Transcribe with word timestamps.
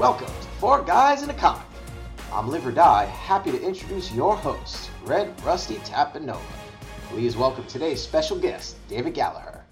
Welcome 0.00 0.28
to 0.28 0.48
Four 0.58 0.82
Guys 0.82 1.22
in 1.22 1.28
a 1.28 1.34
Comic. 1.34 1.66
I'm 2.32 2.48
Live 2.48 2.66
or 2.66 2.72
Die, 2.72 3.04
happy 3.04 3.50
to 3.52 3.62
introduce 3.62 4.10
your 4.10 4.34
host, 4.34 4.88
Red 5.04 5.38
Rusty 5.44 5.74
Tapanova. 5.80 6.40
Please 7.10 7.36
welcome 7.36 7.66
today's 7.66 8.00
special 8.00 8.38
guest, 8.38 8.78
David 8.88 9.12
Gallagher. 9.12 9.66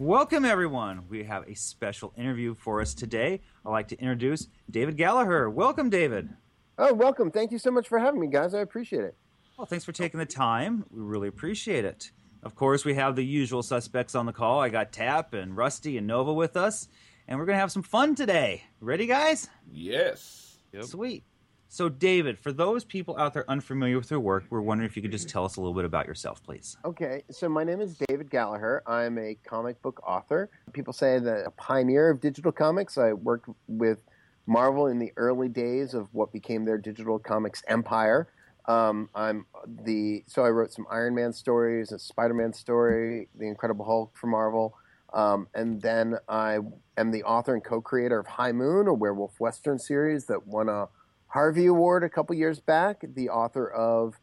Welcome, 0.00 0.44
everyone. 0.44 1.04
We 1.08 1.22
have 1.22 1.48
a 1.48 1.54
special 1.54 2.12
interview 2.16 2.56
for 2.56 2.80
us 2.80 2.92
today. 2.92 3.40
I'd 3.64 3.70
like 3.70 3.86
to 3.88 4.00
introduce 4.00 4.48
David 4.68 4.96
Gallagher. 4.96 5.48
Welcome, 5.48 5.90
David. 5.90 6.30
Oh, 6.76 6.92
welcome. 6.92 7.30
Thank 7.30 7.52
you 7.52 7.58
so 7.58 7.70
much 7.70 7.86
for 7.86 8.00
having 8.00 8.20
me, 8.20 8.26
guys. 8.26 8.54
I 8.54 8.62
appreciate 8.62 9.04
it. 9.04 9.16
Well, 9.56 9.66
thanks 9.66 9.84
for 9.84 9.92
taking 9.92 10.18
the 10.18 10.26
time. 10.26 10.86
We 10.90 11.02
really 11.02 11.28
appreciate 11.28 11.84
it. 11.84 12.10
Of 12.42 12.56
course, 12.56 12.84
we 12.84 12.94
have 12.94 13.14
the 13.14 13.24
usual 13.24 13.62
suspects 13.62 14.16
on 14.16 14.26
the 14.26 14.32
call. 14.32 14.58
I 14.58 14.70
got 14.70 14.90
Tap 14.90 15.34
and 15.34 15.56
Rusty 15.56 15.96
and 15.98 16.08
Nova 16.08 16.32
with 16.32 16.56
us, 16.56 16.88
and 17.28 17.38
we're 17.38 17.44
going 17.44 17.56
to 17.56 17.60
have 17.60 17.70
some 17.70 17.82
fun 17.82 18.14
today. 18.14 18.64
Ready, 18.80 19.06
guys? 19.06 19.48
Yes. 19.70 20.56
Sweet. 20.80 21.24
So, 21.70 21.90
David, 21.90 22.38
for 22.38 22.50
those 22.50 22.82
people 22.82 23.18
out 23.18 23.34
there 23.34 23.44
unfamiliar 23.48 23.98
with 23.98 24.10
your 24.10 24.20
work, 24.20 24.44
we're 24.48 24.62
wondering 24.62 24.88
if 24.88 24.96
you 24.96 25.02
could 25.02 25.12
just 25.12 25.28
tell 25.28 25.44
us 25.44 25.56
a 25.56 25.60
little 25.60 25.74
bit 25.74 25.84
about 25.84 26.06
yourself, 26.06 26.42
please. 26.42 26.78
Okay, 26.82 27.22
so 27.30 27.46
my 27.46 27.62
name 27.62 27.82
is 27.82 27.98
David 28.08 28.30
Gallagher. 28.30 28.82
I'm 28.86 29.18
a 29.18 29.36
comic 29.44 29.80
book 29.82 30.00
author. 30.06 30.48
People 30.72 30.94
say 30.94 31.18
that 31.18 31.46
a 31.46 31.50
pioneer 31.50 32.08
of 32.08 32.22
digital 32.22 32.52
comics. 32.52 32.96
I 32.96 33.12
worked 33.12 33.50
with 33.66 33.98
Marvel 34.46 34.86
in 34.86 34.98
the 34.98 35.12
early 35.18 35.48
days 35.48 35.92
of 35.92 36.08
what 36.14 36.32
became 36.32 36.64
their 36.64 36.78
digital 36.78 37.18
comics 37.18 37.62
empire. 37.68 38.28
Um, 38.66 39.10
I'm 39.14 39.44
the 39.66 40.24
so 40.26 40.44
I 40.44 40.50
wrote 40.50 40.72
some 40.72 40.86
Iron 40.90 41.14
Man 41.14 41.34
stories, 41.34 41.92
a 41.92 41.98
Spider 41.98 42.34
Man 42.34 42.54
story, 42.54 43.28
The 43.38 43.46
Incredible 43.46 43.84
Hulk 43.84 44.16
for 44.16 44.26
Marvel, 44.26 44.74
um, 45.12 45.48
and 45.54 45.80
then 45.80 46.16
I 46.28 46.58
am 46.96 47.10
the 47.10 47.22
author 47.24 47.54
and 47.54 47.64
co-creator 47.64 48.18
of 48.18 48.26
High 48.26 48.52
Moon, 48.52 48.86
a 48.86 48.94
werewolf 48.94 49.40
western 49.40 49.78
series 49.78 50.26
that 50.26 50.46
won 50.46 50.68
a 50.68 50.88
Harvey 51.28 51.66
Award 51.66 52.04
a 52.04 52.08
couple 52.08 52.36
years 52.36 52.60
back. 52.60 53.02
The 53.14 53.30
author 53.30 53.70
of 53.70 54.14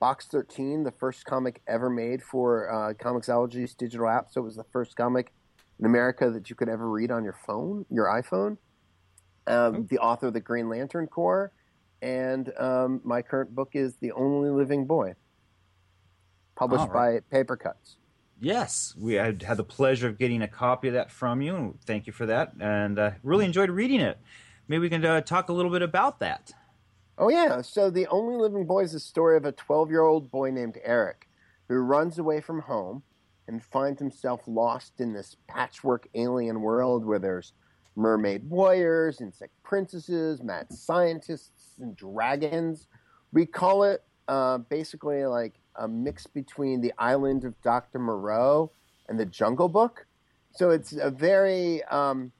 Box 0.00 0.26
13, 0.26 0.82
the 0.82 0.90
first 0.90 1.24
comic 1.24 1.62
ever 1.68 1.88
made 1.88 2.22
for 2.22 2.70
uh, 2.70 2.94
Comixology's 2.94 3.74
digital 3.74 4.08
app. 4.08 4.32
So 4.32 4.40
it 4.40 4.44
was 4.44 4.56
the 4.56 4.64
first 4.64 4.96
comic 4.96 5.32
in 5.78 5.86
America 5.86 6.30
that 6.30 6.50
you 6.50 6.56
could 6.56 6.68
ever 6.68 6.88
read 6.88 7.10
on 7.10 7.22
your 7.22 7.36
phone, 7.46 7.86
your 7.88 8.06
iPhone. 8.06 8.56
Um, 9.46 9.86
the 9.90 9.98
author 9.98 10.28
of 10.28 10.34
the 10.34 10.40
Green 10.40 10.68
Lantern 10.68 11.08
Corps, 11.08 11.52
and 12.00 12.52
um, 12.58 13.00
my 13.02 13.22
current 13.22 13.52
book 13.52 13.70
is 13.74 13.96
The 13.96 14.12
Only 14.12 14.50
Living 14.50 14.86
Boy, 14.86 15.14
published 16.54 16.88
right. 16.90 17.24
by 17.30 17.36
Paper 17.36 17.56
Cuts. 17.56 17.96
Yes, 18.42 18.92
we 18.98 19.14
had 19.14 19.44
had 19.44 19.56
the 19.56 19.62
pleasure 19.62 20.08
of 20.08 20.18
getting 20.18 20.42
a 20.42 20.48
copy 20.48 20.88
of 20.88 20.94
that 20.94 21.12
from 21.12 21.40
you, 21.40 21.54
and 21.54 21.80
thank 21.82 22.08
you 22.08 22.12
for 22.12 22.26
that. 22.26 22.52
And 22.58 22.98
uh, 22.98 23.12
really 23.22 23.44
enjoyed 23.44 23.70
reading 23.70 24.00
it. 24.00 24.18
Maybe 24.66 24.80
we 24.80 24.90
can 24.90 25.04
uh, 25.04 25.20
talk 25.20 25.48
a 25.48 25.52
little 25.52 25.70
bit 25.70 25.82
about 25.82 26.18
that. 26.18 26.52
Oh 27.18 27.28
yeah, 27.28 27.62
so 27.62 27.88
the 27.88 28.08
only 28.08 28.34
living 28.34 28.66
boy 28.66 28.82
is 28.82 28.94
the 28.94 28.98
story 28.98 29.36
of 29.36 29.44
a 29.44 29.52
12-year-old 29.52 30.32
boy 30.32 30.50
named 30.50 30.78
Eric 30.82 31.28
who 31.68 31.76
runs 31.76 32.18
away 32.18 32.40
from 32.40 32.62
home 32.62 33.04
and 33.46 33.62
finds 33.62 34.00
himself 34.00 34.40
lost 34.48 35.00
in 35.00 35.12
this 35.12 35.36
patchwork 35.46 36.08
alien 36.14 36.62
world 36.62 37.04
where 37.04 37.20
there's 37.20 37.52
mermaid 37.94 38.50
warriors, 38.50 39.20
insect 39.20 39.52
princesses, 39.62 40.42
mad 40.42 40.72
scientists, 40.72 41.74
and 41.78 41.94
dragons. 41.94 42.88
We 43.32 43.46
call 43.46 43.84
it 43.84 44.02
uh, 44.26 44.58
basically 44.58 45.26
like 45.26 45.54
a 45.76 45.88
mix 45.88 46.26
between 46.26 46.80
the 46.80 46.92
island 46.98 47.44
of 47.44 47.60
Dr. 47.62 47.98
Moreau 47.98 48.70
and 49.08 49.18
the 49.18 49.26
Jungle 49.26 49.68
Book. 49.68 50.06
So 50.54 50.70
it's 50.70 50.92
a 50.92 51.10
very 51.10 51.82
um, 51.84 52.32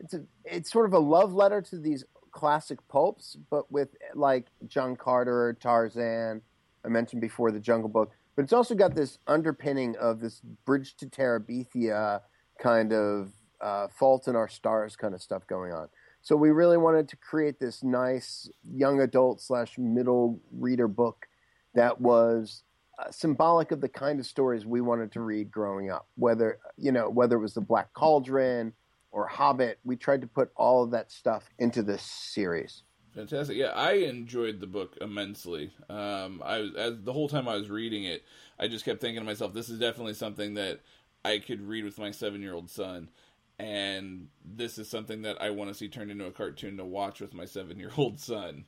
it's 0.00 0.14
a 0.14 0.22
it's 0.44 0.70
sort 0.70 0.86
of 0.86 0.92
a 0.92 0.98
love 0.98 1.32
letter 1.32 1.62
to 1.62 1.78
these 1.78 2.04
classic 2.32 2.78
pulps, 2.88 3.36
but 3.50 3.70
with 3.70 3.90
like 4.14 4.46
John 4.66 4.96
Carter, 4.96 5.56
Tarzan. 5.60 6.42
I 6.84 6.88
mentioned 6.88 7.20
before 7.20 7.52
the 7.52 7.60
Jungle 7.60 7.88
Book, 7.88 8.10
but 8.34 8.42
it's 8.42 8.52
also 8.52 8.74
got 8.74 8.94
this 8.96 9.18
underpinning 9.28 9.96
of 9.96 10.18
this 10.18 10.40
bridge 10.64 10.96
to 10.96 11.06
Terabithia 11.06 12.22
kind 12.58 12.92
of 12.92 13.30
uh, 13.60 13.86
Fault 13.88 14.26
in 14.26 14.34
Our 14.34 14.48
Stars 14.48 14.96
kind 14.96 15.14
of 15.14 15.22
stuff 15.22 15.46
going 15.46 15.72
on. 15.72 15.88
So 16.22 16.36
we 16.36 16.50
really 16.50 16.76
wanted 16.76 17.08
to 17.08 17.16
create 17.16 17.58
this 17.58 17.82
nice 17.82 18.48
young 18.64 19.00
adult 19.00 19.40
slash 19.40 19.76
middle 19.78 20.40
reader 20.52 20.88
book 20.88 21.26
that 21.74 22.00
was 22.00 22.62
uh, 22.98 23.10
symbolic 23.10 23.72
of 23.72 23.80
the 23.80 23.88
kind 23.88 24.20
of 24.20 24.26
stories 24.26 24.66
we 24.66 24.80
wanted 24.80 25.12
to 25.12 25.20
read 25.20 25.50
growing 25.50 25.90
up. 25.90 26.06
Whether 26.16 26.58
you 26.76 26.92
know 26.92 27.08
whether 27.08 27.36
it 27.36 27.40
was 27.40 27.54
the 27.54 27.60
Black 27.60 27.92
Cauldron 27.92 28.72
or 29.10 29.26
Hobbit, 29.26 29.78
we 29.84 29.96
tried 29.96 30.22
to 30.22 30.26
put 30.26 30.50
all 30.56 30.82
of 30.82 30.90
that 30.92 31.10
stuff 31.10 31.48
into 31.58 31.82
this 31.82 32.02
series. 32.02 32.82
Fantastic. 33.14 33.56
Yeah, 33.58 33.72
I 33.74 33.92
enjoyed 33.92 34.58
the 34.58 34.66
book 34.66 34.96
immensely. 35.00 35.70
Um, 35.90 36.42
I 36.44 36.58
was 36.58 36.74
as 36.74 37.02
the 37.02 37.12
whole 37.12 37.28
time 37.28 37.46
I 37.46 37.56
was 37.56 37.68
reading 37.68 38.04
it, 38.04 38.24
I 38.58 38.68
just 38.68 38.84
kept 38.84 39.00
thinking 39.00 39.20
to 39.20 39.26
myself, 39.26 39.52
this 39.52 39.68
is 39.68 39.78
definitely 39.78 40.14
something 40.14 40.54
that 40.54 40.80
I 41.24 41.38
could 41.38 41.60
read 41.60 41.84
with 41.84 41.98
my 41.98 42.10
seven-year-old 42.10 42.70
son, 42.70 43.10
and 43.58 44.28
this 44.44 44.78
is 44.78 44.88
something 44.88 45.22
that 45.22 45.40
I 45.42 45.50
want 45.50 45.68
to 45.68 45.74
see 45.74 45.88
turned 45.88 46.10
into 46.10 46.24
a 46.26 46.32
cartoon 46.32 46.78
to 46.78 46.84
watch 46.84 47.20
with 47.20 47.34
my 47.34 47.44
seven-year-old 47.44 48.18
son. 48.18 48.64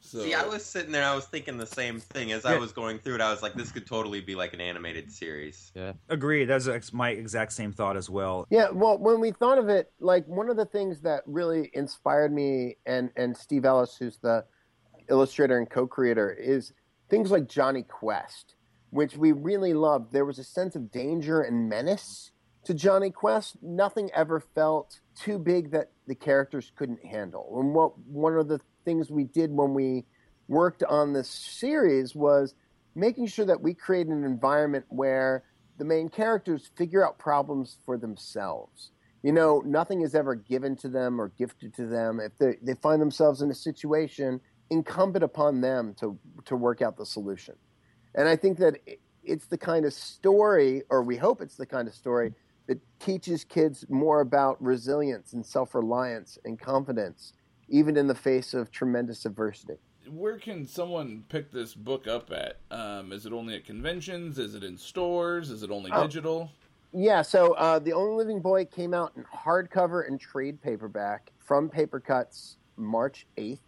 So 0.00 0.20
See, 0.20 0.34
I 0.34 0.46
was 0.46 0.64
sitting 0.64 0.92
there, 0.92 1.04
I 1.04 1.14
was 1.14 1.26
thinking 1.26 1.58
the 1.58 1.66
same 1.66 2.00
thing 2.00 2.32
as 2.32 2.44
I 2.46 2.56
was 2.56 2.72
going 2.72 2.98
through 2.98 3.16
it. 3.16 3.20
I 3.20 3.30
was 3.30 3.42
like, 3.42 3.54
this 3.54 3.72
could 3.72 3.86
totally 3.86 4.20
be 4.20 4.34
like 4.34 4.54
an 4.54 4.60
animated 4.60 5.10
series. 5.10 5.72
Yeah. 5.74 5.92
Agreed. 6.08 6.46
That's 6.46 6.68
ex- 6.68 6.92
my 6.92 7.10
exact 7.10 7.52
same 7.52 7.72
thought 7.72 7.96
as 7.96 8.08
well. 8.08 8.46
Yeah, 8.48 8.70
well, 8.70 8.96
when 8.96 9.20
we 9.20 9.32
thought 9.32 9.58
of 9.58 9.68
it, 9.68 9.92
like 10.00 10.26
one 10.26 10.48
of 10.48 10.56
the 10.56 10.64
things 10.64 11.00
that 11.00 11.22
really 11.26 11.70
inspired 11.74 12.32
me 12.32 12.76
and 12.86 13.10
and 13.16 13.36
Steve 13.36 13.64
Ellis, 13.64 13.96
who's 13.98 14.18
the 14.18 14.44
illustrator 15.10 15.58
and 15.58 15.68
co-creator, 15.68 16.32
is 16.32 16.72
things 17.10 17.30
like 17.30 17.48
Jonny 17.48 17.82
Quest, 17.82 18.54
which 18.90 19.16
we 19.16 19.32
really 19.32 19.74
loved. 19.74 20.12
There 20.12 20.24
was 20.24 20.38
a 20.38 20.44
sense 20.44 20.76
of 20.76 20.90
danger 20.90 21.42
and 21.42 21.68
menace 21.68 22.30
to 22.64 22.74
Jonny 22.74 23.10
Quest. 23.10 23.56
Nothing 23.62 24.10
ever 24.14 24.40
felt 24.40 25.00
too 25.14 25.38
big 25.38 25.72
that 25.72 25.90
the 26.06 26.14
characters 26.14 26.72
couldn't 26.76 27.04
handle. 27.04 27.60
And 27.60 27.74
what 27.74 27.98
one 27.98 28.36
of 28.36 28.48
the 28.48 28.60
things 28.88 29.10
we 29.10 29.24
did 29.24 29.50
when 29.50 29.74
we 29.74 30.06
worked 30.48 30.82
on 30.82 31.12
this 31.12 31.28
series 31.28 32.14
was 32.14 32.54
making 32.94 33.26
sure 33.26 33.44
that 33.44 33.60
we 33.60 33.74
create 33.74 34.06
an 34.06 34.24
environment 34.24 34.86
where 34.88 35.44
the 35.76 35.84
main 35.84 36.08
characters 36.08 36.70
figure 36.74 37.06
out 37.06 37.18
problems 37.18 37.76
for 37.84 37.98
themselves. 37.98 38.92
You 39.22 39.32
know, 39.32 39.62
nothing 39.66 40.00
is 40.00 40.14
ever 40.14 40.34
given 40.34 40.74
to 40.76 40.88
them 40.88 41.20
or 41.20 41.32
gifted 41.36 41.74
to 41.74 41.86
them. 41.86 42.18
If 42.18 42.38
they, 42.38 42.56
they 42.62 42.80
find 42.80 43.02
themselves 43.02 43.42
in 43.42 43.50
a 43.50 43.54
situation, 43.54 44.40
incumbent 44.70 45.22
upon 45.22 45.60
them 45.60 45.94
to, 46.00 46.18
to 46.46 46.56
work 46.56 46.80
out 46.80 46.96
the 46.96 47.04
solution. 47.04 47.56
And 48.14 48.26
I 48.26 48.36
think 48.36 48.56
that 48.58 48.78
it's 49.22 49.48
the 49.48 49.58
kind 49.58 49.84
of 49.84 49.92
story, 49.92 50.82
or 50.88 51.02
we 51.02 51.18
hope 51.18 51.42
it's 51.42 51.56
the 51.56 51.66
kind 51.66 51.88
of 51.88 51.94
story, 51.94 52.32
that 52.68 52.80
teaches 53.00 53.44
kids 53.44 53.84
more 53.90 54.22
about 54.22 54.62
resilience 54.62 55.34
and 55.34 55.44
self 55.44 55.74
reliance 55.74 56.38
and 56.46 56.58
confidence, 56.58 57.34
even 57.68 57.96
in 57.96 58.06
the 58.06 58.14
face 58.14 58.54
of 58.54 58.70
tremendous 58.70 59.24
adversity. 59.26 59.74
where 60.10 60.38
can 60.38 60.64
someone 60.66 61.22
pick 61.28 61.50
this 61.52 61.74
book 61.74 62.06
up 62.06 62.30
at? 62.32 62.56
Um, 62.70 63.12
is 63.12 63.26
it 63.26 63.32
only 63.34 63.56
at 63.56 63.66
conventions? 63.66 64.38
Is 64.38 64.54
it 64.54 64.64
in 64.64 64.78
stores? 64.78 65.50
Is 65.50 65.62
it 65.62 65.70
only 65.70 65.90
Oh. 65.92 66.02
digital? 66.02 66.50
Yeah, 66.94 67.20
so 67.20 67.52
uh, 67.52 67.78
The 67.78 67.92
Only 67.92 68.14
Living 68.16 68.40
Boy 68.40 68.64
came 68.64 68.94
out 68.94 69.12
in 69.16 69.24
hardcover 69.24 70.08
and 70.08 70.18
trade 70.18 70.62
paperback 70.62 71.30
from 71.38 71.68
Paper 71.68 72.00
Cuts 72.00 72.56
March 72.78 73.26
8th. 73.36 73.58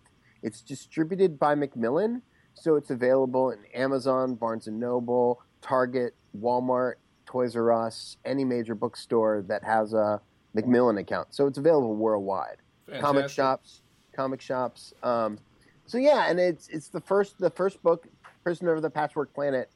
It's 0.42 0.62
distributed 0.62 1.38
by 1.38 1.54
Macmillan, 1.54 2.22
so 2.54 2.76
it's 2.76 2.88
available 2.88 3.50
in 3.50 3.58
Amazon, 3.74 4.34
Barnes 4.34 4.66
& 4.66 4.68
Noble, 4.68 5.42
Target, 5.60 6.14
Walmart, 6.34 6.94
Toys 7.26 7.54
R 7.54 7.70
Us, 7.70 8.16
any 8.24 8.46
major 8.46 8.74
bookstore 8.74 9.42
that 9.48 9.62
has 9.62 9.92
a 9.92 10.22
Macmillan 10.54 10.96
account. 10.96 11.34
So 11.34 11.46
it's 11.46 11.58
available 11.58 11.94
worldwide. 11.96 12.56
Comic 13.00 13.28
shops, 13.28 13.82
comic 14.12 14.40
shops. 14.40 14.94
Um, 15.02 15.38
so 15.86 15.98
yeah, 15.98 16.30
and 16.30 16.38
it's 16.38 16.68
it's 16.68 16.88
the 16.88 17.00
first 17.00 17.38
the 17.38 17.50
first 17.50 17.82
book, 17.82 18.06
Prisoner 18.42 18.72
of 18.72 18.82
the 18.82 18.90
Patchwork 18.90 19.34
Planet, 19.34 19.70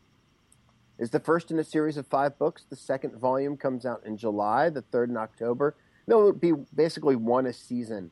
is 0.99 1.11
the 1.11 1.21
first 1.21 1.51
in 1.51 1.59
a 1.59 1.65
series 1.65 1.97
of 1.97 2.07
five 2.07 2.39
books. 2.39 2.65
The 2.69 2.77
second 2.77 3.17
volume 3.17 3.57
comes 3.57 3.85
out 3.85 4.03
in 4.05 4.17
July, 4.17 4.71
the 4.71 4.83
third 4.83 5.11
in 5.11 5.17
October. 5.17 5.75
There'll 6.07 6.33
be 6.33 6.53
basically 6.75 7.17
one 7.17 7.47
a 7.47 7.53
season 7.53 8.11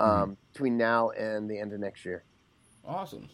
um, 0.00 0.36
between 0.52 0.76
now 0.76 1.10
and 1.10 1.48
the 1.48 1.58
end 1.58 1.72
of 1.72 1.80
next 1.80 2.04
year. 2.04 2.24
Awesome. 2.84 3.28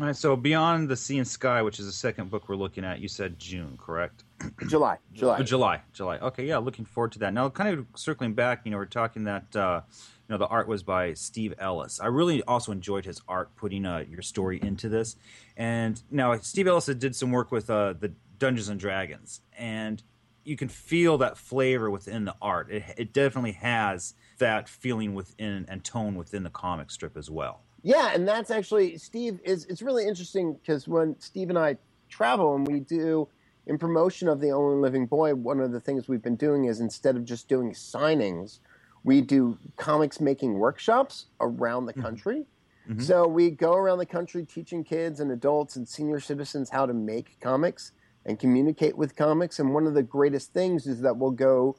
All 0.00 0.06
right, 0.06 0.16
so 0.16 0.36
Beyond 0.36 0.88
the 0.88 0.96
Sea 0.96 1.18
and 1.18 1.26
Sky, 1.26 1.60
which 1.60 1.80
is 1.80 1.86
the 1.86 1.92
second 1.92 2.30
book 2.30 2.48
we're 2.48 2.54
looking 2.54 2.84
at, 2.84 3.00
you 3.00 3.08
said 3.08 3.36
June, 3.38 3.76
correct? 3.82 4.22
July, 4.68 4.98
July. 5.12 5.38
Oh, 5.40 5.42
July, 5.42 5.82
July. 5.92 6.18
Okay, 6.18 6.46
yeah, 6.46 6.58
looking 6.58 6.84
forward 6.84 7.10
to 7.12 7.18
that. 7.20 7.34
Now, 7.34 7.48
kind 7.48 7.76
of 7.76 7.86
circling 7.96 8.34
back, 8.34 8.60
you 8.64 8.70
know, 8.70 8.76
we're 8.76 8.84
talking 8.86 9.24
that 9.24 9.56
uh, 9.56 9.80
you 10.28 10.34
know 10.34 10.38
the 10.38 10.46
art 10.46 10.68
was 10.68 10.82
by 10.82 11.14
Steve 11.14 11.54
Ellis. 11.58 12.00
I 12.00 12.06
really 12.06 12.42
also 12.42 12.70
enjoyed 12.70 13.06
his 13.06 13.22
art, 13.26 13.54
putting 13.56 13.86
uh, 13.86 14.04
your 14.08 14.20
story 14.20 14.60
into 14.62 14.88
this. 14.88 15.16
And 15.56 16.00
now 16.10 16.36
Steve 16.38 16.66
Ellis 16.66 16.86
did 16.86 17.16
some 17.16 17.30
work 17.30 17.50
with 17.50 17.70
uh, 17.70 17.94
the 17.98 18.12
Dungeons 18.38 18.68
and 18.68 18.78
Dragons, 18.78 19.40
and 19.56 20.02
you 20.44 20.56
can 20.56 20.68
feel 20.68 21.18
that 21.18 21.36
flavor 21.38 21.90
within 21.90 22.24
the 22.26 22.34
art. 22.42 22.70
It, 22.70 22.84
it 22.96 23.12
definitely 23.12 23.52
has 23.52 24.14
that 24.38 24.68
feeling 24.68 25.14
within 25.14 25.64
and 25.68 25.82
tone 25.82 26.14
within 26.14 26.42
the 26.42 26.50
comic 26.50 26.90
strip 26.90 27.16
as 27.16 27.30
well. 27.30 27.62
Yeah, 27.82 28.10
and 28.12 28.28
that's 28.28 28.50
actually 28.50 28.98
Steve 28.98 29.40
is 29.44 29.64
it's 29.66 29.82
really 29.82 30.06
interesting 30.06 30.54
because 30.54 30.86
when 30.86 31.18
Steve 31.20 31.48
and 31.48 31.58
I 31.58 31.78
travel 32.10 32.54
and 32.54 32.66
we 32.66 32.80
do 32.80 33.28
in 33.66 33.78
promotion 33.78 34.28
of 34.28 34.40
the 34.40 34.50
Only 34.50 34.80
Living 34.80 35.06
Boy, 35.06 35.34
one 35.34 35.60
of 35.60 35.72
the 35.72 35.80
things 35.80 36.06
we've 36.06 36.22
been 36.22 36.36
doing 36.36 36.66
is 36.66 36.80
instead 36.80 37.16
of 37.16 37.24
just 37.24 37.48
doing 37.48 37.72
signings, 37.72 38.60
we 39.08 39.22
do 39.22 39.56
comics 39.78 40.20
making 40.20 40.52
workshops 40.52 41.28
around 41.40 41.86
the 41.86 41.94
country. 41.94 42.44
Mm-hmm. 42.86 43.00
So 43.00 43.26
we 43.26 43.50
go 43.50 43.72
around 43.72 43.96
the 43.96 44.06
country 44.06 44.44
teaching 44.44 44.84
kids 44.84 45.20
and 45.20 45.30
adults 45.30 45.76
and 45.76 45.88
senior 45.88 46.20
citizens 46.20 46.68
how 46.68 46.84
to 46.84 46.92
make 46.92 47.40
comics 47.40 47.92
and 48.26 48.38
communicate 48.38 48.98
with 48.98 49.16
comics. 49.16 49.60
And 49.60 49.72
one 49.72 49.86
of 49.86 49.94
the 49.94 50.02
greatest 50.02 50.52
things 50.52 50.86
is 50.86 51.00
that 51.00 51.16
we'll 51.16 51.30
go 51.30 51.74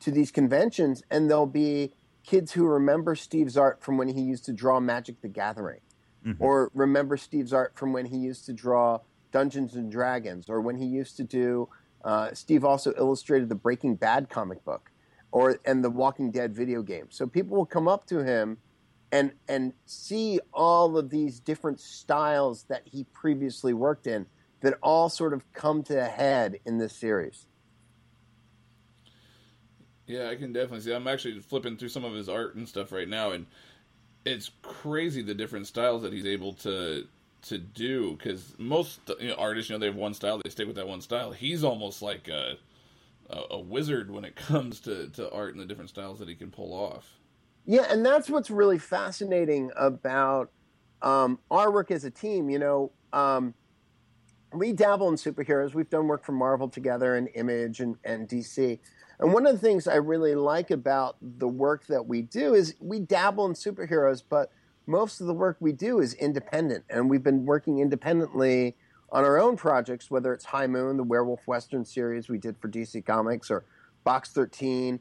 to 0.00 0.10
these 0.10 0.30
conventions 0.30 1.02
and 1.10 1.30
there'll 1.30 1.46
be 1.46 1.94
kids 2.22 2.52
who 2.52 2.66
remember 2.66 3.14
Steve's 3.14 3.56
art 3.56 3.82
from 3.82 3.96
when 3.96 4.08
he 4.08 4.20
used 4.20 4.44
to 4.44 4.52
draw 4.52 4.78
Magic 4.78 5.22
the 5.22 5.28
Gathering, 5.28 5.80
mm-hmm. 6.26 6.42
or 6.42 6.70
remember 6.74 7.16
Steve's 7.16 7.54
art 7.54 7.72
from 7.78 7.94
when 7.94 8.04
he 8.04 8.18
used 8.18 8.44
to 8.44 8.52
draw 8.52 8.98
Dungeons 9.32 9.74
and 9.74 9.90
Dragons, 9.90 10.50
or 10.50 10.60
when 10.60 10.76
he 10.76 10.84
used 10.84 11.16
to 11.16 11.24
do. 11.24 11.66
Uh, 12.04 12.34
Steve 12.34 12.62
also 12.62 12.92
illustrated 12.98 13.48
the 13.48 13.54
Breaking 13.54 13.94
Bad 13.94 14.28
comic 14.28 14.62
book, 14.66 14.90
or 15.34 15.58
and 15.64 15.82
the 15.82 15.90
Walking 15.90 16.30
Dead 16.30 16.54
video 16.54 16.80
game. 16.80 17.06
So 17.10 17.26
people 17.26 17.56
will 17.56 17.66
come 17.66 17.88
up 17.88 18.06
to 18.06 18.22
him 18.22 18.56
and 19.10 19.32
and 19.48 19.72
see 19.84 20.38
all 20.52 20.96
of 20.96 21.10
these 21.10 21.40
different 21.40 21.80
styles 21.80 22.62
that 22.68 22.82
he 22.84 23.04
previously 23.12 23.74
worked 23.74 24.06
in 24.06 24.26
that 24.60 24.78
all 24.80 25.08
sort 25.08 25.34
of 25.34 25.52
come 25.52 25.82
to 25.82 26.00
a 26.00 26.06
head 26.06 26.60
in 26.64 26.78
this 26.78 26.94
series. 26.94 27.48
Yeah, 30.06 30.28
I 30.28 30.36
can 30.36 30.52
definitely 30.52 30.82
see. 30.82 30.92
I'm 30.92 31.08
actually 31.08 31.40
flipping 31.40 31.76
through 31.76 31.88
some 31.88 32.04
of 32.04 32.14
his 32.14 32.28
art 32.28 32.54
and 32.54 32.68
stuff 32.68 32.92
right 32.92 33.08
now, 33.08 33.32
and 33.32 33.46
it's 34.24 34.52
crazy 34.62 35.20
the 35.20 35.34
different 35.34 35.66
styles 35.66 36.02
that 36.02 36.12
he's 36.12 36.26
able 36.26 36.52
to 36.54 37.08
to 37.42 37.58
do. 37.58 38.12
Because 38.12 38.54
most 38.56 39.00
you 39.18 39.28
know, 39.28 39.34
artists, 39.34 39.68
you 39.68 39.74
know, 39.74 39.80
they 39.80 39.86
have 39.86 39.96
one 39.96 40.14
style, 40.14 40.40
they 40.44 40.50
stick 40.50 40.68
with 40.68 40.76
that 40.76 40.86
one 40.86 41.00
style. 41.00 41.32
He's 41.32 41.64
almost 41.64 42.02
like 42.02 42.28
a, 42.28 42.56
a, 43.30 43.40
a 43.50 43.60
wizard 43.60 44.10
when 44.10 44.24
it 44.24 44.36
comes 44.48 44.80
to 44.80 45.08
to 45.10 45.30
art 45.30 45.52
and 45.52 45.60
the 45.60 45.66
different 45.66 45.90
styles 45.90 46.18
that 46.18 46.28
he 46.28 46.34
can 46.34 46.50
pull 46.50 46.72
off. 46.72 47.18
Yeah, 47.66 47.86
and 47.88 48.04
that's 48.04 48.28
what's 48.28 48.50
really 48.50 48.78
fascinating 48.78 49.70
about 49.76 50.50
um, 51.00 51.38
our 51.50 51.70
work 51.70 51.90
as 51.90 52.04
a 52.04 52.10
team. 52.10 52.50
You 52.50 52.58
know, 52.58 52.92
um, 53.12 53.54
we 54.52 54.72
dabble 54.72 55.08
in 55.08 55.14
superheroes. 55.14 55.74
We've 55.74 55.88
done 55.88 56.06
work 56.06 56.24
for 56.24 56.32
Marvel 56.32 56.68
together 56.68 57.16
and 57.16 57.28
Image 57.34 57.80
and, 57.80 57.96
and 58.04 58.28
DC. 58.28 58.78
And 59.20 59.32
one 59.32 59.46
of 59.46 59.52
the 59.52 59.58
things 59.58 59.86
I 59.86 59.96
really 59.96 60.34
like 60.34 60.70
about 60.70 61.16
the 61.20 61.48
work 61.48 61.86
that 61.86 62.06
we 62.06 62.22
do 62.22 62.54
is 62.54 62.74
we 62.80 63.00
dabble 63.00 63.46
in 63.46 63.52
superheroes, 63.52 64.22
but 64.28 64.50
most 64.86 65.20
of 65.20 65.26
the 65.26 65.34
work 65.34 65.56
we 65.60 65.72
do 65.72 66.00
is 66.00 66.14
independent. 66.14 66.84
And 66.90 67.08
we've 67.08 67.22
been 67.22 67.46
working 67.46 67.78
independently 67.78 68.76
on 69.14 69.24
our 69.24 69.38
own 69.38 69.56
projects, 69.56 70.10
whether 70.10 70.34
it's 70.34 70.44
High 70.44 70.66
Moon, 70.66 70.96
the 70.96 71.04
Werewolf 71.04 71.46
Western 71.46 71.84
series 71.84 72.28
we 72.28 72.36
did 72.36 72.58
for 72.58 72.68
DC 72.68 73.06
Comics, 73.06 73.48
or 73.48 73.64
Box 74.02 74.32
13, 74.32 74.98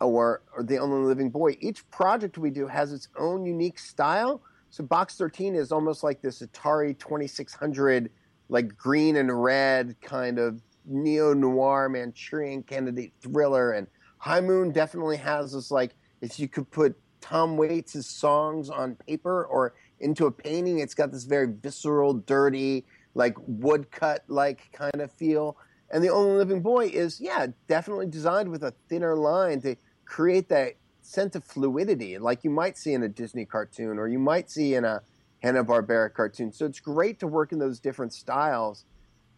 or, 0.00 0.42
or 0.56 0.62
The 0.62 0.78
Only 0.78 1.06
Living 1.06 1.28
Boy. 1.28 1.58
Each 1.60 1.88
project 1.90 2.38
we 2.38 2.48
do 2.48 2.66
has 2.66 2.94
its 2.94 3.08
own 3.18 3.44
unique 3.44 3.78
style. 3.78 4.40
So 4.70 4.82
Box 4.82 5.16
13 5.16 5.54
is 5.54 5.72
almost 5.72 6.02
like 6.02 6.22
this 6.22 6.40
Atari 6.40 6.98
2600, 6.98 8.10
like 8.48 8.74
green 8.78 9.16
and 9.16 9.42
red 9.42 9.94
kind 10.00 10.38
of 10.38 10.62
neo 10.86 11.34
noir 11.34 11.90
Manchurian 11.90 12.62
candidate 12.62 13.12
thriller. 13.20 13.72
And 13.72 13.86
High 14.16 14.40
Moon 14.40 14.72
definitely 14.72 15.18
has 15.18 15.52
this 15.52 15.70
like 15.70 15.94
if 16.22 16.40
you 16.40 16.48
could 16.48 16.70
put 16.70 16.98
Tom 17.20 17.58
Waits' 17.58 18.06
songs 18.06 18.70
on 18.70 18.94
paper 18.94 19.44
or 19.44 19.74
into 19.98 20.24
a 20.24 20.30
painting, 20.30 20.78
it's 20.78 20.94
got 20.94 21.12
this 21.12 21.24
very 21.24 21.52
visceral, 21.60 22.14
dirty, 22.14 22.86
like 23.14 23.36
woodcut 23.46 24.24
like 24.28 24.70
kind 24.72 25.00
of 25.00 25.12
feel. 25.12 25.56
And 25.90 26.04
the 26.04 26.10
only 26.10 26.36
living 26.36 26.62
boy 26.62 26.86
is, 26.86 27.20
yeah, 27.20 27.48
definitely 27.68 28.06
designed 28.06 28.48
with 28.48 28.62
a 28.62 28.74
thinner 28.88 29.16
line 29.16 29.60
to 29.62 29.76
create 30.04 30.48
that 30.48 30.74
sense 31.02 31.34
of 31.34 31.44
fluidity, 31.44 32.18
like 32.18 32.44
you 32.44 32.50
might 32.50 32.78
see 32.78 32.92
in 32.92 33.02
a 33.02 33.08
Disney 33.08 33.44
cartoon 33.44 33.98
or 33.98 34.06
you 34.06 34.18
might 34.18 34.50
see 34.50 34.74
in 34.74 34.84
a 34.84 35.02
Hanna 35.42 35.64
Barbera 35.64 36.12
cartoon. 36.12 36.52
So 36.52 36.66
it's 36.66 36.80
great 36.80 37.18
to 37.20 37.26
work 37.26 37.52
in 37.52 37.58
those 37.58 37.80
different 37.80 38.12
styles 38.12 38.84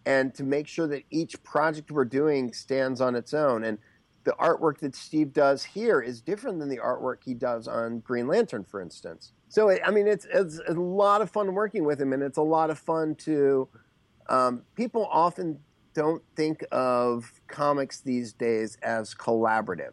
and 0.04 0.34
to 0.34 0.42
make 0.42 0.66
sure 0.66 0.86
that 0.88 1.04
each 1.10 1.42
project 1.42 1.90
we're 1.90 2.04
doing 2.04 2.52
stands 2.52 3.00
on 3.00 3.14
its 3.14 3.32
own. 3.32 3.64
And 3.64 3.78
the 4.24 4.32
artwork 4.32 4.78
that 4.78 4.94
Steve 4.94 5.32
does 5.32 5.64
here 5.64 6.00
is 6.00 6.20
different 6.20 6.58
than 6.58 6.68
the 6.68 6.78
artwork 6.78 7.18
he 7.24 7.34
does 7.34 7.66
on 7.66 8.00
Green 8.00 8.28
Lantern, 8.28 8.64
for 8.64 8.80
instance. 8.80 9.32
So, 9.48 9.70
I 9.70 9.90
mean, 9.90 10.06
it's, 10.06 10.26
it's 10.32 10.60
a 10.68 10.72
lot 10.72 11.20
of 11.20 11.30
fun 11.30 11.52
working 11.54 11.84
with 11.84 12.00
him, 12.00 12.12
and 12.12 12.22
it's 12.22 12.38
a 12.38 12.42
lot 12.42 12.70
of 12.70 12.78
fun 12.78 13.14
to. 13.16 13.68
Um, 14.28 14.62
people 14.76 15.08
often 15.10 15.58
don't 15.94 16.22
think 16.36 16.64
of 16.72 17.40
comics 17.48 18.00
these 18.00 18.32
days 18.32 18.78
as 18.82 19.14
collaborative. 19.14 19.92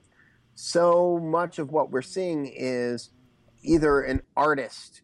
So 0.56 1.20
much 1.20 1.60
of 1.60 1.72
what 1.72 1.92
we're 1.92 2.02
seeing 2.02 2.52
is 2.56 3.10
either 3.64 4.02
an 4.02 4.22
artist 4.38 5.02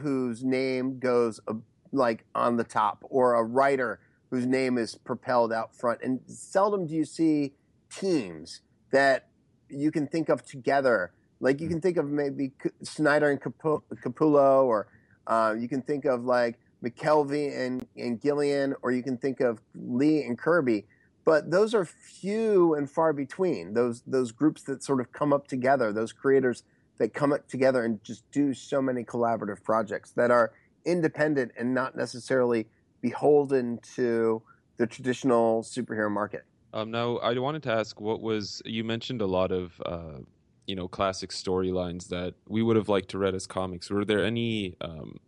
whose 0.00 0.42
name 0.42 0.98
goes 0.98 1.40
uh, 1.46 1.54
like 1.92 2.24
on 2.34 2.56
the 2.56 2.64
top, 2.64 3.04
or 3.10 3.34
a 3.34 3.44
writer 3.44 4.00
whose 4.30 4.46
name 4.46 4.78
is 4.78 4.96
propelled 4.96 5.52
out 5.52 5.76
front. 5.76 6.00
And 6.02 6.20
seldom 6.26 6.86
do 6.86 6.94
you 6.94 7.04
see 7.04 7.54
teams 7.98 8.60
that 8.90 9.28
you 9.68 9.90
can 9.90 10.06
think 10.06 10.28
of 10.28 10.44
together. 10.44 11.12
Like 11.40 11.60
you 11.60 11.66
hmm. 11.66 11.74
can 11.74 11.80
think 11.80 11.96
of 11.96 12.06
maybe 12.06 12.52
Snyder 12.82 13.30
and 13.30 13.40
Capullo, 13.40 14.64
or 14.64 14.88
uh, 15.26 15.54
you 15.58 15.68
can 15.68 15.82
think 15.82 16.04
of 16.04 16.24
like 16.24 16.58
McKelvie 16.82 17.58
and, 17.58 17.86
and 17.96 18.20
Gillen, 18.20 18.74
or 18.82 18.92
you 18.92 19.02
can 19.02 19.16
think 19.16 19.40
of 19.40 19.60
Lee 19.74 20.22
and 20.22 20.38
Kirby. 20.38 20.84
But 21.24 21.50
those 21.50 21.74
are 21.74 21.86
few 21.86 22.74
and 22.74 22.90
far 22.90 23.14
between. 23.14 23.72
Those 23.72 24.02
those 24.06 24.30
groups 24.30 24.62
that 24.64 24.84
sort 24.84 25.00
of 25.00 25.10
come 25.12 25.32
up 25.32 25.48
together, 25.48 25.92
those 25.92 26.12
creators 26.12 26.64
that 26.98 27.14
come 27.14 27.32
up 27.32 27.48
together 27.48 27.84
and 27.84 28.02
just 28.04 28.30
do 28.30 28.54
so 28.54 28.80
many 28.80 29.02
collaborative 29.04 29.62
projects 29.62 30.12
that 30.12 30.30
are 30.30 30.52
independent 30.84 31.52
and 31.58 31.74
not 31.74 31.96
necessarily 31.96 32.66
beholden 33.00 33.78
to 33.96 34.42
the 34.76 34.86
traditional 34.86 35.62
superhero 35.62 36.10
market. 36.10 36.44
Um, 36.74 36.90
now, 36.90 37.18
I 37.18 37.38
wanted 37.38 37.62
to 37.62 37.72
ask, 37.72 38.00
what 38.00 38.20
was 38.20 38.60
you 38.64 38.82
mentioned 38.82 39.22
a 39.22 39.26
lot 39.26 39.52
of, 39.52 39.80
uh, 39.86 40.18
you 40.66 40.74
know, 40.74 40.88
classic 40.88 41.30
storylines 41.30 42.08
that 42.08 42.34
we 42.48 42.64
would 42.64 42.74
have 42.74 42.88
liked 42.88 43.10
to 43.10 43.18
read 43.18 43.32
as 43.32 43.46
comics. 43.46 43.90
Were 43.90 44.04
there 44.04 44.24
any 44.24 44.74
um, 44.80 45.18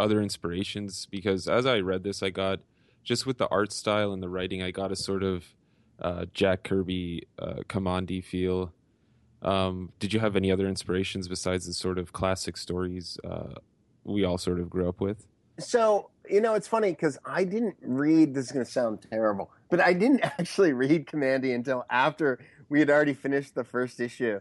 other 0.00 0.20
inspirations? 0.20 1.06
Because 1.08 1.46
as 1.46 1.66
I 1.66 1.78
read 1.78 2.02
this, 2.02 2.20
I 2.20 2.30
got 2.30 2.58
just 3.04 3.26
with 3.26 3.38
the 3.38 3.46
art 3.48 3.72
style 3.72 4.12
and 4.12 4.20
the 4.20 4.28
writing, 4.28 4.60
I 4.60 4.72
got 4.72 4.90
a 4.90 4.96
sort 4.96 5.22
of 5.22 5.44
uh, 6.00 6.26
Jack 6.34 6.64
Kirby, 6.64 7.28
uh, 7.38 7.60
Kamandi 7.68 8.22
feel. 8.22 8.72
Um, 9.40 9.92
did 10.00 10.12
you 10.12 10.18
have 10.18 10.34
any 10.34 10.50
other 10.50 10.66
inspirations 10.66 11.28
besides 11.28 11.66
the 11.66 11.74
sort 11.74 11.98
of 11.98 12.12
classic 12.12 12.56
stories 12.56 13.18
uh, 13.24 13.54
we 14.02 14.24
all 14.24 14.36
sort 14.36 14.58
of 14.58 14.68
grew 14.68 14.88
up 14.88 15.00
with? 15.00 15.28
So 15.60 16.10
you 16.30 16.40
know, 16.40 16.54
it's 16.54 16.68
funny 16.68 16.90
because 16.90 17.18
I 17.24 17.44
didn't 17.44 17.76
read. 17.82 18.34
This 18.34 18.46
is 18.46 18.52
going 18.52 18.64
to 18.64 18.70
sound 18.70 19.06
terrible, 19.10 19.50
but 19.70 19.80
I 19.80 19.92
didn't 19.92 20.20
actually 20.22 20.72
read 20.72 21.06
Kamandi 21.06 21.54
until 21.54 21.84
after 21.90 22.38
we 22.68 22.80
had 22.80 22.90
already 22.90 23.14
finished 23.14 23.54
the 23.54 23.64
first 23.64 24.00
issue, 24.00 24.40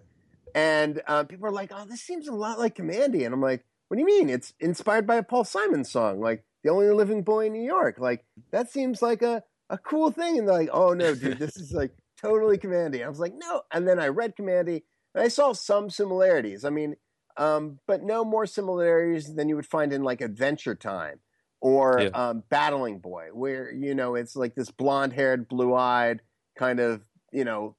and 0.53 1.01
uh, 1.07 1.23
people 1.23 1.47
are 1.47 1.51
like, 1.51 1.71
"Oh, 1.73 1.85
this 1.85 2.01
seems 2.01 2.27
a 2.27 2.33
lot 2.33 2.59
like 2.59 2.75
Kamandi," 2.75 3.25
and 3.25 3.33
I'm 3.33 3.41
like, 3.41 3.65
"What 3.87 3.97
do 3.97 4.01
you 4.01 4.05
mean? 4.05 4.29
It's 4.29 4.53
inspired 4.59 5.07
by 5.07 5.15
a 5.15 5.23
Paul 5.23 5.43
Simon 5.43 5.83
song, 5.83 6.19
like 6.19 6.43
the 6.63 6.71
only 6.71 6.89
living 6.89 7.23
boy 7.23 7.47
in 7.47 7.53
New 7.53 7.65
York. 7.65 7.97
Like 7.99 8.25
that 8.51 8.69
seems 8.69 9.01
like 9.01 9.21
a 9.21 9.43
a 9.69 9.77
cool 9.77 10.11
thing." 10.11 10.39
And 10.39 10.47
they're 10.47 10.55
like, 10.55 10.69
"Oh 10.71 10.93
no, 10.93 11.15
dude, 11.15 11.39
this 11.39 11.57
is 11.57 11.71
like 11.71 11.91
totally 12.21 12.57
Kamandi." 12.57 13.03
I 13.03 13.09
was 13.09 13.19
like, 13.19 13.33
"No," 13.35 13.63
and 13.71 13.87
then 13.87 13.99
I 13.99 14.07
read 14.07 14.35
Kamandi 14.35 14.83
and 15.15 15.23
I 15.23 15.27
saw 15.27 15.53
some 15.53 15.89
similarities. 15.89 16.65
I 16.65 16.69
mean. 16.69 16.95
Um, 17.39 17.77
but 17.85 18.01
no 18.01 18.25
more 18.25 18.47
similarities 18.47 19.35
than 19.35 19.47
you 19.47 19.55
would 19.55 19.67
find 19.67 19.93
in 19.93 20.01
like 20.01 20.21
Adventure 20.21 20.73
Time 20.73 21.19
or 21.61 22.01
yeah. 22.01 22.09
um, 22.09 22.43
Battling 22.49 22.99
Boy, 22.99 23.29
where 23.33 23.71
you 23.71 23.95
know 23.95 24.15
it's 24.15 24.35
like 24.35 24.55
this 24.55 24.71
blonde-haired, 24.71 25.47
blue-eyed 25.47 26.21
kind 26.57 26.79
of 26.79 27.01
you 27.31 27.45
know 27.45 27.75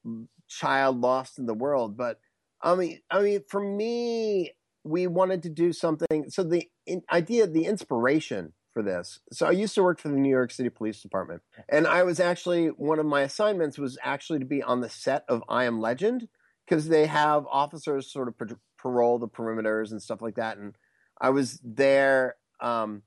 child 0.47 0.99
lost 0.99 1.39
in 1.39 1.45
the 1.45 1.53
world. 1.53 1.97
But 1.97 2.19
I 2.61 2.75
mean, 2.75 2.99
I 3.09 3.21
mean, 3.21 3.41
for 3.47 3.61
me, 3.61 4.51
we 4.83 5.07
wanted 5.07 5.43
to 5.43 5.49
do 5.49 5.71
something. 5.71 6.29
So 6.29 6.43
the 6.43 6.67
in, 6.85 7.03
idea, 7.11 7.47
the 7.47 7.65
inspiration 7.65 8.53
for 8.73 8.83
this. 8.83 9.19
So 9.31 9.47
I 9.47 9.51
used 9.51 9.75
to 9.75 9.83
work 9.83 9.99
for 9.99 10.09
the 10.09 10.15
New 10.15 10.29
York 10.29 10.51
City 10.51 10.69
Police 10.69 11.01
Department, 11.01 11.41
and 11.69 11.87
I 11.87 12.03
was 12.03 12.19
actually 12.19 12.67
one 12.67 12.99
of 12.99 13.05
my 13.05 13.21
assignments 13.21 13.77
was 13.77 13.97
actually 14.03 14.39
to 14.39 14.45
be 14.45 14.61
on 14.61 14.81
the 14.81 14.89
set 14.89 15.23
of 15.27 15.43
I 15.49 15.65
Am 15.65 15.79
Legend 15.79 16.27
because 16.67 16.89
they 16.89 17.07
have 17.07 17.45
officers 17.47 18.11
sort 18.11 18.27
of 18.27 18.35
parole 18.77 19.19
the 19.19 19.27
perimeters 19.27 19.91
and 19.91 20.01
stuff 20.01 20.21
like 20.21 20.35
that, 20.35 20.57
and 20.57 20.75
I 21.19 21.29
was 21.29 21.59
there. 21.63 22.35
Um, 22.61 23.03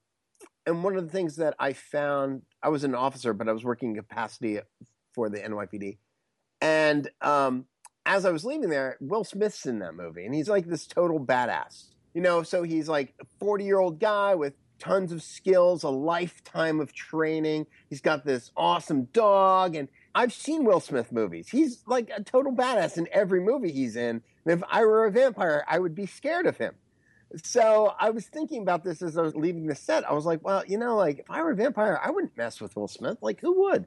and 0.66 0.84
one 0.84 0.96
of 0.96 1.04
the 1.04 1.10
things 1.10 1.36
that 1.36 1.54
I 1.58 1.72
found, 1.72 2.42
I 2.62 2.68
was 2.68 2.84
an 2.84 2.94
officer, 2.94 3.32
but 3.32 3.48
I 3.48 3.52
was 3.52 3.64
working 3.64 3.94
capacity 3.94 4.60
for 5.14 5.28
the 5.28 5.38
NYPD, 5.38 5.98
and 6.60 7.10
um, 7.20 7.66
as 8.06 8.24
I 8.24 8.30
was 8.30 8.44
leaving 8.44 8.70
there, 8.70 8.96
Will 9.00 9.24
Smith's 9.24 9.66
in 9.66 9.80
that 9.80 9.94
movie, 9.94 10.24
and 10.24 10.34
he's 10.34 10.48
like 10.48 10.66
this 10.66 10.86
total 10.86 11.20
badass. 11.20 11.86
You 12.14 12.20
know, 12.20 12.42
so 12.42 12.62
he's 12.62 12.88
like 12.88 13.14
a 13.20 13.24
40 13.40 13.64
year 13.64 13.78
old 13.78 13.98
guy 13.98 14.34
with 14.34 14.54
tons 14.78 15.12
of 15.12 15.22
skills, 15.22 15.82
a 15.82 15.88
lifetime 15.88 16.80
of 16.80 16.92
training. 16.92 17.66
He's 17.88 18.00
got 18.00 18.24
this 18.24 18.50
awesome 18.56 19.04
dog, 19.12 19.76
and 19.76 19.88
I've 20.14 20.32
seen 20.32 20.64
Will 20.64 20.80
Smith 20.80 21.12
movies. 21.12 21.48
He's 21.48 21.82
like 21.86 22.10
a 22.14 22.22
total 22.22 22.52
badass 22.52 22.98
in 22.98 23.08
every 23.12 23.40
movie 23.40 23.72
he's 23.72 23.96
in. 23.96 24.22
And 24.44 24.60
if 24.60 24.62
I 24.68 24.84
were 24.84 25.06
a 25.06 25.10
vampire, 25.10 25.64
I 25.68 25.78
would 25.78 25.94
be 25.94 26.06
scared 26.06 26.46
of 26.46 26.56
him. 26.56 26.74
So 27.44 27.94
I 27.98 28.10
was 28.10 28.26
thinking 28.26 28.62
about 28.62 28.84
this 28.84 29.02
as 29.02 29.16
I 29.16 29.22
was 29.22 29.34
leaving 29.34 29.66
the 29.66 29.74
set. 29.74 30.08
I 30.08 30.12
was 30.12 30.26
like, 30.26 30.44
well, 30.44 30.64
you 30.66 30.78
know, 30.78 30.96
like 30.96 31.20
if 31.20 31.30
I 31.30 31.42
were 31.42 31.52
a 31.52 31.56
vampire, 31.56 31.98
I 32.02 32.10
wouldn't 32.10 32.36
mess 32.36 32.60
with 32.60 32.76
Will 32.76 32.88
Smith. 32.88 33.18
Like, 33.22 33.40
who 33.40 33.62
would? 33.62 33.86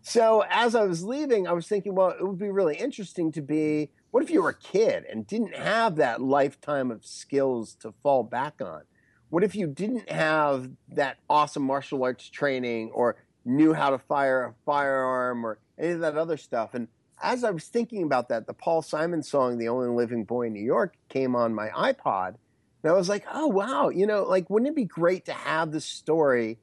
So 0.00 0.44
as 0.48 0.74
I 0.74 0.84
was 0.84 1.04
leaving, 1.04 1.46
I 1.46 1.52
was 1.52 1.66
thinking, 1.66 1.94
well, 1.94 2.10
it 2.10 2.26
would 2.26 2.38
be 2.38 2.50
really 2.50 2.76
interesting 2.76 3.32
to 3.32 3.42
be 3.42 3.90
what 4.10 4.22
if 4.22 4.30
you 4.30 4.42
were 4.42 4.50
a 4.50 4.54
kid 4.54 5.04
and 5.10 5.26
didn't 5.26 5.54
have 5.54 5.96
that 5.96 6.22
lifetime 6.22 6.90
of 6.90 7.04
skills 7.04 7.74
to 7.80 7.92
fall 8.02 8.22
back 8.22 8.62
on? 8.62 8.82
What 9.28 9.44
if 9.44 9.54
you 9.54 9.66
didn't 9.66 10.08
have 10.08 10.70
that 10.88 11.18
awesome 11.28 11.64
martial 11.64 12.02
arts 12.02 12.30
training 12.30 12.90
or 12.94 13.16
knew 13.44 13.74
how 13.74 13.90
to 13.90 13.98
fire 13.98 14.44
a 14.44 14.54
firearm 14.64 15.44
or 15.44 15.58
any 15.78 15.92
of 15.92 16.00
that 16.00 16.16
other 16.16 16.38
stuff? 16.38 16.72
And 16.72 16.88
as 17.22 17.44
I 17.44 17.50
was 17.50 17.64
thinking 17.64 18.02
about 18.02 18.30
that, 18.30 18.46
the 18.46 18.54
Paul 18.54 18.80
Simon 18.80 19.22
song, 19.22 19.58
The 19.58 19.68
Only 19.68 19.88
Living 19.88 20.24
Boy 20.24 20.46
in 20.46 20.54
New 20.54 20.64
York, 20.64 20.94
came 21.10 21.36
on 21.36 21.54
my 21.54 21.68
iPod. 21.68 22.36
And 22.82 22.92
I 22.92 22.94
was 22.94 23.08
like, 23.08 23.24
oh, 23.32 23.48
wow, 23.48 23.88
you 23.88 24.06
know, 24.06 24.22
like, 24.24 24.48
wouldn't 24.48 24.70
it 24.70 24.76
be 24.76 24.84
great 24.84 25.24
to 25.26 25.32
have 25.32 25.72
this 25.72 25.84
story 25.84 26.58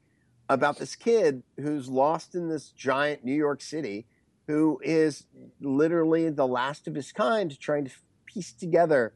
about 0.47 0.77
this 0.77 0.95
kid 0.95 1.43
who's 1.59 1.89
lost 1.89 2.35
in 2.35 2.49
this 2.49 2.69
giant 2.69 3.23
New 3.25 3.33
York 3.33 3.61
City, 3.61 4.05
who 4.47 4.79
is 4.83 5.25
literally 5.59 6.29
the 6.29 6.47
last 6.47 6.87
of 6.87 6.95
his 6.95 7.11
kind, 7.11 7.59
trying 7.59 7.85
to 7.85 7.91
piece 8.25 8.53
together 8.53 9.13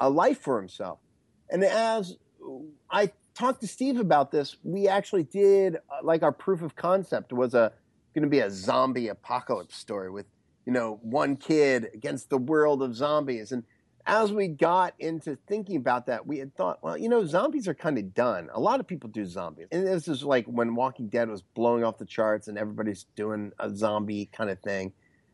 a 0.00 0.10
life 0.10 0.40
for 0.40 0.58
himself. 0.58 0.98
And 1.50 1.62
as 1.62 2.16
I 2.90 3.12
talked 3.34 3.60
to 3.60 3.68
Steve 3.68 3.98
about 4.00 4.30
this, 4.30 4.56
we 4.62 4.88
actually 4.88 5.24
did 5.24 5.76
uh, 5.76 5.98
like 6.02 6.22
our 6.22 6.32
proof 6.32 6.62
of 6.62 6.74
concept 6.76 7.32
was 7.32 7.54
a 7.54 7.72
going 8.14 8.22
to 8.22 8.28
be 8.28 8.38
a 8.38 8.50
zombie 8.50 9.08
apocalypse 9.08 9.76
story 9.76 10.08
with 10.08 10.26
you 10.66 10.72
know 10.72 11.00
one 11.02 11.36
kid 11.36 11.88
against 11.92 12.30
the 12.30 12.38
world 12.38 12.80
of 12.80 12.94
zombies 12.94 13.50
and 13.50 13.64
as 14.06 14.32
we 14.32 14.48
got 14.48 14.94
into 14.98 15.38
thinking 15.46 15.76
about 15.76 16.06
that, 16.06 16.26
we 16.26 16.38
had 16.38 16.54
thought, 16.54 16.82
well, 16.82 16.96
you 16.96 17.08
know, 17.08 17.24
zombies 17.24 17.66
are 17.66 17.74
kind 17.74 17.98
of 17.98 18.12
done. 18.14 18.50
A 18.52 18.60
lot 18.60 18.80
of 18.80 18.86
people 18.86 19.08
do 19.08 19.24
zombies. 19.24 19.66
And 19.72 19.86
this 19.86 20.08
is 20.08 20.22
like 20.22 20.44
when 20.46 20.74
Walking 20.74 21.08
Dead 21.08 21.28
was 21.28 21.42
blowing 21.42 21.84
off 21.84 21.96
the 21.96 22.04
charts 22.04 22.48
and 22.48 22.58
everybody's 22.58 23.06
doing 23.16 23.52
a 23.58 23.74
zombie 23.74 24.26
kind 24.26 24.50
of 24.50 24.60
thing. 24.60 24.92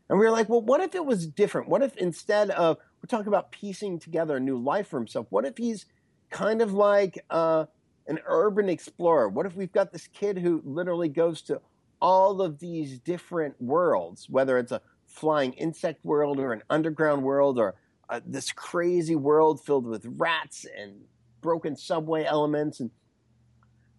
And 0.09 0.19
we 0.19 0.25
were 0.25 0.31
like, 0.31 0.47
well, 0.47 0.61
what 0.61 0.81
if 0.81 0.95
it 0.95 1.05
was 1.05 1.27
different? 1.27 1.67
What 1.67 1.81
if 1.81 1.97
instead 1.97 2.49
of, 2.51 2.77
we're 3.01 3.07
talking 3.07 3.27
about 3.27 3.51
piecing 3.51 3.99
together 3.99 4.37
a 4.37 4.41
new 4.41 4.57
life 4.57 4.87
for 4.87 4.99
himself, 4.99 5.27
what 5.29 5.45
if 5.45 5.57
he's 5.57 5.85
kind 6.29 6.61
of 6.61 6.73
like 6.73 7.23
uh, 7.29 7.65
an 8.07 8.19
urban 8.25 8.69
explorer? 8.69 9.27
What 9.27 9.45
if 9.45 9.55
we've 9.55 9.71
got 9.71 9.91
this 9.91 10.07
kid 10.07 10.37
who 10.37 10.61
literally 10.63 11.09
goes 11.09 11.41
to 11.43 11.61
all 12.01 12.41
of 12.41 12.59
these 12.59 12.99
different 12.99 13.61
worlds, 13.61 14.29
whether 14.29 14.57
it's 14.57 14.71
a 14.71 14.81
flying 15.07 15.53
insect 15.53 16.03
world 16.05 16.39
or 16.39 16.53
an 16.53 16.63
underground 16.69 17.23
world 17.23 17.59
or 17.59 17.75
uh, 18.11 18.19
this 18.25 18.51
crazy 18.51 19.15
world 19.15 19.63
filled 19.63 19.87
with 19.87 20.05
rats 20.17 20.65
and 20.77 20.93
broken 21.39 21.77
subway 21.77 22.25
elements 22.25 22.81
and 22.81 22.91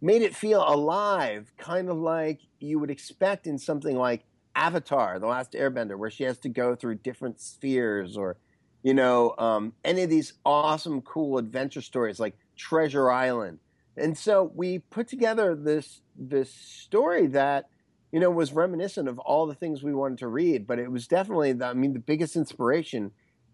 made 0.02 0.20
it 0.20 0.36
feel 0.36 0.62
alive, 0.68 1.50
kind 1.56 1.88
of 1.88 1.96
like 1.96 2.40
you 2.60 2.78
would 2.78 2.90
expect 2.90 3.46
in 3.46 3.58
something 3.58 3.96
like 3.96 4.24
Avatar, 4.54 5.18
The 5.18 5.26
Last 5.26 5.52
Airbender, 5.52 5.96
where 5.96 6.10
she 6.10 6.24
has 6.24 6.38
to 6.40 6.50
go 6.50 6.74
through 6.74 6.96
different 6.96 7.40
spheres 7.40 8.16
or, 8.18 8.36
you 8.82 8.92
know, 8.92 9.34
um, 9.38 9.72
any 9.82 10.02
of 10.02 10.10
these 10.10 10.34
awesome, 10.44 11.00
cool 11.00 11.38
adventure 11.38 11.80
stories 11.80 12.20
like 12.20 12.36
Treasure 12.54 13.10
Island. 13.10 13.60
And 13.96 14.16
so 14.16 14.52
we 14.54 14.78
put 14.78 15.08
together 15.08 15.54
this 15.54 16.00
this 16.16 16.52
story 16.52 17.26
that 17.28 17.68
you 18.10 18.20
know 18.20 18.30
was 18.30 18.52
reminiscent 18.52 19.08
of 19.08 19.18
all 19.18 19.46
the 19.46 19.54
things 19.54 19.82
we 19.82 19.94
wanted 19.94 20.18
to 20.18 20.28
read, 20.28 20.66
but 20.66 20.78
it 20.78 20.90
was 20.90 21.06
definitely 21.06 21.52
the, 21.52 21.66
I 21.66 21.74
mean 21.74 21.92
the 21.92 21.98
biggest 21.98 22.36
inspiration 22.36 23.12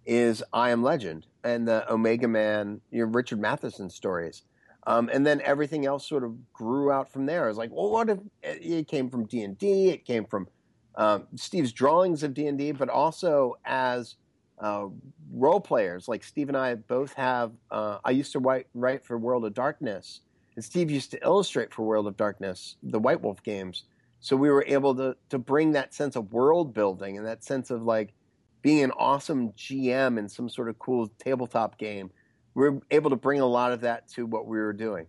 is 0.08 0.42
I 0.54 0.70
Am 0.70 0.82
Legend 0.82 1.26
and 1.44 1.68
the 1.68 1.90
Omega 1.92 2.26
Man, 2.26 2.80
you 2.90 3.04
know, 3.04 3.12
Richard 3.12 3.40
Matheson 3.40 3.90
stories. 3.90 4.42
Um, 4.86 5.10
and 5.12 5.24
then 5.26 5.42
everything 5.42 5.84
else 5.84 6.08
sort 6.08 6.24
of 6.24 6.34
grew 6.54 6.90
out 6.90 7.12
from 7.12 7.26
there. 7.26 7.44
I 7.44 7.48
was 7.48 7.58
like, 7.58 7.70
well, 7.70 7.90
what 7.90 8.08
if 8.08 8.18
it 8.42 8.88
came 8.88 9.10
from 9.10 9.26
D 9.26 9.42
and 9.42 9.56
D? 9.58 9.90
It 9.90 10.06
came 10.06 10.24
from 10.24 10.48
um, 10.94 11.26
Steve's 11.36 11.72
drawings 11.72 12.22
of 12.22 12.32
D 12.32 12.46
and 12.46 12.56
D, 12.56 12.72
but 12.72 12.88
also 12.88 13.56
as 13.66 14.16
uh, 14.58 14.86
role 15.30 15.60
players. 15.60 16.08
Like 16.08 16.24
Steve 16.24 16.48
and 16.48 16.56
I 16.56 16.74
both 16.76 17.12
have. 17.12 17.52
Uh, 17.70 17.98
I 18.02 18.12
used 18.12 18.32
to 18.32 18.38
write, 18.38 18.66
write 18.72 19.04
for 19.04 19.18
World 19.18 19.44
of 19.44 19.52
Darkness, 19.52 20.22
and 20.56 20.64
Steve 20.64 20.90
used 20.90 21.10
to 21.10 21.22
illustrate 21.22 21.74
for 21.74 21.82
World 21.82 22.06
of 22.06 22.16
Darkness, 22.16 22.76
the 22.82 22.98
White 22.98 23.20
Wolf 23.20 23.42
games. 23.42 23.84
So 24.20 24.36
we 24.36 24.48
were 24.48 24.64
able 24.66 24.94
to 24.94 25.16
to 25.28 25.38
bring 25.38 25.72
that 25.72 25.92
sense 25.92 26.16
of 26.16 26.32
world 26.32 26.72
building 26.72 27.18
and 27.18 27.26
that 27.26 27.44
sense 27.44 27.70
of 27.70 27.82
like 27.82 28.14
being 28.62 28.82
an 28.82 28.92
awesome 28.92 29.52
GM 29.52 30.18
in 30.18 30.28
some 30.28 30.48
sort 30.48 30.68
of 30.68 30.78
cool 30.78 31.08
tabletop 31.18 31.78
game, 31.78 32.10
we 32.54 32.66
are 32.66 32.80
able 32.90 33.10
to 33.10 33.16
bring 33.16 33.40
a 33.40 33.46
lot 33.46 33.72
of 33.72 33.82
that 33.82 34.08
to 34.08 34.26
what 34.26 34.46
we 34.46 34.58
were 34.58 34.72
doing. 34.72 35.06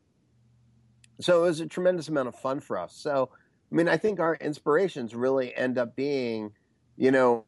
So 1.21 1.43
it 1.43 1.47
was 1.47 1.59
a 1.59 1.65
tremendous 1.65 2.07
amount 2.07 2.27
of 2.27 2.35
fun 2.35 2.59
for 2.59 2.77
us. 2.77 2.95
So, 2.95 3.29
I 3.71 3.75
mean, 3.75 3.89
I 3.89 3.97
think 3.97 4.19
our 4.19 4.35
inspirations 4.35 5.13
really 5.13 5.53
end 5.55 5.77
up 5.77 5.95
being, 5.95 6.51
you 6.95 7.11
know, 7.11 7.45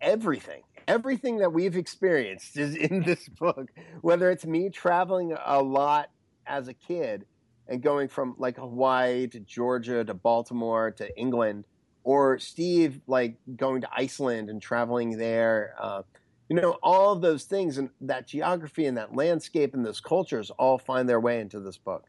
everything. 0.00 0.62
Everything 0.88 1.38
that 1.38 1.52
we've 1.52 1.76
experienced 1.76 2.56
is 2.56 2.74
in 2.74 3.02
this 3.06 3.28
book, 3.28 3.70
whether 4.00 4.30
it's 4.30 4.46
me 4.46 4.70
traveling 4.70 5.36
a 5.44 5.62
lot 5.62 6.10
as 6.46 6.68
a 6.68 6.74
kid 6.74 7.26
and 7.68 7.82
going 7.82 8.08
from 8.08 8.34
like 8.38 8.56
Hawaii 8.56 9.28
to 9.28 9.40
Georgia 9.40 10.04
to 10.04 10.14
Baltimore 10.14 10.90
to 10.92 11.16
England 11.18 11.64
or 12.04 12.38
Steve 12.38 13.00
like 13.06 13.36
going 13.56 13.82
to 13.82 13.88
Iceland 13.94 14.48
and 14.48 14.60
traveling 14.60 15.18
there. 15.18 15.74
Uh, 15.78 16.02
you 16.48 16.56
know, 16.56 16.78
all 16.82 17.12
of 17.12 17.20
those 17.20 17.44
things 17.44 17.78
and 17.78 17.90
that 18.00 18.26
geography 18.26 18.86
and 18.86 18.96
that 18.96 19.14
landscape 19.14 19.72
and 19.72 19.86
those 19.86 20.00
cultures 20.00 20.50
all 20.50 20.78
find 20.78 21.08
their 21.08 21.20
way 21.20 21.40
into 21.40 21.60
this 21.60 21.78
book. 21.78 22.06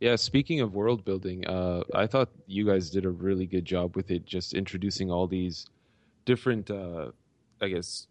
Yeah, 0.00 0.16
speaking 0.16 0.60
of 0.60 0.74
world 0.74 1.04
building, 1.04 1.46
uh, 1.46 1.82
I 1.94 2.06
thought 2.06 2.30
you 2.46 2.66
guys 2.66 2.90
did 2.90 3.04
a 3.04 3.10
really 3.10 3.46
good 3.46 3.64
job 3.64 3.96
with 3.96 4.10
it, 4.10 4.26
just 4.26 4.54
introducing 4.54 5.10
all 5.10 5.26
these 5.26 5.66
different, 6.24 6.70
uh, 6.70 7.10
I 7.60 7.68
guess, 7.68 8.06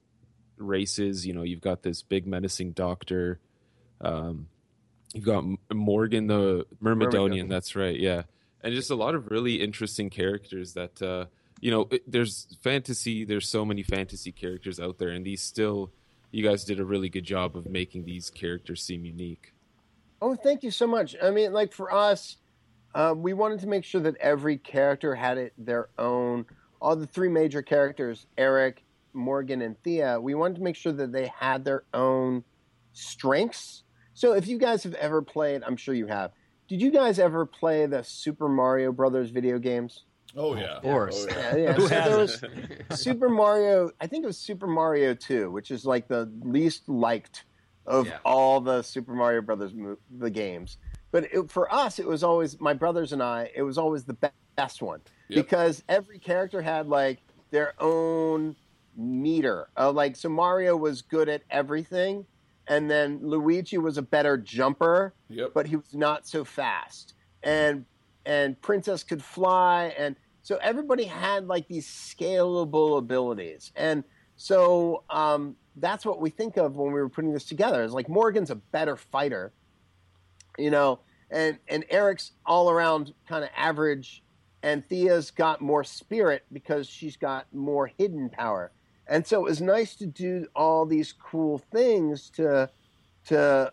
races. 0.57 1.25
You 1.25 1.33
know, 1.33 1.43
you've 1.43 1.61
got 1.61 1.83
this 1.83 2.01
big 2.01 2.25
menacing 2.25 2.71
doctor. 2.71 3.39
Um, 4.01 4.47
you've 5.13 5.25
got 5.25 5.43
Morgan 5.71 6.27
the 6.27 6.65
Myrmidonian. 6.81 7.49
That's 7.49 7.75
right. 7.75 7.99
Yeah, 7.99 8.23
and 8.63 8.73
just 8.73 8.89
a 8.89 8.95
lot 8.95 9.13
of 9.13 9.29
really 9.29 9.61
interesting 9.61 10.09
characters 10.09 10.73
that 10.73 11.01
uh, 11.01 11.25
you 11.59 11.69
know 11.69 11.87
it, 11.91 12.09
there's 12.09 12.47
fantasy 12.61 13.25
there's 13.25 13.47
so 13.47 13.65
many 13.65 13.83
fantasy 13.83 14.31
characters 14.31 14.79
out 14.79 14.97
there 14.97 15.09
and 15.09 15.25
these 15.25 15.41
still 15.41 15.91
you 16.31 16.43
guys 16.43 16.63
did 16.63 16.79
a 16.79 16.85
really 16.85 17.09
good 17.09 17.25
job 17.25 17.55
of 17.55 17.67
making 17.67 18.05
these 18.05 18.29
characters 18.31 18.81
seem 18.81 19.05
unique. 19.05 19.53
Oh 20.21 20.35
thank 20.35 20.63
you 20.63 20.71
so 20.71 20.87
much. 20.87 21.15
I 21.21 21.29
mean 21.29 21.53
like 21.53 21.73
for 21.73 21.93
us 21.93 22.37
uh, 22.95 23.13
we 23.15 23.33
wanted 23.33 23.59
to 23.59 23.67
make 23.67 23.83
sure 23.83 24.01
that 24.01 24.15
every 24.17 24.57
character 24.57 25.13
had 25.15 25.37
it 25.37 25.53
their 25.57 25.89
own. 25.97 26.45
All 26.81 26.95
the 26.95 27.07
three 27.07 27.29
major 27.29 27.61
characters 27.61 28.25
eric 28.37 28.83
morgan 29.15 29.61
and 29.61 29.81
thea 29.83 30.19
we 30.19 30.33
wanted 30.33 30.55
to 30.55 30.63
make 30.63 30.75
sure 30.75 30.91
that 30.91 31.11
they 31.11 31.31
had 31.39 31.65
their 31.65 31.83
own 31.93 32.43
strengths. 32.93 33.83
So 34.15 34.33
if 34.33 34.47
you 34.47 34.57
guys 34.57 34.83
have 34.83 34.93
ever 34.95 35.21
played 35.21 35.63
i'm 35.63 35.77
sure 35.77 35.93
you 35.93 36.07
have 36.07 36.31
did 36.67 36.81
you 36.81 36.91
guys 36.91 37.19
ever 37.19 37.45
play 37.45 37.85
the 37.85 38.03
Super 38.03 38.47
Mario 38.49 38.91
Brothers 38.91 39.29
video 39.29 39.59
games? 39.59 40.03
Oh 40.35 40.55
yeah, 40.55 40.77
of 40.77 40.83
course. 40.83 41.27
Oh, 41.29 41.35
yeah. 41.35 41.55
yeah, 41.55 41.77
So 41.79 41.87
there 41.87 42.17
was 42.17 42.43
Super 42.99 43.29
Mario. 43.29 43.91
I 44.01 44.07
think 44.07 44.23
it 44.23 44.27
was 44.27 44.37
Super 44.37 44.67
Mario 44.67 45.13
Two, 45.13 45.51
which 45.51 45.69
is 45.69 45.85
like 45.85 46.07
the 46.07 46.31
least 46.41 46.89
liked 46.89 47.45
of 47.85 48.07
yeah. 48.07 48.17
all 48.25 48.59
the 48.61 48.81
Super 48.81 49.13
Mario 49.13 49.41
Brothers 49.41 49.73
mo- 49.73 49.97
the 50.17 50.29
games. 50.29 50.77
But 51.11 51.25
it, 51.25 51.51
for 51.51 51.71
us, 51.71 51.99
it 51.99 52.07
was 52.07 52.23
always 52.23 52.59
my 52.59 52.73
brothers 52.73 53.13
and 53.13 53.21
I. 53.21 53.51
It 53.55 53.61
was 53.61 53.77
always 53.77 54.03
the 54.03 54.17
best 54.55 54.81
one 54.81 55.01
yep. 55.27 55.45
because 55.45 55.83
every 55.87 56.17
character 56.17 56.61
had 56.61 56.87
like 56.87 57.19
their 57.51 57.73
own 57.79 58.55
meter. 58.97 59.69
Uh, 59.77 59.91
like 59.91 60.15
so, 60.15 60.29
Mario 60.29 60.75
was 60.75 61.01
good 61.01 61.29
at 61.29 61.43
everything, 61.51 62.25
and 62.67 62.89
then 62.89 63.19
Luigi 63.21 63.77
was 63.77 63.97
a 63.97 64.01
better 64.01 64.37
jumper, 64.37 65.13
yep. 65.29 65.51
but 65.53 65.67
he 65.67 65.75
was 65.75 65.93
not 65.93 66.27
so 66.27 66.43
fast. 66.43 67.13
And 67.43 67.85
and 68.25 68.59
Princess 68.61 69.03
could 69.03 69.23
fly, 69.23 69.93
and 69.97 70.15
so 70.43 70.57
everybody 70.61 71.05
had 71.05 71.47
like 71.47 71.67
these 71.67 71.87
scalable 71.87 72.97
abilities, 72.97 73.71
and 73.75 74.03
so 74.35 75.03
um, 75.09 75.55
that's 75.75 76.05
what 76.05 76.21
we 76.21 76.29
think 76.29 76.57
of 76.57 76.75
when 76.75 76.93
we 76.93 76.99
were 76.99 77.09
putting 77.09 77.33
this 77.33 77.45
together. 77.45 77.83
Is 77.83 77.91
like 77.93 78.09
Morgan's 78.09 78.49
a 78.49 78.55
better 78.55 78.95
fighter, 78.95 79.51
you 80.57 80.71
know, 80.71 80.99
and 81.29 81.59
and 81.67 81.83
Eric's 81.89 82.31
all 82.45 82.69
around 82.69 83.13
kind 83.27 83.43
of 83.43 83.49
average 83.55 84.23
and 84.63 84.83
Thea's 84.87 85.29
got 85.29 85.61
more 85.61 85.83
spirit 85.83 86.45
because 86.51 86.87
she's 86.87 87.17
got 87.17 87.53
more 87.53 87.87
hidden 87.87 88.29
power. 88.29 88.71
And 89.07 89.25
so 89.25 89.39
it 89.39 89.43
was 89.43 89.61
nice 89.61 89.95
to 89.95 90.05
do 90.05 90.47
all 90.55 90.85
these 90.85 91.13
cool 91.13 91.57
things 91.57 92.29
to 92.31 92.69
to 93.25 93.71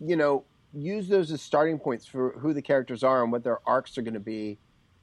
you 0.00 0.16
know 0.16 0.44
use 0.72 1.08
those 1.08 1.30
as 1.30 1.40
starting 1.40 1.78
points 1.78 2.06
for 2.06 2.32
who 2.38 2.52
the 2.52 2.62
characters 2.62 3.04
are 3.04 3.22
and 3.22 3.30
what 3.30 3.44
their 3.44 3.60
arcs 3.66 3.96
are 3.96 4.02
going 4.02 4.14
to 4.14 4.20
be 4.20 4.58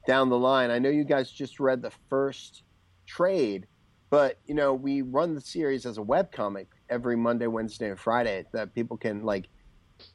down 0.06 0.28
the 0.28 0.38
line. 0.38 0.70
I 0.70 0.78
know 0.78 0.90
you 0.90 1.04
guys 1.04 1.30
just 1.30 1.60
read 1.60 1.80
the 1.80 1.92
first 2.10 2.62
trade, 3.06 3.66
but 4.10 4.38
you 4.46 4.54
know 4.54 4.74
we 4.74 5.02
run 5.02 5.34
the 5.34 5.40
series 5.40 5.86
as 5.86 5.98
a 5.98 6.02
web 6.02 6.32
comic 6.32 6.68
every 6.88 7.16
Monday, 7.16 7.46
Wednesday, 7.46 7.88
and 7.88 7.98
Friday 7.98 8.44
that 8.52 8.74
people 8.74 8.96
can 8.96 9.24
like 9.24 9.48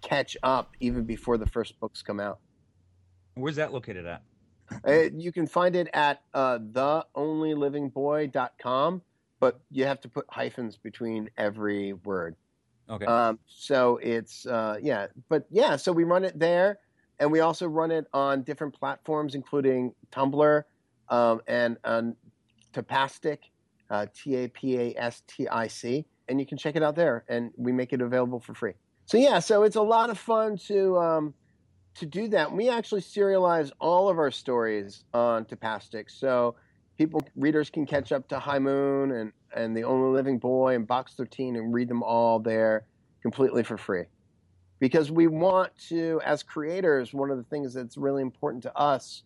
catch 0.02 0.36
up 0.44 0.72
even 0.80 1.06
before 1.06 1.38
the 1.38 1.48
first 1.48 1.80
books 1.80 2.02
come 2.02 2.20
out. 2.20 2.40
Where's 3.36 3.56
that 3.58 3.74
located 3.74 4.06
at? 4.06 4.22
Uh, 4.86 5.10
you 5.16 5.32
can 5.32 5.48
find 5.48 5.76
it 5.76 5.88
at 5.94 6.22
uh, 6.34 6.60
theonlylivingboy.com, 6.60 9.02
but 9.40 9.60
you 9.72 9.86
have 9.86 10.00
to 10.02 10.10
put 10.10 10.26
hyphens 10.30 10.78
between 10.78 11.30
every 11.38 11.94
word. 11.94 12.36
Okay. 12.90 13.06
Um, 13.06 13.40
so 13.48 14.00
it's 14.02 14.46
uh, 14.46 14.78
yeah, 14.82 15.08
but 15.30 15.46
yeah, 15.50 15.76
so 15.76 15.92
we 15.92 16.04
run 16.04 16.24
it 16.24 16.40
there, 16.40 16.80
and 17.20 17.32
we 17.32 17.42
also 17.42 17.68
run 17.68 17.92
it 17.92 18.08
on 18.14 18.44
different 18.44 18.74
platforms, 18.74 19.36
including 19.36 19.94
Tumblr 20.12 20.64
um, 21.10 21.42
and 21.48 21.78
on 21.84 22.16
Tapastic, 22.74 23.40
uh, 23.90 24.06
T 24.14 24.36
A 24.36 24.48
P 24.48 24.78
A 24.78 24.96
S 24.98 25.22
T 25.28 25.48
I 25.50 25.68
C, 25.68 26.06
and 26.30 26.40
you 26.40 26.46
can 26.46 26.58
check 26.58 26.76
it 26.76 26.84
out 26.84 26.96
there, 26.96 27.26
and 27.28 27.52
we 27.58 27.72
make 27.72 27.92
it 27.92 28.02
available 28.02 28.40
for 28.40 28.54
free. 28.54 28.74
So 29.06 29.18
yeah, 29.18 29.40
so 29.40 29.64
it's 29.64 29.76
a 29.76 29.82
lot 29.82 30.10
of 30.10 30.18
fun 30.18 30.58
to 30.68 30.98
um, 30.98 31.34
to 31.96 32.06
do 32.06 32.30
that. 32.30 32.52
We 32.52 32.70
actually 32.70 33.02
serialize 33.02 33.72
all 33.80 34.08
of 34.08 34.18
our 34.18 34.32
stories 34.32 35.04
on 35.14 35.46
Tapastic, 35.46 36.10
so 36.10 36.56
people 36.98 37.22
readers 37.36 37.70
can 37.70 37.86
catch 37.86 38.12
up 38.12 38.28
to 38.30 38.40
High 38.40 38.60
Moon 38.60 39.12
and 39.12 39.32
and 39.56 39.76
The 39.76 39.84
Only 39.84 40.10
Living 40.16 40.40
Boy 40.40 40.76
and 40.76 40.86
Box 40.86 41.14
13 41.14 41.56
and 41.56 41.74
read 41.74 41.88
them 41.88 42.04
all 42.04 42.40
there 42.40 42.86
completely 43.22 43.64
for 43.64 43.78
free. 43.78 44.04
Because 44.80 45.10
we 45.10 45.28
want 45.28 45.72
to, 45.90 46.22
as 46.24 46.44
creators, 46.44 47.14
one 47.14 47.32
of 47.32 47.38
the 47.38 47.44
things 47.44 47.74
that's 47.74 47.98
really 47.98 48.22
important 48.22 48.62
to 48.64 48.78
us 48.78 49.24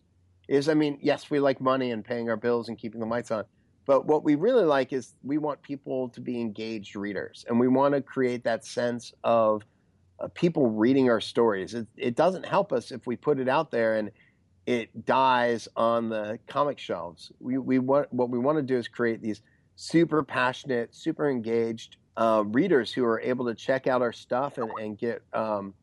is 0.48 0.68
I 0.68 0.74
mean, 0.74 0.98
yes, 1.02 1.30
we 1.30 1.40
like 1.40 1.60
money 1.60 1.90
and 1.90 2.04
paying 2.04 2.30
our 2.30 2.36
bills 2.36 2.68
and 2.68 2.78
keeping 2.78 3.00
the 3.00 3.06
lights 3.06 3.30
on. 3.30 3.44
But 3.84 4.06
what 4.06 4.22
we 4.22 4.36
really 4.36 4.64
like 4.64 4.92
is 4.92 5.14
we 5.24 5.38
want 5.38 5.60
people 5.62 6.08
to 6.10 6.20
be 6.20 6.40
engaged 6.40 6.94
readers. 6.94 7.44
And 7.48 7.58
we 7.58 7.68
want 7.68 7.94
to 7.94 8.00
create 8.00 8.44
that 8.44 8.64
sense 8.64 9.12
of 9.24 9.62
uh, 10.20 10.28
people 10.34 10.70
reading 10.70 11.10
our 11.10 11.20
stories. 11.20 11.74
It, 11.74 11.88
it 11.96 12.14
doesn't 12.14 12.46
help 12.46 12.72
us 12.72 12.92
if 12.92 13.06
we 13.06 13.16
put 13.16 13.40
it 13.40 13.48
out 13.48 13.70
there 13.72 13.96
and 13.96 14.10
it 14.66 15.04
dies 15.04 15.68
on 15.76 16.08
the 16.08 16.38
comic 16.46 16.78
shelves. 16.78 17.32
We, 17.40 17.58
we 17.58 17.78
want, 17.78 18.12
what 18.12 18.30
we 18.30 18.38
want 18.38 18.58
to 18.58 18.62
do 18.62 18.76
is 18.76 18.88
create 18.88 19.20
these 19.20 19.42
super 19.76 20.22
passionate, 20.22 20.94
super 20.94 21.28
engaged 21.28 21.96
uh, 22.16 22.44
readers 22.46 22.92
who 22.92 23.04
are 23.04 23.20
able 23.20 23.46
to 23.46 23.54
check 23.54 23.86
out 23.86 24.02
our 24.02 24.12
stuff 24.12 24.58
and, 24.58 24.70
and 24.78 24.98
get 24.98 25.22
um, 25.32 25.74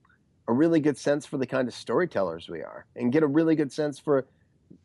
a 0.48 0.54
really 0.54 0.80
good 0.80 0.98
sense 0.98 1.26
for 1.26 1.38
the 1.38 1.46
kind 1.46 1.68
of 1.68 1.74
storytellers 1.74 2.50
we 2.50 2.62
are 2.62 2.86
and 2.96 3.14
get 3.14 3.24
a 3.24 3.28
really 3.28 3.56
good 3.56 3.72
sense 3.72 4.00
for 4.00 4.28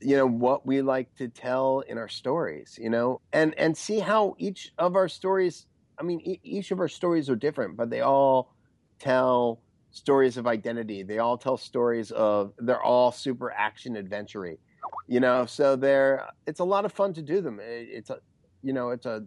you 0.00 0.16
know 0.16 0.26
what 0.26 0.66
we 0.66 0.82
like 0.82 1.14
to 1.16 1.28
tell 1.28 1.80
in 1.88 1.98
our 1.98 2.08
stories 2.08 2.78
you 2.80 2.90
know 2.90 3.20
and 3.32 3.54
and 3.58 3.76
see 3.76 3.98
how 3.98 4.34
each 4.38 4.72
of 4.78 4.94
our 4.94 5.08
stories 5.08 5.66
i 5.98 6.02
mean 6.02 6.20
e- 6.20 6.40
each 6.42 6.70
of 6.70 6.80
our 6.80 6.88
stories 6.88 7.28
are 7.28 7.36
different 7.36 7.76
but 7.76 7.90
they 7.90 8.00
all 8.00 8.54
tell 8.98 9.60
stories 9.94 10.36
of 10.36 10.46
identity 10.46 11.02
they 11.02 11.18
all 11.18 11.38
tell 11.38 11.56
stories 11.56 12.10
of 12.10 12.52
they're 12.58 12.82
all 12.82 13.10
super 13.10 13.50
action 13.52 13.96
adventure 13.96 14.54
you 15.08 15.20
know 15.20 15.46
so 15.46 15.76
they're 15.76 16.28
it's 16.46 16.60
a 16.60 16.64
lot 16.64 16.84
of 16.84 16.92
fun 16.92 17.14
to 17.14 17.22
do 17.22 17.40
them 17.40 17.58
it, 17.60 17.88
it's 17.90 18.10
a 18.10 18.18
you 18.62 18.74
know 18.74 18.90
it's 18.90 19.06
a 19.06 19.24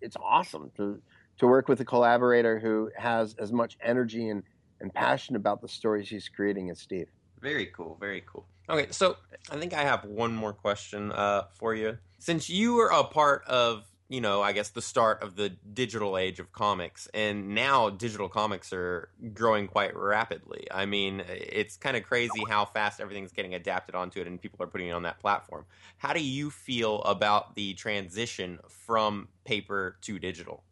it's 0.00 0.16
awesome 0.22 0.70
to 0.76 1.00
to 1.38 1.46
work 1.46 1.68
with 1.68 1.80
a 1.80 1.84
collaborator 1.84 2.58
who 2.58 2.90
has 2.96 3.34
as 3.38 3.50
much 3.50 3.76
energy 3.82 4.28
and 4.28 4.42
and 4.80 4.92
passion 4.92 5.36
about 5.36 5.60
the 5.60 5.68
stories 5.68 6.08
he's 6.08 6.28
creating 6.28 6.70
as 6.70 6.78
Steve. 6.78 7.08
Very 7.40 7.66
cool. 7.66 7.96
Very 8.00 8.22
cool. 8.30 8.46
Okay, 8.68 8.86
so 8.90 9.16
I 9.50 9.56
think 9.56 9.72
I 9.72 9.82
have 9.82 10.04
one 10.04 10.34
more 10.34 10.52
question 10.52 11.12
uh, 11.12 11.44
for 11.58 11.74
you. 11.74 11.98
Since 12.18 12.48
you 12.48 12.74
were 12.74 12.88
a 12.88 13.04
part 13.04 13.44
of, 13.46 13.89
you 14.10 14.20
know, 14.20 14.42
I 14.42 14.50
guess 14.50 14.70
the 14.70 14.82
start 14.82 15.22
of 15.22 15.36
the 15.36 15.50
digital 15.50 16.18
age 16.18 16.40
of 16.40 16.50
comics, 16.50 17.06
and 17.14 17.54
now 17.54 17.90
digital 17.90 18.28
comics 18.28 18.72
are 18.72 19.08
growing 19.32 19.68
quite 19.68 19.96
rapidly. 19.96 20.66
I 20.68 20.84
mean, 20.84 21.22
it's 21.28 21.76
kind 21.76 21.96
of 21.96 22.02
crazy 22.02 22.42
how 22.48 22.64
fast 22.64 23.00
everything's 23.00 23.30
getting 23.30 23.54
adapted 23.54 23.94
onto 23.94 24.20
it, 24.20 24.26
and 24.26 24.42
people 24.42 24.60
are 24.64 24.66
putting 24.66 24.88
it 24.88 24.90
on 24.90 25.04
that 25.04 25.20
platform. 25.20 25.64
How 25.96 26.12
do 26.12 26.20
you 26.20 26.50
feel 26.50 27.02
about 27.02 27.54
the 27.54 27.74
transition 27.74 28.58
from 28.68 29.28
paper 29.44 29.96
to 30.02 30.18
digital? 30.18 30.64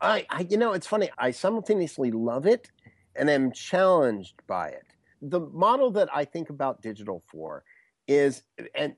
I, 0.00 0.24
I 0.30 0.46
you 0.48 0.56
know, 0.56 0.72
it's 0.72 0.86
funny. 0.86 1.10
I 1.18 1.32
simultaneously 1.32 2.12
love 2.12 2.46
it 2.46 2.70
and 3.16 3.28
am 3.28 3.50
challenged 3.50 4.40
by 4.46 4.68
it. 4.68 4.86
The 5.20 5.40
model 5.40 5.90
that 5.90 6.08
I 6.14 6.24
think 6.24 6.50
about 6.50 6.82
digital 6.82 7.20
for 7.26 7.64
is 8.06 8.42
and 8.76 8.94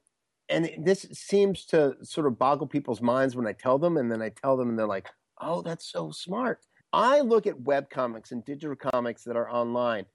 and 0.48 0.70
this 0.78 1.06
seems 1.12 1.64
to 1.66 1.96
sort 2.02 2.26
of 2.26 2.38
boggle 2.38 2.66
people's 2.66 3.02
minds 3.02 3.36
when 3.36 3.46
I 3.46 3.52
tell 3.52 3.78
them 3.78 3.96
and 3.96 4.10
then 4.10 4.22
I 4.22 4.30
tell 4.30 4.56
them 4.56 4.70
and 4.70 4.78
they're 4.78 4.86
like, 4.86 5.08
"Oh, 5.40 5.62
that's 5.62 5.90
so 5.90 6.10
smart." 6.10 6.60
I 6.92 7.20
look 7.20 7.46
at 7.46 7.60
web 7.60 7.90
comics 7.90 8.32
and 8.32 8.44
digital 8.44 8.76
comics 8.76 9.24
that 9.24 9.36
are 9.36 9.50
online 9.50 10.06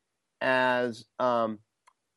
as 0.42 1.06
um, 1.20 1.60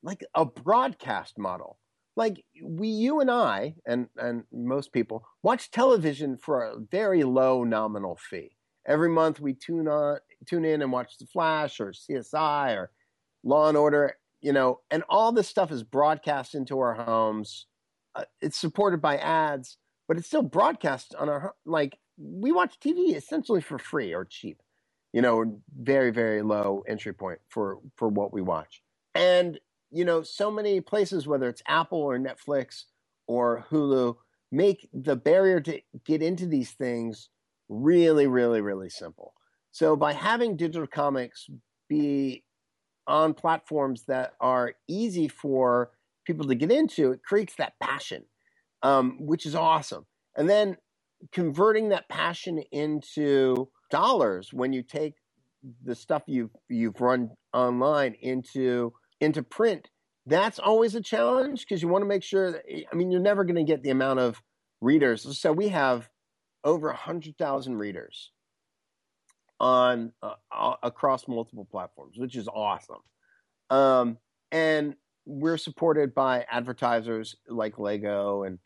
like 0.02 0.24
a 0.34 0.44
broadcast 0.44 1.38
model. 1.38 1.78
Like 2.16 2.42
we, 2.62 2.88
you 2.88 3.20
and 3.20 3.30
I, 3.30 3.74
and 3.86 4.08
and 4.16 4.44
most 4.52 4.92
people 4.92 5.26
watch 5.42 5.70
television 5.70 6.38
for 6.38 6.62
a 6.62 6.78
very 6.90 7.24
low 7.24 7.64
nominal 7.64 8.16
fee. 8.16 8.56
Every 8.86 9.10
month 9.10 9.40
we 9.40 9.52
tune 9.52 9.88
on, 9.88 10.18
tune 10.46 10.64
in 10.64 10.80
and 10.80 10.92
watch 10.92 11.18
The 11.18 11.26
Flash 11.26 11.80
or 11.80 11.92
CSI 11.92 12.76
or 12.76 12.90
Law 13.42 13.68
and 13.68 13.76
Order, 13.76 14.16
you 14.40 14.52
know, 14.52 14.80
and 14.90 15.02
all 15.08 15.32
this 15.32 15.48
stuff 15.48 15.70
is 15.70 15.82
broadcast 15.82 16.54
into 16.54 16.78
our 16.78 16.94
homes. 16.94 17.66
Uh, 18.16 18.24
it's 18.40 18.58
supported 18.58 19.00
by 19.00 19.16
ads, 19.18 19.76
but 20.08 20.16
it's 20.16 20.26
still 20.26 20.42
broadcast 20.42 21.14
on 21.18 21.28
our 21.28 21.54
like 21.64 21.98
we 22.18 22.50
watch 22.50 22.80
TV 22.80 23.14
essentially 23.14 23.60
for 23.60 23.78
free 23.78 24.14
or 24.14 24.24
cheap, 24.24 24.62
you 25.12 25.20
know, 25.20 25.60
very 25.78 26.10
very 26.10 26.42
low 26.42 26.82
entry 26.88 27.12
point 27.12 27.40
for 27.48 27.78
for 27.96 28.08
what 28.08 28.32
we 28.32 28.40
watch. 28.40 28.82
And 29.14 29.58
you 29.90 30.04
know, 30.04 30.22
so 30.22 30.50
many 30.50 30.80
places, 30.80 31.26
whether 31.26 31.48
it's 31.48 31.62
Apple 31.68 31.98
or 31.98 32.18
Netflix 32.18 32.84
or 33.26 33.66
Hulu, 33.70 34.16
make 34.50 34.88
the 34.92 35.16
barrier 35.16 35.60
to 35.60 35.80
get 36.04 36.22
into 36.22 36.46
these 36.46 36.70
things 36.72 37.28
really, 37.68 38.26
really, 38.26 38.60
really 38.60 38.88
simple. 38.88 39.34
So 39.72 39.96
by 39.96 40.12
having 40.12 40.56
digital 40.56 40.86
comics 40.86 41.48
be 41.88 42.44
on 43.06 43.34
platforms 43.34 44.04
that 44.06 44.34
are 44.40 44.74
easy 44.88 45.28
for 45.28 45.90
people 46.26 46.46
to 46.46 46.54
get 46.54 46.72
into, 46.72 47.12
it 47.12 47.22
creates 47.22 47.54
that 47.56 47.74
passion, 47.80 48.24
um, 48.82 49.16
which 49.20 49.46
is 49.46 49.54
awesome. 49.54 50.06
And 50.36 50.50
then 50.50 50.76
converting 51.32 51.90
that 51.90 52.08
passion 52.08 52.62
into 52.72 53.68
dollars 53.90 54.52
when 54.52 54.72
you 54.72 54.82
take 54.82 55.14
the 55.82 55.94
stuff 55.94 56.22
you've 56.26 56.50
you've 56.68 57.00
run 57.00 57.30
online 57.52 58.14
into 58.20 58.92
into 59.20 59.42
print, 59.42 59.88
that's 60.26 60.58
always 60.58 60.94
a 60.94 61.00
challenge 61.00 61.60
because 61.60 61.82
you 61.82 61.88
want 61.88 62.02
to 62.02 62.08
make 62.08 62.22
sure 62.22 62.52
that 62.52 62.62
I 62.92 62.94
mean 62.94 63.10
you're 63.10 63.20
never 63.20 63.44
going 63.44 63.56
to 63.56 63.64
get 63.64 63.82
the 63.82 63.90
amount 63.90 64.20
of 64.20 64.42
readers. 64.80 65.38
So 65.38 65.52
we 65.52 65.68
have 65.68 66.08
over 66.64 66.88
100,000 66.88 67.76
readers 67.76 68.32
on 69.58 70.12
uh, 70.22 70.74
across 70.82 71.28
multiple 71.28 71.66
platforms, 71.70 72.18
which 72.18 72.36
is 72.36 72.48
awesome. 72.48 73.00
Um, 73.70 74.18
and 74.52 74.94
we're 75.26 75.58
supported 75.58 76.14
by 76.14 76.46
advertisers 76.50 77.36
like 77.48 77.78
Lego 77.78 78.44
and 78.44 78.58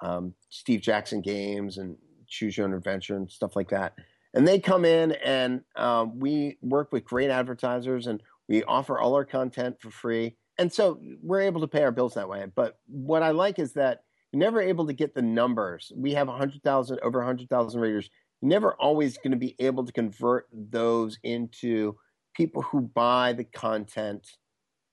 um, 0.00 0.34
Steve 0.48 0.80
Jackson 0.80 1.20
Games 1.20 1.78
and 1.78 1.96
Choose 2.26 2.56
Your 2.56 2.66
Own 2.66 2.74
Adventure 2.74 3.16
and 3.16 3.30
stuff 3.30 3.54
like 3.54 3.68
that. 3.70 3.94
And 4.34 4.46
they 4.46 4.58
come 4.58 4.84
in 4.84 5.12
and 5.12 5.62
um, 5.76 6.18
we 6.18 6.58
work 6.60 6.92
with 6.92 7.04
great 7.04 7.30
advertisers 7.30 8.06
and 8.06 8.22
we 8.48 8.62
offer 8.64 8.98
all 8.98 9.14
our 9.14 9.24
content 9.24 9.76
for 9.80 9.90
free. 9.90 10.36
And 10.58 10.72
so 10.72 11.00
we're 11.22 11.42
able 11.42 11.60
to 11.60 11.68
pay 11.68 11.82
our 11.82 11.92
bills 11.92 12.14
that 12.14 12.28
way. 12.28 12.44
But 12.54 12.78
what 12.86 13.22
I 13.22 13.30
like 13.30 13.58
is 13.58 13.74
that 13.74 14.02
you're 14.32 14.40
never 14.40 14.60
able 14.60 14.86
to 14.86 14.92
get 14.92 15.14
the 15.14 15.22
numbers. 15.22 15.92
We 15.94 16.12
have 16.14 16.28
100,000, 16.28 16.98
over 17.02 17.18
100,000 17.18 17.80
readers 17.80 18.10
You're 18.40 18.50
never 18.50 18.74
always 18.74 19.16
going 19.18 19.32
to 19.32 19.38
be 19.38 19.54
able 19.58 19.84
to 19.84 19.92
convert 19.92 20.46
those 20.52 21.18
into 21.22 21.96
people 22.34 22.62
who 22.62 22.82
buy 22.82 23.32
the 23.32 23.44
content 23.44 24.26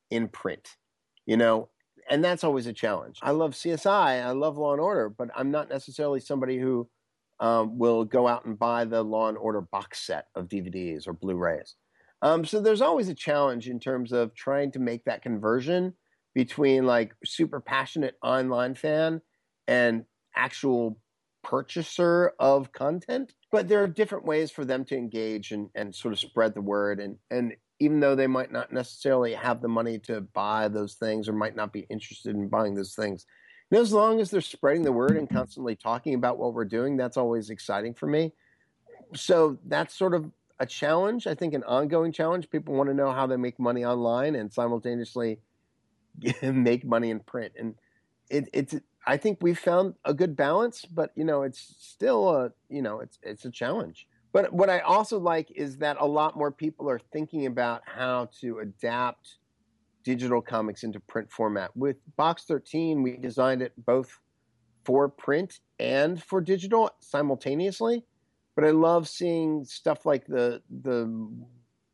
in 0.09 0.27
print, 0.29 0.69
you 1.25 1.37
know, 1.37 1.69
and 2.09 2.23
that's 2.23 2.43
always 2.43 2.67
a 2.67 2.73
challenge. 2.73 3.19
I 3.21 3.31
love 3.31 3.53
CSI, 3.53 4.23
I 4.23 4.31
love 4.31 4.57
Law 4.57 4.73
and 4.73 4.81
Order, 4.81 5.09
but 5.09 5.29
I'm 5.35 5.51
not 5.51 5.69
necessarily 5.69 6.19
somebody 6.19 6.59
who 6.59 6.89
um, 7.39 7.77
will 7.77 8.05
go 8.05 8.27
out 8.27 8.45
and 8.45 8.57
buy 8.57 8.85
the 8.85 9.03
Law 9.03 9.29
and 9.29 9.37
Order 9.37 9.61
box 9.61 10.05
set 10.05 10.27
of 10.35 10.47
DVDs 10.47 11.07
or 11.07 11.13
Blu-rays. 11.13 11.75
Um, 12.21 12.45
so 12.45 12.61
there's 12.61 12.81
always 12.81 13.09
a 13.09 13.15
challenge 13.15 13.67
in 13.67 13.79
terms 13.79 14.11
of 14.11 14.33
trying 14.33 14.71
to 14.71 14.79
make 14.79 15.03
that 15.05 15.21
conversion 15.21 15.93
between 16.33 16.85
like 16.85 17.13
super 17.25 17.59
passionate 17.59 18.15
online 18.23 18.75
fan 18.75 19.21
and 19.67 20.05
actual 20.35 20.99
purchaser 21.43 22.31
of 22.39 22.71
content 22.71 23.33
but 23.51 23.67
there 23.67 23.83
are 23.83 23.87
different 23.87 24.25
ways 24.25 24.49
for 24.49 24.63
them 24.63 24.85
to 24.85 24.97
engage 24.97 25.51
and, 25.51 25.69
and 25.75 25.93
sort 25.93 26.13
of 26.13 26.19
spread 26.19 26.53
the 26.55 26.61
word 26.61 26.99
and 27.01 27.17
and 27.29 27.53
even 27.83 27.99
though 27.99 28.15
they 28.15 28.27
might 28.27 28.51
not 28.51 28.71
necessarily 28.71 29.33
have 29.33 29.61
the 29.61 29.67
money 29.67 29.99
to 29.99 30.21
buy 30.21 30.67
those 30.67 30.93
things 30.93 31.27
or 31.27 31.33
might 31.33 31.55
not 31.55 31.73
be 31.73 31.85
interested 31.89 32.35
in 32.35 32.47
buying 32.47 32.75
those 32.75 32.95
things. 32.95 33.25
And 33.71 33.79
as 33.79 33.91
long 33.91 34.19
as 34.19 34.31
they're 34.31 34.41
spreading 34.41 34.83
the 34.83 34.91
word 34.91 35.17
and 35.17 35.29
constantly 35.29 35.75
talking 35.75 36.13
about 36.13 36.37
what 36.37 36.53
we're 36.53 36.65
doing 36.65 36.95
that's 36.95 37.17
always 37.17 37.49
exciting 37.49 37.93
for 37.93 38.07
me. 38.07 38.33
So 39.15 39.57
that's 39.65 39.95
sort 39.95 40.13
of 40.13 40.31
a 40.59 40.65
challenge 40.65 41.25
i 41.25 41.33
think 41.33 41.53
an 41.53 41.63
ongoing 41.63 42.11
challenge. 42.11 42.49
People 42.49 42.75
want 42.75 42.87
to 42.89 42.93
know 42.93 43.11
how 43.11 43.25
they 43.27 43.35
make 43.35 43.59
money 43.59 43.83
online 43.83 44.35
and 44.35 44.53
simultaneously 44.53 45.39
make 46.41 46.85
money 46.85 47.09
in 47.09 47.19
print. 47.19 47.53
And 47.57 47.75
it, 48.29 48.49
it's 48.53 48.75
I 49.05 49.17
think 49.17 49.39
we've 49.41 49.59
found 49.59 49.95
a 50.05 50.13
good 50.13 50.35
balance, 50.35 50.85
but 50.85 51.11
you 51.15 51.25
know, 51.25 51.43
it's 51.43 51.75
still 51.79 52.29
a 52.29 52.51
you 52.69 52.81
know, 52.81 52.99
it's 52.99 53.19
it's 53.21 53.45
a 53.45 53.51
challenge. 53.51 54.07
But 54.33 54.51
what 54.51 54.69
I 54.69 54.79
also 54.79 55.19
like 55.19 55.51
is 55.51 55.77
that 55.77 55.97
a 55.99 56.05
lot 56.05 56.35
more 56.35 56.51
people 56.51 56.89
are 56.89 56.99
thinking 56.99 57.45
about 57.45 57.83
how 57.85 58.29
to 58.41 58.59
adapt 58.59 59.37
digital 60.03 60.41
comics 60.41 60.83
into 60.83 60.99
print 60.99 61.31
format. 61.31 61.75
With 61.77 61.97
Box 62.17 62.43
13, 62.45 63.03
we 63.03 63.15
designed 63.15 63.61
it 63.61 63.73
both 63.85 64.19
for 64.83 65.07
print 65.07 65.59
and 65.79 66.21
for 66.21 66.41
digital 66.41 66.89
simultaneously. 66.99 68.03
But 68.55 68.65
I 68.65 68.71
love 68.71 69.07
seeing 69.07 69.63
stuff 69.65 70.05
like 70.05 70.25
the 70.25 70.61
the 70.69 71.29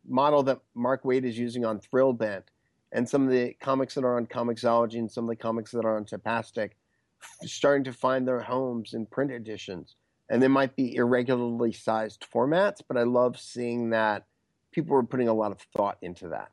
model 0.08 0.41
that 0.43 0.60
Mark 0.75 1.04
Waid 1.04 1.23
is 1.23 1.38
using 1.38 1.65
on 1.65 1.80
Thrillbent 1.80 2.43
and 2.91 3.08
some 3.08 3.23
of 3.25 3.32
the 3.32 3.54
comics 3.62 3.93
that 3.93 4.04
are 4.04 4.17
on 4.17 4.25
Comixology 4.25 4.97
and 4.97 5.12
some 5.12 5.25
of 5.25 5.30
the 5.30 5.36
comics 5.36 5.71
that 5.71 5.86
are 5.86 5.97
on 5.97 6.06
Tapastic 6.06 6.71
starting 7.43 7.84
to 7.84 7.93
find 7.93 8.28
their 8.28 8.39
homes 8.39 8.93
in 8.93 9.06
print 9.06 9.32
editions. 9.32 9.95
And 10.30 10.42
they 10.42 10.48
might 10.48 10.76
be 10.76 10.96
irregularly 10.96 11.72
sized 11.72 12.26
formats, 12.32 12.82
but 12.88 12.98
I 12.98 13.04
love 13.04 13.39
seeing 13.39 13.89
that 13.89 14.26
people 14.72 14.96
are 14.96 15.04
putting 15.04 15.28
a 15.28 15.34
lot 15.34 15.52
of 15.52 15.60
thought 15.76 15.98
into 16.02 16.30
that. 16.30 16.52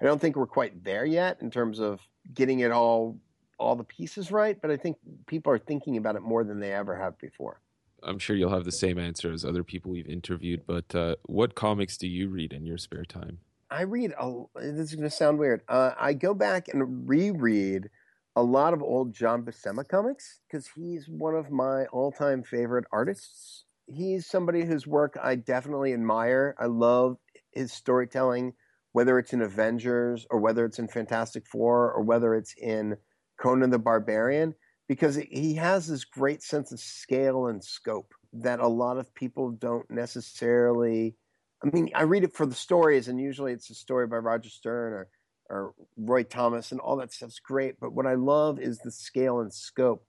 I 0.00 0.04
don't 0.04 0.20
think 0.20 0.36
we're 0.36 0.46
quite 0.46 0.84
there 0.84 1.06
yet 1.06 1.38
in 1.40 1.50
terms 1.50 1.78
of 1.78 2.00
getting 2.34 2.60
it 2.60 2.72
all 2.72 3.18
all 3.58 3.74
the 3.74 3.84
pieces 3.84 4.30
right, 4.30 4.60
but 4.60 4.70
I 4.70 4.76
think 4.76 4.98
people 5.26 5.50
are 5.50 5.58
thinking 5.58 5.96
about 5.96 6.14
it 6.14 6.20
more 6.20 6.44
than 6.44 6.60
they 6.60 6.74
ever 6.74 6.94
have 6.94 7.18
before. 7.18 7.62
I'm 8.02 8.18
sure 8.18 8.36
you'll 8.36 8.50
have 8.50 8.64
the 8.64 8.72
same 8.72 8.98
answer 8.98 9.32
as 9.32 9.46
other 9.46 9.64
people 9.64 9.92
we've 9.92 10.06
interviewed, 10.06 10.66
but 10.66 10.94
uh, 10.94 11.16
what 11.24 11.54
comics 11.54 11.96
do 11.96 12.06
you 12.06 12.28
read 12.28 12.52
in 12.52 12.66
your 12.66 12.76
spare 12.76 13.06
time? 13.06 13.38
I 13.70 13.82
read. 13.82 14.12
A, 14.20 14.44
this 14.56 14.90
is 14.90 14.94
going 14.94 15.08
to 15.08 15.10
sound 15.10 15.38
weird. 15.38 15.62
Uh, 15.68 15.92
I 15.98 16.12
go 16.12 16.34
back 16.34 16.68
and 16.68 17.08
reread 17.08 17.90
a 18.36 18.42
lot 18.42 18.74
of 18.74 18.82
old 18.82 19.14
John 19.14 19.42
Buscema 19.42 19.88
comics 19.88 20.40
because 20.46 20.68
he's 20.76 21.08
one 21.08 21.34
of 21.34 21.50
my 21.50 21.86
all-time 21.86 22.42
favorite 22.42 22.84
artists. 22.92 23.64
He's 23.86 24.26
somebody 24.26 24.64
whose 24.64 24.86
work 24.86 25.18
I 25.22 25.36
definitely 25.36 25.94
admire. 25.94 26.54
I 26.60 26.66
love 26.66 27.16
his 27.52 27.72
storytelling, 27.72 28.52
whether 28.92 29.18
it's 29.18 29.32
in 29.32 29.40
Avengers 29.40 30.26
or 30.30 30.38
whether 30.38 30.66
it's 30.66 30.78
in 30.78 30.86
Fantastic 30.86 31.46
Four 31.46 31.90
or 31.92 32.02
whether 32.02 32.34
it's 32.34 32.54
in 32.60 32.98
Conan 33.40 33.70
the 33.70 33.78
Barbarian, 33.78 34.54
because 34.86 35.16
he 35.16 35.54
has 35.54 35.86
this 35.86 36.04
great 36.04 36.42
sense 36.42 36.72
of 36.72 36.78
scale 36.78 37.46
and 37.46 37.64
scope 37.64 38.12
that 38.34 38.60
a 38.60 38.68
lot 38.68 38.98
of 38.98 39.14
people 39.14 39.50
don't 39.50 39.90
necessarily. 39.90 41.16
I 41.64 41.70
mean, 41.70 41.90
I 41.94 42.02
read 42.02 42.24
it 42.24 42.34
for 42.34 42.44
the 42.44 42.54
stories, 42.54 43.08
and 43.08 43.18
usually 43.18 43.52
it's 43.52 43.70
a 43.70 43.74
story 43.74 44.06
by 44.06 44.18
Roger 44.18 44.50
Stern 44.50 44.92
or 44.92 45.08
or 45.48 45.74
Roy 45.96 46.22
Thomas 46.22 46.72
and 46.72 46.80
all 46.80 46.96
that 46.96 47.12
stuff's 47.12 47.38
great. 47.38 47.78
But 47.80 47.92
what 47.92 48.06
I 48.06 48.14
love 48.14 48.58
is 48.58 48.78
the 48.78 48.90
scale 48.90 49.40
and 49.40 49.52
scope 49.52 50.06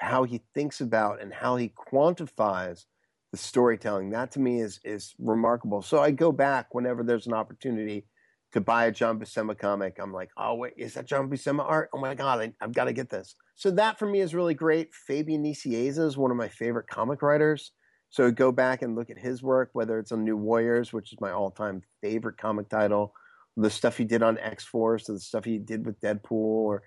of 0.00 0.08
how 0.08 0.24
he 0.24 0.42
thinks 0.54 0.80
about 0.80 1.20
and 1.20 1.32
how 1.32 1.56
he 1.56 1.72
quantifies 1.92 2.84
the 3.32 3.38
storytelling. 3.38 4.10
That 4.10 4.32
to 4.32 4.40
me 4.40 4.60
is 4.60 4.80
is 4.84 5.14
remarkable. 5.18 5.82
So 5.82 6.00
I 6.00 6.10
go 6.10 6.32
back 6.32 6.74
whenever 6.74 7.02
there's 7.02 7.26
an 7.26 7.34
opportunity 7.34 8.06
to 8.52 8.60
buy 8.60 8.86
a 8.86 8.92
John 8.92 9.18
Buscema 9.18 9.56
comic. 9.56 9.98
I'm 10.00 10.12
like, 10.12 10.30
oh 10.36 10.54
wait, 10.54 10.74
is 10.76 10.94
that 10.94 11.06
John 11.06 11.30
Buscema 11.30 11.64
art? 11.64 11.90
Oh 11.92 12.00
my 12.00 12.14
god, 12.14 12.40
I, 12.40 12.52
have 12.60 12.72
got 12.72 12.84
to 12.84 12.92
get 12.92 13.10
this. 13.10 13.36
So 13.54 13.70
that 13.72 13.98
for 13.98 14.06
me 14.06 14.20
is 14.20 14.34
really 14.34 14.54
great. 14.54 14.92
Fabian 14.92 15.44
Nicieza 15.44 16.04
is 16.04 16.16
one 16.16 16.30
of 16.30 16.36
my 16.36 16.48
favorite 16.48 16.88
comic 16.88 17.22
writers. 17.22 17.72
So 18.08 18.30
go 18.32 18.50
back 18.50 18.82
and 18.82 18.96
look 18.96 19.10
at 19.10 19.18
his 19.18 19.40
work, 19.40 19.70
whether 19.72 19.98
it's 19.98 20.10
on 20.10 20.24
New 20.24 20.36
Warriors, 20.36 20.92
which 20.92 21.12
is 21.12 21.20
my 21.20 21.30
all-time 21.30 21.82
favorite 22.02 22.38
comic 22.38 22.68
title, 22.68 23.12
the 23.56 23.70
stuff 23.70 23.96
he 23.96 24.04
did 24.04 24.22
on 24.22 24.38
X 24.38 24.64
Force, 24.64 25.08
or 25.08 25.14
the 25.14 25.20
stuff 25.20 25.44
he 25.44 25.58
did 25.58 25.86
with 25.86 26.00
Deadpool, 26.00 26.30
or 26.30 26.82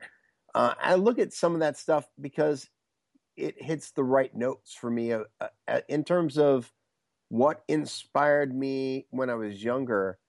uh, 0.55 0.73
I 0.81 0.95
look 0.95 1.19
at 1.19 1.33
some 1.33 1.53
of 1.53 1.59
that 1.61 1.77
stuff 1.77 2.07
because 2.19 2.67
it 3.35 3.55
hits 3.61 3.91
the 3.91 4.03
right 4.03 4.33
notes 4.35 4.73
for 4.73 4.89
me 4.89 5.11
uh, 5.13 5.23
uh, 5.41 5.81
in 5.89 6.03
terms 6.03 6.37
of 6.37 6.71
what 7.29 7.63
inspired 7.67 8.55
me 8.55 9.07
when 9.09 9.29
I 9.29 9.35
was 9.35 9.63
younger, 9.63 10.19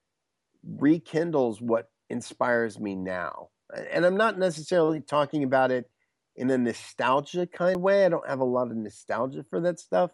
rekindles 0.65 1.61
what 1.61 1.91
inspires 2.09 2.81
me 2.81 2.95
now. 2.95 3.49
And 3.91 4.07
I'm 4.07 4.17
not 4.17 4.39
necessarily 4.39 5.01
talking 5.01 5.45
about 5.45 5.71
it 5.71 5.91
in 6.37 6.51
a 6.51 6.59
nostalgia 6.59 7.47
kind 7.47 7.77
of 7.77 7.83
way. 7.83 8.05
I 8.05 8.09
don't 8.09 8.29
have 8.29 8.41
a 8.41 8.45
lot 8.45 8.71
of 8.71 8.77
nostalgia 8.77 9.45
for 9.49 9.61
that 9.61 9.79
stuff, 9.79 10.11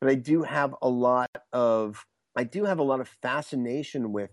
but 0.00 0.10
I 0.10 0.14
do 0.14 0.42
have 0.42 0.74
a 0.82 0.88
lot 0.88 1.30
of 1.52 2.04
I 2.36 2.44
do 2.44 2.64
have 2.64 2.78
a 2.78 2.84
lot 2.84 3.00
of 3.00 3.08
fascination 3.20 4.12
with 4.12 4.30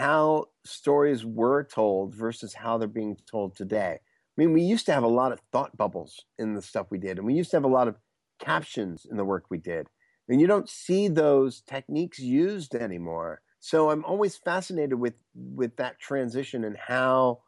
how 0.00 0.46
stories 0.64 1.26
were 1.26 1.62
told 1.62 2.14
versus 2.14 2.54
how 2.54 2.78
they're 2.78 2.88
being 2.88 3.16
told 3.30 3.54
today. 3.54 3.98
I 4.00 4.34
mean, 4.36 4.54
we 4.54 4.62
used 4.62 4.86
to 4.86 4.94
have 4.94 5.02
a 5.02 5.08
lot 5.08 5.30
of 5.30 5.40
thought 5.52 5.76
bubbles 5.76 6.24
in 6.38 6.54
the 6.54 6.62
stuff 6.62 6.86
we 6.90 6.98
did, 6.98 7.18
and 7.18 7.26
we 7.26 7.34
used 7.34 7.50
to 7.50 7.56
have 7.56 7.64
a 7.64 7.68
lot 7.68 7.86
of 7.86 7.96
captions 8.38 9.06
in 9.08 9.18
the 9.18 9.24
work 9.24 9.44
we 9.50 9.58
did. 9.58 9.88
And 10.28 10.40
you 10.40 10.46
don't 10.46 10.70
see 10.70 11.08
those 11.08 11.60
techniques 11.60 12.18
used 12.18 12.74
anymore. 12.74 13.42
So 13.58 13.90
I'm 13.90 14.04
always 14.06 14.36
fascinated 14.36 14.94
with 14.94 15.14
with 15.34 15.76
that 15.76 15.98
transition 15.98 16.64
and 16.64 16.76
how 16.78 17.40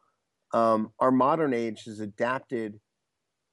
um, 0.53 0.93
our 1.01 1.11
modern 1.11 1.55
age 1.55 1.85
has 1.85 2.01
adapted 2.01 2.81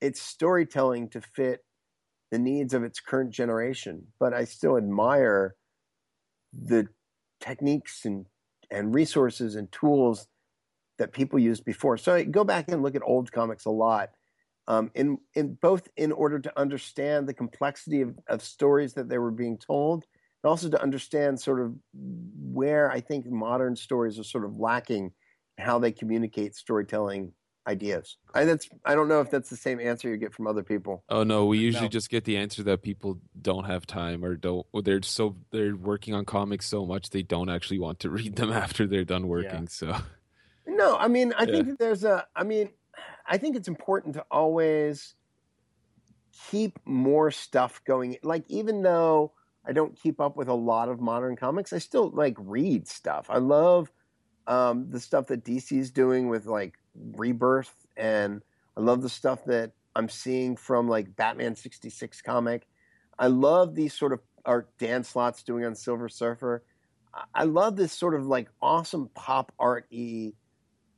its 0.01 0.21
storytelling 0.21 1.09
to 1.11 1.21
fit 1.21 1.63
the 2.31 2.39
needs 2.39 2.73
of 2.73 2.83
its 2.83 2.99
current 2.99 3.31
generation. 3.31 4.07
But 4.19 4.33
I 4.33 4.43
still 4.43 4.75
admire 4.75 5.55
the 6.51 6.89
techniques 7.39 8.03
and 8.03 8.25
and 8.71 8.93
resources 8.93 9.55
and 9.55 9.71
tools 9.71 10.27
that 10.97 11.13
people 11.13 11.39
used 11.39 11.65
before. 11.65 11.97
So 11.97 12.13
I 12.13 12.23
go 12.23 12.43
back 12.43 12.69
and 12.69 12.83
look 12.83 12.95
at 12.95 13.01
old 13.03 13.31
comics 13.31 13.65
a 13.65 13.71
lot, 13.71 14.09
um, 14.67 14.91
in 14.93 15.17
in 15.33 15.55
both 15.55 15.87
in 15.97 16.11
order 16.11 16.39
to 16.39 16.59
understand 16.59 17.27
the 17.27 17.33
complexity 17.33 18.01
of, 18.01 18.17
of 18.27 18.43
stories 18.43 18.93
that 18.93 19.09
they 19.09 19.17
were 19.17 19.31
being 19.31 19.57
told, 19.57 20.05
and 20.43 20.49
also 20.49 20.69
to 20.69 20.81
understand 20.81 21.39
sort 21.39 21.61
of 21.61 21.73
where 21.93 22.91
I 22.91 22.99
think 22.99 23.25
modern 23.25 23.75
stories 23.75 24.19
are 24.19 24.23
sort 24.23 24.45
of 24.45 24.59
lacking, 24.59 25.11
how 25.57 25.79
they 25.79 25.91
communicate 25.91 26.55
storytelling 26.55 27.33
ideas. 27.69 28.17
I 28.33 28.45
that's 28.45 28.67
I 28.83 28.95
don't 28.95 29.07
know 29.07 29.21
if 29.21 29.29
that's 29.29 29.49
the 29.49 29.55
same 29.55 29.79
answer 29.79 30.09
you 30.09 30.17
get 30.17 30.33
from 30.33 30.47
other 30.47 30.63
people. 30.63 31.03
Oh 31.09 31.23
no, 31.23 31.45
we 31.45 31.59
usually 31.59 31.85
no. 31.85 31.89
just 31.89 32.09
get 32.09 32.25
the 32.25 32.37
answer 32.37 32.63
that 32.63 32.81
people 32.81 33.19
don't 33.41 33.65
have 33.65 33.85
time 33.85 34.25
or 34.25 34.35
don't 34.35 34.65
or 34.73 34.81
they're 34.81 35.01
so 35.03 35.35
they're 35.51 35.75
working 35.75 36.13
on 36.13 36.25
comics 36.25 36.65
so 36.65 36.85
much 36.85 37.11
they 37.11 37.21
don't 37.23 37.49
actually 37.49 37.79
want 37.79 37.99
to 37.99 38.09
read 38.19 38.35
them 38.35 38.51
after 38.51 38.87
they're 38.87 39.05
done 39.05 39.27
working. 39.27 39.63
Yeah. 39.63 39.69
So 39.69 39.95
No, 40.67 40.97
I 40.97 41.07
mean, 41.07 41.33
I 41.37 41.43
yeah. 41.43 41.51
think 41.53 41.67
that 41.67 41.79
there's 41.79 42.03
a 42.03 42.25
I 42.35 42.43
mean, 42.43 42.69
I 43.25 43.37
think 43.37 43.55
it's 43.55 43.67
important 43.67 44.15
to 44.15 44.25
always 44.31 45.15
keep 46.49 46.79
more 46.85 47.31
stuff 47.31 47.81
going. 47.85 48.17
Like 48.23 48.45
even 48.47 48.81
though 48.81 49.33
I 49.65 49.73
don't 49.73 49.95
keep 49.95 50.19
up 50.19 50.35
with 50.35 50.47
a 50.47 50.53
lot 50.53 50.89
of 50.89 50.99
modern 50.99 51.35
comics, 51.35 51.73
I 51.73 51.77
still 51.77 52.09
like 52.09 52.35
read 52.39 52.87
stuff. 52.87 53.27
I 53.29 53.37
love 53.37 53.91
um, 54.47 54.89
the 54.89 54.99
stuff 54.99 55.27
that 55.27 55.45
DC 55.45 55.77
is 55.77 55.91
doing 55.91 56.27
with 56.27 56.47
like 56.47 56.78
Rebirth, 56.95 57.73
and 57.97 58.41
I 58.77 58.81
love 58.81 59.01
the 59.01 59.09
stuff 59.09 59.43
that 59.45 59.71
I'm 59.95 60.09
seeing 60.09 60.55
from 60.55 60.87
like 60.87 61.15
Batman 61.15 61.55
66 61.55 62.21
comic. 62.21 62.67
I 63.17 63.27
love 63.27 63.75
these 63.75 63.93
sort 63.93 64.13
of 64.13 64.21
art 64.45 64.69
Dan 64.77 65.03
Slott's 65.03 65.43
doing 65.43 65.65
on 65.65 65.75
Silver 65.75 66.09
Surfer. 66.09 66.63
I 67.33 67.43
love 67.43 67.75
this 67.75 67.91
sort 67.91 68.15
of 68.15 68.25
like 68.25 68.49
awesome 68.61 69.09
pop 69.15 69.51
art 69.59 69.85
y 69.91 70.33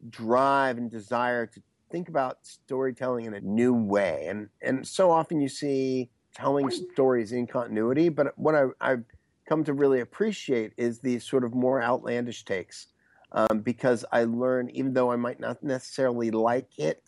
drive 0.09 0.77
and 0.77 0.89
desire 0.89 1.45
to 1.47 1.61
think 1.91 2.09
about 2.09 2.37
storytelling 2.41 3.25
in 3.25 3.33
a 3.33 3.41
new 3.41 3.73
way. 3.73 4.25
And 4.27 4.49
and 4.61 4.87
so 4.87 5.11
often 5.11 5.39
you 5.39 5.49
see 5.49 6.09
telling 6.33 6.69
stories 6.69 7.31
in 7.31 7.47
continuity, 7.47 8.09
but 8.09 8.37
what 8.37 8.55
I, 8.55 8.65
I've 8.79 9.03
come 9.47 9.63
to 9.65 9.73
really 9.73 9.99
appreciate 9.99 10.73
is 10.77 10.99
these 10.99 11.23
sort 11.23 11.43
of 11.43 11.53
more 11.53 11.81
outlandish 11.81 12.45
takes 12.45 12.87
um, 13.31 13.59
because 13.61 14.05
I 14.11 14.23
learn, 14.25 14.69
even 14.71 14.93
though 14.93 15.11
I 15.11 15.15
might 15.15 15.39
not 15.39 15.63
necessarily 15.63 16.31
like 16.31 16.77
it, 16.77 17.03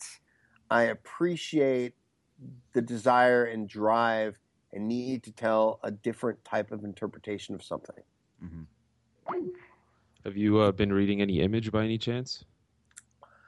I 0.70 0.84
appreciate 0.84 1.94
the 2.72 2.82
desire 2.82 3.44
and 3.44 3.68
drive 3.68 4.38
and 4.72 4.88
need 4.88 5.22
to 5.24 5.32
tell 5.32 5.78
a 5.82 5.90
different 5.90 6.44
type 6.44 6.72
of 6.72 6.84
interpretation 6.84 7.54
of 7.54 7.62
something. 7.62 8.02
Mm-hmm. 8.42 8.62
Have 10.24 10.36
you 10.36 10.58
uh, 10.58 10.72
been 10.72 10.92
reading 10.92 11.20
any 11.20 11.40
Image 11.40 11.70
by 11.70 11.84
any 11.84 11.98
chance? 11.98 12.44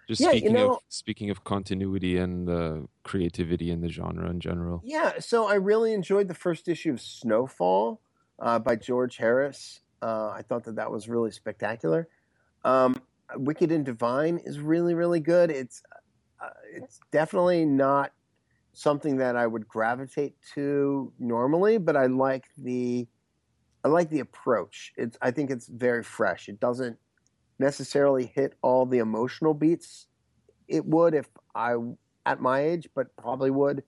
Just 0.07 0.21
Yeah, 0.21 0.33
you 0.33 0.39
speaking 0.39 0.53
know- 0.55 0.75
of 0.75 0.79
speaking 0.89 1.31
of 1.31 1.43
continuity 1.43 2.19
and 2.19 2.49
uh, 2.49 2.77
creativity 3.03 3.71
in 3.71 3.81
the 3.81 3.89
genre 3.89 4.31
in 4.31 4.39
general. 4.39 4.81
Yeah, 4.85 5.19
so 5.19 5.47
I 5.47 5.55
really 5.55 5.93
enjoyed 5.93 6.29
the 6.29 6.35
first 6.35 6.69
issue 6.69 6.93
of 6.93 7.01
Snowfall 7.01 8.01
uh, 8.39 8.59
by 8.61 8.77
George 8.77 9.17
Harris. 9.17 9.81
Uh, 10.01 10.29
I 10.29 10.43
thought 10.43 10.65
that 10.65 10.77
that 10.77 10.93
was 10.93 11.09
really 11.09 11.33
spectacular. 11.33 12.09
Um, 12.67 13.01
Wicked 13.37 13.71
and 13.71 13.85
Divine 13.85 14.39
is 14.45 14.59
really, 14.59 14.95
really 14.95 15.21
good. 15.21 15.51
It's 15.51 15.83
uh, 16.43 16.51
it's 16.75 17.01
definitely 17.13 17.65
not 17.65 18.13
something 18.73 19.17
that 19.19 19.37
I 19.37 19.47
would 19.47 19.67
gravitate 19.69 20.35
to 20.55 21.13
normally, 21.19 21.79
but 21.79 21.97
I 21.97 22.07
like 22.07 22.45
the 22.59 23.07
I 23.85 23.89
like 23.89 24.11
the 24.11 24.21
approach. 24.21 24.93
It's 24.97 25.17
I 25.23 25.31
think 25.31 25.51
it's 25.51 25.69
very 25.69 26.03
fresh. 26.03 26.49
It 26.49 26.59
doesn't 26.59 26.99
necessarily 27.61 28.27
hit 28.27 28.55
all 28.63 28.85
the 28.85 28.99
emotional 28.99 29.55
beats 29.55 30.09
it 30.67 30.85
would 30.85 31.15
if 31.15 31.29
I 31.55 31.77
at 32.27 32.41
my 32.41 32.61
age, 32.61 32.89
but 32.97 33.15
probably 33.17 33.53
would 33.53 33.85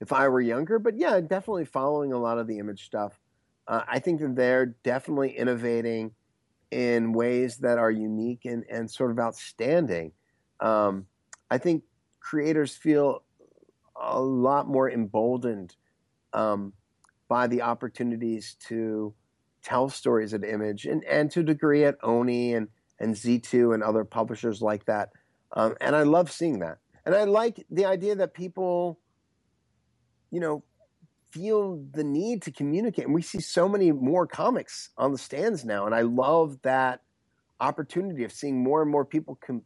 if 0.00 0.12
I 0.12 0.26
were 0.28 0.40
younger. 0.40 0.80
But 0.80 0.98
yeah, 0.98 1.20
definitely 1.20 1.64
following 1.64 2.12
a 2.12 2.18
lot 2.18 2.38
of 2.38 2.48
the 2.48 2.58
image 2.58 2.84
stuff. 2.84 3.20
Uh, 3.68 3.82
I 3.86 4.00
think 4.00 4.20
that 4.20 4.34
they're 4.34 4.66
definitely 4.66 5.30
innovating 5.30 6.10
in 6.74 7.12
ways 7.12 7.58
that 7.58 7.78
are 7.78 7.90
unique 7.90 8.44
and, 8.44 8.64
and 8.68 8.90
sort 8.90 9.12
of 9.12 9.20
outstanding. 9.20 10.10
Um, 10.58 11.06
I 11.48 11.56
think 11.56 11.84
creators 12.18 12.74
feel 12.74 13.22
a 13.94 14.20
lot 14.20 14.66
more 14.66 14.90
emboldened 14.90 15.76
um, 16.32 16.72
by 17.28 17.46
the 17.46 17.62
opportunities 17.62 18.56
to 18.66 19.14
tell 19.62 19.88
stories 19.88 20.34
at 20.34 20.42
Image 20.42 20.84
and, 20.84 21.04
and 21.04 21.30
to 21.30 21.40
a 21.40 21.44
degree 21.44 21.84
at 21.84 21.96
Oni 22.02 22.54
and, 22.54 22.66
and 22.98 23.14
Z2 23.14 23.72
and 23.72 23.84
other 23.84 24.04
publishers 24.04 24.60
like 24.60 24.84
that. 24.86 25.10
Um, 25.52 25.76
and 25.80 25.94
I 25.94 26.02
love 26.02 26.32
seeing 26.32 26.58
that. 26.58 26.78
And 27.06 27.14
I 27.14 27.22
like 27.22 27.64
the 27.70 27.84
idea 27.84 28.16
that 28.16 28.34
people, 28.34 28.98
you 30.32 30.40
know, 30.40 30.64
feel 31.34 31.84
the 31.92 32.04
need 32.04 32.42
to 32.42 32.52
communicate. 32.52 33.06
And 33.06 33.14
we 33.14 33.22
see 33.22 33.40
so 33.40 33.68
many 33.68 33.90
more 33.90 34.26
comics 34.26 34.90
on 34.96 35.10
the 35.10 35.18
stands 35.18 35.64
now. 35.64 35.84
And 35.84 35.94
I 35.94 36.02
love 36.02 36.62
that 36.62 37.02
opportunity 37.60 38.22
of 38.22 38.32
seeing 38.32 38.62
more 38.62 38.82
and 38.82 38.90
more 38.90 39.04
people 39.04 39.38
com- 39.44 39.62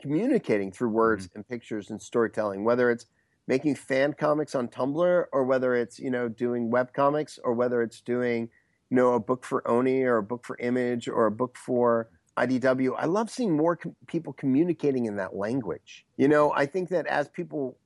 communicating 0.00 0.70
through 0.70 0.90
words 0.90 1.26
mm-hmm. 1.26 1.38
and 1.38 1.48
pictures 1.48 1.90
and 1.90 2.00
storytelling, 2.00 2.64
whether 2.64 2.90
it's 2.90 3.06
making 3.48 3.76
fan 3.76 4.12
comics 4.12 4.54
on 4.54 4.68
Tumblr 4.68 5.24
or 5.32 5.44
whether 5.44 5.74
it's, 5.74 5.98
you 5.98 6.10
know, 6.10 6.28
doing 6.28 6.70
web 6.70 6.92
comics 6.92 7.38
or 7.42 7.54
whether 7.54 7.80
it's 7.80 8.02
doing, 8.02 8.50
you 8.90 8.96
know, 8.96 9.14
a 9.14 9.20
book 9.20 9.44
for 9.44 9.66
Oni 9.66 10.02
or 10.02 10.18
a 10.18 10.22
book 10.22 10.44
for 10.44 10.58
Image 10.58 11.08
or 11.08 11.26
a 11.26 11.30
book 11.30 11.56
for 11.56 12.10
IDW. 12.36 12.94
I 12.98 13.06
love 13.06 13.30
seeing 13.30 13.56
more 13.56 13.76
com- 13.76 13.96
people 14.06 14.34
communicating 14.34 15.06
in 15.06 15.16
that 15.16 15.34
language. 15.34 16.04
You 16.18 16.28
know, 16.28 16.52
I 16.52 16.66
think 16.66 16.90
that 16.90 17.06
as 17.06 17.28
people 17.28 17.78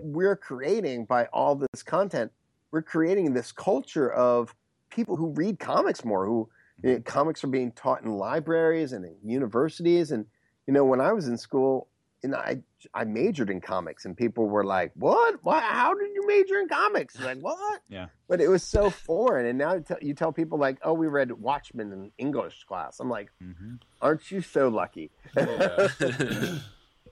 we're 0.00 0.36
creating 0.36 1.06
by 1.06 1.24
all 1.26 1.56
this 1.56 1.82
content, 1.82 2.30
we're 2.70 2.82
creating 2.82 3.32
this 3.32 3.52
culture 3.52 4.10
of 4.12 4.54
people 4.90 5.16
who 5.16 5.28
read 5.28 5.58
comics 5.58 6.04
more, 6.04 6.26
who 6.26 6.48
you 6.82 6.94
know, 6.94 7.00
comics 7.00 7.42
are 7.44 7.48
being 7.48 7.72
taught 7.72 8.02
in 8.02 8.12
libraries 8.12 8.92
and 8.92 9.04
in 9.04 9.16
universities. 9.24 10.12
And, 10.12 10.26
you 10.66 10.72
know, 10.72 10.84
when 10.84 11.00
I 11.00 11.12
was 11.12 11.28
in 11.28 11.36
school, 11.36 11.88
and 12.24 12.34
I, 12.34 12.58
I 12.94 13.04
majored 13.04 13.48
in 13.48 13.60
comics, 13.60 14.04
and 14.04 14.16
people 14.16 14.48
were 14.48 14.64
like, 14.64 14.90
What? 14.96 15.36
Why, 15.42 15.60
how 15.60 15.94
did 15.94 16.10
you 16.14 16.26
major 16.26 16.58
in 16.58 16.68
comics? 16.68 17.18
Like, 17.20 17.38
what? 17.38 17.80
Yeah. 17.88 18.08
But 18.28 18.40
it 18.40 18.48
was 18.48 18.64
so 18.64 18.90
foreign. 18.90 19.46
And 19.46 19.56
now 19.56 19.74
you 19.74 19.80
tell, 19.80 19.98
you 20.02 20.14
tell 20.14 20.32
people, 20.32 20.58
like, 20.58 20.78
Oh, 20.82 20.94
we 20.94 21.06
read 21.06 21.30
Watchmen 21.30 21.92
in 21.92 22.10
English 22.18 22.64
class. 22.64 22.98
I'm 22.98 23.08
like, 23.08 23.30
hmm 23.40 23.74
Aren't 24.02 24.30
you 24.32 24.40
so 24.40 24.68
lucky? 24.68 25.10
Yeah. 25.36 25.88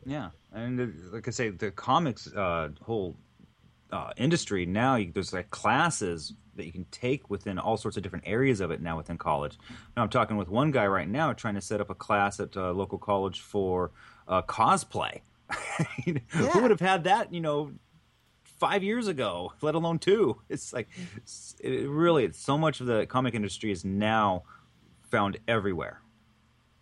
Yeah, 0.06 0.30
and 0.52 1.12
like 1.12 1.26
I 1.26 1.32
say, 1.32 1.50
the 1.50 1.72
comics 1.72 2.32
uh, 2.32 2.68
whole 2.80 3.16
uh, 3.92 4.10
industry 4.16 4.66
now 4.66 4.96
you, 4.96 5.10
there's 5.12 5.32
like 5.32 5.50
classes 5.50 6.34
that 6.56 6.64
you 6.66 6.72
can 6.72 6.84
take 6.90 7.28
within 7.30 7.58
all 7.58 7.76
sorts 7.76 7.96
of 7.96 8.02
different 8.02 8.24
areas 8.26 8.60
of 8.60 8.70
it 8.70 8.80
now 8.80 8.96
within 8.96 9.18
college. 9.18 9.58
Now 9.96 10.02
I'm 10.02 10.08
talking 10.08 10.36
with 10.36 10.48
one 10.48 10.70
guy 10.70 10.86
right 10.86 11.08
now 11.08 11.32
trying 11.34 11.54
to 11.54 11.60
set 11.60 11.80
up 11.80 11.90
a 11.90 11.94
class 11.94 12.40
at 12.40 12.56
a 12.56 12.72
local 12.72 12.98
college 12.98 13.40
for 13.40 13.90
uh, 14.28 14.42
cosplay. 14.42 15.20
Yeah. 16.06 16.14
Who 16.28 16.62
would 16.62 16.70
have 16.70 16.80
had 16.80 17.04
that? 17.04 17.32
You 17.32 17.40
know. 17.40 17.72
Five 18.58 18.82
years 18.82 19.06
ago, 19.06 19.52
let 19.60 19.74
alone 19.74 19.98
two. 19.98 20.40
It's 20.48 20.72
like, 20.72 20.88
it's- 21.14 21.54
it 21.60 21.86
really, 21.90 22.24
it's 22.24 22.38
so 22.40 22.56
much 22.56 22.80
of 22.80 22.86
the 22.86 23.04
comic 23.04 23.34
industry 23.34 23.70
is 23.70 23.84
now 23.84 24.44
found 25.10 25.36
everywhere. 25.46 26.00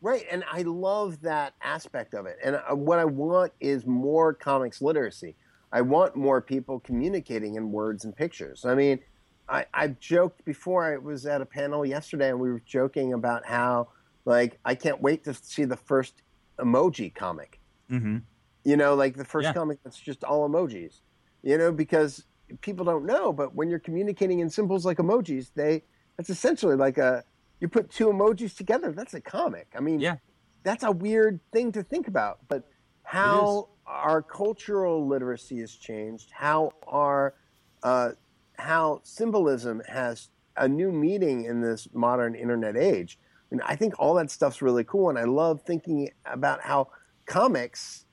Right, 0.00 0.24
and 0.30 0.44
I 0.52 0.62
love 0.62 1.20
that 1.22 1.54
aspect 1.60 2.14
of 2.14 2.26
it. 2.26 2.38
And 2.44 2.54
uh, 2.70 2.76
what 2.76 3.00
I 3.00 3.04
want 3.04 3.52
is 3.58 3.86
more 3.86 4.32
comics 4.32 4.80
literacy. 4.82 5.34
I 5.72 5.80
want 5.82 6.16
more 6.16 6.40
people 6.40 6.80
communicating 6.80 7.56
in 7.56 7.72
words 7.72 8.04
and 8.04 8.14
pictures. 8.14 8.64
I 8.64 8.74
mean, 8.74 9.00
I, 9.48 9.66
I've 9.74 9.98
joked 9.98 10.44
before. 10.44 10.84
I 10.84 10.96
was 10.96 11.26
at 11.26 11.40
a 11.40 11.46
panel 11.46 11.84
yesterday, 11.84 12.30
and 12.30 12.40
we 12.40 12.50
were 12.50 12.62
joking 12.64 13.12
about 13.12 13.44
how, 13.44 13.88
like, 14.24 14.58
I 14.64 14.74
can't 14.74 15.00
wait 15.02 15.24
to 15.24 15.34
see 15.34 15.64
the 15.64 15.76
first 15.76 16.22
emoji 16.58 17.14
comic. 17.14 17.60
Mm-hmm. 17.90 18.18
You 18.64 18.76
know, 18.76 18.94
like 18.94 19.16
the 19.16 19.24
first 19.24 19.44
Yeah. 19.46 19.52
comic 19.52 19.78
that's 19.84 19.98
just 19.98 20.24
all 20.24 20.48
emojis. 20.48 21.00
You 21.42 21.58
know, 21.58 21.70
because 21.72 22.24
people 22.62 22.84
don't 22.86 23.04
know, 23.04 23.32
but 23.32 23.54
when 23.54 23.68
you're 23.68 23.78
communicating 23.78 24.38
in 24.38 24.48
symbols 24.48 24.86
like 24.86 24.96
emojis, 24.98 25.50
they 25.54 25.82
that's 26.16 26.30
essentially 26.30 26.76
like 26.76 26.96
a 26.96 27.24
you 27.60 27.68
put 27.68 27.90
two 27.90 28.06
emojis 28.06 28.56
together. 28.56 28.92
That's 28.92 29.12
a 29.14 29.20
comic. 29.20 29.68
I 29.76 29.80
mean, 29.80 30.00
Yeah. 30.00 30.16
that's 30.62 30.84
a 30.84 30.90
weird 30.90 31.40
thing 31.52 31.72
to 31.72 31.82
think 31.82 32.08
about. 32.08 32.38
But 32.48 32.64
how 33.04 33.68
our 33.86 34.22
cultural 34.22 35.06
literacy 35.06 35.60
has 35.60 35.74
changed, 35.74 36.30
how 36.32 36.72
our 36.86 37.34
uh, 37.82 38.10
how 38.58 39.00
symbolism 39.04 39.82
has 39.88 40.30
a 40.56 40.68
new 40.68 40.90
meaning 40.90 41.44
in 41.44 41.60
this 41.60 41.88
modern 41.92 42.34
internet 42.34 42.76
age. 42.76 43.18
I 43.50 43.54
mean, 43.54 43.62
I 43.64 43.76
think 43.76 43.94
all 43.98 44.14
that 44.14 44.30
stuff's 44.30 44.62
really 44.62 44.84
cool, 44.84 45.10
and 45.10 45.18
I 45.18 45.24
love 45.24 45.62
thinking 45.62 46.10
about 46.24 46.60
how 46.62 46.88
comics 47.26 48.06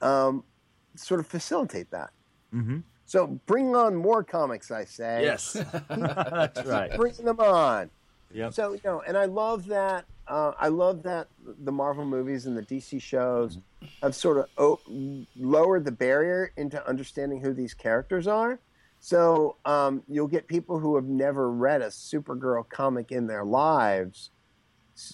um, 0.00 0.44
sort 0.94 1.20
of 1.20 1.26
facilitate 1.26 1.90
that. 1.90 2.10
Mm-hmm. 2.54 2.78
So 3.06 3.26
bring 3.46 3.74
on 3.76 3.94
more 3.94 4.24
comics, 4.24 4.70
I 4.70 4.84
say. 4.84 5.22
Yes, 5.22 5.52
that's 5.88 6.64
right. 6.64 6.94
Bring 6.96 7.14
them 7.14 7.40
on. 7.40 7.90
Yep. 8.32 8.54
So 8.54 8.72
you 8.72 8.80
know, 8.84 9.02
and 9.06 9.16
I 9.16 9.24
love 9.26 9.66
that. 9.66 10.04
Uh, 10.28 10.52
I 10.58 10.68
love 10.68 11.02
that 11.04 11.28
the 11.64 11.70
Marvel 11.72 12.04
movies 12.04 12.46
and 12.46 12.56
the 12.56 12.62
DC 12.62 13.00
shows 13.00 13.58
have 14.02 14.14
sort 14.14 14.38
of 14.38 14.46
o- 14.58 15.24
lowered 15.36 15.84
the 15.84 15.92
barrier 15.92 16.52
into 16.56 16.84
understanding 16.88 17.40
who 17.40 17.52
these 17.52 17.74
characters 17.74 18.26
are. 18.26 18.58
So 18.98 19.56
um, 19.64 20.02
you'll 20.08 20.26
get 20.26 20.48
people 20.48 20.80
who 20.80 20.96
have 20.96 21.04
never 21.04 21.50
read 21.50 21.80
a 21.82 21.88
Supergirl 21.88 22.68
comic 22.68 23.12
in 23.12 23.28
their 23.28 23.44
lives, 23.44 24.30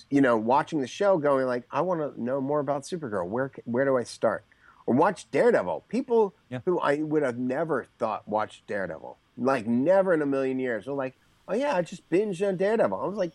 you 0.09 0.20
know, 0.22 0.37
watching 0.37 0.81
the 0.81 0.87
show, 0.87 1.18
going 1.18 1.46
like, 1.46 1.64
"I 1.70 1.83
want 1.83 2.01
to 2.01 2.22
know 2.22 2.40
more 2.40 2.61
about 2.61 2.83
Supergirl. 2.85 3.27
Where 3.29 3.51
where 3.64 3.85
do 3.85 3.98
I 3.98 4.05
start?" 4.05 4.44
Or 4.87 4.94
watch 4.94 5.31
Daredevil. 5.31 5.85
People 5.88 6.35
Yeah. 6.48 6.61
who 6.64 6.81
I 6.81 6.96
would 7.03 7.22
have 7.22 7.38
never 7.38 7.87
thought 7.98 8.27
watched 8.27 8.66
Daredevil, 8.66 9.18
like 9.37 9.66
never 9.66 10.14
in 10.14 10.22
a 10.22 10.27
million 10.27 10.59
years, 10.59 10.87
are 10.88 10.92
like, 10.94 11.14
"Oh 11.48 11.55
yeah, 11.55 11.75
I 11.77 11.83
just 11.83 12.09
binged 12.09 12.46
on 12.46 12.57
Daredevil." 12.57 12.98
I 12.98 13.07
was 13.07 13.18
like, 13.18 13.33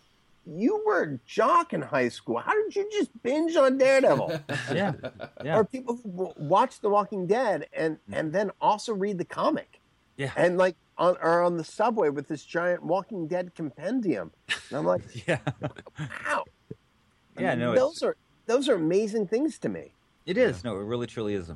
"You 0.47 0.83
were 0.85 1.03
a 1.03 1.19
jock 1.25 1.73
in 1.73 1.81
high 1.81 2.09
school. 2.09 2.37
How 2.39 2.53
did 2.53 2.75
you 2.75 2.89
just 2.91 3.11
binge 3.23 3.55
on 3.55 3.77
Daredevil?" 3.77 4.39
Yeah, 4.73 4.93
yeah. 5.43 5.57
or 5.57 5.65
people 5.65 5.99
who 6.03 6.33
watch 6.37 6.79
The 6.79 6.89
Walking 6.89 7.27
Dead 7.27 7.67
and 7.73 7.97
and 8.11 8.31
then 8.33 8.51
also 8.61 8.93
read 8.93 9.17
the 9.17 9.25
comic. 9.25 9.79
Yeah. 10.17 10.31
And 10.35 10.57
like 10.57 10.75
on 10.97 11.15
are 11.17 11.43
on 11.43 11.57
the 11.57 11.63
subway 11.63 12.09
with 12.09 12.27
this 12.27 12.43
giant 12.43 12.83
Walking 12.83 13.27
Dead 13.27 13.53
compendium. 13.55 14.31
And 14.69 14.79
I'm 14.79 14.85
like, 14.85 15.01
yeah. 15.27 15.39
wow. 15.99 16.43
I 17.37 17.41
Yeah, 17.41 17.49
mean, 17.51 17.59
no, 17.59 17.75
those 17.75 18.01
are 18.03 18.15
those 18.45 18.67
are 18.69 18.75
amazing 18.75 19.27
things 19.27 19.59
to 19.59 19.69
me. 19.69 19.93
It 20.25 20.37
is. 20.37 20.63
No, 20.63 20.75
it 20.77 20.83
really 20.83 21.07
truly 21.07 21.33
is. 21.35 21.51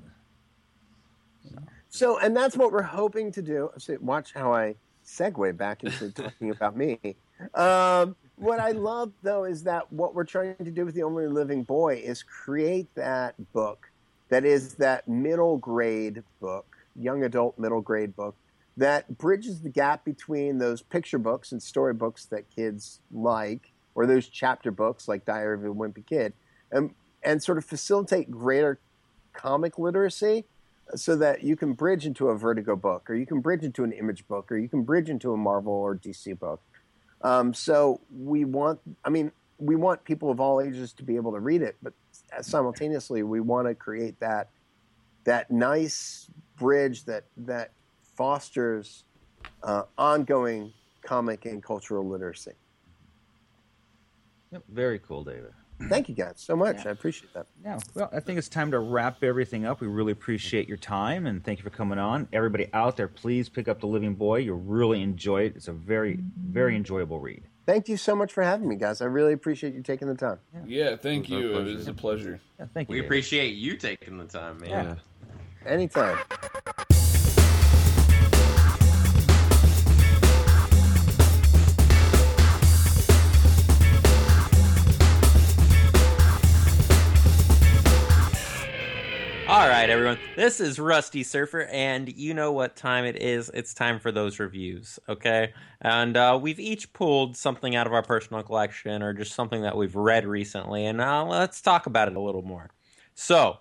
So, 1.89 2.19
and 2.19 2.35
that's 2.35 2.55
what 2.55 2.71
we're 2.71 2.81
hoping 2.83 3.31
to 3.33 3.41
do. 3.41 3.69
So 3.77 3.97
watch 3.99 4.33
how 4.33 4.53
I 4.53 4.75
segue 5.05 5.57
back 5.57 5.83
into 5.83 6.11
talking 6.11 6.51
about 6.51 6.75
me. 6.77 6.99
Um, 7.55 8.15
what 8.41 8.59
I 8.59 8.71
love, 8.71 9.11
though, 9.21 9.43
is 9.43 9.63
that 9.63 9.91
what 9.93 10.15
we're 10.15 10.23
trying 10.23 10.55
to 10.57 10.71
do 10.71 10.83
with 10.83 10.95
the 10.95 11.03
Only 11.03 11.27
Living 11.27 11.63
Boy 11.63 12.01
is 12.03 12.23
create 12.23 12.87
that 12.95 13.35
book 13.53 13.91
that 14.29 14.45
is 14.45 14.75
that 14.75 15.07
middle 15.07 15.57
grade 15.57 16.23
book, 16.39 16.77
young 16.95 17.23
adult 17.23 17.59
middle 17.59 17.81
grade 17.81 18.15
book 18.15 18.35
that 18.77 19.17
bridges 19.17 19.61
the 19.61 19.69
gap 19.69 20.03
between 20.05 20.57
those 20.57 20.81
picture 20.81 21.19
books 21.19 21.51
and 21.51 21.61
storybooks 21.61 22.25
that 22.25 22.49
kids 22.55 22.99
like, 23.11 23.71
or 23.93 24.07
those 24.07 24.27
chapter 24.27 24.71
books 24.71 25.07
like 25.07 25.25
Diary 25.25 25.55
of 25.55 25.65
a 25.65 25.67
Wimpy 25.67 26.05
Kid, 26.05 26.33
and 26.71 26.95
and 27.21 27.43
sort 27.43 27.59
of 27.59 27.65
facilitate 27.65 28.31
greater 28.31 28.79
comic 29.33 29.77
literacy 29.77 30.45
so 30.95 31.15
that 31.15 31.43
you 31.43 31.55
can 31.55 31.73
bridge 31.73 32.07
into 32.07 32.29
a 32.29 32.35
Vertigo 32.35 32.75
book, 32.75 33.07
or 33.09 33.13
you 33.13 33.27
can 33.27 33.39
bridge 33.39 33.63
into 33.63 33.83
an 33.83 33.91
Image 33.91 34.27
book, 34.27 34.51
or 34.51 34.57
you 34.57 34.67
can 34.67 34.81
bridge 34.81 35.09
into 35.09 35.31
a 35.31 35.37
Marvel 35.37 35.73
or 35.73 35.95
DC 35.95 36.39
book. 36.39 36.61
Um, 37.23 37.53
so 37.53 38.01
we 38.11 38.45
want, 38.45 38.79
I 39.05 39.09
mean, 39.09 39.31
we 39.59 39.75
want 39.75 40.03
people 40.03 40.31
of 40.31 40.39
all 40.39 40.59
ages 40.59 40.93
to 40.93 41.03
be 41.03 41.15
able 41.15 41.31
to 41.33 41.39
read 41.39 41.61
it, 41.61 41.77
but 41.83 41.93
simultaneously 42.41 43.23
we 43.23 43.39
want 43.39 43.67
to 43.67 43.75
create 43.75 44.19
that 44.19 44.49
that 45.23 45.51
nice 45.51 46.27
bridge 46.57 47.05
that 47.05 47.25
that 47.37 47.71
fosters 48.15 49.03
uh, 49.63 49.83
ongoing 49.97 50.73
comic 51.03 51.45
and 51.45 51.61
cultural 51.61 52.07
literacy. 52.07 52.53
Yep, 54.51 54.63
very 54.69 54.99
cool, 54.99 55.23
David. 55.23 55.53
Thank 55.89 56.09
you 56.09 56.15
guys 56.15 56.33
so 56.37 56.55
much. 56.55 56.77
Yeah. 56.77 56.89
I 56.89 56.91
appreciate 56.91 57.33
that. 57.33 57.47
Yeah, 57.63 57.79
well, 57.95 58.09
I 58.13 58.19
think 58.19 58.37
it's 58.37 58.49
time 58.49 58.71
to 58.71 58.79
wrap 58.79 59.23
everything 59.23 59.65
up. 59.65 59.81
We 59.81 59.87
really 59.87 60.11
appreciate 60.11 60.67
your 60.67 60.77
time 60.77 61.25
and 61.27 61.43
thank 61.43 61.59
you 61.59 61.63
for 61.63 61.69
coming 61.69 61.99
on. 61.99 62.27
Everybody 62.33 62.67
out 62.73 62.97
there, 62.97 63.07
please 63.07 63.49
pick 63.49 63.67
up 63.67 63.79
The 63.79 63.87
Living 63.87 64.15
Boy. 64.15 64.37
You'll 64.37 64.59
really 64.59 65.01
enjoy 65.01 65.43
it. 65.43 65.53
It's 65.55 65.67
a 65.67 65.73
very, 65.73 66.19
very 66.47 66.75
enjoyable 66.75 67.19
read. 67.19 67.43
Thank 67.65 67.87
you 67.87 67.97
so 67.97 68.15
much 68.15 68.33
for 68.33 68.43
having 68.43 68.67
me, 68.67 68.75
guys. 68.75 69.01
I 69.01 69.05
really 69.05 69.33
appreciate 69.33 69.73
you 69.73 69.81
taking 69.83 70.07
the 70.07 70.15
time. 70.15 70.39
Yeah, 70.65 70.95
thank 70.95 71.29
It 71.29 71.33
you. 71.33 71.57
It 71.57 71.63
was 71.63 71.87
a 71.87 71.93
pleasure. 71.93 72.39
Yeah, 72.59 72.65
thank 72.73 72.89
you. 72.89 72.93
We 72.93 72.97
David. 72.97 73.05
appreciate 73.07 73.53
you 73.55 73.77
taking 73.77 74.17
the 74.17 74.25
time, 74.25 74.59
man. 74.59 74.69
Yeah. 74.69 74.95
Anytime. 75.71 76.17
Everyone. 89.91 90.17
This 90.37 90.61
is 90.61 90.79
Rusty 90.79 91.21
Surfer, 91.21 91.63
and 91.63 92.07
you 92.17 92.33
know 92.33 92.53
what 92.53 92.77
time 92.77 93.03
it 93.03 93.21
is. 93.21 93.51
It's 93.53 93.73
time 93.73 93.99
for 93.99 94.09
those 94.09 94.39
reviews, 94.39 94.97
okay? 95.09 95.51
And 95.81 96.15
uh, 96.15 96.39
we've 96.41 96.61
each 96.61 96.93
pulled 96.93 97.35
something 97.35 97.75
out 97.75 97.87
of 97.87 97.93
our 97.93 98.01
personal 98.01 98.41
collection 98.41 99.03
or 99.03 99.11
just 99.13 99.33
something 99.33 99.63
that 99.63 99.75
we've 99.75 99.95
read 99.95 100.25
recently, 100.25 100.85
and 100.85 101.01
uh, 101.01 101.25
let's 101.25 101.59
talk 101.59 101.87
about 101.87 102.07
it 102.07 102.15
a 102.15 102.21
little 102.21 102.41
more. 102.41 102.69
So, 103.15 103.57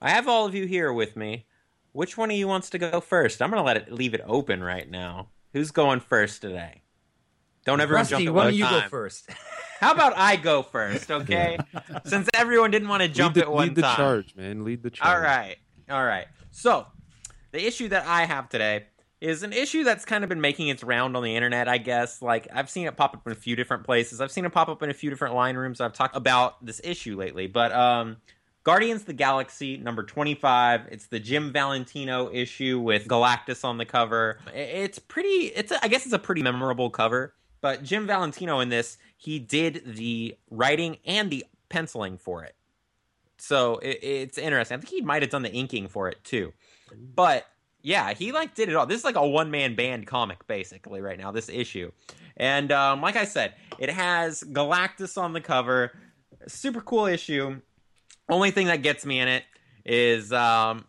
I 0.00 0.10
have 0.10 0.28
all 0.28 0.46
of 0.46 0.54
you 0.54 0.66
here 0.66 0.92
with 0.92 1.16
me. 1.16 1.46
Which 1.90 2.16
one 2.16 2.30
of 2.30 2.36
you 2.36 2.46
wants 2.46 2.70
to 2.70 2.78
go 2.78 3.00
first? 3.00 3.42
I'm 3.42 3.50
going 3.50 3.60
to 3.60 3.66
let 3.66 3.76
it 3.76 3.92
leave 3.92 4.14
it 4.14 4.22
open 4.24 4.62
right 4.62 4.88
now. 4.88 5.30
Who's 5.52 5.72
going 5.72 5.98
first 5.98 6.42
today? 6.42 6.82
Don't 7.64 7.80
everyone 7.80 8.02
Rusty, 8.02 8.24
jump 8.24 8.28
at 8.28 8.34
why 8.34 8.36
one 8.36 8.46
don't 8.46 8.54
you 8.54 8.64
time. 8.64 8.82
go 8.82 8.88
first? 8.88 9.28
How 9.80 9.92
about 9.92 10.12
I 10.16 10.36
go 10.36 10.62
first, 10.62 11.10
okay? 11.10 11.58
Since 12.04 12.28
everyone 12.34 12.70
didn't 12.70 12.88
want 12.88 13.02
to 13.02 13.08
jump 13.08 13.34
the, 13.34 13.42
at 13.42 13.50
one 13.50 13.68
lead 13.68 13.74
the 13.74 13.82
time. 13.82 13.96
charge, 13.96 14.36
man. 14.36 14.64
Lead 14.64 14.84
the 14.84 14.90
charge. 14.90 15.12
All 15.12 15.20
right. 15.20 15.56
All 15.92 16.04
right. 16.04 16.26
So, 16.52 16.86
the 17.50 17.66
issue 17.66 17.88
that 17.88 18.06
I 18.06 18.24
have 18.24 18.48
today 18.48 18.86
is 19.20 19.42
an 19.42 19.52
issue 19.52 19.84
that's 19.84 20.06
kind 20.06 20.24
of 20.24 20.30
been 20.30 20.40
making 20.40 20.68
its 20.68 20.82
round 20.82 21.18
on 21.18 21.22
the 21.22 21.36
internet, 21.36 21.68
I 21.68 21.76
guess. 21.76 22.22
Like, 22.22 22.48
I've 22.50 22.70
seen 22.70 22.86
it 22.86 22.96
pop 22.96 23.14
up 23.14 23.26
in 23.26 23.32
a 23.32 23.36
few 23.36 23.56
different 23.56 23.84
places. 23.84 24.18
I've 24.18 24.32
seen 24.32 24.46
it 24.46 24.52
pop 24.52 24.70
up 24.70 24.82
in 24.82 24.88
a 24.88 24.94
few 24.94 25.10
different 25.10 25.34
line 25.34 25.54
rooms. 25.54 25.82
I've 25.82 25.92
talked 25.92 26.16
about 26.16 26.64
this 26.64 26.80
issue 26.82 27.18
lately. 27.18 27.46
But, 27.46 27.72
um, 27.72 28.16
Guardians 28.64 29.02
of 29.02 29.08
the 29.08 29.12
Galaxy 29.12 29.76
number 29.76 30.02
25. 30.02 30.88
It's 30.90 31.08
the 31.08 31.20
Jim 31.20 31.52
Valentino 31.52 32.30
issue 32.32 32.78
with 32.78 33.06
Galactus 33.06 33.62
on 33.62 33.76
the 33.76 33.84
cover. 33.84 34.38
It's 34.54 34.98
pretty, 34.98 35.52
it's 35.54 35.72
a, 35.72 35.84
I 35.84 35.88
guess 35.88 36.06
it's 36.06 36.14
a 36.14 36.18
pretty 36.18 36.42
memorable 36.42 36.88
cover. 36.88 37.34
But 37.60 37.82
Jim 37.82 38.06
Valentino 38.06 38.60
in 38.60 38.70
this, 38.70 38.96
he 39.18 39.38
did 39.38 39.82
the 39.84 40.36
writing 40.50 40.96
and 41.04 41.30
the 41.30 41.44
penciling 41.68 42.16
for 42.16 42.44
it. 42.44 42.54
So 43.42 43.78
it, 43.78 43.98
it's 44.02 44.38
interesting. 44.38 44.76
I 44.76 44.80
think 44.80 44.90
he 44.90 45.00
might 45.00 45.22
have 45.22 45.30
done 45.32 45.42
the 45.42 45.52
inking 45.52 45.88
for 45.88 46.08
it 46.08 46.22
too. 46.22 46.52
But 47.16 47.44
yeah, 47.82 48.14
he 48.14 48.30
like 48.30 48.54
did 48.54 48.68
it 48.68 48.76
all. 48.76 48.86
This 48.86 49.00
is 49.00 49.04
like 49.04 49.16
a 49.16 49.26
one 49.26 49.50
man 49.50 49.74
band 49.74 50.06
comic 50.06 50.46
basically 50.46 51.00
right 51.00 51.18
now. 51.18 51.32
This 51.32 51.48
issue, 51.48 51.90
and 52.36 52.70
um, 52.70 53.00
like 53.00 53.16
I 53.16 53.24
said, 53.24 53.54
it 53.80 53.90
has 53.90 54.44
Galactus 54.44 55.20
on 55.20 55.32
the 55.32 55.40
cover. 55.40 55.90
Super 56.46 56.80
cool 56.80 57.06
issue. 57.06 57.60
Only 58.28 58.52
thing 58.52 58.68
that 58.68 58.82
gets 58.82 59.04
me 59.04 59.18
in 59.18 59.26
it 59.26 59.42
is 59.84 60.32
um, 60.32 60.84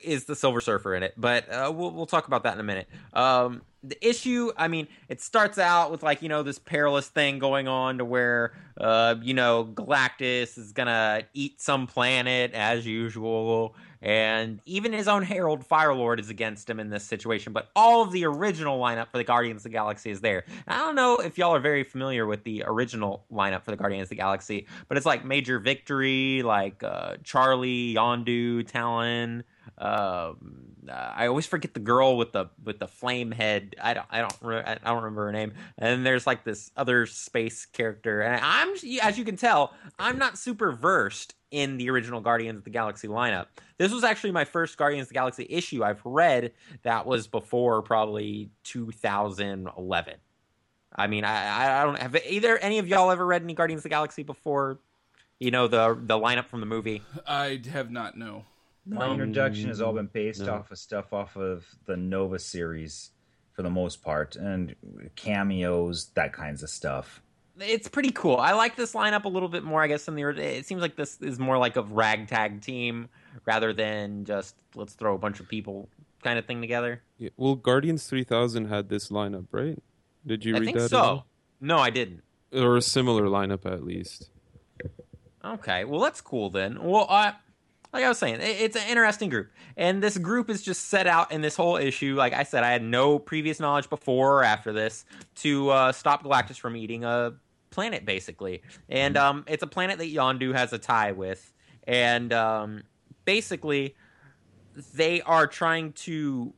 is 0.00 0.24
the 0.24 0.34
Silver 0.34 0.62
Surfer 0.62 0.94
in 0.94 1.02
it, 1.02 1.12
but 1.14 1.46
uh, 1.52 1.70
we'll 1.74 1.90
we'll 1.90 2.06
talk 2.06 2.26
about 2.26 2.44
that 2.44 2.54
in 2.54 2.60
a 2.60 2.64
minute. 2.64 2.88
Um, 3.12 3.60
the 3.86 4.08
issue, 4.08 4.50
I 4.56 4.68
mean, 4.68 4.88
it 5.08 5.20
starts 5.20 5.58
out 5.58 5.90
with 5.90 6.02
like 6.02 6.22
you 6.22 6.28
know 6.28 6.42
this 6.42 6.58
perilous 6.58 7.08
thing 7.08 7.38
going 7.38 7.68
on 7.68 7.98
to 7.98 8.04
where 8.04 8.54
uh, 8.80 9.16
you 9.22 9.34
know 9.34 9.66
Galactus 9.66 10.56
is 10.56 10.72
gonna 10.72 11.22
eat 11.34 11.60
some 11.60 11.86
planet 11.86 12.52
as 12.54 12.86
usual, 12.86 13.76
and 14.00 14.60
even 14.64 14.92
his 14.92 15.06
own 15.06 15.22
Herald 15.22 15.68
Firelord 15.68 16.18
is 16.18 16.30
against 16.30 16.68
him 16.68 16.80
in 16.80 16.88
this 16.88 17.04
situation. 17.04 17.52
But 17.52 17.68
all 17.76 18.02
of 18.02 18.10
the 18.10 18.24
original 18.24 18.80
lineup 18.80 19.10
for 19.10 19.18
the 19.18 19.24
Guardians 19.24 19.60
of 19.60 19.64
the 19.64 19.76
Galaxy 19.76 20.10
is 20.10 20.20
there. 20.20 20.44
I 20.66 20.78
don't 20.78 20.94
know 20.94 21.16
if 21.16 21.36
y'all 21.36 21.54
are 21.54 21.60
very 21.60 21.84
familiar 21.84 22.26
with 22.26 22.42
the 22.44 22.64
original 22.66 23.26
lineup 23.30 23.64
for 23.64 23.70
the 23.70 23.76
Guardians 23.76 24.06
of 24.06 24.10
the 24.10 24.16
Galaxy, 24.16 24.66
but 24.88 24.96
it's 24.96 25.06
like 25.06 25.24
Major 25.24 25.58
Victory, 25.58 26.42
like 26.42 26.82
uh, 26.82 27.16
Charlie, 27.22 27.94
Yondu, 27.94 28.66
Talon. 28.66 29.44
Um, 29.78 30.73
uh, 30.88 31.12
I 31.14 31.26
always 31.26 31.46
forget 31.46 31.74
the 31.74 31.80
girl 31.80 32.16
with 32.16 32.32
the 32.32 32.46
with 32.62 32.78
the 32.78 32.88
flame 32.88 33.30
head. 33.30 33.76
I 33.80 33.94
don't 33.94 34.06
I 34.10 34.20
don't 34.20 34.36
re- 34.40 34.62
I 34.64 34.78
don't 34.84 34.96
remember 35.02 35.26
her 35.26 35.32
name. 35.32 35.52
And 35.78 36.04
there's 36.04 36.26
like 36.26 36.44
this 36.44 36.70
other 36.76 37.06
space 37.06 37.66
character, 37.66 38.20
and 38.20 38.40
I'm 38.44 38.74
as 39.02 39.18
you 39.18 39.24
can 39.24 39.36
tell, 39.36 39.74
I'm 39.98 40.18
not 40.18 40.38
super 40.38 40.72
versed 40.72 41.34
in 41.50 41.76
the 41.76 41.88
original 41.90 42.20
Guardians 42.20 42.58
of 42.58 42.64
the 42.64 42.70
Galaxy 42.70 43.08
lineup. 43.08 43.46
This 43.78 43.92
was 43.92 44.04
actually 44.04 44.32
my 44.32 44.44
first 44.44 44.76
Guardians 44.76 45.04
of 45.04 45.08
the 45.10 45.14
Galaxy 45.14 45.46
issue 45.48 45.84
I've 45.84 46.00
read 46.04 46.52
that 46.82 47.06
was 47.06 47.26
before 47.26 47.82
probably 47.82 48.50
2011. 48.64 50.14
I 50.96 51.06
mean, 51.06 51.24
I 51.24 51.80
I 51.80 51.84
don't 51.84 51.98
have 51.98 52.16
either 52.26 52.56
any 52.58 52.78
of 52.78 52.88
y'all 52.88 53.10
ever 53.10 53.24
read 53.24 53.42
any 53.42 53.54
Guardians 53.54 53.80
of 53.80 53.84
the 53.84 53.88
Galaxy 53.90 54.22
before. 54.22 54.78
You 55.40 55.50
know 55.50 55.66
the 55.66 55.98
the 56.00 56.18
lineup 56.18 56.46
from 56.46 56.60
the 56.60 56.66
movie. 56.66 57.02
I 57.26 57.60
have 57.72 57.90
not 57.90 58.16
no. 58.16 58.44
My 58.86 59.10
introduction 59.10 59.68
has 59.68 59.80
all 59.80 59.92
been 59.94 60.06
based 60.12 60.42
No. 60.42 60.54
off 60.54 60.70
of 60.70 60.78
stuff 60.78 61.12
off 61.12 61.36
of 61.36 61.66
the 61.86 61.96
Nova 61.96 62.38
series 62.38 63.10
for 63.52 63.62
the 63.62 63.70
most 63.70 64.02
part, 64.02 64.36
and 64.36 64.74
cameos, 65.16 66.06
that 66.14 66.32
kinds 66.32 66.62
of 66.62 66.68
stuff. 66.70 67.22
it's 67.60 67.86
pretty 67.88 68.10
cool. 68.10 68.36
I 68.36 68.52
like 68.52 68.74
this 68.76 68.94
lineup 68.94 69.24
a 69.24 69.28
little 69.28 69.48
bit 69.48 69.62
more, 69.62 69.80
I 69.80 69.86
guess, 69.86 70.04
than 70.06 70.16
the. 70.16 70.22
It 70.24 70.66
seems 70.66 70.82
like 70.82 70.96
this 70.96 71.20
is 71.22 71.38
more 71.38 71.56
like 71.56 71.76
a 71.76 71.82
ragtag 71.82 72.60
team 72.62 73.08
rather 73.46 73.72
than 73.72 74.24
just 74.24 74.56
let's 74.74 74.94
throw 74.94 75.14
a 75.14 75.18
bunch 75.18 75.38
of 75.40 75.48
people 75.48 75.88
kind 76.24 76.36
of 76.38 76.46
thing 76.46 76.60
together. 76.60 77.00
Yeah, 77.18 77.30
Well, 77.36 77.54
Guardians 77.54 78.06
3000 78.08 78.64
had 78.66 78.88
this 78.88 79.08
lineup, 79.08 79.46
right? 79.52 79.78
Did 80.26 80.44
you 80.44 80.56
I 80.56 80.58
read 80.58 80.64
think 80.64 80.78
that? 80.78 80.88
so. 80.90 81.00
well? 81.00 81.26
No, 81.60 81.78
I 81.78 81.90
didn't. 81.90 82.22
Or 82.52 82.76
a 82.76 82.82
similar 82.82 83.24
lineup, 83.26 83.64
at 83.70 83.84
least. 83.84 84.30
Okay, 85.44 85.84
well 85.84 86.00
that's 86.00 86.20
cool 86.20 86.50
then. 86.50 86.82
Well, 86.82 87.06
uh, 87.08 87.32
like 87.94 88.04
I 88.04 88.08
was 88.08 88.18
saying, 88.18 88.34
it- 88.40 88.60
it's 88.60 88.76
an 88.76 88.82
interesting 88.88 89.30
group, 89.30 89.50
and 89.76 90.02
this 90.02 90.18
group 90.18 90.50
is 90.50 90.62
just 90.62 90.86
set 90.86 91.06
out 91.06 91.30
in 91.32 91.40
this 91.40 91.54
whole 91.56 91.76
issue. 91.76 92.16
Like 92.16 92.32
I 92.34 92.42
said, 92.42 92.64
I 92.64 92.70
had 92.72 92.82
no 92.82 93.18
previous 93.18 93.60
knowledge 93.60 93.88
before 93.88 94.40
or 94.40 94.44
after 94.44 94.72
this 94.72 95.04
to 95.36 95.70
uh, 95.70 95.92
stop 95.92 96.24
Galactus 96.24 96.58
from 96.58 96.76
eating 96.76 97.04
a 97.04 97.34
planet, 97.70 98.04
basically. 98.04 98.62
And 98.88 99.16
um, 99.16 99.44
it's 99.46 99.62
a 99.62 99.66
planet 99.66 99.98
that 99.98 100.12
Yondu 100.12 100.52
has 100.54 100.72
a 100.72 100.78
tie 100.78 101.12
with, 101.12 101.52
and 101.86 102.32
um, 102.32 102.82
basically, 103.24 103.94
they 104.94 105.22
are 105.22 105.46
trying 105.46 105.92
to 105.92 106.52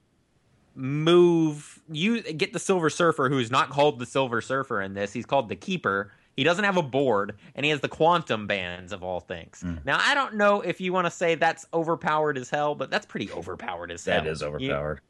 move 0.79 1.81
you 1.91 2.21
get 2.21 2.53
the 2.53 2.59
silver 2.59 2.91
surfer 2.91 3.31
who 3.31 3.39
is 3.39 3.51
not 3.51 3.71
called 3.71 3.99
the 3.99 4.05
silver 4.05 4.43
surfer 4.43 4.83
in 4.83 4.93
this 4.93 5.11
he's 5.11 5.25
called 5.25 5.49
the 5.49 5.57
keeper 5.57 6.13
he 6.37 6.45
doesn't 6.45 6.65
have 6.65 6.77
a 6.77 6.83
board 6.83 7.37
and 7.55 7.65
he 7.65 7.71
has 7.71 7.81
the 7.81 7.89
quantum 7.89 8.47
bands 8.47 8.93
of 8.93 9.03
all 9.03 9.21
things 9.21 9.63
Mm. 9.65 9.85
now 9.85 9.99
i 10.01 10.15
don't 10.15 10.35
know 10.35 10.61
if 10.61 10.81
you 10.81 10.93
want 10.93 11.07
to 11.07 11.11
say 11.11 11.35
that's 11.35 11.67
overpowered 11.73 12.37
as 12.39 12.51
hell 12.51 12.75
but 12.75 12.91
that's 12.91 13.07
pretty 13.07 13.31
overpowered 13.33 13.91
as 13.91 14.05
hell 14.05 14.23
That 14.23 14.29
is 14.31 14.43
overpowered. 14.43 15.01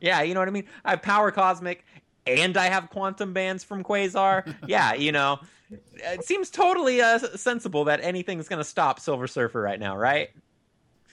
yeah 0.00 0.22
you 0.22 0.34
know 0.34 0.40
what 0.40 0.48
i 0.48 0.52
mean 0.52 0.66
i 0.84 0.90
have 0.90 1.02
power 1.02 1.30
cosmic 1.30 1.84
and 2.26 2.56
i 2.56 2.66
have 2.66 2.90
quantum 2.90 3.32
bands 3.32 3.62
from 3.64 3.82
quasar 3.84 4.54
yeah 4.66 4.94
you 4.94 5.12
know 5.12 5.38
it 5.94 6.24
seems 6.24 6.50
totally 6.50 7.00
uh, 7.00 7.18
sensible 7.18 7.84
that 7.84 8.00
anything's 8.02 8.48
going 8.48 8.58
to 8.60 8.64
stop 8.64 9.00
silver 9.00 9.26
surfer 9.26 9.60
right 9.62 9.80
now 9.80 9.96
right 9.96 10.30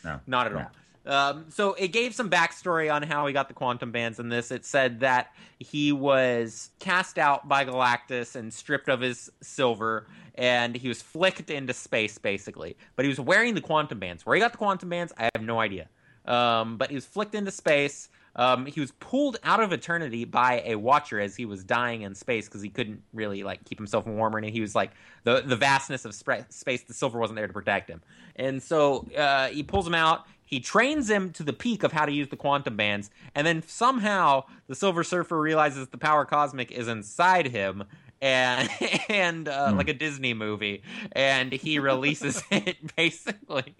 No. 0.03 0.19
not 0.27 0.47
at 0.47 0.53
No. 0.53 0.59
all 0.59 0.71
um, 1.05 1.45
so 1.49 1.73
it 1.73 1.89
gave 1.89 2.13
some 2.13 2.29
backstory 2.29 2.93
on 2.93 3.03
how 3.03 3.25
he 3.25 3.33
got 3.33 3.47
the 3.47 3.53
quantum 3.53 3.91
bands 3.91 4.19
in 4.19 4.29
this. 4.29 4.51
It 4.51 4.65
said 4.65 4.99
that 4.99 5.31
he 5.57 5.91
was 5.91 6.69
cast 6.79 7.17
out 7.17 7.47
by 7.47 7.65
Galactus 7.65 8.35
and 8.35 8.53
stripped 8.53 8.89
of 8.89 9.01
his 9.01 9.31
silver, 9.41 10.07
and 10.35 10.75
he 10.75 10.87
was 10.87 11.01
flicked 11.01 11.49
into 11.49 11.73
space, 11.73 12.17
basically. 12.17 12.77
But 12.95 13.05
he 13.05 13.09
was 13.09 13.19
wearing 13.19 13.55
the 13.55 13.61
quantum 13.61 13.99
bands. 13.99 14.25
Where 14.25 14.35
he 14.35 14.41
got 14.41 14.51
the 14.51 14.57
quantum 14.57 14.89
bands, 14.89 15.13
I 15.17 15.29
have 15.33 15.43
no 15.43 15.59
idea. 15.59 15.87
Um, 16.25 16.77
but 16.77 16.89
he 16.89 16.95
was 16.95 17.05
flicked 17.05 17.33
into 17.33 17.51
space. 17.51 18.09
Um, 18.35 18.65
he 18.65 18.79
was 18.79 18.91
pulled 18.91 19.37
out 19.43 19.59
of 19.59 19.73
eternity 19.73 20.23
by 20.23 20.61
a 20.65 20.75
watcher 20.75 21.19
as 21.19 21.35
he 21.35 21.45
was 21.45 21.63
dying 21.63 22.03
in 22.03 22.13
space 22.13 22.47
because 22.47 22.61
he 22.61 22.69
couldn't 22.69 23.01
really 23.13 23.43
like 23.43 23.65
keep 23.65 23.77
himself 23.77 24.05
warm 24.05 24.35
and. 24.35 24.45
He 24.45 24.61
was 24.61 24.75
like 24.75 24.91
the 25.23 25.41
the 25.41 25.55
vastness 25.55 26.05
of 26.05 26.11
spra- 26.11 26.51
space. 26.51 26.83
The 26.83 26.93
silver 26.93 27.19
wasn't 27.19 27.37
there 27.37 27.47
to 27.47 27.53
protect 27.53 27.89
him, 27.89 28.01
and 28.35 28.61
so 28.61 29.07
uh, 29.17 29.47
he 29.47 29.63
pulls 29.63 29.85
him 29.85 29.95
out. 29.95 30.25
He 30.49 30.59
trains 30.59 31.07
him 31.11 31.31
to 31.33 31.43
the 31.43 31.53
peak 31.53 31.83
of 31.83 31.91
how 31.91 32.05
to 32.07 32.11
use 32.11 32.29
the 32.29 32.35
quantum 32.35 32.75
bands, 32.75 33.11
and 33.35 33.45
then 33.45 33.61
somehow 33.67 34.45
the 34.65 34.73
Silver 34.73 35.03
Surfer 35.03 35.39
realizes 35.39 35.89
the 35.89 35.99
power 35.99 36.25
cosmic 36.25 36.71
is 36.71 36.87
inside 36.87 37.45
him, 37.45 37.83
and 38.19 38.67
and 39.09 39.47
uh, 39.47 39.69
Hmm. 39.69 39.77
like 39.77 39.89
a 39.89 39.93
Disney 39.93 40.33
movie, 40.33 40.81
and 41.11 41.51
he 41.51 41.77
releases 41.77 42.41
it 42.51 42.77
basically, 42.95 43.75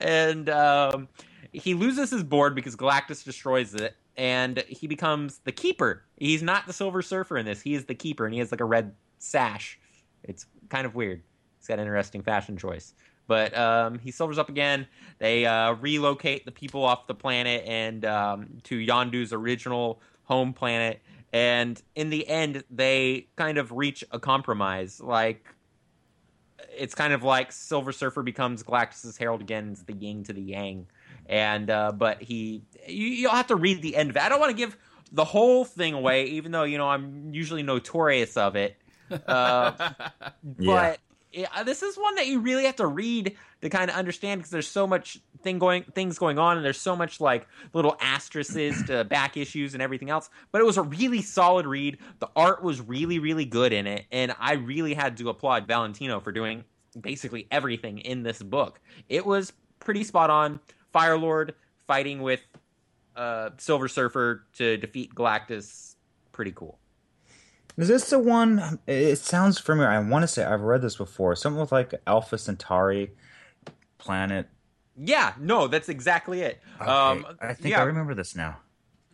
and 0.00 0.48
um, 0.48 1.08
he 1.52 1.74
loses 1.74 2.10
his 2.10 2.22
board 2.24 2.54
because 2.54 2.74
Galactus 2.74 3.22
destroys 3.22 3.74
it, 3.74 3.94
and 4.16 4.64
he 4.66 4.86
becomes 4.86 5.40
the 5.44 5.52
keeper. 5.52 6.04
He's 6.16 6.42
not 6.42 6.66
the 6.66 6.72
Silver 6.72 7.02
Surfer 7.02 7.36
in 7.36 7.44
this; 7.44 7.60
he 7.60 7.74
is 7.74 7.84
the 7.84 7.94
keeper, 7.94 8.24
and 8.24 8.32
he 8.32 8.40
has 8.40 8.50
like 8.50 8.62
a 8.62 8.64
red 8.64 8.94
sash. 9.18 9.78
It's 10.24 10.46
kind 10.70 10.86
of 10.86 10.94
weird. 10.94 11.22
He's 11.58 11.66
got 11.68 11.74
an 11.74 11.84
interesting 11.84 12.22
fashion 12.22 12.56
choice. 12.56 12.94
But 13.28 13.56
um, 13.56 14.00
he 14.00 14.10
silvers 14.10 14.38
up 14.38 14.48
again. 14.48 14.88
They 15.18 15.46
uh, 15.46 15.74
relocate 15.74 16.44
the 16.44 16.50
people 16.50 16.84
off 16.84 17.06
the 17.06 17.14
planet 17.14 17.62
and 17.66 18.04
um, 18.04 18.58
to 18.64 18.76
Yondu's 18.76 19.32
original 19.32 20.00
home 20.24 20.52
planet. 20.52 21.00
And 21.32 21.80
in 21.94 22.10
the 22.10 22.26
end, 22.26 22.64
they 22.70 23.28
kind 23.36 23.58
of 23.58 23.70
reach 23.70 24.02
a 24.10 24.18
compromise. 24.18 25.00
Like 25.00 25.44
it's 26.76 26.94
kind 26.94 27.12
of 27.12 27.22
like 27.22 27.52
Silver 27.52 27.92
Surfer 27.92 28.22
becomes 28.22 28.62
Galactus's 28.62 29.16
herald 29.16 29.40
again. 29.42 29.70
It's 29.72 29.82
the 29.82 29.92
yin 29.92 30.24
to 30.24 30.32
the 30.32 30.40
yang. 30.42 30.86
And 31.26 31.68
uh, 31.70 31.92
but 31.92 32.22
he, 32.22 32.62
you, 32.86 33.06
you'll 33.08 33.32
have 33.32 33.48
to 33.48 33.56
read 33.56 33.82
the 33.82 33.94
end 33.96 34.10
of 34.10 34.16
it. 34.16 34.22
I 34.22 34.28
don't 34.30 34.40
want 34.40 34.50
to 34.50 34.56
give 34.56 34.76
the 35.12 35.24
whole 35.24 35.64
thing 35.64 35.92
away, 35.94 36.24
even 36.26 36.52
though 36.52 36.64
you 36.64 36.78
know 36.78 36.88
I'm 36.88 37.34
usually 37.34 37.62
notorious 37.62 38.36
of 38.38 38.56
it. 38.56 38.76
Uh, 39.26 39.72
Yeah. 40.58 40.66
but 40.66 40.98
yeah, 41.32 41.62
this 41.62 41.82
is 41.82 41.96
one 41.96 42.14
that 42.14 42.26
you 42.26 42.40
really 42.40 42.64
have 42.64 42.76
to 42.76 42.86
read 42.86 43.36
to 43.60 43.68
kind 43.68 43.90
of 43.90 43.96
understand 43.96 44.40
because 44.40 44.50
there's 44.50 44.68
so 44.68 44.86
much 44.86 45.20
thing 45.42 45.58
going 45.58 45.84
things 45.94 46.18
going 46.18 46.38
on 46.38 46.56
and 46.56 46.64
there's 46.64 46.80
so 46.80 46.96
much 46.96 47.20
like 47.20 47.46
little 47.74 47.96
asterisks 48.00 48.82
to 48.84 49.04
back 49.10 49.36
issues 49.36 49.74
and 49.74 49.82
everything 49.82 50.10
else. 50.10 50.30
But 50.52 50.60
it 50.60 50.64
was 50.64 50.78
a 50.78 50.82
really 50.82 51.22
solid 51.22 51.66
read. 51.66 51.98
The 52.18 52.30
art 52.34 52.62
was 52.62 52.80
really 52.80 53.18
really 53.18 53.44
good 53.44 53.72
in 53.72 53.86
it. 53.86 54.06
And 54.10 54.34
i 54.38 54.54
really 54.54 54.94
had 54.94 55.16
to 55.18 55.28
applaud 55.28 55.66
valentino 55.66 56.20
for 56.20 56.32
doing 56.32 56.64
basically 56.98 57.46
everything 57.50 57.98
in 57.98 58.22
this 58.22 58.42
book. 58.42 58.80
It 59.08 59.26
was 59.26 59.52
pretty 59.80 60.04
spot 60.04 60.30
on. 60.30 60.60
Firelord 60.94 61.52
fighting 61.86 62.22
with 62.22 62.40
uh, 63.14 63.50
silver 63.58 63.88
surfer 63.88 64.44
to 64.54 64.78
defeat 64.78 65.14
galactus 65.14 65.96
pretty 66.32 66.52
cool 66.52 66.77
Is 67.78 67.88
this 67.88 68.10
the 68.10 68.18
one? 68.18 68.78
It 68.86 69.16
sounds 69.16 69.58
familiar. 69.58 69.88
I 69.90 69.98
want 70.00 70.24
to 70.24 70.28
say 70.28 70.44
I've 70.44 70.60
read 70.60 70.82
this 70.82 70.96
before. 70.96 71.34
Something 71.36 71.60
with 71.60 71.72
like 71.72 71.94
Alpha 72.06 72.36
Centauri 72.36 73.12
planet. 73.98 74.48
yeah 74.96 75.32
no 75.38 75.68
that's 75.68 75.88
exactly 75.88 76.40
it 76.42 76.60
Okay, 76.80 76.90
um, 76.90 77.26
I 77.40 77.54
think 77.54 77.70
yeah. 77.72 77.80
I 77.80 77.84
remember 77.84 78.14
this 78.14 78.34
now. 78.36 78.58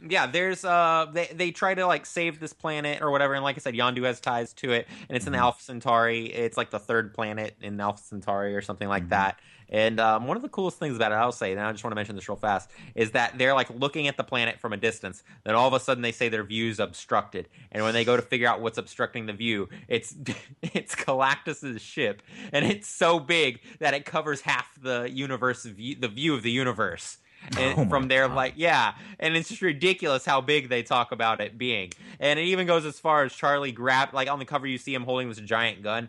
yeah, 0.07 0.27
there's 0.27 0.65
uh 0.65 1.07
they 1.13 1.27
they 1.35 1.51
try 1.51 1.75
to 1.75 1.87
like 1.87 2.05
save 2.07 2.41
this 2.41 2.53
planet 2.53 3.01
or 3.03 3.11
whatever, 3.11 3.35
and 3.35 3.43
like 3.45 3.57
I 3.57 3.61
said, 3.61 3.75
Yondu 3.75 4.05
has 4.05 4.21
ties 4.21 4.53
to 4.55 4.73
it, 4.73 4.87
and 5.09 5.17
it's 5.17 5.27
in 5.27 5.33
the 5.33 5.39
Mhm. 5.39 5.43
Alpha 5.43 5.63
Centauri. 5.63 6.27
It's 6.27 6.57
like 6.57 6.71
the 6.71 6.79
third 6.79 7.13
planet 7.15 7.57
in 7.61 7.81
Alpha 7.81 8.03
Centauri 8.03 8.55
or 8.57 8.61
something 8.63 8.89
like 8.89 9.05
Mhm. 9.05 9.11
that. 9.11 9.41
And 9.69 10.01
um, 10.01 10.27
one 10.27 10.37
of 10.37 10.43
the 10.43 10.49
coolest 10.49 10.79
things 10.79 10.97
about 10.97 11.13
it, 11.13 11.17
I'll 11.17 11.33
say, 11.33 11.53
and 11.53 11.61
I 11.61 11.71
just 11.73 11.85
want 11.85 11.93
to 11.93 11.97
mention 11.97 12.17
this 12.17 12.29
real 12.29 12.37
fast, 12.37 12.71
is 12.95 13.13
that 13.13 13.39
they're 13.39 13.55
like 13.55 13.71
looking 13.71 14.09
at 14.09 14.17
the 14.17 14.25
planet 14.25 14.61
from 14.61 14.73
a 14.73 14.77
distance. 14.77 15.23
Then 15.45 15.55
all 15.55 15.69
of 15.69 15.75
a 15.75 15.81
sudden 15.81 16.03
they 16.03 16.13
say 16.13 16.29
their 16.29 16.45
view's 16.45 16.81
obstructed, 16.81 17.49
and 17.73 17.83
when 17.83 17.95
they 17.95 18.05
go 18.05 18.17
to 18.17 18.23
figure 18.23 18.49
out 18.49 18.61
what's 18.61 18.79
obstructing 18.79 19.27
the 19.27 19.33
view, 19.33 19.69
it's 19.89 20.15
it's 20.63 20.95
Galactus's 20.95 21.81
ship, 21.81 22.23
and 22.53 22.65
it's 22.65 22.89
so 22.89 23.19
big 23.19 23.61
that 23.79 23.95
it 23.95 24.05
covers 24.05 24.43
half 24.43 24.81
the 24.81 25.09
universe 25.11 25.65
view, 25.65 25.97
the 25.99 26.09
view 26.09 26.35
of 26.35 26.43
the 26.43 26.51
universe. 26.51 27.19
And 27.59 27.79
Oh 27.79 27.89
from 27.89 28.09
there, 28.09 28.27
God. 28.29 28.37
like, 28.37 28.55
yeah, 28.57 28.95
and 29.19 29.37
it's 29.37 29.49
just 29.51 29.63
ridiculous 29.63 30.25
how 30.25 30.41
big 30.41 30.69
they 30.69 30.83
talk 30.83 31.13
about 31.13 31.41
it 31.41 31.59
being. 31.59 31.93
And 32.19 32.39
it 32.39 32.45
even 32.45 32.67
goes 32.67 32.85
as 32.85 32.99
far 32.99 33.23
as 33.25 33.33
Charlie 33.33 33.73
grab, 33.73 34.15
like 34.15 34.31
on 34.31 34.39
the 34.39 34.45
cover, 34.45 34.67
you 34.67 34.79
see 34.79 34.95
him 34.95 35.05
holding 35.05 35.29
this 35.29 35.39
giant 35.39 35.83
gun. 35.83 36.09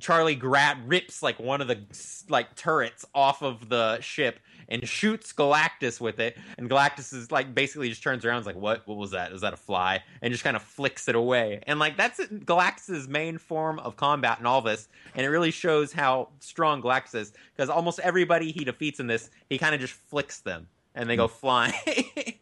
Charlie 0.00 0.34
grab 0.36 0.78
rips 0.86 1.22
like 1.22 1.38
one 1.38 1.60
of 1.60 1.68
the 1.68 1.78
like 2.28 2.54
turrets 2.56 3.04
off 3.14 3.42
of 3.42 3.68
the 3.68 4.00
ship 4.00 4.40
and 4.68 4.88
shoots 4.88 5.32
Galactus 5.32 6.00
with 6.00 6.18
it. 6.18 6.36
And 6.58 6.68
Galactus 6.68 7.12
is 7.14 7.30
like 7.30 7.54
basically 7.54 7.88
just 7.88 8.02
turns 8.02 8.24
around, 8.24 8.36
and 8.38 8.42
is 8.42 8.46
like, 8.46 8.56
"What? 8.56 8.86
What 8.86 8.96
was 8.96 9.12
that? 9.12 9.30
Is 9.32 9.42
that 9.42 9.52
a 9.52 9.56
fly?" 9.56 10.02
And 10.22 10.32
just 10.32 10.42
kind 10.44 10.56
of 10.56 10.62
flicks 10.62 11.08
it 11.08 11.14
away. 11.14 11.60
And 11.66 11.78
like 11.78 11.96
that's 11.96 12.18
it- 12.18 12.46
Galactus's 12.46 13.06
main 13.08 13.38
form 13.38 13.78
of 13.80 13.96
combat 13.96 14.40
in 14.40 14.46
all 14.46 14.60
this. 14.62 14.88
And 15.14 15.24
it 15.24 15.28
really 15.30 15.52
shows 15.52 15.92
how 15.92 16.30
strong 16.40 16.82
Galactus 16.82 17.14
is 17.14 17.32
because 17.54 17.68
almost 17.70 18.00
everybody 18.00 18.50
he 18.50 18.64
defeats 18.64 18.98
in 18.98 19.06
this, 19.06 19.30
he 19.50 19.56
kind 19.58 19.74
of 19.74 19.80
just 19.80 19.94
flicks 19.94 20.40
them 20.40 20.66
and 20.96 21.08
they 21.08 21.16
go 21.16 21.28
flying. 21.28 21.74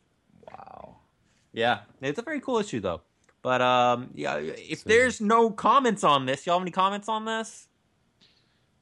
Wow. 0.51 0.97
yeah, 1.53 1.81
it's 2.01 2.19
a 2.19 2.23
very 2.23 2.41
cool 2.41 2.59
issue 2.59 2.81
though. 2.81 3.03
But 3.43 3.61
um, 3.61 4.11
yeah, 4.15 4.37
if 4.37 4.79
So- 4.81 4.89
there's 4.89 5.21
no 5.21 5.51
comments 5.51 6.03
on 6.05 6.25
this, 6.25 6.47
y'all 6.47 6.55
have 6.59 6.63
any 6.63 6.71
comments 6.71 7.09
on 7.09 7.27
this? 7.27 7.69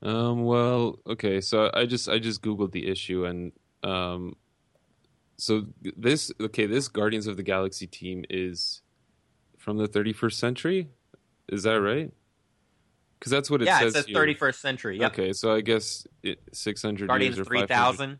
Um. 0.02 0.44
Well. 0.44 0.98
Okay. 1.06 1.40
So 1.40 1.70
I 1.74 1.86
just 1.86 2.08
I 2.08 2.18
just 2.18 2.42
googled 2.42 2.72
the 2.72 2.88
issue 2.88 3.24
and 3.24 3.52
um. 3.82 4.36
So 5.36 5.66
this 5.80 6.30
okay 6.40 6.66
this 6.66 6.88
Guardians 6.88 7.26
of 7.26 7.36
the 7.36 7.42
Galaxy 7.42 7.86
team 7.86 8.24
is 8.30 8.82
from 9.58 9.78
the 9.78 9.88
31st 9.88 10.34
century. 10.34 10.88
Is 11.48 11.62
that 11.64 11.80
right? 11.80 12.12
Because 13.18 13.30
that's 13.30 13.48
what 13.50 13.62
it 13.62 13.66
yeah, 13.66 13.78
says. 13.78 13.94
it 13.94 13.98
says 13.98 14.06
here. 14.06 14.16
31st 14.16 14.54
century. 14.56 14.98
Yep. 14.98 15.12
Okay, 15.12 15.32
so 15.32 15.54
I 15.54 15.60
guess 15.60 16.06
it, 16.24 16.40
600 16.52 17.06
Guardians 17.06 17.36
years 17.36 17.46
or 17.46 17.50
3000. 17.50 18.18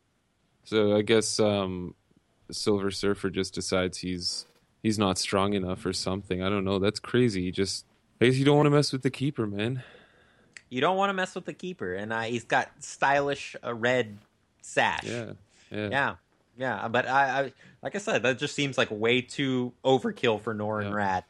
500. 0.65 0.93
So 0.93 0.97
I 0.97 1.03
guess 1.03 1.39
um, 1.41 1.95
Silver 2.51 2.91
Surfer 2.91 3.31
just 3.31 3.55
decides 3.55 3.99
he's 3.99 4.47
he's 4.83 4.99
not 4.99 5.19
strong 5.19 5.55
enough 5.55 5.85
or 5.87 5.93
something. 5.93 6.43
I 6.43 6.49
don't 6.49 6.65
know. 6.65 6.79
That's 6.79 7.01
crazy. 7.01 7.51
Just 7.51 7.85
I 8.21 8.27
guess 8.27 8.37
you 8.37 8.45
don't 8.45 8.57
want 8.57 8.67
to 8.67 8.71
mess 8.71 8.93
with 8.93 9.03
the 9.03 9.11
keeper, 9.11 9.47
man. 9.47 9.83
You 10.69 10.81
don't 10.81 10.97
want 10.97 11.11
to 11.11 11.15
mess 11.15 11.35
with 11.35 11.45
the 11.45 11.53
keeper, 11.53 11.95
and 11.95 12.13
uh, 12.13 12.23
he's 12.23 12.45
got 12.45 12.71
stylish 12.79 13.55
uh, 13.65 13.75
red 13.75 14.17
sash. 14.63 15.05
Yeah, 15.05 15.33
yeah. 15.71 15.89
yeah, 15.91 16.15
yeah. 16.57 16.89
But 16.89 17.07
I, 17.07 17.41
I, 17.41 17.53
like 17.83 17.95
I 17.95 17.99
said, 17.99 18.23
that 18.23 18.39
just 18.39 18.55
seems 18.55 18.79
like 18.79 18.89
way 18.91 19.21
too 19.21 19.75
overkill 19.85 20.41
for 20.41 20.55
Norrin 20.55 20.85
Yeah. 20.85 20.91
Radd. 20.93 21.23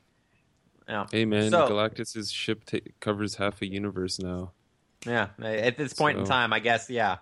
Yeah, 0.88 1.06
Hey, 1.10 1.24
man, 1.24 1.50
So- 1.50 1.66
Galactus's 1.68 2.30
ship 2.30 2.64
ta 2.64 2.78
covers 3.00 3.36
half 3.36 3.62
a 3.62 3.66
universe 3.66 4.18
now. 4.20 4.52
yeah. 5.06 5.28
At 5.40 5.76
this 5.76 5.92
point 5.92 6.18
in 6.18 6.24
time, 6.24 6.52
I 6.52 6.58
guess, 6.60 6.88
yeah. 6.90 7.16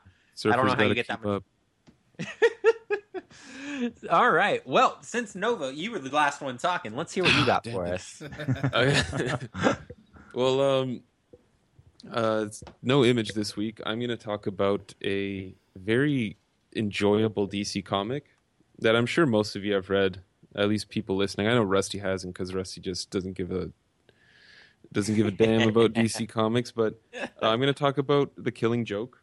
I 0.46 0.56
don't 0.56 0.66
know 0.66 0.74
how 0.74 0.82
you 0.84 0.94
get 0.94 1.08
that 1.08 1.22
much- 1.22 1.36
up. 1.38 1.44
All 4.10 4.30
right. 4.30 4.66
Well, 4.66 4.98
since 5.02 5.34
Nova, 5.34 5.74
you 5.74 5.90
were 5.90 5.98
the 5.98 6.10
last 6.10 6.40
one 6.40 6.58
talking. 6.58 6.94
Let's 6.94 7.12
hear 7.14 7.24
what 7.24 7.34
you 7.34 7.46
got 7.46 7.66
for 7.66 7.86
us. 7.86 8.22
Well, 10.32 10.60
um, 10.60 11.02
uh, 12.10 12.46
no 12.82 13.04
image 13.04 13.32
this 13.32 13.56
week. 13.56 13.80
I'm 13.84 13.98
going 13.98 14.10
to 14.10 14.16
talk 14.16 14.46
about 14.46 14.94
a 15.02 15.54
very 15.76 16.36
enjoyable 16.76 17.48
DC 17.48 17.84
comic 17.84 18.26
that 18.78 18.94
I'm 18.94 19.06
sure 19.06 19.26
most 19.26 19.56
of 19.56 19.64
you 19.64 19.74
have 19.74 19.90
read. 19.90 20.20
At 20.54 20.68
least 20.68 20.88
people 20.88 21.16
listening. 21.16 21.46
I 21.46 21.54
know 21.54 21.62
Rusty 21.62 21.98
hasn't 21.98 22.34
because 22.34 22.54
Rusty 22.54 22.80
just 22.80 23.10
doesn't 23.10 23.34
give 23.34 23.52
a 23.52 23.70
doesn't 24.92 25.14
give 25.14 25.26
a 25.26 25.30
damn 25.30 25.68
about 25.68 25.92
DC 25.92 26.28
comics. 26.28 26.72
But 26.72 27.00
uh, 27.14 27.26
I'm 27.42 27.60
going 27.60 27.72
to 27.72 27.78
talk 27.78 27.98
about 27.98 28.32
the 28.36 28.50
Killing 28.50 28.84
Joke. 28.84 29.19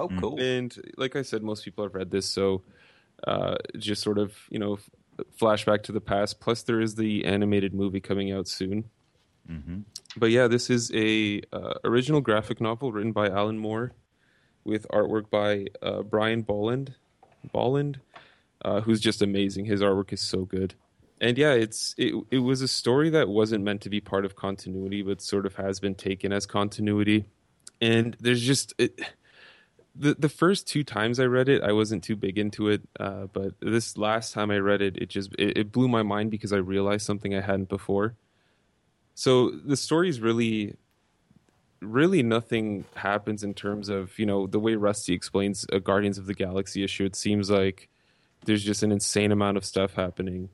Oh, 0.00 0.08
Mm. 0.08 0.20
cool. 0.20 0.40
And 0.40 0.76
like 0.96 1.16
I 1.16 1.22
said, 1.22 1.42
most 1.42 1.64
people 1.64 1.84
have 1.84 1.94
read 1.94 2.10
this, 2.10 2.26
so 2.26 2.62
uh, 3.26 3.56
just 3.78 4.02
sort 4.02 4.18
of 4.18 4.34
you 4.50 4.58
know 4.58 4.78
flashback 5.40 5.82
to 5.84 5.92
the 5.92 6.00
past. 6.00 6.40
Plus, 6.40 6.62
there 6.62 6.80
is 6.80 6.94
the 6.94 7.24
animated 7.24 7.72
movie 7.74 8.00
coming 8.00 8.32
out 8.32 8.46
soon. 8.48 8.84
Mm-hmm. 9.50 9.80
But 10.16 10.30
yeah, 10.30 10.48
this 10.48 10.70
is 10.70 10.90
a 10.94 11.40
uh, 11.52 11.74
original 11.84 12.20
graphic 12.20 12.60
novel 12.60 12.92
written 12.92 13.12
by 13.12 13.28
Alan 13.28 13.58
Moore, 13.58 13.92
with 14.64 14.86
artwork 14.88 15.30
by 15.30 15.66
uh, 15.82 16.02
Brian 16.02 16.42
Bolland, 16.42 16.94
Bolland, 17.52 18.00
uh, 18.64 18.80
who's 18.80 19.00
just 19.00 19.22
amazing. 19.22 19.64
His 19.66 19.80
artwork 19.82 20.12
is 20.12 20.20
so 20.20 20.44
good. 20.44 20.74
And 21.20 21.38
yeah, 21.38 21.52
it's 21.52 21.94
it. 21.96 22.14
It 22.30 22.40
was 22.40 22.60
a 22.60 22.68
story 22.68 23.08
that 23.10 23.28
wasn't 23.28 23.64
meant 23.64 23.80
to 23.82 23.90
be 23.90 24.00
part 24.00 24.24
of 24.26 24.36
continuity, 24.36 25.00
but 25.02 25.22
sort 25.22 25.46
of 25.46 25.54
has 25.56 25.80
been 25.80 25.94
taken 25.94 26.32
as 26.32 26.44
continuity. 26.44 27.24
And 27.80 28.16
there's 28.20 28.42
just 28.42 28.74
it, 28.78 29.00
the 29.98 30.14
the 30.18 30.28
first 30.28 30.66
two 30.66 30.84
times 30.84 31.18
I 31.18 31.24
read 31.24 31.48
it, 31.48 31.62
I 31.62 31.72
wasn't 31.72 32.04
too 32.04 32.16
big 32.16 32.38
into 32.38 32.68
it. 32.68 32.82
Uh, 32.98 33.26
but 33.32 33.54
this 33.60 33.96
last 33.96 34.32
time 34.32 34.50
I 34.50 34.58
read 34.58 34.82
it, 34.82 34.96
it 34.96 35.08
just 35.08 35.34
it, 35.38 35.56
it 35.56 35.72
blew 35.72 35.88
my 35.88 36.02
mind 36.02 36.30
because 36.30 36.52
I 36.52 36.58
realized 36.58 37.06
something 37.06 37.34
I 37.34 37.40
hadn't 37.40 37.68
before. 37.68 38.14
So 39.14 39.50
the 39.50 39.76
story's 39.76 40.20
really, 40.20 40.74
really 41.80 42.22
nothing 42.22 42.84
happens 42.94 43.42
in 43.42 43.54
terms 43.54 43.88
of 43.88 44.18
you 44.18 44.26
know 44.26 44.46
the 44.46 44.60
way 44.60 44.74
Rusty 44.74 45.14
explains 45.14 45.66
a 45.72 45.80
Guardians 45.80 46.18
of 46.18 46.26
the 46.26 46.34
Galaxy 46.34 46.84
issue. 46.84 47.04
It 47.04 47.16
seems 47.16 47.50
like 47.50 47.88
there's 48.44 48.64
just 48.64 48.82
an 48.82 48.92
insane 48.92 49.32
amount 49.32 49.56
of 49.56 49.64
stuff 49.64 49.94
happening, 49.94 50.50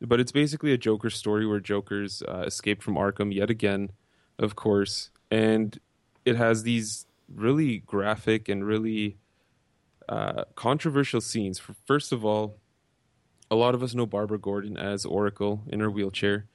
but 0.00 0.20
it's 0.20 0.32
basically 0.32 0.72
a 0.72 0.78
Joker 0.78 1.10
story 1.10 1.46
where 1.46 1.60
Joker's 1.60 2.22
uh, 2.22 2.44
escaped 2.46 2.82
from 2.82 2.94
Arkham 2.94 3.34
yet 3.34 3.50
again, 3.50 3.90
of 4.38 4.54
course, 4.54 5.10
and 5.30 5.78
it 6.24 6.36
has 6.36 6.62
these 6.62 7.06
really 7.34 7.78
graphic 7.78 8.48
and 8.48 8.64
really 8.66 9.18
uh, 10.08 10.44
controversial 10.54 11.20
scenes. 11.20 11.60
First 11.86 12.12
of 12.12 12.24
all, 12.24 12.58
a 13.50 13.54
lot 13.54 13.74
of 13.74 13.82
us 13.82 13.94
know 13.94 14.06
Barbara 14.06 14.38
Gordon 14.38 14.76
as 14.76 15.04
Oracle 15.04 15.62
in 15.68 15.80
her 15.80 15.90
wheelchair. 15.90 16.46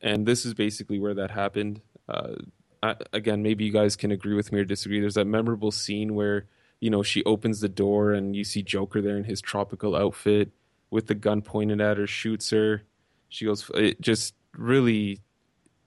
and 0.00 0.26
this 0.26 0.46
is 0.46 0.54
basically 0.54 0.98
where 0.98 1.14
that 1.14 1.30
happened. 1.30 1.80
Uh, 2.08 2.34
I, 2.82 2.94
again, 3.12 3.42
maybe 3.42 3.64
you 3.64 3.72
guys 3.72 3.96
can 3.96 4.12
agree 4.12 4.34
with 4.34 4.52
me 4.52 4.60
or 4.60 4.64
disagree. 4.64 5.00
There's 5.00 5.14
that 5.14 5.26
memorable 5.26 5.70
scene 5.72 6.14
where 6.14 6.46
you 6.80 6.90
know 6.90 7.02
she 7.02 7.24
opens 7.24 7.60
the 7.60 7.68
door 7.68 8.12
and 8.12 8.36
you 8.36 8.44
see 8.44 8.62
Joker 8.62 9.02
there 9.02 9.16
in 9.16 9.24
his 9.24 9.40
tropical 9.40 9.96
outfit 9.96 10.52
with 10.90 11.06
the 11.08 11.14
gun 11.14 11.42
pointed 11.42 11.80
at 11.80 11.96
her, 11.98 12.06
shoots 12.06 12.50
her. 12.50 12.82
She 13.28 13.44
goes, 13.44 13.70
it 13.74 14.00
just 14.00 14.34
really 14.56 15.20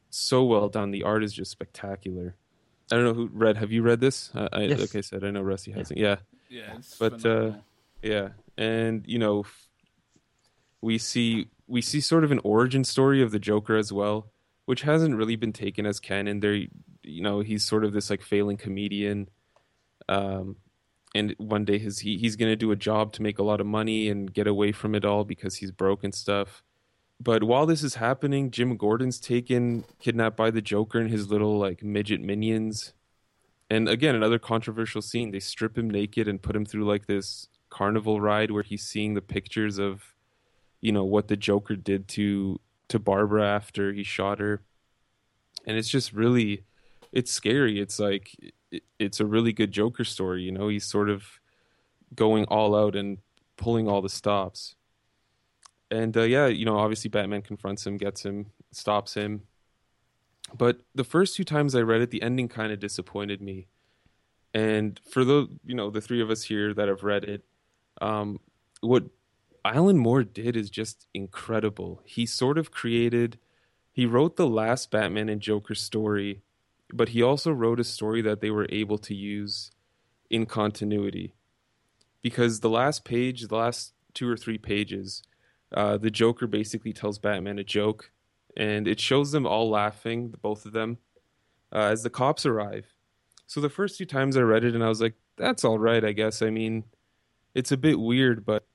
so 0.10 0.44
well 0.44 0.70
done. 0.70 0.92
The 0.92 1.04
art 1.04 1.24
is 1.24 1.34
just 1.34 1.52
spectacular. 1.52 2.36
I 2.92 2.96
don't 2.96 3.06
know 3.06 3.14
who 3.14 3.30
read. 3.32 3.58
Have 3.58 3.72
you 3.72 3.82
read 3.82 4.02
this? 4.02 4.32
I, 4.36 4.50
I, 4.52 4.62
Yes. 4.64 4.80
Like 4.80 4.96
I 4.96 5.02
said, 5.02 5.24
I 5.24 5.32
know 5.32 5.42
Rusty 5.42 5.72
hasn't. 5.72 6.00
Yeah, 6.00 6.18
Yeah, 6.50 6.76
it's 6.78 6.98
But, 6.98 7.26
uh, 7.26 7.54
yeah, 8.02 8.30
and 8.58 9.06
you 9.08 9.20
know, 9.20 9.46
we 10.82 10.98
see 10.98 11.48
we 11.68 11.82
see 11.82 12.02
sort 12.02 12.24
of 12.24 12.32
an 12.32 12.42
origin 12.44 12.84
story 12.84 13.22
of 13.22 13.32
the 13.32 13.40
Joker 13.40 13.78
as 13.78 13.94
well, 13.94 14.32
which 14.66 14.82
hasn't 14.82 15.16
really 15.16 15.36
been 15.36 15.54
taken 15.54 15.86
as 15.86 16.00
canon. 16.00 16.40
There, 16.40 16.56
you 17.04 17.22
know, 17.22 17.40
he's 17.40 17.64
sort 17.64 17.86
of 17.86 17.94
this 17.94 18.10
like 18.10 18.22
failing 18.22 18.58
comedian, 18.58 19.30
um, 20.10 20.58
and 21.16 21.36
one 21.38 21.64
day 21.64 21.78
his 21.78 22.00
he, 22.00 22.18
he's 22.18 22.36
gonna 22.36 22.56
do 22.56 22.72
a 22.72 22.76
job 22.76 23.14
to 23.14 23.22
make 23.22 23.40
a 23.40 23.44
lot 23.44 23.62
of 23.62 23.68
money 23.68 24.10
and 24.10 24.34
get 24.34 24.48
away 24.48 24.72
from 24.72 24.96
it 24.96 25.06
all 25.06 25.24
because 25.24 25.56
he's 25.56 25.72
broke 25.72 26.04
and 26.04 26.14
stuff. 26.14 26.64
But 27.24 27.44
while 27.44 27.68
this 27.68 27.84
is 27.84 27.96
happening, 27.96 28.50
Jim 28.50 28.76
Gordon's 28.78 29.20
taken 29.20 29.84
kidnapped 30.00 30.36
by 30.36 30.50
the 30.50 30.62
Joker 30.62 31.00
and 31.00 31.12
his 31.12 31.30
little 31.30 31.60
like 31.60 31.84
midget 31.84 32.20
minions. 32.20 32.94
And 33.70 33.88
again, 33.88 34.16
another 34.16 34.40
controversial 34.40 35.04
scene. 35.04 35.30
They 35.30 35.40
strip 35.40 35.78
him 35.78 35.88
naked 35.88 36.28
and 36.28 36.42
put 36.42 36.56
him 36.56 36.66
through 36.66 36.86
like 36.86 37.06
this 37.06 37.48
carnival 37.70 38.20
ride 38.20 38.50
where 38.50 38.64
he's 38.64 38.82
seeing 38.82 39.14
the 39.14 39.22
pictures 39.22 39.78
of, 39.78 40.16
you 40.80 40.92
know, 40.92 41.04
what 41.04 41.28
the 41.28 41.38
Joker 41.38 41.76
did 41.76 42.08
to 42.10 42.60
to 42.88 42.98
Barbara 42.98 43.46
after 43.46 43.94
he 43.94 44.04
shot 44.04 44.40
her. 44.40 44.64
And 45.68 45.78
it's 45.78 45.90
just 45.90 46.14
really, 46.14 46.64
it's 47.12 47.32
scary. 47.32 47.80
It's 47.80 48.00
like 48.00 48.32
it, 48.72 48.84
it's 48.98 49.20
a 49.20 49.28
really 49.28 49.54
good 49.54 49.72
Joker 49.72 50.06
story. 50.06 50.42
You 50.42 50.54
know, 50.54 50.70
he's 50.70 50.86
sort 50.86 51.10
of 51.10 51.40
going 52.16 52.46
all 52.46 52.76
out 52.76 52.96
and 52.96 53.20
pulling 53.58 53.88
all 53.88 54.02
the 54.02 54.10
stops. 54.10 54.76
And 55.92 56.16
uh, 56.16 56.24
yeah, 56.24 56.48
you 56.48 56.66
know, 56.66 56.80
obviously 56.80 57.10
Batman 57.10 57.42
confronts 57.42 57.86
him, 57.86 57.98
gets 57.98 58.24
him, 58.24 58.48
stops 58.72 59.14
him. 59.14 59.42
But 60.58 60.80
the 60.96 61.04
first 61.04 61.36
two 61.36 61.44
times 61.44 61.76
I 61.76 61.82
read 61.82 62.02
it, 62.02 62.12
the 62.12 62.22
ending 62.22 62.48
kind 62.48 62.72
of 62.72 62.80
disappointed 62.80 63.42
me. 63.42 63.68
And 64.54 65.00
for 65.10 65.24
the 65.24 65.48
you 65.66 65.76
know 65.76 65.90
the 65.90 66.02
three 66.02 66.22
of 66.22 66.30
us 66.30 66.44
here 66.44 66.74
that 66.74 66.88
have 66.88 67.04
read 67.04 67.26
it, 67.26 67.44
um, 68.02 68.40
what 68.80 69.04
Alan 69.64 69.98
Moore 69.98 70.24
did 70.24 70.56
is 70.56 70.70
just 70.70 71.08
incredible. 71.14 72.02
He 72.06 72.26
sort 72.26 72.58
of 72.58 72.72
created, 72.72 73.38
he 73.92 74.06
wrote 74.06 74.36
the 74.36 74.48
last 74.48 74.92
Batman 74.92 75.30
and 75.30 75.42
Joker 75.42 75.76
story, 75.76 76.42
but 76.92 77.10
he 77.10 77.22
also 77.22 77.52
wrote 77.52 77.80
a 77.80 77.86
story 77.86 78.22
that 78.24 78.42
they 78.42 78.50
were 78.50 78.68
able 78.70 78.98
to 79.00 79.14
use 79.14 79.72
in 80.30 80.46
continuity. 80.46 81.34
Because 82.22 82.60
the 82.60 82.70
last 82.70 83.06
page, 83.06 83.48
the 83.48 83.56
last 83.56 83.94
two 84.14 84.30
or 84.30 84.38
three 84.38 84.58
pages, 84.58 85.24
uh, 85.74 85.98
the 85.98 86.12
Joker 86.12 86.48
basically 86.48 86.94
tells 86.94 87.20
Batman 87.20 87.60
a 87.60 87.64
joke, 87.64 88.12
and 88.58 88.88
it 88.88 89.00
shows 89.00 89.32
them 89.32 89.46
all 89.46 89.70
laughing, 89.70 90.34
both 90.42 90.66
of 90.66 90.74
them, 90.74 90.98
uh, 91.72 91.90
as 91.92 92.04
the 92.04 92.10
cops 92.10 92.46
arrive. 92.46 92.86
So 93.48 93.62
the 93.62 93.70
first 93.70 93.98
two 93.98 94.06
times 94.06 94.38
I 94.38 94.42
read 94.42 94.64
it, 94.64 94.76
and 94.76 94.84
I 94.84 94.90
was 94.90 95.02
like, 95.02 95.16
"That's 95.38 95.64
all 95.64 95.80
right, 95.80 96.04
I 96.04 96.12
guess." 96.12 96.42
I 96.42 96.50
mean, 96.50 96.84
it's 97.54 97.72
a 97.72 97.78
bit 97.78 98.00
weird, 98.00 98.46
but 98.46 98.66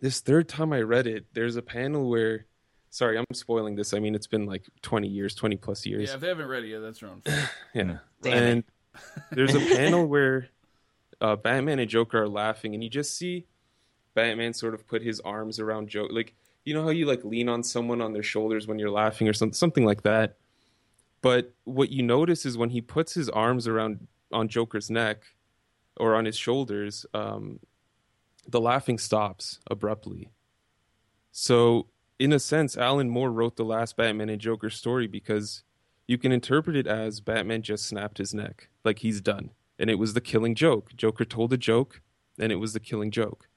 this 0.00 0.20
third 0.20 0.48
time 0.48 0.72
I 0.72 0.80
read 0.80 1.06
it, 1.06 1.26
there's 1.32 1.56
a 1.56 1.62
panel 1.62 2.08
where, 2.08 2.46
sorry, 2.90 3.18
I'm 3.18 3.24
spoiling 3.32 3.74
this. 3.74 3.92
I 3.92 3.98
mean, 3.98 4.14
it's 4.14 4.26
been 4.26 4.46
like 4.46 4.64
20 4.82 5.08
years, 5.08 5.34
20 5.34 5.56
plus 5.56 5.84
years. 5.86 6.08
yeah, 6.08 6.14
if 6.14 6.20
they 6.20 6.28
haven't 6.28 6.46
read 6.46 6.64
it 6.64 6.68
yet, 6.68 6.80
that's 6.80 7.02
wrong. 7.02 7.22
Yeah. 7.74 7.98
Damn 8.22 8.32
and 8.32 8.64
there's 9.30 9.54
a 9.54 9.60
panel 9.76 10.06
where 10.06 10.48
uh, 11.20 11.36
Batman 11.36 11.78
and 11.78 11.88
Joker 11.88 12.22
are 12.22 12.28
laughing, 12.28 12.74
and 12.74 12.82
you 12.82 12.90
just 12.90 13.16
see 13.16 13.46
Batman 14.18 14.52
sort 14.52 14.74
of 14.74 14.84
put 14.84 15.00
his 15.00 15.20
arms 15.20 15.60
around 15.60 15.88
Joker, 15.88 16.12
like 16.12 16.34
you 16.64 16.74
know 16.74 16.82
how 16.82 16.88
you 16.88 17.06
like 17.06 17.24
lean 17.24 17.48
on 17.48 17.62
someone 17.62 18.00
on 18.00 18.12
their 18.12 18.24
shoulders 18.24 18.66
when 18.66 18.76
you're 18.76 18.90
laughing 18.90 19.28
or 19.28 19.32
something, 19.32 19.54
something 19.54 19.84
like 19.84 20.02
that. 20.02 20.38
But 21.22 21.54
what 21.62 21.90
you 21.90 22.02
notice 22.02 22.44
is 22.44 22.58
when 22.58 22.70
he 22.70 22.80
puts 22.80 23.14
his 23.14 23.28
arms 23.28 23.68
around 23.68 24.08
on 24.32 24.48
Joker's 24.48 24.90
neck 24.90 25.22
or 25.96 26.16
on 26.16 26.24
his 26.24 26.36
shoulders, 26.36 27.06
um, 27.14 27.60
the 28.48 28.60
laughing 28.60 28.98
stops 28.98 29.60
abruptly. 29.70 30.32
So, 31.30 31.86
in 32.18 32.32
a 32.32 32.40
sense, 32.40 32.76
Alan 32.76 33.10
Moore 33.10 33.30
wrote 33.30 33.54
the 33.54 33.64
last 33.64 33.96
Batman 33.96 34.30
and 34.30 34.40
Joker 34.40 34.68
story 34.68 35.06
because 35.06 35.62
you 36.08 36.18
can 36.18 36.32
interpret 36.32 36.74
it 36.74 36.88
as 36.88 37.20
Batman 37.20 37.62
just 37.62 37.86
snapped 37.86 38.18
his 38.18 38.34
neck, 38.34 38.68
like 38.84 38.98
he's 38.98 39.20
done. 39.20 39.50
And 39.78 39.88
it 39.88 39.94
was 39.94 40.14
the 40.14 40.20
killing 40.20 40.56
joke. 40.56 40.90
Joker 40.96 41.24
told 41.24 41.52
a 41.52 41.56
joke, 41.56 42.00
and 42.36 42.50
it 42.50 42.56
was 42.56 42.72
the 42.72 42.80
killing 42.80 43.12
joke. 43.12 43.48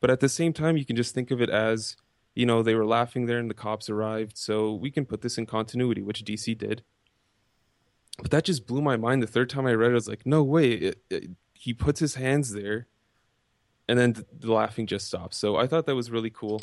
But 0.00 0.10
at 0.10 0.20
the 0.20 0.28
same 0.28 0.52
time, 0.52 0.76
you 0.76 0.84
can 0.84 0.96
just 0.96 1.14
think 1.14 1.30
of 1.30 1.40
it 1.40 1.50
as, 1.50 1.96
you 2.34 2.46
know, 2.46 2.62
they 2.62 2.74
were 2.74 2.86
laughing 2.86 3.26
there 3.26 3.38
and 3.38 3.50
the 3.50 3.54
cops 3.54 3.90
arrived, 3.90 4.38
so 4.38 4.72
we 4.72 4.90
can 4.90 5.04
put 5.04 5.22
this 5.22 5.38
in 5.38 5.46
continuity, 5.46 6.02
which 6.02 6.24
DC 6.24 6.56
did. 6.56 6.82
But 8.20 8.30
that 8.30 8.44
just 8.44 8.66
blew 8.66 8.82
my 8.82 8.96
mind. 8.96 9.22
The 9.22 9.26
third 9.26 9.50
time 9.50 9.66
I 9.66 9.74
read 9.74 9.88
it, 9.88 9.92
I 9.92 9.94
was 9.94 10.08
like, 10.08 10.26
no 10.26 10.42
way. 10.42 10.72
It, 10.72 11.02
it, 11.08 11.30
he 11.52 11.72
puts 11.72 12.00
his 12.00 12.16
hands 12.16 12.52
there, 12.52 12.86
and 13.88 13.98
then 13.98 14.24
the, 14.38 14.52
laughing 14.52 14.86
just 14.86 15.06
stops. 15.06 15.36
So 15.36 15.56
I 15.56 15.66
thought 15.66 15.86
that 15.86 15.94
was 15.94 16.10
really 16.10 16.30
cool. 16.30 16.60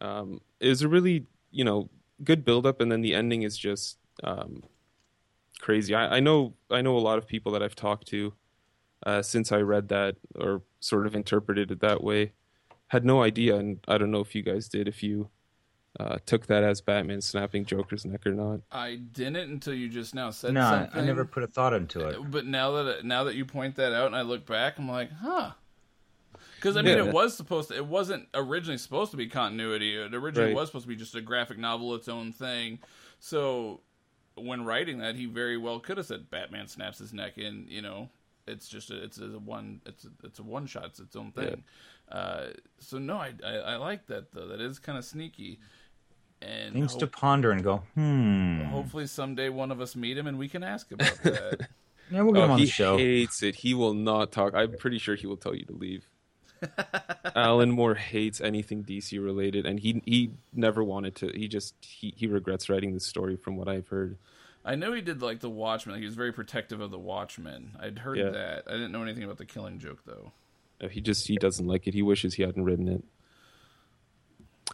Um, 0.00 0.40
it 0.60 0.68
was 0.68 0.82
a 0.82 0.88
really, 0.88 1.26
you 1.50 1.64
know, 1.64 1.88
good 2.22 2.44
build 2.44 2.66
up, 2.66 2.80
and 2.80 2.90
then 2.90 3.00
the 3.00 3.14
ending 3.14 3.42
is 3.42 3.56
just 3.56 3.98
um, 4.22 4.62
crazy. 5.60 5.94
I, 5.94 6.16
I 6.16 6.20
know 6.20 6.54
I 6.70 6.82
know 6.82 6.96
a 6.96 6.98
lot 6.98 7.18
of 7.18 7.26
people 7.26 7.52
that 7.52 7.62
I've 7.62 7.74
talked 7.74 8.06
to 8.08 8.32
uh, 9.04 9.22
since 9.22 9.52
I 9.52 9.58
read 9.58 9.88
that 9.88 10.16
or 10.34 10.62
sort 10.80 11.06
of 11.06 11.14
interpreted 11.14 11.70
it 11.70 11.80
that 11.80 12.02
way. 12.02 12.32
Had 12.88 13.04
no 13.04 13.22
idea, 13.22 13.56
and 13.56 13.78
I 13.86 13.98
don't 13.98 14.10
know 14.10 14.20
if 14.20 14.34
you 14.34 14.42
guys 14.42 14.68
did. 14.68 14.88
If 14.88 15.02
you 15.02 15.28
uh, 16.00 16.18
took 16.26 16.46
that 16.46 16.62
as 16.64 16.80
Batman 16.80 17.20
snapping 17.20 17.64
Joker's 17.64 18.04
neck 18.04 18.26
or 18.26 18.32
not. 18.32 18.60
I 18.70 18.96
didn't 18.96 19.50
until 19.50 19.74
you 19.74 19.88
just 19.88 20.14
now 20.14 20.30
said 20.30 20.54
No, 20.54 20.60
I- 20.62 20.70
something. 20.84 21.00
I 21.02 21.04
never 21.04 21.24
put 21.24 21.42
a 21.42 21.46
thought 21.46 21.72
into 21.74 22.06
it. 22.06 22.30
But 22.30 22.46
now 22.46 22.82
that 22.82 23.04
now 23.04 23.24
that 23.24 23.34
you 23.34 23.44
point 23.44 23.76
that 23.76 23.92
out 23.92 24.06
and 24.06 24.16
I 24.16 24.22
look 24.22 24.46
back, 24.46 24.78
I'm 24.78 24.88
like, 24.88 25.10
huh. 25.12 25.52
Because 26.56 26.76
I 26.76 26.82
mean, 26.82 26.96
Yeah. 26.98 27.04
it 27.06 27.12
was 27.12 27.36
supposed 27.36 27.68
to. 27.70 27.76
It 27.76 27.86
wasn't 27.86 28.28
originally 28.34 28.78
supposed 28.78 29.10
to 29.12 29.16
be 29.16 29.28
continuity. 29.28 29.96
It 29.96 30.14
originally 30.14 30.48
Right. 30.48 30.56
was 30.56 30.68
supposed 30.68 30.84
to 30.84 30.88
be 30.88 30.96
just 30.96 31.14
a 31.14 31.20
graphic 31.20 31.58
novel, 31.58 31.94
its 31.94 32.08
own 32.08 32.32
thing. 32.32 32.78
So 33.20 33.80
when 34.34 34.64
writing 34.64 34.98
that, 34.98 35.14
he 35.16 35.26
very 35.26 35.56
well 35.56 35.78
could 35.80 35.96
have 35.98 36.06
said 36.06 36.30
Batman 36.30 36.68
snaps 36.68 36.98
his 36.98 37.12
neck, 37.12 37.36
and 37.38 37.68
you 37.68 37.82
know, 37.82 38.08
it's 38.46 38.68
just 38.68 38.90
a, 38.90 39.02
it's 39.02 39.18
a 39.18 39.38
one 39.38 39.80
it's 39.84 40.04
a, 40.04 40.08
it's 40.24 40.38
a 40.38 40.42
one 40.44 40.66
shot, 40.66 40.84
it's 40.86 41.00
its 41.00 41.16
own 41.16 41.32
thing. 41.32 41.64
Uh, 42.10 42.48
so 42.78 42.98
no, 42.98 43.16
I, 43.16 43.32
I 43.44 43.54
I 43.54 43.76
like 43.76 44.06
that 44.06 44.32
though. 44.32 44.48
That 44.48 44.60
is 44.60 44.78
kind 44.78 44.96
of 44.98 45.04
sneaky. 45.04 45.58
And 46.40 46.72
Things 46.72 46.94
to 46.96 47.06
ponder 47.08 47.50
and 47.50 47.64
go, 47.64 47.82
hmm. 47.94 48.62
hopefully 48.64 49.08
someday 49.08 49.48
one 49.48 49.72
of 49.72 49.80
us 49.80 49.96
meet 49.96 50.16
him 50.16 50.26
and 50.28 50.38
we 50.38 50.48
can 50.48 50.62
ask 50.62 50.92
about 50.92 51.18
that. 51.24 51.68
Yeah, 52.10 52.22
we'll 52.22 52.32
get 52.32 52.44
him 52.44 52.50
Oh, 52.50 52.52
on 52.54 52.58
he 52.60 52.64
the 52.66 52.70
show. 52.70 52.96
He 52.96 53.04
hates 53.20 53.42
it. 53.42 53.56
He 53.56 53.74
will 53.74 53.92
not 53.92 54.30
talk. 54.32 54.54
I'm 54.54 54.76
pretty 54.76 54.98
sure 54.98 55.16
he 55.16 55.26
will 55.26 55.36
tell 55.36 55.54
you 55.54 55.64
to 55.64 55.72
leave. 55.72 56.08
Alan 57.36 57.70
Moore 57.70 57.94
hates 57.94 58.40
anything 58.40 58.82
DC 58.84 59.22
related, 59.22 59.66
and 59.66 59.78
he 59.80 60.02
he 60.04 60.30
never 60.52 60.82
wanted 60.82 61.14
to. 61.16 61.28
He 61.28 61.48
just 61.48 61.74
he, 61.80 62.14
he 62.16 62.26
regrets 62.26 62.68
writing 62.68 62.94
this 62.94 63.06
story, 63.06 63.36
from 63.36 63.56
what 63.56 63.68
I've 63.68 63.88
heard. 63.88 64.16
I 64.64 64.74
know 64.74 64.92
he 64.92 65.00
did 65.00 65.22
like 65.22 65.40
the 65.40 65.50
Watchmen. 65.50 65.94
Like 65.94 66.00
he 66.00 66.06
was 66.06 66.14
very 66.16 66.32
protective 66.32 66.80
of 66.80 66.90
the 66.90 66.98
Watchmen. 66.98 67.76
I'd 67.80 67.98
heard 68.00 68.18
Yeah. 68.18 68.30
that. 68.30 68.64
I 68.68 68.72
didn't 68.72 68.92
know 68.92 69.02
anything 69.02 69.24
about 69.24 69.38
the 69.38 69.44
Killing 69.44 69.78
Joke 69.78 70.00
though. 70.04 70.32
He 70.90 71.00
just 71.00 71.26
he 71.26 71.36
doesn't 71.36 71.66
like 71.66 71.86
it. 71.86 71.94
He 71.94 72.02
wishes 72.02 72.34
he 72.34 72.42
hadn't 72.42 72.64
written 72.64 72.88
it. 72.88 73.02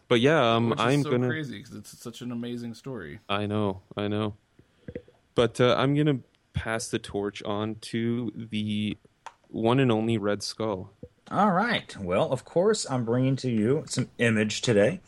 But 0.09 0.21
yeah, 0.21 0.55
um, 0.57 0.71
Which 0.71 0.79
is 0.81 0.85
I'm 0.85 1.03
so 1.03 1.11
gonna. 1.11 1.29
crazy 1.29 1.59
because 1.59 1.75
it's 1.75 1.99
such 1.99 2.21
an 2.21 2.33
amazing 2.33 2.75
story. 2.75 3.21
I 3.29 3.47
know, 3.47 3.81
I 3.97 4.09
know. 4.09 4.35
But 5.35 5.61
uh, 5.61 5.75
I'm 5.79 5.95
gonna 5.95 6.19
pass 6.53 6.89
the 6.89 6.99
torch 6.99 7.43
on 7.45 7.77
to 7.77 8.33
the 8.37 8.99
one 9.49 9.81
and 9.81 9.91
only 9.91 10.19
Red 10.19 10.43
Skull. 10.43 10.91
All 11.31 11.53
right. 11.53 11.97
Well, 11.99 12.31
of 12.31 12.45
course, 12.45 12.89
I'm 12.91 13.05
bringing 13.05 13.37
to 13.37 13.51
you 13.51 13.85
some 13.87 14.11
image 14.19 14.61
today. 14.61 15.01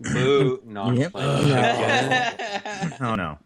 Boo. 0.00 0.60
No, 0.64 0.90
Yep. 0.90 1.12
oh 1.14 2.88
no. 3.14 3.38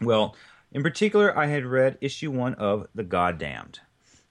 Well, 0.00 0.36
in 0.72 0.82
particular, 0.82 1.36
I 1.36 1.46
had 1.46 1.64
read 1.64 1.98
issue 2.00 2.30
one 2.30 2.54
of 2.54 2.86
The 2.94 3.04
Goddamned. 3.04 3.80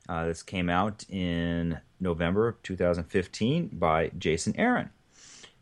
Uh, 0.08 0.28
this 0.28 0.44
came 0.44 0.70
out 0.70 1.04
in 1.10 1.80
November 2.00 2.48
of 2.48 2.62
2015 2.64 3.70
by 3.74 4.12
Jason 4.18 4.56
Aaron. 4.58 4.90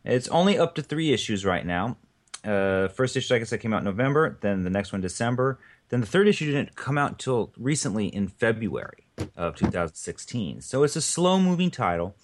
It's 0.04 0.28
only 0.28 0.58
up 0.58 0.74
to 0.76 0.82
three 0.82 1.12
issues 1.12 1.44
right 1.44 1.66
now. 1.66 1.96
Uh, 2.44 2.88
first 2.88 3.16
issue, 3.16 3.34
like 3.34 3.42
I 3.42 3.44
said, 3.44 3.60
came 3.60 3.72
out 3.72 3.78
in 3.78 3.84
November. 3.84 4.38
Then 4.40 4.62
the 4.62 4.70
next 4.70 4.92
one, 4.92 5.00
December. 5.00 5.58
Then 5.88 6.00
the 6.00 6.06
third 6.06 6.28
issue 6.28 6.46
didn't 6.46 6.76
come 6.76 6.96
out 6.98 7.12
until 7.12 7.52
recently 7.56 8.06
in 8.06 8.28
February 8.28 9.04
of 9.36 9.56
2016. 9.56 10.60
So 10.60 10.82
it's 10.82 10.96
a 10.96 11.00
slow-moving 11.00 11.70
title. 11.70 12.14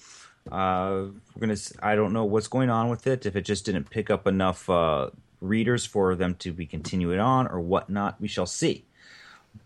Uh, 0.51 1.07
we're 1.35 1.41
gonna. 1.41 1.57
I 1.81 1.95
don't 1.95 2.13
know 2.13 2.25
what's 2.25 2.49
going 2.49 2.71
on 2.71 2.89
with 2.89 3.07
it. 3.07 3.27
If 3.27 3.37
it 3.37 3.45
just 3.45 3.65
didn't 3.65 3.91
pick 3.91 4.11
up 4.11 4.27
enough 4.27 4.69
uh, 4.69 5.11
readers 5.43 5.85
for 5.85 6.15
them 6.15 6.35
to 6.37 6.53
be 6.53 6.67
continuing 6.67 7.21
on 7.21 7.47
or 7.49 7.61
whatnot. 7.61 8.21
We 8.21 8.29
shall 8.29 8.47
see. 8.47 8.85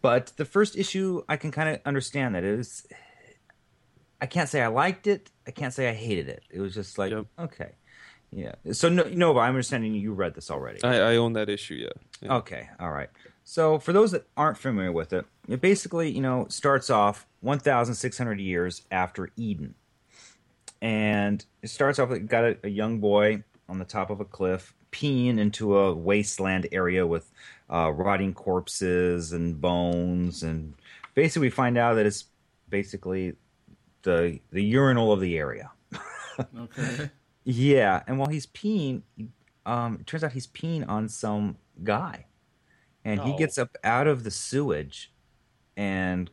But 0.03 0.33
the 0.37 0.45
first 0.45 0.77
issue, 0.77 1.23
I 1.29 1.37
can 1.37 1.51
kind 1.53 1.69
of 1.69 1.81
understand 1.85 2.35
that 2.35 2.45
it 2.45 2.57
was. 2.57 2.87
I 4.21 4.27
can't 4.27 4.49
say 4.49 4.63
I 4.63 4.69
liked 4.69 5.07
it. 5.07 5.31
I 5.47 5.51
can't 5.51 5.73
say 5.73 5.89
I 5.89 5.93
hated 5.93 6.29
it. 6.29 6.43
It 6.51 6.61
was 6.61 6.75
just 6.75 6.99
like 6.99 7.13
Yep. 7.13 7.27
okay, 7.39 7.73
yeah. 8.31 8.55
So 8.73 8.89
no, 8.89 9.05
no, 9.05 9.35
but 9.35 9.41
I'm 9.41 9.51
understanding 9.51 9.95
you 9.95 10.13
read 10.13 10.35
this 10.35 10.51
already. 10.51 10.83
I, 10.83 11.13
I 11.13 11.17
own 11.17 11.35
that 11.35 11.49
issue. 11.49 11.75
Yeah. 11.75 11.89
yeah. 12.21 12.35
Okay, 12.37 12.69
all 12.81 12.91
right. 12.91 13.11
So 13.45 13.79
for 13.79 13.93
those 13.93 14.11
that 14.11 14.27
aren't 14.37 14.59
familiar 14.59 14.91
with 14.91 15.13
it, 15.13 15.25
it 15.49 15.61
basically, 15.61 16.11
you 16.11 16.21
know, 16.21 16.47
starts 16.49 16.91
off 16.91 17.27
1,600 17.41 18.41
years 18.41 18.83
after 18.91 19.31
Eden, 19.37 19.75
and 20.83 21.45
it 21.63 21.69
starts 21.69 21.99
off 21.99 22.09
with 22.09 22.29
got 22.29 22.45
a, 22.45 22.59
a 22.65 22.69
young 22.69 22.99
boy 22.99 23.45
on 23.69 23.79
the 23.79 23.85
top 23.85 24.11
of 24.11 24.21
a 24.21 24.25
cliff 24.25 24.75
peeing 24.93 25.39
into 25.39 25.77
a 25.77 25.95
wasteland 25.95 26.67
area 26.73 27.07
with 27.07 27.31
uh, 27.71 27.91
rotting 27.95 28.35
corpses 28.35 29.33
and 29.33 29.61
bones, 29.61 30.43
and 30.43 30.75
basically 31.15 31.47
we 31.47 31.51
find 31.51 31.77
out 31.79 31.95
that 31.95 32.07
it's 32.07 32.25
basically 32.69 33.35
the 34.03 34.41
the 34.51 34.63
urinal 34.63 35.13
of 35.13 35.21
the 35.21 35.37
area. 35.39 35.71
Okay. 36.57 37.11
Yeah, 37.49 38.03
and 38.09 38.19
while 38.19 38.27
he's 38.29 38.45
peeing, 38.45 39.03
um, 39.65 39.99
it 40.01 40.07
turns 40.09 40.25
out 40.25 40.33
he's 40.33 40.49
peeing 40.49 40.85
on 40.89 41.09
some 41.09 41.59
guy, 41.85 42.27
and 43.05 43.21
he 43.21 43.37
gets 43.37 43.57
up 43.57 43.77
out 43.85 44.09
of 44.09 44.25
the 44.25 44.33
sewage, 44.33 45.13
and 45.77 46.29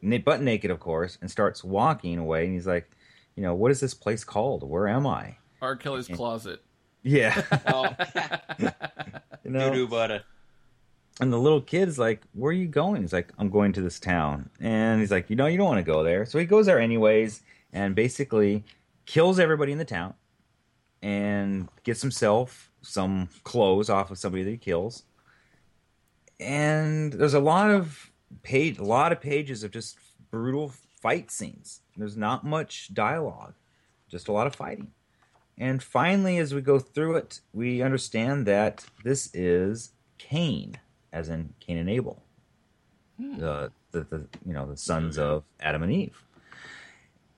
na- 0.00 0.18
butt 0.18 0.42
naked, 0.42 0.70
of 0.70 0.78
course, 0.78 1.18
and 1.20 1.28
starts 1.28 1.64
walking 1.64 2.18
away. 2.20 2.44
And 2.44 2.54
he's 2.54 2.68
like, 2.68 2.88
you 3.34 3.42
know, 3.42 3.52
what 3.52 3.72
is 3.72 3.80
this 3.80 3.94
place 3.94 4.22
called? 4.22 4.62
Where 4.62 4.86
am 4.86 5.08
I? 5.08 5.38
R. 5.60 5.74
Kelly's 5.74 6.06
closet. 6.06 6.62
Yeah, 7.02 7.42
Oh, 7.66 7.88
you 8.60 9.50
know. 9.50 9.70
doo-doo 9.70 9.88
butter. 9.88 10.22
And 11.20 11.32
the 11.32 11.38
little 11.38 11.60
kid's 11.60 11.98
like, 11.98 12.22
"Where 12.32 12.50
are 12.50 12.52
you 12.52 12.66
going?" 12.66 13.02
He's 13.02 13.12
like, 13.12 13.32
"I'm 13.38 13.50
going 13.50 13.72
to 13.74 13.80
this 13.80 14.00
town." 14.00 14.50
And 14.60 15.00
he's 15.00 15.10
like, 15.12 15.30
"You 15.30 15.36
know, 15.36 15.46
you 15.46 15.56
don't 15.56 15.68
want 15.68 15.78
to 15.78 15.92
go 15.92 16.02
there." 16.02 16.26
So 16.26 16.38
he 16.38 16.44
goes 16.44 16.66
there 16.66 16.80
anyways, 16.80 17.42
and 17.72 17.94
basically 17.94 18.64
kills 19.06 19.38
everybody 19.38 19.72
in 19.72 19.78
the 19.78 19.84
town, 19.84 20.14
and 21.02 21.68
gets 21.84 22.02
himself 22.02 22.72
some 22.82 23.28
clothes 23.44 23.88
off 23.88 24.10
of 24.10 24.18
somebody 24.18 24.42
that 24.42 24.50
he 24.50 24.56
kills. 24.56 25.04
And 26.40 27.12
there's 27.12 27.34
a 27.34 27.40
lot 27.40 27.70
of 27.70 28.10
page, 28.42 28.78
a 28.78 28.84
lot 28.84 29.12
of 29.12 29.20
pages 29.20 29.62
of 29.62 29.70
just 29.70 29.96
brutal 30.30 30.72
fight 31.00 31.30
scenes. 31.30 31.80
There's 31.96 32.16
not 32.16 32.44
much 32.44 32.92
dialogue, 32.92 33.54
just 34.08 34.26
a 34.26 34.32
lot 34.32 34.46
of 34.46 34.56
fighting. 34.56 34.90
And 35.56 35.82
finally, 35.82 36.38
as 36.38 36.52
we 36.52 36.60
go 36.60 36.80
through 36.80 37.16
it, 37.16 37.40
we 37.52 37.82
understand 37.82 38.46
that 38.46 38.86
this 39.04 39.32
is 39.32 39.92
Cain, 40.18 40.78
as 41.14 41.28
in 41.28 41.54
Cain 41.60 41.78
and 41.78 41.88
Abel, 41.88 42.22
hmm. 43.16 43.38
the, 43.38 43.72
the 43.92 44.00
the 44.00 44.26
you 44.44 44.52
know 44.52 44.66
the 44.66 44.76
sons 44.76 45.16
of 45.16 45.44
Adam 45.60 45.82
and 45.82 45.92
Eve. 45.92 46.22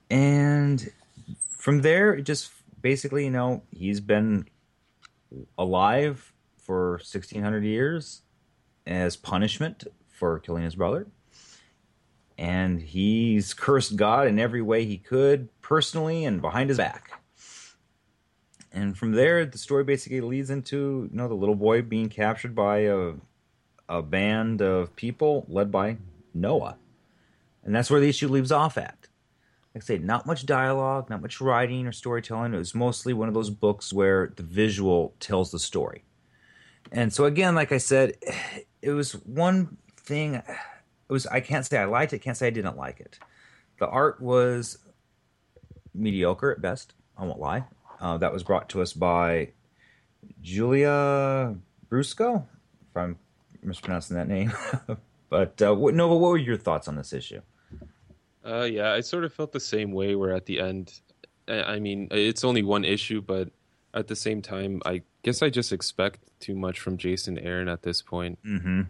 And 0.09 0.91
from 1.49 1.81
there, 1.81 2.15
it 2.15 2.23
just 2.23 2.51
basically, 2.81 3.25
you 3.25 3.31
know, 3.31 3.61
he's 3.71 3.99
been 3.99 4.47
alive 5.57 6.33
for 6.57 6.93
1600 6.93 7.63
years 7.63 8.21
as 8.85 9.15
punishment 9.15 9.83
for 10.07 10.39
killing 10.39 10.63
his 10.63 10.75
brother. 10.75 11.07
And 12.37 12.81
he's 12.81 13.53
cursed 13.53 13.95
God 13.95 14.27
in 14.27 14.39
every 14.39 14.61
way 14.61 14.85
he 14.85 14.97
could, 14.97 15.49
personally 15.61 16.23
and 16.23 16.41
behind 16.41 16.69
his 16.69 16.77
back. 16.77 17.21
And 18.71 18.97
from 18.97 19.13
there, 19.13 19.45
the 19.45 19.57
story 19.57 19.83
basically 19.83 20.21
leads 20.21 20.49
into 20.49 21.09
you 21.11 21.17
know 21.17 21.27
the 21.27 21.33
little 21.33 21.55
boy 21.55 21.81
being 21.81 22.09
captured 22.09 22.53
by 22.53 22.79
a 22.79 23.13
a 23.89 24.01
band 24.01 24.61
of 24.61 24.95
people 24.95 25.45
led 25.47 25.71
by 25.71 25.97
Noah, 26.33 26.77
and 27.63 27.75
that's 27.75 27.89
where 27.89 27.99
the 27.99 28.09
issue 28.09 28.27
leaves 28.27 28.51
off 28.51 28.77
at. 28.77 29.07
Like 29.73 29.83
I 29.83 29.85
say, 29.85 29.97
not 29.99 30.25
much 30.25 30.45
dialogue, 30.45 31.09
not 31.09 31.21
much 31.21 31.39
writing 31.39 31.85
or 31.85 31.91
storytelling. 31.91 32.53
It 32.53 32.57
was 32.57 32.73
mostly 32.73 33.13
one 33.13 33.27
of 33.27 33.33
those 33.33 33.49
books 33.49 33.93
where 33.93 34.33
the 34.35 34.43
visual 34.43 35.13
tells 35.19 35.51
the 35.51 35.59
story. 35.59 36.03
And 36.91 37.13
so 37.13 37.25
again, 37.25 37.53
like 37.53 37.71
I 37.71 37.77
said, 37.77 38.13
it 38.81 38.91
was 38.91 39.13
one 39.13 39.77
thing. 39.97 40.35
It 40.35 40.45
was 41.09 41.27
I 41.27 41.41
can't 41.41 41.65
say 41.65 41.77
I 41.77 41.85
liked 41.85 42.13
it, 42.13 42.19
can't 42.19 42.37
say 42.37 42.47
I 42.47 42.51
didn't 42.51 42.77
like 42.77 42.99
it. 42.99 43.19
The 43.79 43.87
art 43.87 44.21
was 44.21 44.79
mediocre 45.93 46.51
at 46.51 46.61
best. 46.61 46.93
I 47.17 47.25
won't 47.25 47.39
lie. 47.39 47.65
Uh, 47.99 48.17
that 48.17 48.33
was 48.33 48.43
brought 48.43 48.69
to 48.69 48.81
us 48.81 48.93
by 48.93 49.49
Giulia 50.41 51.55
Brusco, 51.89 52.45
if 52.89 52.97
I'm 52.97 53.17
mispronouncing 53.67 54.15
that 54.17 54.27
name. 54.27 54.53
but 55.29 55.61
uh, 55.61 55.75
what, 55.75 55.93
Nova, 55.93 56.15
what 56.15 56.29
were 56.29 56.37
your 56.37 56.57
thoughts 56.57 56.87
on 56.87 56.95
this 56.95 57.13
issue? 57.13 57.41
Uh, 58.45 58.63
yeah, 58.63 58.93
I 58.93 59.01
sort 59.01 59.23
of 59.23 59.33
felt 59.33 59.51
the 59.51 59.59
same 59.59 59.91
way. 59.91 60.15
Where 60.15 60.33
at 60.33 60.45
the 60.45 60.59
end, 60.59 60.99
I 61.47 61.79
mean, 61.79 62.07
it's 62.11 62.43
only 62.43 62.63
one 62.63 62.85
issue, 62.85 63.21
but 63.21 63.49
at 63.93 64.07
the 64.07 64.15
same 64.15 64.41
time, 64.41 64.81
I 64.85 65.01
guess 65.23 65.41
I 65.41 65.49
just 65.49 65.73
expect 65.73 66.19
too 66.39 66.55
much 66.55 66.79
from 66.79 66.97
Jason 66.97 67.37
Aaron 67.37 67.67
at 67.67 67.83
this 67.83 68.01
point. 68.01 68.39
Mm-hmm. 68.45 68.83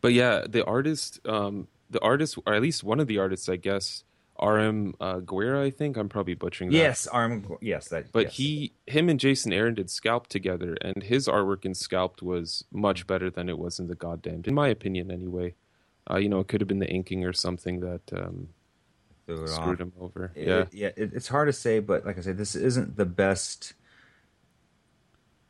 But 0.00 0.12
yeah, 0.12 0.44
the 0.48 0.64
artist, 0.64 1.20
um, 1.26 1.68
the 1.90 2.00
artist, 2.00 2.38
or 2.46 2.54
at 2.54 2.62
least 2.62 2.84
one 2.84 3.00
of 3.00 3.06
the 3.06 3.18
artists, 3.18 3.48
I 3.48 3.56
guess, 3.56 4.04
R.M. 4.38 4.94
Uh, 5.00 5.16
Guéra. 5.16 5.62
I 5.62 5.70
think 5.70 5.96
I'm 5.96 6.08
probably 6.08 6.34
butchering 6.34 6.70
that. 6.70 6.76
Yes, 6.76 7.06
Arm. 7.06 7.56
Yes, 7.60 7.88
that. 7.88 8.12
But 8.12 8.26
yes. 8.26 8.36
he, 8.36 8.72
him, 8.86 9.08
and 9.08 9.18
Jason 9.18 9.52
Aaron 9.52 9.74
did 9.74 9.90
Scalp 9.90 10.26
together, 10.28 10.76
and 10.80 11.02
his 11.02 11.26
artwork 11.28 11.64
in 11.64 11.74
Scalped 11.74 12.22
was 12.22 12.64
much 12.72 13.06
better 13.06 13.30
than 13.30 13.48
it 13.48 13.58
was 13.58 13.78
in 13.78 13.88
the 13.88 13.94
Goddamned, 13.94 14.46
in 14.46 14.54
my 14.54 14.68
opinion, 14.68 15.10
anyway. 15.10 15.54
Uh, 16.10 16.16
you 16.16 16.28
know, 16.28 16.40
it 16.40 16.48
could 16.48 16.60
have 16.60 16.68
been 16.68 16.78
the 16.78 16.88
inking 16.88 17.24
or 17.24 17.32
something 17.32 17.80
that 17.80 18.02
um, 18.12 18.48
screwed 19.26 19.80
off. 19.80 19.80
him 19.80 19.92
over. 20.00 20.32
It- 20.34 20.46
yeah, 20.46 20.64
yeah. 20.72 20.90
It, 20.96 21.12
it's 21.14 21.28
hard 21.28 21.48
to 21.48 21.52
say, 21.52 21.80
but 21.80 22.06
like 22.06 22.18
I 22.18 22.20
said, 22.20 22.38
this 22.38 22.54
isn't 22.54 22.96
the 22.96 23.06
best 23.06 23.74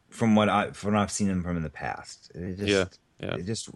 from 0.08 0.34
what 0.34 0.48
I 0.48 0.70
from 0.70 0.94
what 0.94 1.00
I've 1.00 1.10
seen 1.10 1.28
him 1.28 1.42
from 1.42 1.56
in 1.56 1.62
the 1.62 1.70
past. 1.70 2.32
It 2.34 2.56
just, 2.56 2.68
Yeah, 2.68 2.84
yeah. 3.20 3.36
It 3.36 3.46
just 3.46 3.68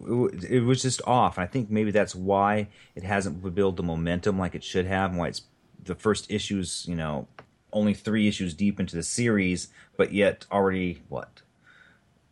it, 0.48 0.60
was 0.64 0.82
just 0.82 1.00
off. 1.06 1.38
And 1.38 1.44
I 1.44 1.46
think 1.46 1.70
maybe 1.70 1.90
that's 1.90 2.14
why 2.14 2.68
it 2.94 3.02
hasn't 3.02 3.54
built 3.54 3.76
the 3.76 3.82
momentum 3.82 4.38
like 4.38 4.54
it 4.54 4.62
should 4.64 4.86
have, 4.86 5.10
and 5.10 5.18
why 5.18 5.28
it's 5.28 5.42
the 5.84 5.94
first 5.94 6.30
issues. 6.30 6.84
You 6.88 6.96
know, 6.96 7.26
only 7.72 7.94
three 7.94 8.28
issues 8.28 8.52
deep 8.54 8.78
into 8.80 8.96
the 8.96 9.02
series, 9.02 9.68
but 9.96 10.12
yet 10.12 10.46
already 10.52 11.02
what? 11.08 11.42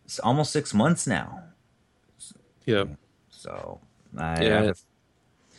It's 0.05 0.19
almost 0.19 0.53
six 0.53 0.73
months 0.75 1.07
now. 1.07 1.45
yeah. 2.67 2.85
So 3.31 3.81
I, 4.17 4.43
Yeah. 4.43 4.63
have- 4.65 4.81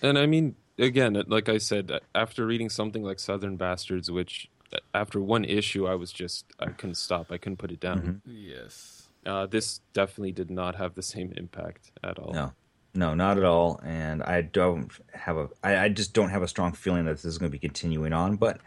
And 0.02 0.18
I 0.18 0.26
mean, 0.26 0.56
again, 0.78 1.22
like 1.28 1.50
I 1.50 1.58
said, 1.60 1.91
after 2.16 2.45
reading 2.45 2.70
something 2.70 3.04
like 3.04 3.20
Southern 3.20 3.58
Bastards, 3.58 4.10
which 4.12 4.50
after 4.93 5.20
one 5.22 5.45
issue, 5.45 5.88
I 5.88 5.95
was 5.95 6.12
just, 6.12 6.45
I 6.60 6.68
couldn't 6.68 6.95
stop. 6.95 7.32
I 7.32 7.38
couldn't 7.38 7.58
put 7.58 7.72
it 7.72 7.80
down. 7.80 8.22
Yes. 8.26 8.99
Uh, 9.26 9.45
this 9.45 9.82
definitely 9.93 10.32
did 10.32 10.49
not 10.49 10.76
have 10.76 10.95
the 10.95 11.01
same 11.01 11.34
impact 11.36 11.91
at 12.03 12.17
all. 12.17 12.34
No, 12.34 12.53
no, 12.93 13.13
not 13.13 13.38
at 13.38 13.43
all. 13.43 13.80
And 13.84 14.24
I 14.24 14.41
don't 14.41 14.91
have 15.13 15.38
a, 15.38 15.49
I, 15.63 15.78
I 15.78 15.89
just 15.89 16.13
don't 16.13 16.30
have 16.30 16.41
a 16.41 16.47
strong 16.47 16.72
feeling 16.74 17.05
that 17.05 17.11
this 17.11 17.26
is 17.26 17.38
going 17.38 17.51
to 17.51 17.55
be 17.55 17.59
continuing 17.59 18.13
on. 18.13 18.38
But 18.38 18.59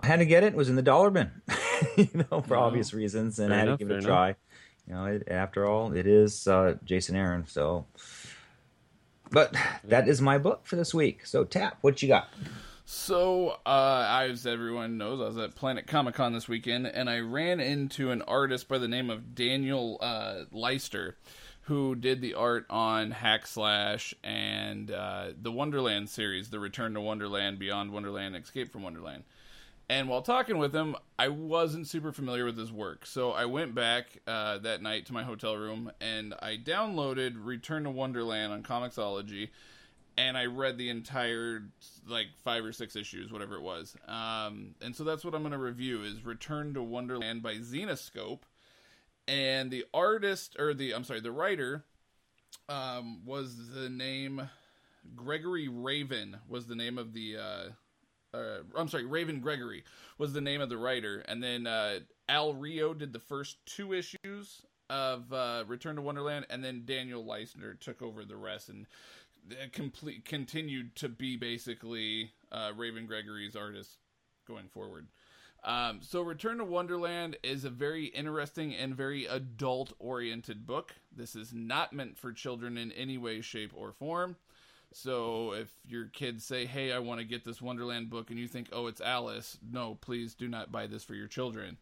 I 0.00 0.06
had 0.06 0.18
to 0.18 0.26
get 0.26 0.42
it. 0.44 0.48
It 0.48 0.56
was 0.56 0.68
in 0.68 0.76
the 0.76 0.82
dollar 0.82 1.10
bin, 1.10 1.30
you 1.96 2.08
know, 2.30 2.40
for 2.42 2.56
Wow. 2.56 2.64
obvious 2.64 2.92
reasons, 2.92 3.38
and 3.38 3.48
Fair 3.50 3.56
I 3.56 3.58
had 3.60 3.68
enough, 3.68 3.78
to 3.78 3.84
give 3.84 3.90
it 3.96 4.04
a 4.04 4.06
try. 4.06 4.34
You 4.86 4.94
know, 4.94 5.04
it, 5.06 5.28
after 5.28 5.64
all, 5.66 5.92
it 5.92 6.06
is 6.06 6.46
uh, 6.48 6.76
Jason 6.84 7.14
Aaron. 7.14 7.46
So, 7.46 7.86
but 9.30 9.54
that 9.84 10.08
is 10.08 10.20
my 10.22 10.38
book 10.38 10.66
for 10.66 10.76
this 10.76 10.94
week. 10.94 11.26
So, 11.26 11.44
Tap, 11.44 11.78
what 11.82 12.00
you 12.02 12.08
got? 12.08 12.28
So, 12.90 13.58
uh, 13.66 14.24
as 14.30 14.46
everyone 14.46 14.96
knows, 14.96 15.20
I 15.20 15.24
was 15.26 15.36
at 15.36 15.54
Planet 15.54 15.86
Comic 15.86 16.14
Con 16.14 16.32
this 16.32 16.48
weekend, 16.48 16.86
and 16.86 17.10
I 17.10 17.18
ran 17.18 17.60
into 17.60 18.10
an 18.12 18.22
artist 18.22 18.66
by 18.66 18.78
the 18.78 18.88
name 18.88 19.10
of 19.10 19.34
Daniel 19.34 19.98
uh, 20.00 20.44
Leister, 20.52 21.18
who 21.64 21.94
did 21.94 22.22
the 22.22 22.32
art 22.32 22.64
on 22.70 23.10
Hack 23.10 23.46
Slash 23.46 24.14
and 24.24 24.90
uh, 24.90 25.32
the 25.38 25.52
Wonderland 25.52 26.08
series, 26.08 26.48
The 26.48 26.58
Return 26.58 26.94
to 26.94 27.02
Wonderland, 27.02 27.58
Beyond 27.58 27.92
Wonderland, 27.92 28.34
Escape 28.34 28.72
from 28.72 28.84
Wonderland. 28.84 29.24
And 29.90 30.08
while 30.08 30.22
talking 30.22 30.56
with 30.56 30.74
him, 30.74 30.96
I 31.18 31.28
wasn't 31.28 31.88
super 31.88 32.10
familiar 32.10 32.46
with 32.46 32.56
his 32.56 32.72
work. 32.72 33.04
So 33.04 33.32
I 33.32 33.44
went 33.44 33.74
back 33.74 34.22
uh, 34.26 34.58
that 34.60 34.80
night 34.80 35.04
to 35.06 35.12
my 35.12 35.24
hotel 35.24 35.58
room 35.58 35.92
and 36.00 36.32
I 36.40 36.56
downloaded 36.56 37.34
Return 37.36 37.84
to 37.84 37.90
Wonderland 37.90 38.50
on 38.50 38.62
Comixology 38.62 39.50
and 40.18 40.36
I 40.36 40.46
read 40.46 40.76
the 40.76 40.90
entire 40.90 41.62
like 42.08 42.26
five 42.42 42.64
or 42.64 42.72
six 42.72 42.96
issues, 42.96 43.32
whatever 43.32 43.54
it 43.54 43.62
was. 43.62 43.96
Um, 44.08 44.74
and 44.82 44.94
so 44.94 45.04
that's 45.04 45.24
what 45.24 45.34
I'm 45.34 45.42
going 45.42 45.52
to 45.52 45.58
review 45.58 46.02
is 46.02 46.24
Return 46.24 46.74
to 46.74 46.82
Wonderland 46.82 47.42
by 47.42 47.54
Zenescope. 47.54 48.40
And 49.28 49.70
the 49.70 49.84
artist 49.94 50.56
or 50.58 50.74
the 50.74 50.94
I'm 50.94 51.04
sorry, 51.04 51.20
the 51.20 51.30
writer 51.30 51.84
um, 52.68 53.24
was 53.24 53.70
the 53.72 53.88
name 53.88 54.50
Gregory 55.14 55.68
Raven 55.68 56.38
was 56.48 56.66
the 56.66 56.74
name 56.74 56.98
of 56.98 57.12
the 57.12 57.36
uh, 57.36 58.36
uh, 58.36 58.58
I'm 58.76 58.88
sorry, 58.88 59.06
Raven 59.06 59.40
Gregory 59.40 59.84
was 60.18 60.32
the 60.32 60.40
name 60.40 60.60
of 60.60 60.68
the 60.68 60.76
writer, 60.76 61.24
and 61.28 61.42
then 61.42 61.66
uh, 61.66 62.00
Al 62.28 62.54
Rio 62.54 62.92
did 62.92 63.12
the 63.12 63.20
first 63.20 63.56
two 63.64 63.94
issues, 63.94 64.62
of 64.90 65.32
uh, 65.32 65.64
Return 65.66 65.96
to 65.96 66.02
Wonderland, 66.02 66.46
and 66.50 66.64
then 66.64 66.82
Daniel 66.84 67.24
Leister 67.24 67.74
took 67.74 68.00
over 68.02 68.24
the 68.24 68.36
rest 68.36 68.68
and 68.68 68.86
complete 69.72 70.24
continued 70.24 70.96
to 70.96 71.08
be 71.08 71.36
basically 71.36 72.32
uh, 72.52 72.72
Raven 72.76 73.06
Gregory's 73.06 73.56
artist 73.56 73.98
going 74.46 74.68
forward. 74.68 75.08
Um, 75.64 76.00
so, 76.02 76.22
Return 76.22 76.58
to 76.58 76.64
Wonderland 76.64 77.36
is 77.42 77.64
a 77.64 77.70
very 77.70 78.06
interesting 78.06 78.74
and 78.74 78.94
very 78.94 79.26
adult 79.26 79.92
oriented 79.98 80.66
book. 80.66 80.94
This 81.14 81.34
is 81.34 81.52
not 81.52 81.92
meant 81.92 82.16
for 82.16 82.32
children 82.32 82.78
in 82.78 82.92
any 82.92 83.18
way, 83.18 83.40
shape, 83.40 83.72
or 83.74 83.92
form. 83.92 84.36
So, 84.92 85.52
if 85.52 85.72
your 85.84 86.06
kids 86.06 86.44
say, 86.44 86.64
Hey, 86.64 86.92
I 86.92 87.00
want 87.00 87.20
to 87.20 87.26
get 87.26 87.44
this 87.44 87.60
Wonderland 87.60 88.08
book, 88.08 88.30
and 88.30 88.38
you 88.38 88.46
think, 88.46 88.68
Oh, 88.72 88.86
it's 88.86 89.00
Alice, 89.00 89.58
no, 89.68 89.96
please 89.96 90.34
do 90.34 90.46
not 90.46 90.70
buy 90.70 90.86
this 90.86 91.02
for 91.02 91.14
your 91.14 91.26
children. 91.26 91.76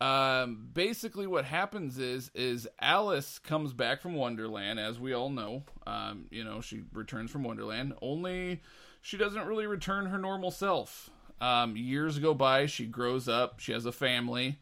Um, 0.00 0.68
basically, 0.72 1.26
what 1.26 1.44
happens 1.44 1.98
is 1.98 2.30
is 2.34 2.68
Alice 2.80 3.38
comes 3.38 3.72
back 3.72 4.00
from 4.00 4.14
Wonderland, 4.14 4.78
as 4.78 4.98
we 5.00 5.12
all 5.12 5.30
know. 5.30 5.64
Um, 5.86 6.26
you 6.30 6.44
know, 6.44 6.60
she 6.60 6.82
returns 6.92 7.30
from 7.30 7.42
Wonderland. 7.42 7.94
Only 8.00 8.62
she 9.02 9.16
doesn't 9.16 9.46
really 9.46 9.66
return 9.66 10.06
her 10.06 10.18
normal 10.18 10.50
self. 10.50 11.10
Um, 11.40 11.76
years 11.76 12.18
go 12.18 12.34
by, 12.34 12.66
she 12.66 12.86
grows 12.86 13.28
up, 13.28 13.60
she 13.60 13.72
has 13.72 13.86
a 13.86 13.92
family, 13.92 14.58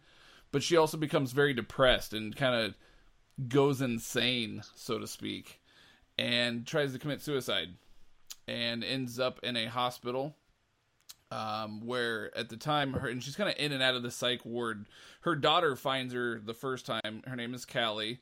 but 0.53 0.63
she 0.63 0.77
also 0.77 0.99
becomes 0.99 1.33
very 1.33 1.55
depressed 1.55 2.13
and 2.13 2.37
kind 2.37 2.55
of 2.55 3.49
goes 3.49 3.81
insane, 3.81 4.63
so 4.75 4.99
to 4.99 5.07
speak, 5.07 5.61
and 6.19 6.67
tries 6.67 6.93
to 6.93 6.99
commit 6.99 7.23
suicide 7.23 7.71
and 8.47 8.85
ends 8.85 9.19
up 9.19 9.41
in 9.43 9.57
a 9.57 9.67
hospital 9.67 10.37
um, 11.31 11.85
where 11.85 12.37
at 12.37 12.49
the 12.49 12.57
time 12.57 12.93
her 12.93 13.09
and 13.09 13.23
she's 13.23 13.37
kind 13.37 13.51
of 13.51 13.57
in 13.59 13.73
and 13.73 13.83
out 13.83 13.95
of 13.95 14.03
the 14.03 14.11
psych 14.11 14.45
ward. 14.45 14.87
Her 15.23 15.35
daughter 15.35 15.77
finds 15.77 16.15
her 16.15 16.41
the 16.41 16.55
first 16.55 16.87
time. 16.87 17.23
Her 17.27 17.37
name 17.37 17.55
is 17.55 17.65
Callie. 17.65 18.21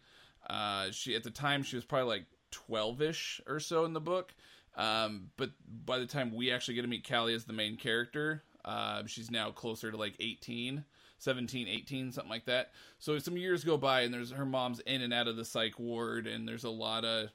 Uh, 0.49 0.91
she 0.91 1.15
at 1.15 1.23
the 1.23 1.31
time 1.31 1.63
she 1.63 1.77
was 1.77 1.85
probably 1.85 2.09
like 2.09 2.27
twelve 2.51 3.03
ish 3.03 3.41
or 3.47 3.61
so 3.61 3.85
in 3.85 3.93
the 3.93 4.01
book. 4.01 4.35
Um, 4.77 5.31
but 5.37 5.51
by 5.85 5.99
the 5.99 6.07
time 6.07 6.35
we 6.35 6.51
actually 6.51 6.75
get 6.75 6.83
to 6.83 6.89
meet 6.89 7.09
Callie 7.09 7.35
as 7.35 7.45
the 7.45 7.53
main 7.53 7.77
character, 7.77 8.43
uh, 8.65 9.03
she's 9.07 9.31
now 9.31 9.51
closer 9.51 9.91
to 9.91 9.97
like 9.97 10.17
18, 10.19 10.85
17, 11.19 11.69
18, 11.69 12.13
something 12.13 12.31
like 12.31 12.47
that. 12.47 12.73
So 12.99 13.19
some 13.21 13.37
years 13.37 13.63
go 13.63 13.77
by, 13.77 14.01
and 14.01 14.13
there's 14.13 14.33
her 14.33 14.45
mom's 14.45 14.81
in 14.81 15.03
and 15.03 15.15
out 15.15 15.29
of 15.29 15.37
the 15.37 15.45
psych 15.45 15.79
ward, 15.79 16.27
and 16.27 16.49
there's 16.49 16.65
a 16.65 16.71
lot 16.71 17.05
of 17.05 17.29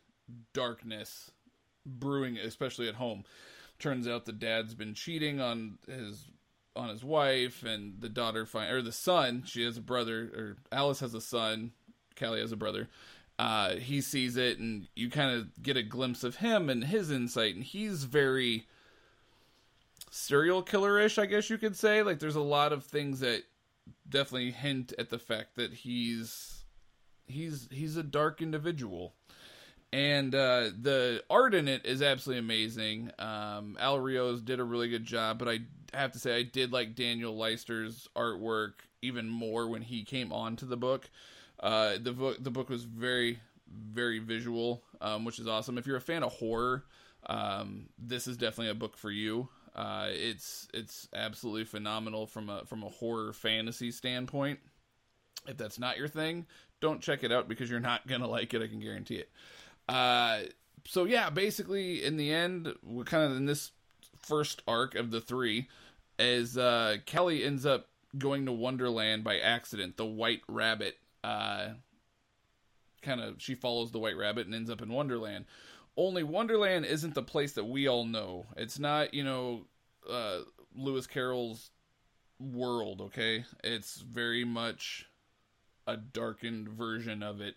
darkness 0.54 1.32
brewing, 1.86 2.38
especially 2.38 2.90
at 2.90 2.96
home 2.96 3.24
turns 3.80 4.08
out 4.08 4.26
the 4.26 4.32
dad's 4.32 4.74
been 4.74 4.94
cheating 4.94 5.40
on 5.40 5.78
his 5.88 6.26
on 6.76 6.90
his 6.90 7.04
wife 7.04 7.64
and 7.64 8.00
the 8.00 8.10
daughter 8.10 8.46
find 8.46 8.72
or 8.72 8.82
the 8.82 8.92
son 8.92 9.44
she 9.46 9.64
has 9.64 9.78
a 9.78 9.82
brother 9.82 10.32
or 10.36 10.58
alice 10.72 11.00
has 11.00 11.14
a 11.14 11.22
son 11.22 11.72
callie 12.16 12.40
has 12.40 12.52
a 12.52 12.58
brother 12.58 12.88
uh, 13.40 13.76
he 13.78 14.02
sees 14.02 14.36
it 14.36 14.60
and 14.60 14.90
you 14.98 15.10
kind 15.10 15.34
of 15.34 15.64
get 15.64 15.78
a 15.78 15.84
glimpse 15.84 16.26
of 16.26 16.38
him 16.38 16.70
and 16.70 16.84
his 16.84 17.10
insight 17.10 17.56
and 17.56 17.64
he's 17.64 18.04
very 18.04 18.68
serial 20.12 20.62
killer-ish 20.62 21.18
i 21.18 21.26
guess 21.26 21.50
you 21.50 21.58
could 21.58 21.76
say. 21.76 22.04
Like 22.04 22.20
there's 22.20 22.36
a 22.36 22.42
lot 22.42 22.74
of 22.74 22.84
things 22.84 23.22
that 23.22 23.44
definitely 24.08 24.52
hint 24.52 24.94
at 24.98 25.10
the 25.10 25.20
fact 25.20 25.56
that 25.56 25.74
he's 25.74 26.64
he's 27.28 27.68
he's 27.72 27.96
a 27.96 28.04
dark 28.04 28.42
individual 28.42 29.14
and 29.92 30.36
uh, 30.36 30.70
the 30.80 31.24
art 31.30 31.54
in 31.54 31.68
it 31.68 31.86
is 31.86 32.02
absolutely 32.02 32.40
amazing. 32.40 33.12
Um, 33.18 33.78
Al 33.80 34.00
Rios 34.00 34.42
did 34.42 34.60
a 34.60 34.64
really 34.64 34.90
good 34.90 35.06
job, 35.06 35.40
but 35.40 35.48
I 35.48 35.60
have 35.94 36.12
to 36.12 36.20
say 36.20 36.36
I 36.36 36.44
did 36.44 36.72
like 36.72 36.96
Daniel 36.96 37.36
Leister's 37.36 38.08
artwork 38.16 38.74
even 39.02 39.28
more 39.28 39.68
when 39.68 39.82
he 39.82 40.04
came 40.04 40.32
onto 40.32 40.66
the 40.66 40.78
book. 40.78 41.10
Uh, 41.60 41.96
the 42.02 42.14
book 42.14 42.38
the 42.40 42.52
book 42.52 42.70
was 42.70 42.84
very 42.84 43.40
very 43.72 44.20
visual, 44.20 44.84
um, 45.02 45.26
which 45.26 45.40
is 45.40 45.48
awesome. 45.48 45.78
If 45.78 45.86
you're 45.86 45.98
a 45.98 46.02
fan 46.02 46.24
of 46.24 46.32
horror, 46.34 46.86
um, 47.28 47.90
this 47.98 48.28
is 48.28 48.38
definitely 48.38 48.70
a 48.72 48.76
book 48.76 48.98
for 48.98 49.12
you. 49.12 49.50
Uh, 49.76 50.08
it's 50.10 50.68
it's 50.74 51.08
absolutely 51.14 51.66
phenomenal 51.66 52.28
from 52.28 52.50
a 52.50 52.66
from 52.66 52.84
a 52.84 52.90
horror 52.90 53.34
fantasy 53.34 53.92
standpoint. 53.92 54.60
If 55.48 55.58
that's 55.58 55.80
not 55.80 55.98
your 55.98 56.08
thing, 56.08 56.46
don't 56.82 57.02
check 57.02 57.24
it 57.24 57.32
out 57.32 57.48
because 57.48 57.70
you're 57.70 57.80
not 57.80 58.08
gonna 58.08 58.28
like 58.28 58.54
it. 58.54 58.62
I 58.62 58.68
can 58.68 58.80
guarantee 58.80 59.16
it. 59.16 59.30
Uh, 59.90 60.42
so 60.86 61.06
yeah, 61.06 61.30
basically, 61.30 62.04
in 62.04 62.18
the 62.18 62.32
end, 62.32 62.74
we're 62.84 63.04
kind 63.04 63.30
of 63.30 63.36
in 63.36 63.46
this 63.46 63.72
first 64.22 64.62
arc 64.68 64.96
of 64.96 65.12
the 65.12 65.20
three, 65.20 65.68
as 66.18 66.58
uh, 66.58 66.98
Kelly 67.06 67.44
ends 67.44 67.66
up 67.66 67.88
going 68.18 68.46
to 68.46 68.52
Wonderland 68.52 69.24
by 69.24 69.40
accident. 69.40 69.98
The 69.98 70.06
White 70.06 70.42
Rabbit, 70.48 70.98
uh, 71.24 71.70
kind 73.02 73.22
of, 73.22 73.42
she 73.42 73.56
follows 73.56 73.92
the 73.92 74.00
White 74.00 74.18
Rabbit 74.18 74.46
and 74.46 74.56
ends 74.56 74.70
up 74.70 74.82
in 74.82 74.90
Wonderland. 74.90 75.46
Only 75.98 76.24
Wonderland 76.24 76.86
isn't 76.86 77.16
the 77.16 77.24
place 77.24 77.54
that 77.54 77.66
we 77.66 77.88
all 77.88 78.06
know. 78.06 78.46
It's 78.56 78.80
not, 78.80 79.14
you 79.14 79.24
know, 79.24 79.66
uh, 80.10 80.40
Lewis 80.76 81.08
Carroll's 81.08 81.72
world. 82.40 83.02
Okay, 83.02 83.44
it's 83.64 83.98
very 83.98 84.46
much 84.46 85.08
a 85.88 85.98
darkened 85.98 86.70
version 86.70 87.24
of 87.24 87.42
it 87.42 87.56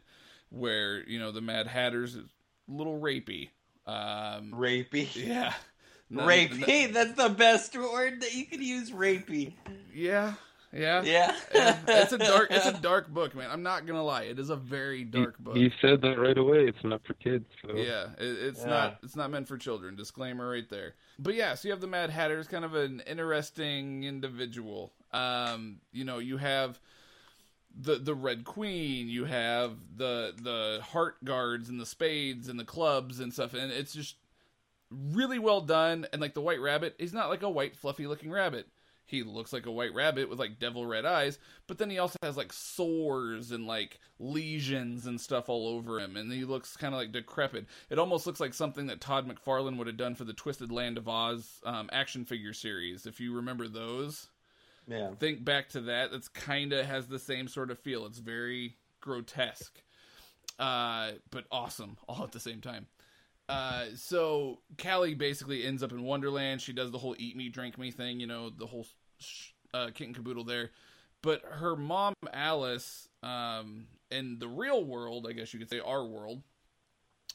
where 0.52 1.02
you 1.08 1.18
know 1.18 1.32
the 1.32 1.40
Mad 1.40 1.66
Hatter's 1.66 2.16
a 2.16 2.24
little 2.68 3.00
rapey. 3.00 3.48
Um, 3.86 4.52
rapey. 4.52 5.08
Yeah. 5.14 5.52
rapey. 6.12 6.92
That's 6.92 7.14
the 7.14 7.30
best 7.30 7.76
word 7.76 8.20
that 8.20 8.34
you 8.34 8.46
could 8.46 8.62
use. 8.62 8.90
Rapey. 8.90 9.54
Yeah. 9.94 10.34
Yeah. 10.72 11.02
Yeah. 11.02 11.36
it's 11.86 12.12
a 12.12 12.18
dark. 12.18 12.50
It's 12.50 12.66
a 12.66 12.72
dark 12.72 13.08
book, 13.08 13.34
man. 13.34 13.50
I'm 13.50 13.62
not 13.62 13.86
gonna 13.86 14.02
lie. 14.04 14.22
It 14.22 14.38
is 14.38 14.50
a 14.50 14.56
very 14.56 15.04
dark 15.04 15.38
book. 15.38 15.56
You 15.56 15.70
said 15.80 16.00
that 16.02 16.18
right 16.18 16.38
away. 16.38 16.66
It's 16.66 16.82
not 16.82 17.02
for 17.06 17.14
kids. 17.14 17.44
So. 17.62 17.76
Yeah. 17.76 18.06
It, 18.18 18.38
it's 18.42 18.60
Yeah. 18.60 18.68
not. 18.70 18.98
It's 19.02 19.16
not 19.16 19.30
meant 19.30 19.48
for 19.48 19.58
children. 19.58 19.96
Disclaimer 19.96 20.48
right 20.48 20.68
there. 20.70 20.94
But 21.18 21.34
yeah. 21.34 21.54
So 21.54 21.68
you 21.68 21.72
have 21.72 21.80
the 21.80 21.86
Mad 21.88 22.10
Hatter. 22.10 22.38
Is 22.38 22.48
kind 22.48 22.64
of 22.64 22.74
an 22.74 23.02
interesting 23.06 24.04
individual. 24.04 24.92
Um. 25.12 25.80
You 25.92 26.04
know. 26.04 26.18
You 26.18 26.38
have 26.38 26.78
the 27.78 27.96
the 27.96 28.14
Red 28.14 28.44
Queen, 28.44 29.08
you 29.08 29.24
have 29.24 29.76
the 29.96 30.34
the 30.40 30.80
heart 30.82 31.22
guards 31.24 31.68
and 31.68 31.80
the 31.80 31.86
spades 31.86 32.48
and 32.48 32.58
the 32.58 32.64
clubs 32.64 33.20
and 33.20 33.32
stuff, 33.32 33.54
and 33.54 33.72
it's 33.72 33.92
just 33.92 34.16
really 34.90 35.38
well 35.38 35.60
done. 35.60 36.06
And 36.12 36.20
like 36.20 36.34
the 36.34 36.40
White 36.40 36.60
Rabbit, 36.60 36.96
he's 36.98 37.12
not 37.12 37.28
like 37.28 37.42
a 37.42 37.50
white 37.50 37.76
fluffy 37.76 38.06
looking 38.06 38.30
rabbit. 38.30 38.66
He 39.04 39.24
looks 39.24 39.52
like 39.52 39.66
a 39.66 39.72
white 39.72 39.92
rabbit 39.94 40.30
with 40.30 40.38
like 40.38 40.58
devil 40.58 40.86
red 40.86 41.04
eyes, 41.04 41.38
but 41.66 41.76
then 41.76 41.90
he 41.90 41.98
also 41.98 42.16
has 42.22 42.36
like 42.36 42.52
sores 42.52 43.50
and 43.50 43.66
like 43.66 43.98
lesions 44.18 45.06
and 45.06 45.20
stuff 45.20 45.48
all 45.48 45.66
over 45.66 45.98
him, 45.98 46.16
and 46.16 46.32
he 46.32 46.44
looks 46.44 46.76
kind 46.76 46.94
of 46.94 47.00
like 47.00 47.12
decrepit. 47.12 47.66
It 47.90 47.98
almost 47.98 48.26
looks 48.26 48.40
like 48.40 48.54
something 48.54 48.86
that 48.86 49.00
Todd 49.00 49.28
McFarlane 49.28 49.76
would 49.76 49.86
have 49.88 49.96
done 49.96 50.14
for 50.14 50.24
the 50.24 50.32
Twisted 50.32 50.72
Land 50.72 50.96
of 50.96 51.08
Oz 51.08 51.60
um, 51.64 51.90
action 51.92 52.24
figure 52.24 52.54
series, 52.54 53.04
if 53.04 53.20
you 53.20 53.34
remember 53.34 53.68
those 53.68 54.28
Yeah. 54.86 55.10
think 55.18 55.44
back 55.44 55.68
to 55.70 55.80
that 55.82 56.10
that's 56.10 56.28
kind 56.28 56.72
of 56.72 56.86
has 56.86 57.06
the 57.06 57.18
same 57.18 57.48
sort 57.48 57.70
of 57.70 57.78
feel. 57.78 58.06
It's 58.06 58.18
very 58.18 58.76
grotesque 59.00 59.82
uh 60.58 61.12
but 61.30 61.44
awesome 61.50 61.96
all 62.08 62.22
at 62.24 62.32
the 62.32 62.40
same 62.40 62.60
time. 62.60 62.86
Uh 63.48 63.86
so 63.96 64.60
callie 64.78 65.14
basically 65.14 65.64
ends 65.64 65.82
up 65.82 65.92
in 65.92 66.02
wonderland. 66.02 66.60
She 66.60 66.72
does 66.72 66.90
the 66.90 66.98
whole 66.98 67.16
eat 67.18 67.36
me 67.36 67.48
drink 67.48 67.78
me 67.78 67.90
thing 67.90 68.20
you 68.20 68.26
know 68.26 68.50
the 68.50 68.66
whole 68.66 68.86
sh- 69.18 69.50
uh 69.74 69.90
kit 69.94 70.06
and 70.08 70.16
caboodle 70.16 70.44
there. 70.44 70.70
But 71.22 71.42
her 71.44 71.76
mom 71.76 72.14
alice 72.32 73.08
um 73.22 73.86
in 74.10 74.38
the 74.38 74.48
real 74.48 74.84
world 74.84 75.26
i 75.28 75.32
guess 75.32 75.52
you 75.52 75.58
could 75.58 75.70
say 75.70 75.80
our 75.80 76.04
world 76.04 76.42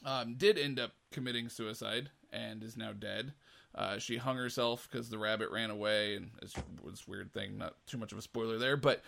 um 0.04 0.34
did 0.36 0.58
end 0.58 0.78
up 0.78 0.92
committing 1.12 1.48
suicide 1.48 2.10
and 2.32 2.62
is 2.62 2.76
now 2.76 2.92
dead 2.92 3.32
uh, 3.74 3.98
she 3.98 4.16
hung 4.16 4.36
herself 4.36 4.88
because 4.90 5.08
the 5.08 5.18
rabbit 5.18 5.50
ran 5.50 5.70
away, 5.70 6.16
and 6.16 6.30
it's 6.42 6.56
a 6.56 6.62
weird 7.06 7.32
thing. 7.32 7.58
Not 7.58 7.74
too 7.86 7.98
much 7.98 8.12
of 8.12 8.18
a 8.18 8.22
spoiler 8.22 8.58
there, 8.58 8.76
but 8.76 9.02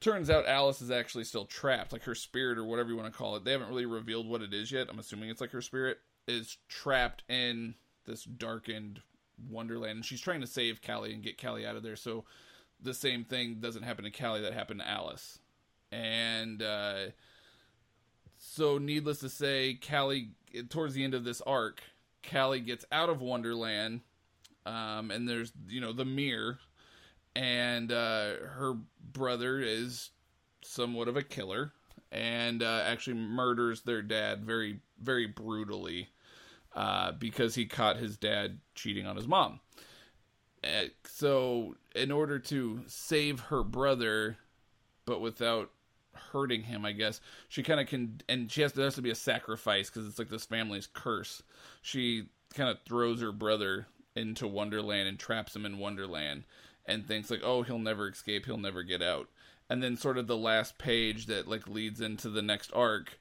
turns 0.00 0.30
out 0.30 0.46
Alice 0.46 0.80
is 0.80 0.90
actually 0.90 1.24
still 1.24 1.44
trapped, 1.44 1.92
like 1.92 2.04
her 2.04 2.14
spirit 2.14 2.58
or 2.58 2.64
whatever 2.64 2.88
you 2.88 2.96
want 2.96 3.12
to 3.12 3.16
call 3.18 3.36
it. 3.36 3.44
They 3.44 3.52
haven't 3.52 3.68
really 3.68 3.86
revealed 3.86 4.28
what 4.28 4.42
it 4.42 4.54
is 4.54 4.70
yet. 4.72 4.88
I'm 4.88 4.98
assuming 4.98 5.28
it's 5.28 5.40
like 5.40 5.50
her 5.50 5.62
spirit 5.62 5.98
is 6.26 6.56
trapped 6.68 7.24
in 7.28 7.74
this 8.06 8.24
darkened 8.24 9.00
wonderland, 9.50 9.96
and 9.96 10.04
she's 10.04 10.20
trying 10.20 10.40
to 10.40 10.46
save 10.46 10.80
Callie 10.82 11.12
and 11.12 11.22
get 11.22 11.40
Callie 11.40 11.66
out 11.66 11.76
of 11.76 11.82
there. 11.82 11.96
So 11.96 12.24
the 12.80 12.94
same 12.94 13.24
thing 13.24 13.56
doesn't 13.60 13.82
happen 13.82 14.04
to 14.04 14.10
Callie 14.10 14.40
that 14.42 14.54
happened 14.54 14.80
to 14.80 14.88
Alice, 14.88 15.40
and 15.92 16.62
uh, 16.62 17.06
so 18.38 18.78
needless 18.78 19.18
to 19.18 19.28
say, 19.28 19.74
Callie 19.74 20.30
towards 20.68 20.94
the 20.94 21.04
end 21.04 21.14
of 21.14 21.24
this 21.24 21.40
arc 21.42 21.82
Callie 22.28 22.60
gets 22.60 22.84
out 22.92 23.08
of 23.08 23.20
Wonderland, 23.20 24.00
um, 24.66 25.10
and 25.10 25.28
there's 25.28 25.52
you 25.68 25.80
know 25.80 25.92
the 25.92 26.04
mirror, 26.04 26.58
and 27.34 27.90
uh, 27.90 28.34
her 28.36 28.76
brother 29.12 29.60
is 29.60 30.10
somewhat 30.62 31.08
of 31.08 31.16
a 31.16 31.22
killer, 31.22 31.72
and 32.12 32.62
uh, 32.62 32.82
actually 32.86 33.14
murders 33.14 33.82
their 33.82 34.02
dad 34.02 34.44
very 34.44 34.80
very 35.00 35.26
brutally, 35.26 36.08
uh, 36.74 37.12
because 37.12 37.54
he 37.54 37.66
caught 37.66 37.96
his 37.96 38.16
dad 38.16 38.58
cheating 38.74 39.06
on 39.06 39.16
his 39.16 39.28
mom. 39.28 39.60
Uh, 40.62 40.84
so 41.04 41.74
in 41.94 42.10
order 42.10 42.38
to 42.38 42.82
save 42.86 43.40
her 43.40 43.62
brother, 43.62 44.36
but 45.06 45.20
without 45.20 45.70
hurting 46.14 46.62
him. 46.62 46.84
I 46.84 46.92
guess 46.92 47.20
she 47.48 47.62
kind 47.62 47.80
of 47.80 47.86
can, 47.86 48.20
and 48.28 48.50
she 48.50 48.62
has 48.62 48.72
there 48.72 48.84
has 48.84 48.94
to 48.96 49.02
be 49.02 49.10
a 49.10 49.14
sacrifice 49.14 49.90
because 49.90 50.06
it's 50.06 50.18
like 50.18 50.28
this 50.28 50.44
family's 50.44 50.86
curse. 50.86 51.42
She 51.82 52.28
kind 52.54 52.68
of 52.68 52.78
throws 52.82 53.20
her 53.20 53.32
brother 53.32 53.86
into 54.16 54.46
Wonderland 54.46 55.08
and 55.08 55.18
traps 55.18 55.54
him 55.54 55.64
in 55.64 55.78
Wonderland, 55.78 56.44
and 56.86 57.06
thinks 57.06 57.30
like, 57.30 57.42
oh, 57.44 57.62
he'll 57.62 57.78
never 57.78 58.08
escape, 58.08 58.46
he'll 58.46 58.56
never 58.56 58.82
get 58.82 59.02
out. 59.02 59.28
And 59.68 59.82
then 59.82 59.96
sort 59.96 60.18
of 60.18 60.26
the 60.26 60.36
last 60.36 60.78
page 60.78 61.26
that 61.26 61.46
like 61.46 61.68
leads 61.68 62.00
into 62.00 62.28
the 62.28 62.42
next 62.42 62.72
arc, 62.74 63.20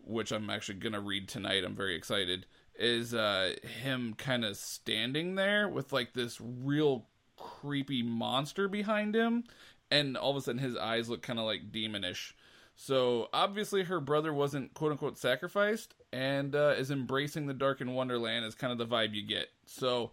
which 0.00 0.30
I'm 0.30 0.48
actually 0.48 0.78
gonna 0.78 1.00
read 1.00 1.28
tonight. 1.28 1.64
I'm 1.64 1.74
very 1.74 1.96
excited. 1.96 2.46
Is 2.78 3.12
uh, 3.12 3.54
him 3.82 4.14
kind 4.16 4.44
of 4.44 4.56
standing 4.56 5.34
there 5.34 5.68
with 5.68 5.92
like 5.92 6.12
this 6.12 6.40
real 6.40 7.06
creepy 7.36 8.02
monster 8.02 8.68
behind 8.68 9.16
him, 9.16 9.44
and 9.90 10.16
all 10.16 10.30
of 10.30 10.36
a 10.36 10.40
sudden 10.40 10.60
his 10.60 10.76
eyes 10.76 11.08
look 11.08 11.22
kind 11.22 11.38
of 11.38 11.44
like 11.44 11.72
demonish. 11.72 12.32
So 12.76 13.28
obviously 13.32 13.84
her 13.84 14.00
brother 14.00 14.32
wasn't 14.32 14.74
quote 14.74 14.92
unquote 14.92 15.18
sacrificed, 15.18 15.94
and 16.12 16.54
uh, 16.54 16.74
is 16.78 16.90
embracing 16.90 17.46
the 17.46 17.54
dark 17.54 17.80
in 17.80 17.94
Wonderland 17.94 18.44
is 18.44 18.54
kind 18.54 18.72
of 18.72 18.78
the 18.78 18.86
vibe 18.86 19.14
you 19.14 19.26
get. 19.26 19.48
So 19.66 20.12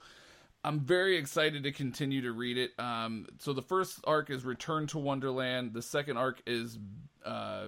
I'm 0.64 0.80
very 0.80 1.16
excited 1.18 1.62
to 1.64 1.72
continue 1.72 2.24
to 2.24 2.32
read 2.32 2.58
it. 2.58 2.72
Um, 2.80 3.28
so 3.38 3.54
the 3.54 3.62
first 3.62 4.00
arc 4.06 4.32
is 4.32 4.44
Return 4.44 4.88
to 4.88 4.98
Wonderland. 4.98 5.74
The 5.74 5.84
second 5.84 6.18
arc 6.18 6.42
is 6.48 6.80
uh, 7.24 7.68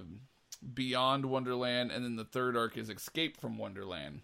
Beyond 0.73 1.27
Wonderland, 1.27 1.91
and 1.91 2.03
then 2.03 2.15
the 2.15 2.25
third 2.25 2.57
arc 2.57 2.75
is 2.75 2.89
Escape 2.89 3.39
from 3.39 3.59
Wonderland. 3.59 4.21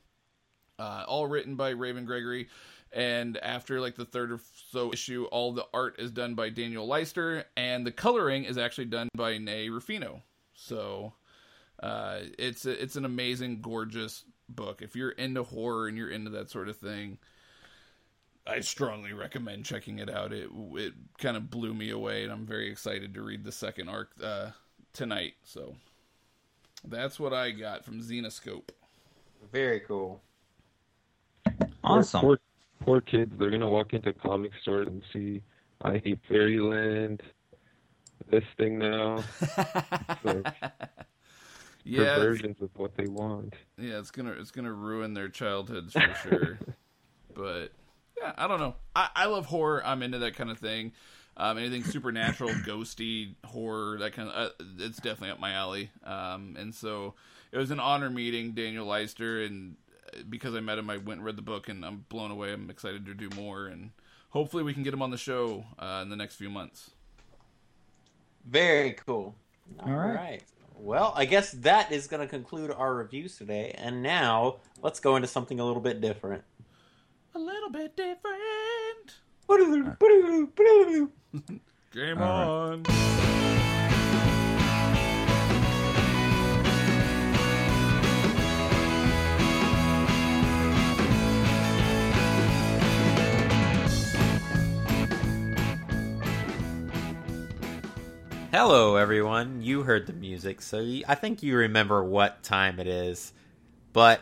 Uh, 0.79 1.03
all 1.07 1.27
written 1.27 1.55
by 1.55 1.69
Raven 1.69 2.03
Gregory, 2.03 2.49
and 2.93 3.37
after 3.37 3.81
like 3.81 3.95
the 3.95 4.05
third 4.05 4.31
or 4.31 4.39
so 4.69 4.91
issue, 4.93 5.25
all 5.31 5.51
the 5.51 5.65
art 5.73 5.95
is 5.99 6.11
done 6.11 6.35
by 6.35 6.49
Daniel 6.49 6.87
Leister, 6.87 7.45
and 7.57 7.85
the 7.85 7.91
coloring 7.91 8.43
is 8.45 8.57
actually 8.57 8.85
done 8.85 9.09
by 9.15 9.37
Nei 9.37 9.69
Ruffino. 9.69 10.21
So 10.53 11.13
uh, 11.81 12.19
it's 12.37 12.65
a, 12.65 12.81
it's 12.81 12.95
an 12.95 13.05
amazing, 13.05 13.61
gorgeous 13.61 14.23
book. 14.47 14.81
If 14.81 14.95
you're 14.95 15.11
into 15.11 15.43
horror 15.43 15.87
and 15.87 15.97
you're 15.97 16.11
into 16.11 16.29
that 16.31 16.49
sort 16.49 16.69
of 16.69 16.77
thing, 16.77 17.17
I 18.45 18.59
strongly 18.59 19.13
recommend 19.13 19.65
checking 19.65 19.99
it 19.99 20.09
out. 20.09 20.33
It 20.33 20.49
it 20.73 20.93
kind 21.17 21.37
of 21.37 21.49
blew 21.49 21.73
me 21.73 21.89
away, 21.89 22.23
and 22.23 22.31
I'm 22.31 22.45
very 22.45 22.69
excited 22.69 23.13
to 23.15 23.21
read 23.21 23.43
the 23.43 23.51
second 23.51 23.89
arc 23.89 24.11
uh, 24.21 24.51
tonight. 24.91 25.33
So 25.43 25.75
that's 26.85 27.19
what 27.19 27.33
I 27.33 27.51
got 27.51 27.85
from 27.85 28.01
Zenescope. 28.01 28.69
Very 29.51 29.79
cool. 29.81 30.21
Awesome. 31.83 32.21
Poor, 32.21 32.39
poor 32.85 33.01
kids. 33.01 33.31
They're 33.37 33.51
gonna 33.51 33.69
walk 33.69 33.93
into 33.93 34.13
comic 34.13 34.51
stores 34.61 34.87
and 34.87 35.03
see 35.11 35.41
I 35.81 36.01
hate 36.03 36.19
Fairyland. 36.27 37.21
This 38.29 38.43
thing 38.57 38.79
now. 38.79 39.23
like 40.23 40.45
yeah, 41.83 42.15
perversions 42.15 42.61
of 42.61 42.69
what 42.75 42.95
they 42.95 43.07
want. 43.07 43.53
yeah, 43.77 43.99
it's 43.99 44.11
gonna 44.11 44.31
it's 44.31 44.51
gonna 44.51 44.71
ruin 44.71 45.13
their 45.13 45.29
childhoods 45.29 45.93
for 45.93 46.15
sure. 46.23 46.59
but 47.35 47.73
yeah, 48.19 48.33
I 48.37 48.47
don't 48.47 48.59
know. 48.59 48.75
I, 48.95 49.09
I 49.15 49.25
love 49.25 49.47
horror. 49.47 49.85
I'm 49.85 50.01
into 50.01 50.19
that 50.19 50.35
kind 50.35 50.49
of 50.49 50.57
thing. 50.57 50.93
Um, 51.35 51.57
anything 51.57 51.83
supernatural, 51.83 52.49
ghosty 52.65 53.35
horror, 53.45 53.97
that 53.99 54.13
kind 54.13 54.29
of 54.29 54.51
uh, 54.51 54.63
it's 54.79 54.97
definitely 54.97 55.31
up 55.31 55.39
my 55.39 55.51
alley. 55.51 55.89
Um, 56.05 56.55
and 56.57 56.73
so 56.73 57.15
it 57.51 57.57
was 57.57 57.71
an 57.71 57.79
honor 57.79 58.09
meeting 58.09 58.51
Daniel 58.51 58.85
Leister, 58.85 59.43
and 59.43 59.75
because 60.29 60.55
I 60.55 60.59
met 60.59 60.77
him, 60.77 60.89
I 60.89 60.97
went 60.97 61.19
and 61.19 61.25
read 61.25 61.35
the 61.35 61.41
book, 61.41 61.69
and 61.69 61.85
I'm 61.85 62.05
blown 62.09 62.31
away. 62.31 62.53
I'm 62.53 62.69
excited 62.69 63.05
to 63.05 63.13
do 63.13 63.29
more, 63.35 63.67
and 63.67 63.91
hopefully 64.29 64.63
we 64.63 64.73
can 64.73 64.83
get 64.83 64.93
him 64.93 65.01
on 65.01 65.11
the 65.11 65.17
show 65.17 65.65
uh, 65.79 65.99
in 66.01 66.09
the 66.09 66.15
next 66.15 66.35
few 66.35 66.49
months. 66.49 66.91
Very 68.45 68.93
cool. 69.05 69.35
All 69.79 69.93
right. 69.93 70.41
Well, 70.75 71.13
I 71.15 71.25
guess 71.25 71.51
that 71.51 71.91
is 71.91 72.07
going 72.07 72.21
to 72.21 72.27
conclude 72.27 72.71
our 72.71 72.93
reviews 72.93 73.37
today. 73.37 73.73
And 73.77 74.03
now 74.03 74.57
let's 74.81 74.99
go 74.99 75.15
into 75.15 75.27
something 75.27 75.59
a 75.59 75.65
little 75.65 75.81
bit 75.81 76.01
different. 76.01 76.43
A 77.35 77.39
little 77.39 77.69
bit 77.69 77.95
different. 77.95 79.13
Game 81.93 82.21
All 82.21 82.83
on. 82.85 83.32
Hello, 98.55 98.97
everyone. 98.97 99.63
You 99.63 99.81
heard 99.81 100.05
the 100.05 100.13
music, 100.13 100.61
so 100.61 100.79
you, 100.79 101.03
I 101.07 101.15
think 101.15 101.41
you 101.41 101.57
remember 101.57 102.03
what 102.03 102.43
time 102.43 102.79
it 102.79 102.85
is. 102.85 103.33
But 103.93 104.21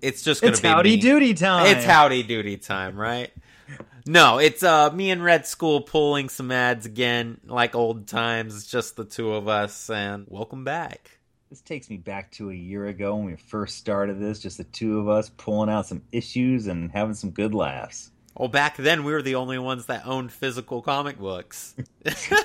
it's 0.00 0.22
just 0.22 0.44
It's 0.44 0.60
to 0.60 0.62
be 0.62 0.68
howdy 0.68 0.90
me. 0.90 1.02
doody 1.02 1.34
time. 1.34 1.66
It's 1.66 1.84
howdy 1.84 2.22
doody 2.22 2.58
time, 2.58 2.96
right? 2.96 3.32
No, 4.06 4.38
it's 4.38 4.62
uh 4.62 4.92
me 4.92 5.10
and 5.10 5.24
Red 5.24 5.48
Skull 5.48 5.80
pulling 5.80 6.28
some 6.28 6.52
ads 6.52 6.86
again, 6.86 7.40
like 7.44 7.74
old 7.74 8.06
times. 8.06 8.54
It's 8.54 8.68
just 8.68 8.94
the 8.94 9.04
two 9.04 9.32
of 9.34 9.48
us, 9.48 9.90
and 9.90 10.26
welcome 10.28 10.62
back. 10.62 11.18
This 11.50 11.60
takes 11.60 11.90
me 11.90 11.96
back 11.96 12.30
to 12.34 12.50
a 12.52 12.54
year 12.54 12.86
ago 12.86 13.16
when 13.16 13.24
we 13.24 13.34
first 13.34 13.78
started 13.78 14.20
this, 14.20 14.38
just 14.38 14.58
the 14.58 14.64
two 14.64 15.00
of 15.00 15.08
us 15.08 15.28
pulling 15.28 15.68
out 15.68 15.88
some 15.88 16.02
issues 16.12 16.68
and 16.68 16.92
having 16.92 17.14
some 17.14 17.30
good 17.30 17.52
laughs. 17.52 18.11
Well, 18.36 18.48
back 18.48 18.76
then 18.78 19.04
we 19.04 19.12
were 19.12 19.22
the 19.22 19.34
only 19.34 19.58
ones 19.58 19.86
that 19.86 20.06
owned 20.06 20.32
physical 20.32 20.80
comic 20.80 21.18
books. 21.18 21.74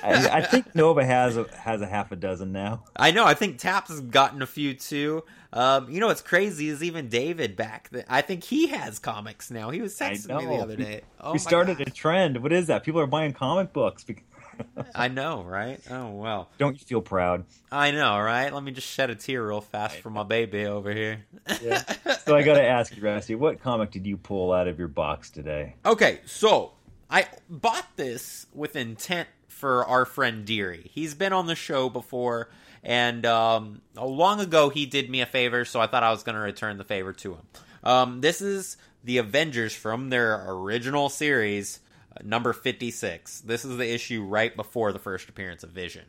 I, 0.03 0.29
I 0.31 0.41
think 0.41 0.75
Nova 0.75 1.05
has 1.05 1.37
a, 1.37 1.45
has 1.57 1.81
a 1.81 1.87
half 1.87 2.11
a 2.11 2.15
dozen 2.17 2.51
now. 2.51 2.83
I 2.95 3.11
know. 3.11 3.25
I 3.25 3.33
think 3.33 3.57
Taps 3.57 3.89
has 3.89 4.01
gotten 4.01 4.41
a 4.41 4.45
few 4.45 4.73
too. 4.73 5.23
Um, 5.53 5.89
you 5.89 6.01
know 6.01 6.07
what's 6.07 6.21
crazy 6.21 6.67
is 6.67 6.83
even 6.83 7.07
David 7.07 7.55
back. 7.55 7.89
Th- 7.91 8.05
I 8.09 8.21
think 8.21 8.43
he 8.43 8.67
has 8.67 8.99
comics 8.99 9.49
now. 9.49 9.69
He 9.69 9.81
was 9.81 9.97
texting 9.97 10.37
me 10.37 10.45
the 10.45 10.61
other 10.61 10.75
day. 10.75 11.01
Oh 11.21 11.31
we 11.31 11.39
started 11.39 11.79
a 11.79 11.85
trend. 11.85 12.43
What 12.43 12.51
is 12.51 12.67
that? 12.67 12.83
People 12.83 12.99
are 12.99 13.07
buying 13.07 13.31
comic 13.31 13.71
books. 13.71 14.03
bec- 14.03 14.23
I 14.95 15.07
know, 15.07 15.43
right? 15.43 15.79
Oh 15.89 16.11
well. 16.11 16.49
Don't 16.57 16.79
you 16.79 16.85
feel 16.85 17.01
proud? 17.01 17.45
I 17.71 17.91
know, 17.91 18.19
right? 18.19 18.53
Let 18.53 18.63
me 18.63 18.71
just 18.71 18.87
shed 18.87 19.09
a 19.09 19.15
tear 19.15 19.47
real 19.47 19.61
fast 19.61 19.97
for 19.97 20.09
my 20.09 20.23
baby 20.23 20.65
over 20.65 20.91
here. 20.91 21.25
Yeah. 21.61 21.83
So 22.25 22.35
I 22.35 22.43
got 22.43 22.55
to 22.55 22.63
ask 22.63 22.95
you, 22.95 23.01
Rusty, 23.01 23.35
what 23.35 23.61
comic 23.61 23.91
did 23.91 24.05
you 24.05 24.17
pull 24.17 24.51
out 24.51 24.67
of 24.67 24.79
your 24.79 24.87
box 24.87 25.29
today? 25.29 25.75
Okay, 25.85 26.19
so 26.25 26.73
I 27.09 27.27
bought 27.49 27.87
this 27.95 28.47
with 28.53 28.75
intent 28.75 29.29
for 29.47 29.85
our 29.85 30.05
friend 30.05 30.45
Deary. 30.45 30.89
He's 30.93 31.15
been 31.15 31.33
on 31.33 31.47
the 31.47 31.55
show 31.55 31.89
before, 31.89 32.49
and 32.83 33.25
um, 33.25 33.81
long 33.95 34.39
ago 34.39 34.69
he 34.69 34.85
did 34.85 35.09
me 35.09 35.21
a 35.21 35.25
favor, 35.25 35.65
so 35.65 35.79
I 35.79 35.87
thought 35.87 36.03
I 36.03 36.11
was 36.11 36.23
going 36.23 36.35
to 36.35 36.41
return 36.41 36.77
the 36.77 36.83
favor 36.83 37.13
to 37.13 37.33
him. 37.33 37.41
Um, 37.83 38.21
this 38.21 38.41
is 38.41 38.77
the 39.03 39.17
Avengers 39.19 39.73
from 39.73 40.09
their 40.09 40.43
original 40.49 41.09
series, 41.09 41.79
number 42.23 42.53
56. 42.53 43.41
This 43.41 43.63
is 43.65 43.77
the 43.77 43.91
issue 43.93 44.23
right 44.23 44.55
before 44.55 44.91
the 44.91 44.99
first 44.99 45.29
appearance 45.29 45.63
of 45.63 45.71
Vision. 45.71 46.05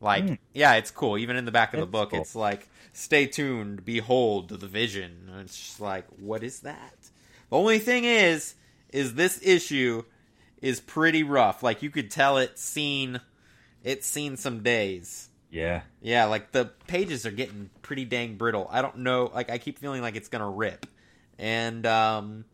Like, 0.00 0.24
Hmm. 0.28 0.34
yeah, 0.52 0.74
it's 0.74 0.90
cool. 0.90 1.16
Even 1.18 1.36
in 1.36 1.44
the 1.44 1.52
back 1.52 1.72
of 1.72 1.80
the 1.80 1.86
That's 1.86 1.92
book, 1.92 2.10
cool. 2.10 2.20
it's 2.20 2.34
like, 2.34 2.68
stay 2.92 3.26
tuned, 3.26 3.84
behold 3.84 4.48
the 4.50 4.66
Vision. 4.66 5.28
And 5.30 5.40
it's 5.40 5.56
just 5.56 5.80
like, 5.80 6.06
what 6.18 6.42
is 6.42 6.60
that? 6.60 7.10
The 7.50 7.56
only 7.56 7.78
thing 7.78 8.04
is, 8.04 8.54
is 8.92 9.14
this 9.14 9.40
issue 9.42 10.04
is 10.60 10.80
pretty 10.80 11.22
rough. 11.22 11.62
Like 11.62 11.82
you 11.82 11.90
could 11.90 12.10
tell 12.10 12.38
it's 12.38 12.62
seen, 12.62 13.20
it's 13.82 14.06
seen 14.06 14.36
some 14.36 14.62
days. 14.62 15.28
Yeah. 15.50 15.82
Yeah, 16.02 16.24
like 16.26 16.52
the 16.52 16.66
pages 16.86 17.24
are 17.26 17.30
getting 17.30 17.70
pretty 17.82 18.04
dang 18.04 18.36
brittle. 18.36 18.66
I 18.70 18.82
don't 18.82 18.98
know. 18.98 19.30
Like 19.32 19.50
I 19.50 19.58
keep 19.58 19.78
feeling 19.78 20.02
like 20.02 20.16
it's 20.16 20.28
gonna 20.28 20.50
rip. 20.50 20.86
And 21.38 21.86
um, 21.86 22.44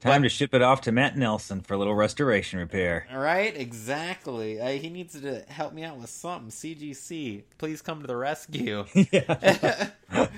Time 0.00 0.22
But- 0.22 0.26
to 0.26 0.28
ship 0.28 0.54
it 0.54 0.62
off 0.62 0.80
to 0.82 0.92
Matt 0.92 1.16
Nelson 1.16 1.60
for 1.60 1.74
a 1.74 1.76
little 1.76 1.94
restoration 1.94 2.58
repair. 2.60 3.06
all 3.12 3.18
right, 3.18 3.54
exactly. 3.56 4.60
Uh, 4.60 4.68
he 4.68 4.88
needs 4.90 5.20
to 5.20 5.40
help 5.48 5.72
me 5.72 5.82
out 5.82 5.96
with 5.98 6.08
something. 6.10 6.50
CGC, 6.50 7.42
please 7.58 7.82
come 7.82 8.00
to 8.02 8.06
the 8.06 8.16
rescue. 8.16 8.84
yeah. 9.10 9.90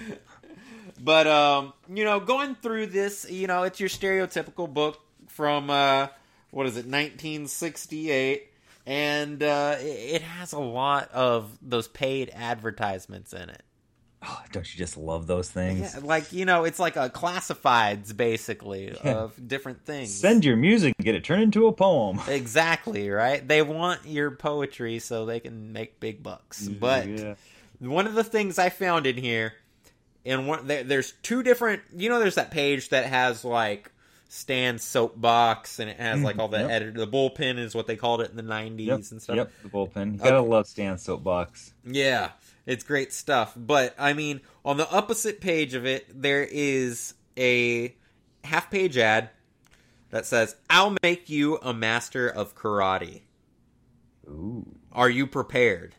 but 1.00 1.26
um, 1.26 1.72
you 1.92 2.04
know, 2.04 2.20
going 2.20 2.54
through 2.54 2.86
this, 2.86 3.30
you 3.30 3.46
know, 3.46 3.64
it's 3.64 3.80
your 3.80 3.88
stereotypical 3.88 4.72
book 4.72 5.00
from 5.28 5.68
uh, 5.70 6.08
what 6.50 6.66
is 6.66 6.76
it, 6.76 6.86
1968, 6.86 8.48
and 8.86 9.42
uh, 9.42 9.76
it 9.78 10.22
has 10.22 10.52
a 10.52 10.58
lot 10.58 11.10
of 11.12 11.58
those 11.62 11.86
paid 11.86 12.30
advertisements 12.34 13.32
in 13.32 13.50
it. 13.50 13.62
Oh, 14.22 14.42
don't 14.52 14.72
you 14.72 14.78
just 14.78 14.96
love 14.96 15.26
those 15.26 15.50
things? 15.50 15.94
Yeah, 15.94 16.00
like 16.02 16.32
you 16.32 16.44
know, 16.44 16.64
it's 16.64 16.78
like 16.78 16.96
a 16.96 17.08
classifieds 17.10 18.16
basically 18.16 18.92
of 18.98 19.34
different 19.48 19.84
things. 19.84 20.12
Send 20.14 20.44
your 20.44 20.56
music 20.56 20.94
get 21.02 21.14
it 21.14 21.24
turned 21.24 21.42
into 21.42 21.66
a 21.66 21.72
poem. 21.72 22.20
exactly 22.28 23.08
right. 23.10 23.46
They 23.46 23.62
want 23.62 24.06
your 24.06 24.30
poetry 24.32 24.98
so 24.98 25.26
they 25.26 25.40
can 25.40 25.72
make 25.72 26.00
big 26.00 26.22
bucks. 26.22 26.68
But 26.68 27.08
Yeah. 27.08 27.34
one 27.78 28.06
of 28.06 28.14
the 28.14 28.24
things 28.24 28.58
I 28.58 28.68
found 28.68 29.06
in 29.06 29.16
here, 29.16 29.54
and 30.26 30.46
one 30.46 30.66
there, 30.66 30.82
there's 30.84 31.12
two 31.22 31.42
different. 31.42 31.82
You 31.96 32.08
know, 32.10 32.18
there's 32.18 32.34
that 32.34 32.50
page 32.50 32.90
that 32.90 33.06
has 33.06 33.44
like 33.44 33.90
Stan 34.28 34.78
soapbox, 34.78 35.78
and 35.80 35.90
it 35.90 35.96
has 35.96 36.20
like 36.22 36.34
mm-hmm. 36.34 36.40
all 36.42 36.48
the 36.48 36.58
Yep. 36.58 36.70
editor. 36.70 36.92
The 37.00 37.06
bullpen 37.08 37.58
is 37.58 37.74
what 37.74 37.86
they 37.86 37.96
called 37.96 38.20
it 38.20 38.30
in 38.30 38.36
the 38.36 38.42
'90s 38.42 38.86
Yep, 38.86 39.00
and 39.10 39.22
stuff. 39.22 39.36
yep, 39.36 39.50
the 39.62 39.68
bullpen. 39.70 40.12
You 40.12 40.18
gotta 40.18 40.36
Okay. 40.36 40.48
love 40.48 40.66
Stan's 40.68 41.02
soapbox. 41.02 41.72
Yeah, 41.84 42.30
it's 42.70 42.84
great 42.84 43.12
stuff. 43.12 43.52
But 43.56 43.94
I 43.98 44.12
mean, 44.12 44.40
on 44.64 44.76
the 44.76 44.88
opposite 44.90 45.40
page 45.40 45.74
of 45.74 45.84
it, 45.86 46.06
there 46.22 46.42
is 46.48 47.14
a 47.36 47.94
half 48.44 48.70
page 48.70 48.96
ad 48.98 49.30
that 50.10 50.26
says, 50.26 50.56
I'll 50.68 50.96
make 51.02 51.28
you 51.30 51.58
a 51.62 51.72
master 51.72 52.28
of 52.28 52.54
karate. 52.56 53.22
Ooh, 54.28 54.66
Are 54.92 55.10
you 55.10 55.26
prepared? 55.26 55.94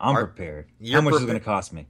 I'm 0.00 0.16
Are- 0.16 0.26
prepared. 0.26 0.66
How 0.90 1.00
much 1.00 1.14
is 1.14 1.22
it 1.22 1.26
gonna 1.26 1.40
cost 1.40 1.72
me? 1.72 1.86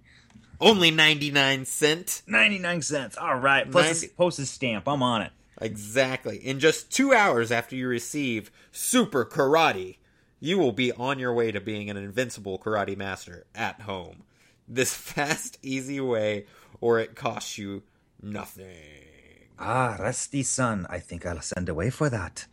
Only 0.60 0.90
99 0.90 1.64
cent. 1.64 2.22
Ninety 2.26 2.58
nine 2.58 2.82
cents. 2.82 3.16
All 3.16 3.36
right, 3.36 3.70
plus 3.70 3.86
Ninety- 4.02 4.06
a 4.08 4.16
postage 4.16 4.46
stamp. 4.48 4.86
I'm 4.88 5.02
on 5.02 5.22
it. 5.22 5.32
Exactly. 5.62 6.36
In 6.36 6.58
just 6.60 6.90
two 6.90 7.14
hours 7.14 7.50
after 7.52 7.76
you 7.76 7.86
receive 7.88 8.50
Super 8.72 9.24
Karate, 9.24 9.96
you 10.40 10.58
will 10.58 10.72
be 10.72 10.90
on 10.92 11.18
your 11.18 11.32
way 11.32 11.52
to 11.52 11.60
being 11.60 11.90
an 11.90 11.96
invincible 11.96 12.58
karate 12.58 12.96
master 12.96 13.44
at 13.54 13.82
home. 13.82 14.24
This 14.66 14.94
fast, 14.96 15.58
easy 15.62 16.00
way, 16.00 16.46
or 16.80 16.98
it 16.98 17.14
costs 17.14 17.58
you 17.58 17.82
nothing. 18.22 18.66
Ah, 19.58 19.96
Rusty 20.00 20.42
son. 20.42 20.86
I 20.88 20.98
think 20.98 21.26
I'll 21.26 21.42
send 21.42 21.68
away 21.68 21.90
for 21.90 22.08
that. 22.08 22.46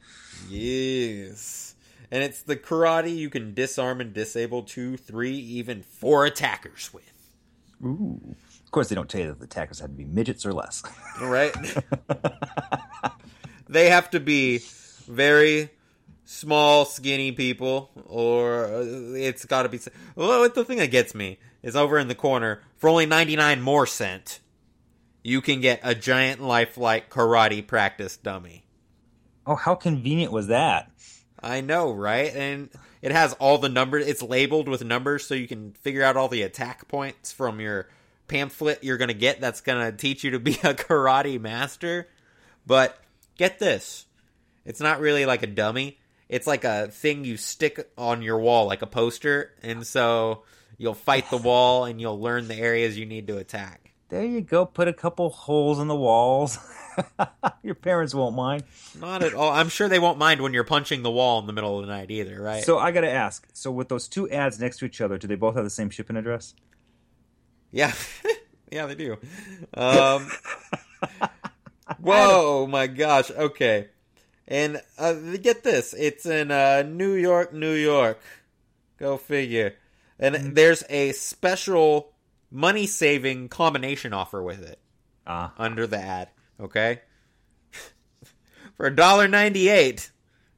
Yes. 0.50 1.76
And 2.12 2.24
it's 2.24 2.42
the 2.42 2.58
karate 2.58 3.16
you 3.16 3.30
can 3.30 3.54
disarm 3.54 4.02
and 4.02 4.14
disable 4.14 4.64
two, 4.64 4.98
three, 4.98 5.36
even 5.36 5.82
four 5.82 6.26
attackers 6.26 6.94
with. 6.94 7.04
Ooh. 7.84 8.36
Of 8.66 8.72
course, 8.72 8.90
they 8.90 8.96
don't 8.96 9.10
tell 9.10 9.22
you 9.22 9.28
that 9.28 9.40
the 9.40 9.46
attackers 9.46 9.80
had 9.80 9.92
to 9.92 9.96
be 9.96 10.04
midgets 10.04 10.46
or 10.46 10.52
less. 10.52 10.84
Right? 11.22 11.56
they 13.70 13.90
have 13.90 14.10
to 14.12 14.20
be 14.20 14.60
very 15.08 15.70
small, 16.28 16.84
skinny 16.84 17.32
people, 17.32 17.90
or 18.06 18.66
uh, 18.66 18.84
it's 19.16 19.46
got 19.46 19.64
to 19.64 19.70
be. 19.70 19.80
Well, 20.16 20.48
the 20.50 20.66
thing 20.66 20.78
that 20.78 20.92
gets 20.92 21.16
me 21.16 21.40
is 21.64 21.76
over 21.76 21.98
in 21.98 22.10
the 22.10 22.16
corner 22.16 22.62
for 22.76 22.90
only 22.90 23.06
99 23.06 23.62
more 23.62 23.88
cent, 23.88 24.42
you 25.24 25.42
can 25.42 25.62
get 25.62 25.80
a 25.84 25.96
giant 25.96 26.42
lifelike 26.42 27.10
karate 27.10 27.66
practice 27.66 28.18
dummy. 28.18 28.66
oh, 29.46 29.56
how 29.56 29.74
convenient 29.74 30.32
was 30.32 30.48
that? 30.48 30.92
I 31.40 31.62
know, 31.62 31.92
right? 31.92 32.36
And 32.36 32.70
it 33.02 33.12
has 33.12 33.34
all 33.34 33.58
the 33.58 33.70
numbers. 33.70 34.06
It's 34.06 34.22
labeled 34.22 34.68
with 34.68 34.84
numbers 34.84 35.26
so 35.26 35.34
you 35.34 35.48
can 35.48 35.72
figure 35.74 36.04
out 36.04 36.18
all 36.18 36.28
the 36.28 36.42
attack 36.42 36.88
points 36.88 37.32
from 37.32 37.62
your 37.62 37.88
pamphlet 38.28 38.84
you're 38.84 38.98
going 38.98 39.08
to 39.08 39.14
get 39.14 39.40
that's 39.40 39.62
going 39.62 39.80
to 39.80 39.96
teach 39.96 40.26
you 40.26 40.32
to 40.32 40.40
be 40.40 40.52
a 40.64 40.74
karate 40.74 41.40
master. 41.40 42.10
But 42.66 43.00
get 43.38 43.60
this 43.60 44.08
it's 44.66 44.82
not 44.82 45.00
really 45.00 45.26
like 45.26 45.44
a 45.44 45.48
dummy, 45.48 45.98
it's 46.30 46.48
like 46.48 46.64
a 46.64 46.88
thing 46.88 47.26
you 47.26 47.38
stick 47.38 47.92
on 47.98 48.22
your 48.22 48.40
wall, 48.40 48.66
like 48.66 48.82
a 48.82 48.88
poster. 48.88 49.54
And 49.62 49.86
so 49.86 50.44
you'll 50.78 50.94
fight 50.94 51.30
the 51.30 51.38
wall 51.38 51.86
and 51.86 52.00
you'll 52.02 52.20
learn 52.20 52.48
the 52.48 52.56
areas 52.56 52.98
you 52.98 53.06
need 53.06 53.28
to 53.28 53.38
attack. 53.38 53.94
There 54.10 54.24
you 54.24 54.42
go. 54.42 54.66
Put 54.66 54.88
a 54.88 54.94
couple 54.94 55.30
holes 55.30 55.80
in 55.80 55.88
the 55.88 55.96
walls. 55.96 56.58
Your 57.64 57.76
parents 57.76 58.16
won't 58.16 58.36
mind. 58.36 58.64
Not 59.00 59.22
at 59.22 59.34
all. 59.34 59.52
I'm 59.52 59.70
sure 59.70 59.90
they 59.90 60.00
won't 60.00 60.18
mind 60.18 60.42
when 60.42 60.54
you're 60.54 60.64
punching 60.64 61.04
the 61.04 61.12
wall 61.12 61.40
in 61.40 61.46
the 61.46 61.54
middle 61.54 61.80
of 61.80 61.86
the 61.86 61.92
night 61.92 62.10
either, 62.10 62.42
right? 62.42 62.64
So 62.64 62.80
I 62.80 62.92
got 62.92 63.02
to 63.02 63.12
ask. 63.12 63.46
So 63.54 63.70
with 63.70 63.90
those 63.90 64.08
two 64.08 64.30
ads 64.30 64.60
next 64.60 64.78
to 64.80 64.86
each 64.86 65.02
other, 65.02 65.18
do 65.18 65.28
they 65.28 65.36
both 65.36 65.56
have 65.56 65.64
the 65.64 65.70
same 65.70 65.90
shipping 65.90 66.16
address? 66.16 66.54
Yeah, 67.72 67.94
yeah, 68.72 68.86
they 68.86 68.96
do. 68.96 69.18
Um, 69.74 70.30
whoa, 72.02 72.66
my 72.68 72.88
gosh. 72.88 73.30
Okay, 73.30 73.90
and 74.48 74.82
uh, 74.98 75.14
get 75.42 75.64
this: 75.64 75.94
it's 75.94 76.26
in 76.26 76.52
uh, 76.52 76.84
New 76.84 77.14
York, 77.14 77.54
New 77.54 77.74
York. 77.74 78.20
Go 78.98 79.18
figure. 79.18 79.76
And 80.20 80.56
there's 80.56 80.84
a 80.90 81.12
special 81.12 82.14
money-saving 82.50 83.50
combination 83.50 84.14
offer 84.14 84.42
with 84.42 84.64
it 84.64 84.80
Ah, 85.28 85.54
under 85.58 85.86
the 85.86 86.00
ad. 86.00 86.30
Okay, 86.60 87.02
for 88.78 88.88
a 88.88 88.96
dollar 88.96 89.28
ninety-eight, 89.28 90.10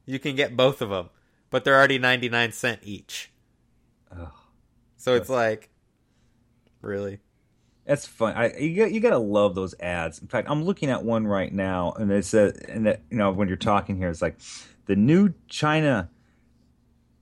you 0.06 0.18
can 0.18 0.34
get 0.36 0.56
both 0.56 0.80
of 0.80 0.88
them, 0.88 1.10
but 1.50 1.64
they're 1.64 1.76
already 1.76 1.98
ninety-nine 1.98 2.52
cent 2.52 2.80
each. 2.84 3.30
Ugh. 4.10 4.32
So 4.96 5.14
it's 5.14 5.28
like, 5.28 5.68
really. 6.82 7.18
That's 7.84 8.06
fun. 8.06 8.34
I 8.36 8.56
you 8.56 8.76
got, 8.76 8.92
you 8.92 9.00
got 9.00 9.10
to 9.10 9.18
love 9.18 9.54
those 9.54 9.74
ads. 9.80 10.18
In 10.20 10.28
fact, 10.28 10.48
I'm 10.50 10.64
looking 10.64 10.90
at 10.90 11.04
one 11.04 11.26
right 11.26 11.52
now, 11.52 11.92
and 11.92 12.10
it 12.12 12.24
says, 12.24 12.56
and 12.68 12.86
that 12.86 13.00
you 13.10 13.16
know 13.16 13.30
when 13.32 13.48
you're 13.48 13.56
talking 13.56 13.96
here, 13.96 14.08
it's 14.08 14.22
like 14.22 14.38
the 14.86 14.96
new 14.96 15.34
China, 15.48 16.10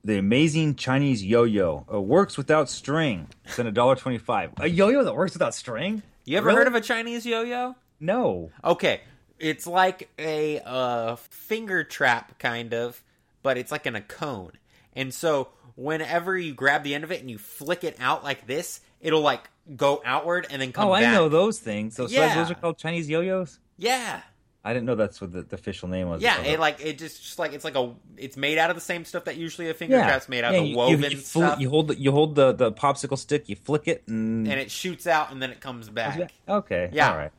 the 0.04 0.18
amazing 0.18 0.74
Chinese 0.74 1.24
yo-yo 1.24 1.86
uh, 1.92 2.00
works 2.00 2.36
without 2.36 2.68
string. 2.68 3.28
It's 3.44 3.58
in 3.58 3.66
a 3.66 3.72
dollar 3.72 3.96
twenty-five. 3.96 4.52
A 4.58 4.68
yo-yo 4.68 5.04
that 5.04 5.14
works 5.14 5.32
without 5.32 5.54
string? 5.54 6.02
You 6.24 6.36
ever 6.36 6.48
Really? 6.48 6.58
heard 6.58 6.66
of 6.66 6.74
a 6.74 6.80
Chinese 6.80 7.24
yo-yo? 7.24 7.74
No. 8.00 8.50
Okay, 8.62 9.00
it's 9.38 9.66
like 9.66 10.10
a 10.18 10.60
uh, 10.60 11.16
finger 11.16 11.84
trap 11.84 12.38
kind 12.38 12.74
of, 12.74 13.02
but 13.42 13.56
it's 13.56 13.72
like 13.72 13.86
in 13.86 13.96
a 13.96 14.02
cone. 14.02 14.52
And 14.94 15.14
so 15.14 15.48
whenever 15.74 16.36
you 16.36 16.54
grab 16.54 16.82
the 16.82 16.94
end 16.94 17.04
of 17.04 17.12
it 17.12 17.20
and 17.20 17.30
you 17.30 17.38
flick 17.38 17.84
it 17.84 17.96
out 17.98 18.24
like 18.24 18.46
this, 18.46 18.80
it'll 19.00 19.20
like 19.20 19.48
go 19.76 20.00
outward 20.04 20.46
and 20.50 20.60
then 20.62 20.72
come 20.72 20.88
oh, 20.88 20.92
back. 20.92 21.04
I 21.04 21.12
know 21.12 21.28
those 21.28 21.58
things. 21.58 21.96
Those, 21.96 22.12
Yeah. 22.12 22.34
those 22.34 22.50
are 22.50 22.54
called 22.54 22.78
Chinese 22.78 23.08
yo-yos. 23.08 23.58
Yeah. 23.76 24.22
I 24.64 24.72
didn't 24.74 24.86
know 24.86 24.96
that's 24.96 25.20
what 25.20 25.32
the, 25.32 25.42
the 25.42 25.54
official 25.54 25.88
name 25.88 26.08
was. 26.08 26.20
Yeah, 26.20 26.42
it 26.42 26.58
like 26.60 26.84
it 26.84 26.98
just, 26.98 27.22
just 27.22 27.38
like 27.38 27.52
it's 27.52 27.64
like 27.64 27.76
a 27.76 27.94
it's 28.16 28.36
made 28.36 28.58
out 28.58 28.70
of 28.70 28.76
the 28.76 28.82
same 28.82 29.04
stuff 29.04 29.24
that 29.24 29.36
usually 29.36 29.70
a 29.70 29.74
finger 29.74 29.96
Yeah. 29.96 30.06
trap's 30.06 30.28
made 30.28 30.42
out 30.44 30.52
Yeah, 30.52 30.58
of, 30.60 30.64
you- 30.64 30.70
you- 30.72 30.76
woven 30.76 31.10
you, 31.12 31.16
fl- 31.16 31.38
stuff, 31.40 31.60
you 31.60 31.70
hold 31.70 31.88
the, 31.88 31.98
you 31.98 32.10
hold 32.12 32.34
the, 32.34 32.52
the 32.52 32.72
popsicle 32.72 33.16
stick, 33.16 33.48
you 33.48 33.56
flick 33.56 33.86
it, 33.88 34.02
and, 34.08 34.46
and 34.48 34.60
it 34.60 34.70
shoots 34.70 35.06
out 35.06 35.30
and 35.32 35.40
then 35.40 35.50
it 35.50 35.60
comes 35.60 35.88
back. 35.88 36.32
okay, 36.48 36.90
Yeah. 36.92 37.10
all 37.12 37.16
right. 37.16 37.30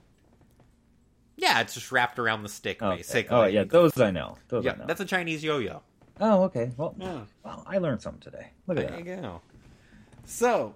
Yeah, 1.38 1.62
it's 1.62 1.74
just 1.74 1.92
wrapped 1.92 2.20
around 2.20 2.44
the 2.44 2.50
stick 2.50 2.82
Okay. 2.82 2.98
basically. 2.98 3.36
Oh 3.36 3.46
yeah, 3.46 3.64
those 3.64 4.00
I 4.00 4.12
know. 4.12 4.38
Those 4.48 4.66
Yeah, 4.66 4.74
I 4.74 4.76
know. 4.78 4.86
that's 4.88 5.02
a 5.02 5.06
Chinese 5.06 5.44
yo-yo. 5.44 5.82
Oh 6.20 6.44
okay. 6.44 6.72
Well, 6.78 6.96
Yeah. 6.98 7.22
well, 7.44 7.64
I 7.68 7.78
learned 7.78 8.02
something 8.02 8.22
today. 8.22 8.48
Look 8.68 8.78
at 8.78 8.88
There 8.88 8.98
that. 8.98 9.06
There 9.06 9.16
you 9.18 9.22
go. 9.22 9.42
So, 10.26 10.74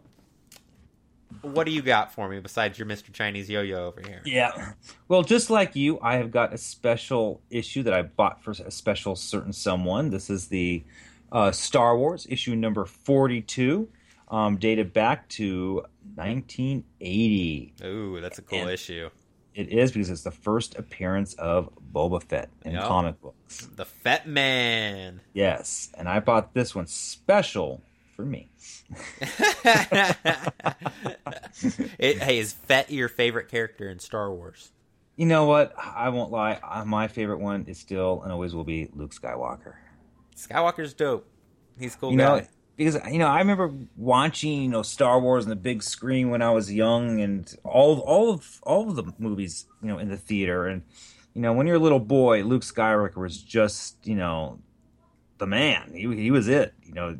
what 1.41 1.65
do 1.65 1.71
you 1.71 1.81
got 1.81 2.13
for 2.13 2.29
me 2.29 2.39
besides 2.39 2.77
your 2.77 2.87
Mr. 2.87 3.11
Chinese 3.11 3.49
Yo-Yo 3.49 3.87
over 3.87 4.01
here? 4.05 4.21
Yeah. 4.25 4.73
Well, 5.07 5.23
just 5.23 5.49
like 5.49 5.75
you, 5.75 5.99
I 6.01 6.15
have 6.17 6.31
got 6.31 6.53
a 6.53 6.57
special 6.57 7.41
issue 7.49 7.83
that 7.83 7.93
I 7.93 8.01
bought 8.03 8.43
for 8.43 8.51
a 8.51 8.71
special 8.71 9.15
certain 9.15 9.53
someone. 9.53 10.09
This 10.09 10.29
is 10.29 10.47
the 10.47 10.83
uh, 11.31 11.51
Star 11.51 11.97
Wars 11.97 12.27
issue 12.29 12.55
number 12.55 12.85
forty-two, 12.85 13.89
um, 14.29 14.57
dated 14.57 14.93
back 14.93 15.27
to 15.29 15.83
1980. 16.15 17.73
Ooh, 17.85 18.21
that's 18.21 18.39
a 18.39 18.41
cool 18.41 18.59
And- 18.59 18.69
issue. 18.71 19.09
It 19.55 19.69
is 19.69 19.91
because 19.91 20.09
it's 20.09 20.23
the 20.23 20.31
first 20.31 20.79
appearance 20.79 21.35
of 21.35 21.69
Boba 21.93 22.23
Fett 22.23 22.49
in 22.65 22.71
Yep. 22.71 22.83
comic 22.85 23.21
books. 23.21 23.67
The 23.75 23.85
Fett 23.85 24.27
Man. 24.27 25.21
Yes, 25.33 25.91
and 25.95 26.09
I 26.09 26.19
bought 26.21 26.55
this 26.55 26.73
one 26.73 26.87
special 26.87 27.83
for 28.15 28.25
me. 28.25 28.49
it, 31.99 32.19
hey, 32.19 32.39
is 32.39 32.53
Fett 32.53 32.91
your 32.91 33.09
favorite 33.09 33.49
character 33.49 33.89
in 33.89 33.99
Star 33.99 34.31
Wars? 34.33 34.71
You 35.15 35.25
know 35.25 35.45
what? 35.45 35.73
I 35.77 36.09
won't 36.09 36.31
lie. 36.31 36.59
My 36.85 37.07
favorite 37.07 37.39
one 37.39 37.65
is 37.67 37.77
still 37.77 38.21
and 38.23 38.31
always 38.31 38.55
will 38.55 38.63
be 38.63 38.89
Luke 38.93 39.13
Skywalker. 39.13 39.75
Skywalker's 40.35 40.93
dope. 40.93 41.27
He's 41.79 41.95
a 41.95 41.97
cool 41.97 42.11
you 42.11 42.17
guy. 42.17 42.39
know, 42.39 42.47
because 42.75 42.97
you 43.11 43.19
know, 43.19 43.27
I 43.27 43.39
remember 43.39 43.71
watching 43.95 44.63
you 44.63 44.69
know 44.69 44.81
Star 44.81 45.19
Wars 45.19 45.45
on 45.45 45.49
the 45.49 45.55
big 45.55 45.83
screen 45.83 46.29
when 46.29 46.41
I 46.41 46.51
was 46.51 46.73
young, 46.73 47.21
and 47.21 47.53
all 47.63 47.99
all 47.99 48.31
of 48.31 48.59
all 48.63 48.89
of 48.89 48.95
the 48.95 49.13
movies 49.19 49.65
you 49.81 49.89
know 49.89 49.99
in 49.99 50.09
the 50.09 50.17
theater, 50.17 50.67
and 50.67 50.83
you 51.33 51.41
know 51.41 51.53
when 51.53 51.67
you're 51.67 51.75
a 51.75 51.79
little 51.79 51.99
boy, 51.99 52.43
Luke 52.43 52.63
Skywalker 52.63 53.17
was 53.17 53.41
just 53.41 54.05
you 54.05 54.15
know 54.15 54.59
the 55.37 55.47
man. 55.47 55.91
He 55.93 56.15
he 56.15 56.31
was 56.31 56.47
it. 56.47 56.73
You 56.83 56.93
know, 56.93 57.17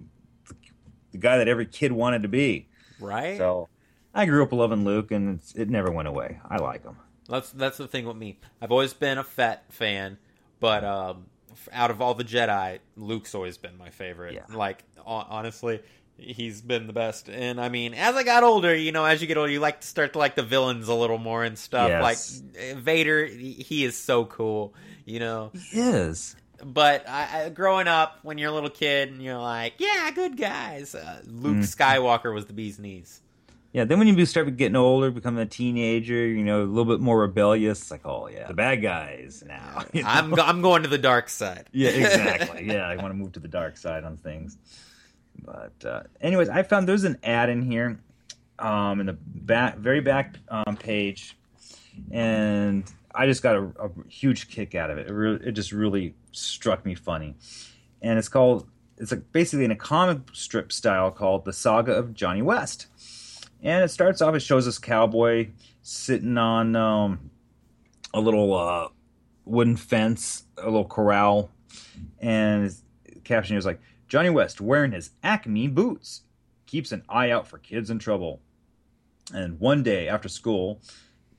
the, 1.14 1.18
guy 1.20 1.38
that 1.38 1.48
every 1.48 1.66
kid 1.66 1.92
wanted 1.92 2.24
to 2.24 2.28
be. 2.28 2.68
right? 3.00 3.38
So 3.38 3.70
I 4.14 4.26
grew 4.26 4.44
up 4.44 4.52
loving 4.52 4.84
Luke, 4.84 5.12
and 5.12 5.40
it's, 5.40 5.54
it 5.56 5.70
never 5.70 5.92
went 5.92 6.08
away. 6.08 6.40
I 6.50 6.58
like 6.58 6.84
him. 6.84 6.98
That's 7.30 7.52
that's 7.52 7.78
the 7.78 7.88
thing 7.88 8.06
with 8.06 8.18
me. 8.18 8.40
I've 8.62 8.72
always 8.72 8.94
been 8.94 9.18
a 9.18 9.24
Fett 9.24 9.64
fan, 9.72 10.18
but 10.60 10.84
um, 10.84 11.28
out 11.72 11.90
of 11.90 12.02
all 12.02 12.14
the 12.14 12.26
Jedi, 12.26 12.80
Luke's 12.98 13.34
always 13.34 13.58
been 13.58 13.78
my 13.78 13.90
favorite. 13.90 14.34
Yeah. 14.34 14.56
Like 14.56 14.84
honestly, 15.06 15.82
he's 16.18 16.62
been 16.62 16.88
the 16.88 16.94
best. 16.94 17.30
And 17.30 17.60
I 17.60 17.70
mean, 17.70 17.94
as 17.94 18.16
I 18.16 18.24
got 18.24 18.44
older, 18.44 18.76
you 18.76 18.92
know, 18.92 19.06
as 19.06 19.22
you 19.22 19.28
get 19.28 19.38
older, 19.38 19.52
you 19.52 19.60
like 19.60 19.82
to 19.82 19.88
start 19.88 20.14
to 20.14 20.20
like 20.20 20.36
the 20.36 20.44
villains 20.44 20.88
a 20.88 20.94
little 20.94 21.18
more 21.18 21.44
and 21.44 21.58
stuff. 21.58 21.90
Yes. 21.90 22.42
Like 22.56 22.78
Vader, 22.78 23.26
he 23.26 23.54
he 23.54 23.86
is 23.86 23.98
so 23.98 24.26
cool, 24.26 24.74
you 25.06 25.20
know. 25.20 25.52
He 25.54 25.80
is. 25.80 26.36
But 26.66 27.08
I, 27.10 27.46
I, 27.46 27.50
growing 27.50 27.88
up, 27.88 28.20
when 28.24 28.38
you're 28.38 28.50
a 28.50 28.54
little 28.54 28.70
kid, 28.70 29.10
and 29.12 29.22
you're 29.22 29.38
like, 29.38 29.74
yeah, 29.80 30.10
good 30.12 30.38
guys. 30.38 30.96
Uh, 30.96 31.22
Luke 31.26 31.58
Mm. 31.58 31.76
Skywalker 31.76 32.34
was 32.34 32.46
the 32.46 32.54
bee's 32.54 32.80
knees. 32.80 33.22
Yeah, 33.74 33.86
then 33.86 33.98
when 33.98 34.08
you 34.08 34.26
start 34.28 34.56
getting 34.56 34.76
older, 34.76 35.10
becoming 35.10 35.42
a 35.42 35.48
teenager, 35.48 36.28
you 36.28 36.44
know, 36.44 36.62
a 36.62 36.66
little 36.66 36.86
bit 36.86 37.02
more 37.02 37.20
rebellious, 37.20 37.82
it's 37.82 37.90
like, 37.92 38.06
oh 38.06 38.28
yeah, 38.28 38.48
the 38.48 38.54
bad 38.54 38.84
guys 38.84 39.44
now. 39.48 39.84
you 39.94 40.04
know? 40.04 40.10
I'm 40.10 40.30
go- 40.30 40.44
I'm 40.44 40.62
going 40.62 40.84
to 40.84 40.90
the 40.90 41.00
dark 41.00 41.28
side. 41.28 41.68
yeah, 41.72 41.90
exactly. 41.92 42.68
Yeah, 42.68 42.88
I 42.88 42.96
want 42.98 43.10
to 43.10 43.16
move 43.16 43.32
to 43.32 43.40
the 43.40 43.48
dark 43.48 43.78
side 43.78 44.04
on 44.04 44.18
things. 44.18 44.58
But 45.44 45.74
uh, 45.84 46.04
anyways, 46.22 46.50
I 46.50 46.62
found 46.62 46.88
there's 46.88 47.04
an 47.04 47.18
ad 47.24 47.50
in 47.50 47.64
here, 47.64 48.00
um, 48.60 49.00
in 49.00 49.08
the 49.08 49.14
back, 49.14 49.78
very 49.80 50.02
back 50.02 50.36
um, 50.50 50.78
page, 50.78 51.36
and 52.12 52.84
I 53.14 53.26
just 53.26 53.44
got 53.44 53.56
a, 53.56 53.72
a 53.80 53.90
huge 54.08 54.50
kick 54.50 54.76
out 54.76 54.90
of 54.90 54.98
it. 54.98 55.08
It, 55.08 55.14
re- 55.14 55.40
it 55.44 55.52
just 55.52 55.72
really 55.72 56.16
struck 56.32 56.86
me 56.86 56.96
funny, 56.96 57.36
and 58.02 58.18
it's 58.18 58.30
called 58.30 58.68
it's 58.98 59.12
like 59.12 59.32
basically 59.32 59.66
in 59.66 59.72
a 59.72 59.76
comic 59.76 60.20
strip 60.34 60.72
style 60.72 61.12
called 61.12 61.46
the 61.46 61.54
Saga 61.54 61.94
of 61.94 62.14
Johnny 62.14 62.42
West, 62.42 62.88
and 63.62 63.84
it 63.84 63.90
starts 63.90 64.22
off. 64.22 64.36
It 64.36 64.42
shows 64.42 64.66
this 64.66 64.80
cowboy 64.80 65.50
sitting 65.82 66.38
on 66.38 66.76
um, 66.76 67.32
a 68.14 68.20
little 68.20 68.54
uh, 68.54 68.88
wooden 69.46 69.76
fence, 69.76 70.44
a 70.58 70.66
little 70.66 70.86
corral, 70.86 71.52
and 72.20 72.64
his 72.64 72.84
caption 73.24 73.58
is 73.58 73.66
like 73.66 73.82
Johnny 74.08 74.30
West 74.30 74.62
wearing 74.62 74.92
his 74.92 75.12
Acme 75.24 75.68
boots 75.68 76.22
keeps 76.66 76.92
an 76.92 77.04
eye 77.08 77.30
out 77.30 77.48
for 77.48 77.58
kids 77.60 77.90
in 77.90 78.00
trouble. 78.00 78.42
And 79.34 79.60
one 79.60 79.84
day 79.84 80.08
after 80.08 80.28
school, 80.28 80.82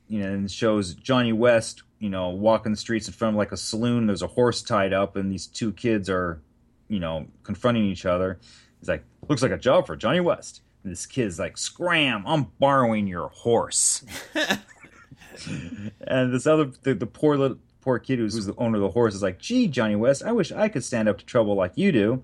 you 0.09 0.20
know, 0.20 0.32
and 0.32 0.50
shows 0.50 0.94
Johnny 0.94 1.32
West, 1.32 1.82
you 1.98 2.11
know, 2.11 2.28
walking 2.28 2.72
the 2.72 2.78
streets 2.78 3.07
in 3.07 3.14
front 3.14 3.34
of 3.34 3.38
like 3.38 3.52
a 3.52 3.57
saloon. 3.57 4.07
There's 4.07 4.22
a 4.22 4.26
horse 4.26 4.62
tied 4.62 4.92
up, 4.92 5.16
and 5.16 5.30
these 5.30 5.46
two 5.46 5.72
kids 5.72 6.11
are, 6.11 6.42
you 6.88 7.00
know, 7.00 7.26
confronting 7.42 7.84
each 7.84 8.07
other. 8.07 8.38
He's 8.80 8.88
like, 8.88 9.05
"Looks 9.28 9.42
like 9.42 9.52
a 9.52 9.59
job 9.59 9.86
for 9.86 9.96
Johnny 9.96 10.20
West." 10.20 10.62
And 10.82 10.92
this 10.92 11.07
kid's 11.07 11.38
like, 11.38 11.57
"Scram! 11.57 12.24
I'm 12.26 12.48
borrowing 12.59 13.07
your 13.07 13.28
horse." 13.28 14.05
and 16.07 16.32
this 16.32 16.46
other, 16.46 16.70
the, 16.82 16.94
the 16.94 17.07
poor 17.07 17.36
little 17.36 17.59
poor 17.80 17.98
kid 17.98 18.18
who's, 18.18 18.34
who's 18.34 18.46
the 18.46 18.57
owner 18.57 18.76
of 18.76 18.82
the 18.82 18.90
horse 18.90 19.14
is 19.14 19.22
like, 19.22 19.38
"Gee, 19.38 19.66
Johnny 19.66 19.96
West, 19.96 20.22
I 20.22 20.32
wish 20.32 20.52
I 20.52 20.68
could 20.68 20.84
stand 20.84 21.09
up 21.09 21.18
to 21.18 21.24
trouble 21.24 21.55
like 21.55 21.72
you 21.76 21.92
do." 21.92 22.22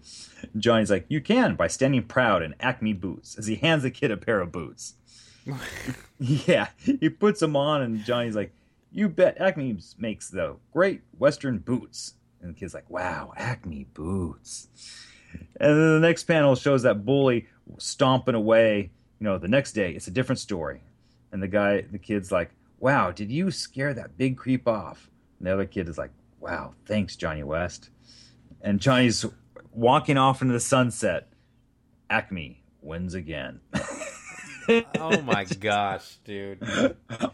Johnny's 0.57 0.91
like, 0.91 1.07
"You 1.09 1.21
can 1.21 1.55
by 1.55 1.69
standing 1.69 2.03
proud 2.03 2.43
in 2.43 2.55
Acme 2.61 2.93
boots." 2.93 3.39
As 3.39 3.47
he 3.47 3.57
hands 3.57 3.83
the 3.83 3.91
kid 3.91 4.11
a 4.11 4.17
pair 4.17 4.41
of 4.41 4.53
boots. 4.53 4.95
yeah, 6.19 6.69
he 6.79 7.09
puts 7.09 7.41
them 7.41 7.57
on, 7.57 7.83
and 7.83 8.05
Johnny's 8.05 8.37
like, 8.37 8.53
"You 8.93 9.09
bet 9.09 9.41
Acme 9.41 9.79
makes 9.99 10.29
the 10.29 10.57
great 10.73 11.03
Western 11.19 11.59
boots." 11.59 12.15
And 12.41 12.55
the 12.55 12.59
kid's 12.59 12.75
like, 12.75 12.89
"Wow, 12.89 13.33
Acme 13.37 13.87
boots." 13.95 14.69
And 15.33 15.71
then 15.71 16.01
the 16.01 16.07
next 16.07 16.25
panel 16.25 16.57
shows 16.57 16.83
that 16.83 17.05
bully 17.05 17.47
stomping 17.79 18.35
away. 18.35 18.91
You 19.19 19.25
know, 19.25 19.39
the 19.39 19.49
next 19.49 19.73
day 19.73 19.93
it's 19.93 20.09
a 20.09 20.13
different 20.13 20.39
story, 20.39 20.81
and 21.33 21.43
the 21.43 21.49
guy, 21.49 21.83
the 21.83 21.99
kid's 21.99 22.33
like, 22.33 22.51
"Wow, 22.79 23.11
did 23.11 23.31
you 23.31 23.51
scare 23.51 23.95
that 23.95 24.17
big 24.17 24.37
creep 24.37 24.67
off?" 24.69 25.11
And 25.39 25.47
the 25.47 25.53
other 25.53 25.67
kid 25.67 25.89
is 25.89 25.99
like, 25.99 26.13
"Wow, 26.39 26.75
thanks, 26.87 27.17
Johnny 27.17 27.43
West." 27.43 27.91
And 28.63 28.81
Johnny's 28.81 29.25
walking 29.73 30.19
off 30.19 30.43
into 30.43 30.53
the 30.53 30.61
sunset. 30.61 31.29
Acme 32.11 32.63
wins 32.83 33.15
again. 33.15 33.61
Oh 34.99 35.21
my 35.23 35.45
gosh, 35.61 36.17
dude. 36.25 36.59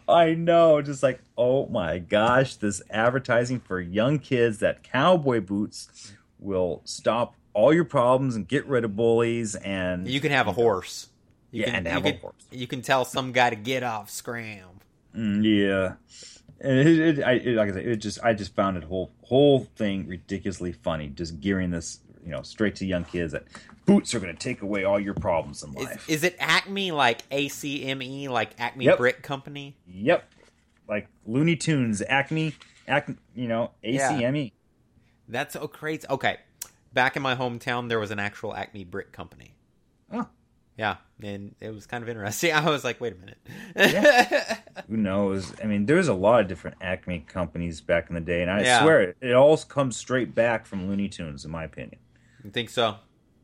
I 0.07 0.33
know, 0.33 0.81
just 0.81 1.03
like, 1.03 1.21
oh 1.37 1.67
my 1.67 1.99
gosh, 1.99 2.55
this 2.55 2.81
advertising 2.89 3.59
for 3.59 3.79
young 3.79 4.19
kids 4.19 4.59
that 4.59 4.83
cowboy 4.83 5.41
boots 5.41 6.13
will 6.39 6.81
stop 6.85 7.35
all 7.53 7.73
your 7.73 7.85
problems 7.85 8.35
and 8.35 8.47
get 8.47 8.65
rid 8.67 8.83
of 8.83 8.95
bullies 8.95 9.55
and 9.55 10.07
You 10.07 10.19
can 10.19 10.31
have 10.31 10.47
a 10.47 10.51
horse. 10.53 11.09
You 11.51 11.61
Yeah, 11.61 11.71
can, 11.71 11.75
and 11.75 11.85
you 11.87 11.91
have 11.93 12.05
a 12.05 12.11
can- 12.11 12.21
horse. 12.21 12.45
You 12.51 12.67
can 12.67 12.81
tell 12.81 13.05
some 13.05 13.31
guy 13.31 13.49
to 13.49 13.55
get 13.55 13.83
off, 13.83 14.09
scram. 14.09 14.69
Mm, 15.15 15.43
yeah. 15.43 15.93
And 16.59 16.79
it, 16.79 17.19
it, 17.19 17.23
I, 17.23 17.31
it, 17.33 17.55
like 17.55 17.69
I 17.69 17.73
said, 17.73 17.85
it 17.85 17.95
just 17.97 18.23
I 18.23 18.33
just 18.33 18.55
found 18.55 18.77
it 18.77 18.83
whole 18.83 19.11
whole 19.23 19.65
thing 19.75 20.07
ridiculously 20.07 20.71
funny. 20.71 21.07
Just 21.07 21.39
gearing 21.39 21.69
this, 21.71 21.99
you 22.27 22.33
know, 22.33 22.41
straight 22.41 22.75
to 22.75 22.85
young 22.85 23.05
kids 23.05 23.31
that 23.31 23.45
boots 23.85 24.13
are 24.13 24.19
going 24.19 24.35
to 24.35 24.37
take 24.37 24.61
away 24.61 24.83
all 24.83 24.99
your 24.99 25.13
problems 25.13 25.63
in 25.63 25.71
life. 25.71 26.09
is 26.09 26.25
it 26.25 26.35
Acme 26.39 26.91
like 26.91 27.21
A 27.31 27.47
C 27.47 27.85
M 27.85 28.01
E 28.01 28.27
like 28.27 28.49
Acme 28.59 28.83
Yep. 28.83 28.97
Brick 28.97 29.23
Company? 29.23 29.77
yep, 29.87 30.29
like 30.89 31.07
Looney 31.25 31.55
Tunes, 31.55 32.01
Acme, 32.09 32.53
Acme, 32.85 33.15
you 33.33 33.47
know, 33.47 33.71
ACME. 33.83 34.51
That's 35.29 35.53
so 35.53 35.67
crazy. 35.69 36.05
Okay, 36.09 36.37
back 36.93 37.15
in 37.15 37.21
my 37.21 37.33
hometown, 37.35 37.87
there 37.87 37.99
was 37.99 38.11
an 38.11 38.19
actual 38.19 38.53
Acme 38.53 38.83
Brick 38.83 39.13
Company. 39.13 39.53
Oh. 40.11 40.27
Yeah, 40.77 40.97
and 41.23 41.55
it 41.59 41.73
was 41.73 41.87
kind 41.87 42.03
of 42.03 42.09
interesting. 42.09 42.53
I 42.53 42.69
was 42.69 42.83
like, 42.83 42.99
wait 43.01 43.13
a 43.13 43.15
minute. 43.75 44.59
Who 44.89 44.97
knows? 44.97 45.53
I 45.63 45.65
mean, 45.65 45.85
there's 45.87 46.07
a 46.07 46.13
lot 46.13 46.41
of 46.41 46.47
different 46.47 46.77
Acme 46.81 47.19
companies 47.21 47.81
back 47.81 48.09
in 48.09 48.15
the 48.15 48.21
day, 48.21 48.41
and 48.41 48.51
I 48.51 48.61
Yeah. 48.63 48.81
swear 48.83 49.01
it, 49.01 49.17
it 49.21 49.33
all 49.33 49.57
comes 49.57 49.95
straight 49.97 50.35
back 50.35 50.65
from 50.65 50.87
Looney 50.87 51.07
Tunes, 51.09 51.45
in 51.45 51.51
my 51.51 51.63
opinion. 51.63 51.99
You 52.47 52.51
think 52.51 52.69
so? 52.69 52.95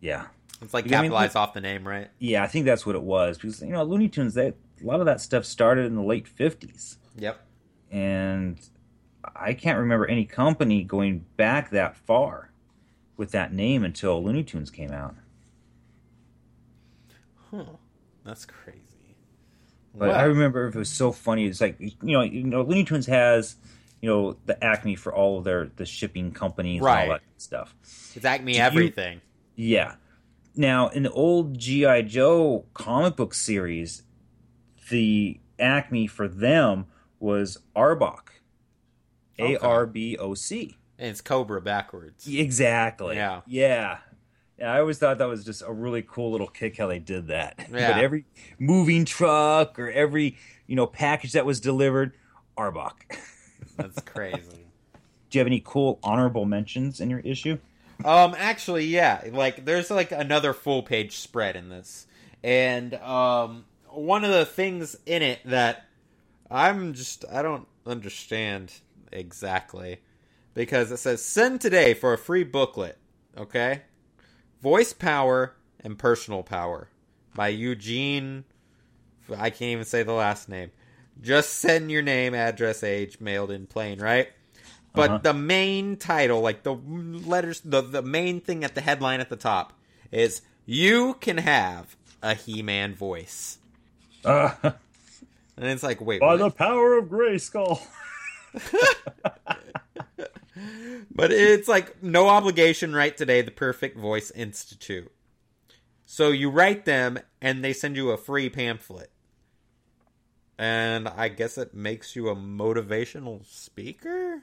Yeah, 0.02 0.28
It's 0.62 0.74
like 0.74 0.86
Yeah, 0.86 1.00
I 1.00 1.02
mean, 1.04 1.12
capitalize 1.12 1.36
off 1.36 1.54
the 1.54 1.62
name, 1.62 1.88
right? 1.88 2.10
yeah, 2.20 2.44
I 2.44 2.48
think 2.48 2.66
that's 2.66 2.86
what 2.86 2.96
it 2.96 3.02
was 3.04 3.38
because 3.38 3.62
you 3.62 3.70
know 3.70 3.84
Looney 3.84 4.10
Tunes. 4.10 4.34
They, 4.34 4.48
a 4.48 4.54
lot 4.82 5.00
of 5.00 5.06
that 5.06 5.22
stuff 5.22 5.46
started 5.46 5.86
in 5.86 5.96
the 5.96 6.02
late 6.04 6.26
'50s. 6.28 6.98
Yep. 7.18 7.40
and 7.92 8.60
I 9.36 9.54
can't 9.54 9.80
remember 9.80 10.06
any 10.08 10.26
company 10.26 10.84
going 10.84 11.26
back 11.38 11.70
that 11.70 11.96
far 11.96 12.50
with 13.16 13.32
that 13.32 13.54
name 13.54 13.84
until 13.86 14.22
Looney 14.24 14.44
Tunes 14.44 14.70
came 14.70 14.92
out. 14.92 15.16
Huh. 17.52 17.64
That's 18.26 18.46
crazy. 18.46 18.80
But 19.96 20.10
I 20.10 20.24
remember 20.24 20.68
it 20.68 20.76
was 20.76 20.90
so 20.90 21.12
funny. 21.12 21.46
It's 21.46 21.62
like 21.62 21.80
you 21.80 21.92
know, 22.02 22.22
you 22.24 22.44
know, 22.44 22.64
Looney 22.64 22.84
Tunes 22.84 23.06
has 23.06 23.56
you 24.04 24.10
know 24.10 24.36
the 24.48 24.62
Acme 24.62 24.96
for 24.98 25.16
all 25.16 25.38
of 25.38 25.46
their 25.46 25.72
the 25.78 25.86
shipping 25.86 26.34
companies 26.34 26.82
Right. 26.82 27.04
and 27.04 27.12
all 27.14 27.18
that 27.20 27.24
stuff. 27.42 27.74
It's 28.14 28.26
Acme 28.26 28.52
Do 28.52 28.58
you- 28.58 28.64
everything. 28.66 29.22
Yeah. 29.56 29.96
Now 30.58 30.90
in 30.90 31.04
the 31.04 31.12
old 31.12 31.58
GI 31.58 32.04
Joe 32.04 32.66
comic 32.74 33.16
book 33.16 33.34
series, 33.34 34.04
the 34.90 35.40
Acme 35.58 36.08
for 36.08 36.28
them 36.28 36.88
was 37.22 37.60
Arboc. 37.78 38.42
A 39.40 39.56
R 39.56 39.86
B 39.86 40.18
O 40.18 40.34
C. 40.34 40.76
And 41.00 41.08
it's 41.10 41.22
Cobra 41.22 41.62
backwards. 41.62 42.28
Exactly. 42.28 43.16
Yeah. 43.16 43.40
Yeah. 43.48 44.00
Yeah, 44.60 44.72
I 44.74 44.80
always 44.82 44.98
thought 45.00 45.18
that 45.20 45.28
was 45.30 45.44
just 45.46 45.64
a 45.66 45.72
really 45.72 46.04
cool 46.06 46.32
little 46.32 46.48
kick 46.48 46.78
how 46.78 46.88
they 46.88 47.00
did 47.00 47.28
that. 47.28 47.56
Yeah. 47.72 47.94
But 47.94 48.04
every 48.04 48.26
moving 48.60 49.06
truck 49.06 49.80
or 49.80 49.90
every 49.90 50.36
you 50.68 50.76
know 50.76 50.88
package 50.88 51.32
that 51.32 51.46
was 51.46 51.62
delivered, 51.62 52.14
Arboc. 52.58 52.92
That's 53.78 54.02
crazy. 54.02 54.66
Do 55.30 55.38
you 55.38 55.40
have 55.40 55.48
any 55.48 55.62
cool 55.66 56.00
honorable 56.04 56.46
mentions 56.46 57.00
in 57.00 57.10
your 57.10 57.20
issue? 57.20 57.58
Um, 58.06 58.36
actually, 58.38 58.86
yeah. 58.86 59.24
Like, 59.32 59.66
there's 59.66 59.90
like 59.90 60.12
another 60.12 60.54
full 60.54 60.84
page 60.84 61.18
spread 61.18 61.56
in 61.56 61.70
this, 61.70 62.08
and 62.44 62.94
um, 62.96 63.66
one 63.90 64.24
of 64.24 64.32
the 64.32 64.46
things 64.46 64.96
in 65.06 65.22
it 65.22 65.40
that 65.46 65.86
I'm 66.50 66.94
just 66.94 67.26
I 67.32 67.42
don't 67.42 67.68
understand 67.86 68.74
exactly 69.12 70.00
because 70.54 70.92
it 70.92 70.98
says 70.98 71.24
send 71.24 71.62
today 71.62 71.94
for 71.94 72.14
a 72.14 72.18
free 72.18 72.44
booklet. 72.44 72.98
Okay, 73.38 73.82
voice 74.62 74.94
power 74.94 75.56
and 75.80 75.98
personal 75.98 76.44
power 76.44 76.90
by 77.36 77.48
Eugene. 77.50 78.44
I 79.36 79.50
can't 79.50 79.72
even 79.72 79.86
say 79.86 80.04
the 80.04 80.14
last 80.14 80.50
name. 80.50 80.72
Just 81.22 81.54
send 81.54 81.90
your 81.92 82.02
name, 82.02 82.34
address, 82.36 82.84
age, 82.84 83.20
mailed 83.20 83.52
in 83.52 83.66
plain, 83.68 84.00
right? 84.00 84.30
But 84.94 85.10
Uh-huh. 85.10 85.20
the 85.24 85.34
main 85.34 85.98
title, 85.98 86.42
like 86.42 86.64
the 86.64 86.74
letters, 86.74 87.62
the, 87.62 87.82
the 87.82 88.02
main 88.02 88.42
thing 88.42 88.64
at 88.64 88.76
the 88.76 88.82
headline 88.82 89.20
at 89.22 89.30
the 89.30 89.36
top 89.36 89.74
is 90.12 90.42
You 90.66 91.16
can 91.16 91.38
have 91.40 91.96
a 92.22 92.34
He 92.36 92.62
Man 92.62 92.94
voice. 92.96 93.58
Uh, 94.26 94.54
And 95.56 95.68
it's 95.68 95.84
like, 95.84 96.02
wait, 96.02 96.20
by 96.20 96.34
what? 96.34 96.38
the 96.38 96.50
power 96.50 96.98
of 96.98 97.06
Grayskull. 97.10 97.80
But 101.16 101.32
it's 101.32 101.68
like 101.68 102.02
no 102.04 102.28
obligation, 102.30 102.94
right 102.96 103.16
today, 103.16 103.42
the 103.42 103.52
Perfect 103.52 103.98
Voice 103.98 104.30
Institute. 104.32 105.12
So 106.06 106.30
you 106.30 106.50
write 106.50 106.86
them 106.86 107.20
and 107.42 107.64
they 107.64 107.74
send 107.74 107.96
you 107.98 108.12
a 108.12 108.18
free 108.18 108.50
pamphlet. 108.50 109.10
And 110.64 111.10
I 111.10 111.28
guess 111.28 111.58
it 111.58 111.74
makes 111.74 112.16
you 112.16 112.30
a 112.30 112.36
motivational 112.38 113.46
speaker? 113.46 114.42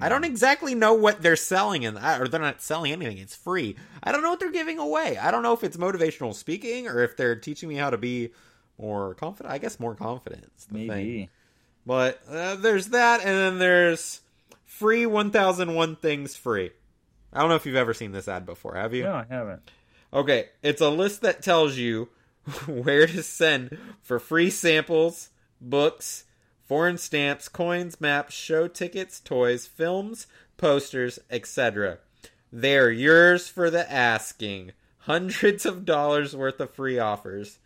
I 0.00 0.08
don't 0.08 0.24
exactly 0.24 0.74
know 0.74 0.94
what 0.94 1.22
they're 1.22 1.36
selling 1.36 1.84
in 1.84 1.94
that, 1.94 2.20
or 2.20 2.26
they're 2.26 2.40
not 2.40 2.60
selling 2.60 2.90
anything. 2.90 3.18
It's 3.18 3.36
free. 3.36 3.76
I 4.02 4.10
don't 4.10 4.22
know 4.22 4.30
what 4.30 4.40
they're 4.40 4.50
giving 4.50 4.80
away. 4.80 5.16
I 5.16 5.30
don't 5.30 5.44
know 5.44 5.52
if 5.52 5.62
it's 5.62 5.76
motivational 5.76 6.34
speaking 6.34 6.88
or 6.88 7.04
if 7.04 7.16
they're 7.16 7.36
teaching 7.36 7.68
me 7.68 7.76
how 7.76 7.90
to 7.90 7.98
be 7.98 8.30
more 8.78 9.14
confident. 9.14 9.54
I 9.54 9.58
guess 9.58 9.78
more 9.78 9.94
confidence. 9.94 10.64
the 10.64 10.78
thing. 10.78 10.86
Maybe. 10.88 11.30
But 11.84 12.20
uh, 12.28 12.56
there's 12.56 12.88
that, 12.88 13.20
and 13.20 13.28
then 13.28 13.58
there's 13.60 14.22
free 14.64 15.06
1001 15.06 15.96
things 15.96 16.34
free. 16.34 16.70
I 17.32 17.40
don't 17.40 17.48
know 17.50 17.54
if 17.54 17.64
you've 17.64 17.76
ever 17.76 17.94
seen 17.94 18.10
this 18.10 18.26
ad 18.26 18.44
before, 18.44 18.74
have 18.74 18.92
you? 18.92 19.04
No, 19.04 19.12
I 19.12 19.26
haven't. 19.28 19.70
Okay, 20.12 20.46
it's 20.64 20.80
a 20.80 20.88
list 20.88 21.20
that 21.20 21.42
tells 21.42 21.76
you 21.76 22.08
where 22.66 23.06
to 23.06 23.22
send 23.22 23.76
for 24.00 24.18
free 24.18 24.50
samples, 24.50 25.30
books, 25.60 26.24
foreign 26.64 26.98
stamps, 26.98 27.48
coins, 27.48 28.00
maps, 28.00 28.34
show 28.34 28.68
tickets, 28.68 29.20
toys, 29.20 29.66
films, 29.66 30.26
posters, 30.56 31.18
etc. 31.30 31.98
They're 32.52 32.90
yours 32.90 33.48
for 33.48 33.70
the 33.70 33.90
asking. 33.90 34.72
Hundreds 35.00 35.66
of 35.66 35.84
dollars 35.84 36.34
worth 36.34 36.60
of 36.60 36.70
free 36.70 36.98
offers. 36.98 37.58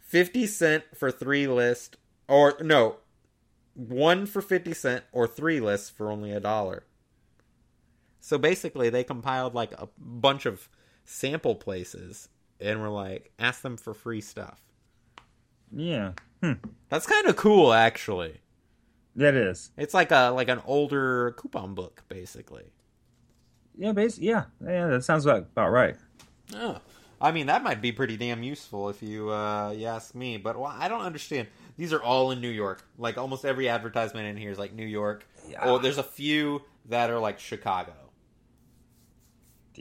50 0.00 0.46
cent 0.46 0.84
for 0.94 1.10
three 1.10 1.46
lists, 1.46 1.96
or 2.26 2.56
no, 2.60 2.96
one 3.74 4.26
for 4.26 4.42
50 4.42 4.74
cent 4.74 5.04
or 5.12 5.26
three 5.26 5.60
lists 5.60 5.88
for 5.88 6.10
only 6.10 6.32
a 6.32 6.40
dollar. 6.40 6.84
So 8.20 8.36
basically 8.36 8.90
they 8.90 9.04
compiled 9.04 9.54
like 9.54 9.72
a 9.72 9.88
bunch 9.96 10.46
of 10.46 10.68
sample 11.04 11.54
places 11.54 12.28
and 12.60 12.80
we're 12.80 12.88
like 12.88 13.32
ask 13.38 13.62
them 13.62 13.76
for 13.76 13.94
free 13.94 14.20
stuff. 14.20 14.60
Yeah. 15.72 16.12
Hmm. 16.42 16.54
That's 16.88 17.06
kind 17.06 17.26
of 17.26 17.36
cool 17.36 17.72
actually. 17.72 18.40
That 19.16 19.34
is. 19.34 19.70
It's 19.76 19.94
like 19.94 20.10
a 20.10 20.30
like 20.30 20.48
an 20.48 20.62
older 20.66 21.32
coupon 21.32 21.74
book 21.74 22.02
basically. 22.08 22.64
Yeah, 23.76 23.92
basically, 23.92 24.28
yeah. 24.28 24.44
Yeah, 24.64 24.88
that 24.88 25.04
sounds 25.04 25.24
about, 25.24 25.48
about 25.52 25.70
right. 25.70 25.96
Oh. 26.54 26.80
I 27.22 27.32
mean, 27.32 27.46
that 27.46 27.62
might 27.62 27.82
be 27.82 27.92
pretty 27.92 28.16
damn 28.16 28.42
useful 28.42 28.88
if 28.88 29.02
you 29.02 29.30
uh, 29.30 29.70
you 29.72 29.86
ask 29.86 30.14
me. 30.14 30.38
But 30.38 30.58
well, 30.58 30.74
I 30.74 30.88
don't 30.88 31.02
understand. 31.02 31.48
These 31.76 31.92
are 31.92 32.02
all 32.02 32.30
in 32.30 32.40
New 32.40 32.48
York. 32.48 32.82
Like 32.98 33.18
almost 33.18 33.44
every 33.44 33.68
advertisement 33.68 34.26
in 34.26 34.36
here 34.36 34.50
is 34.50 34.58
like 34.58 34.72
New 34.72 34.86
York. 34.86 35.26
Yeah. 35.48 35.58
Oh, 35.62 35.78
there's 35.78 35.98
a 35.98 36.02
few 36.02 36.62
that 36.88 37.10
are 37.10 37.18
like 37.18 37.38
Chicago. 37.38 37.92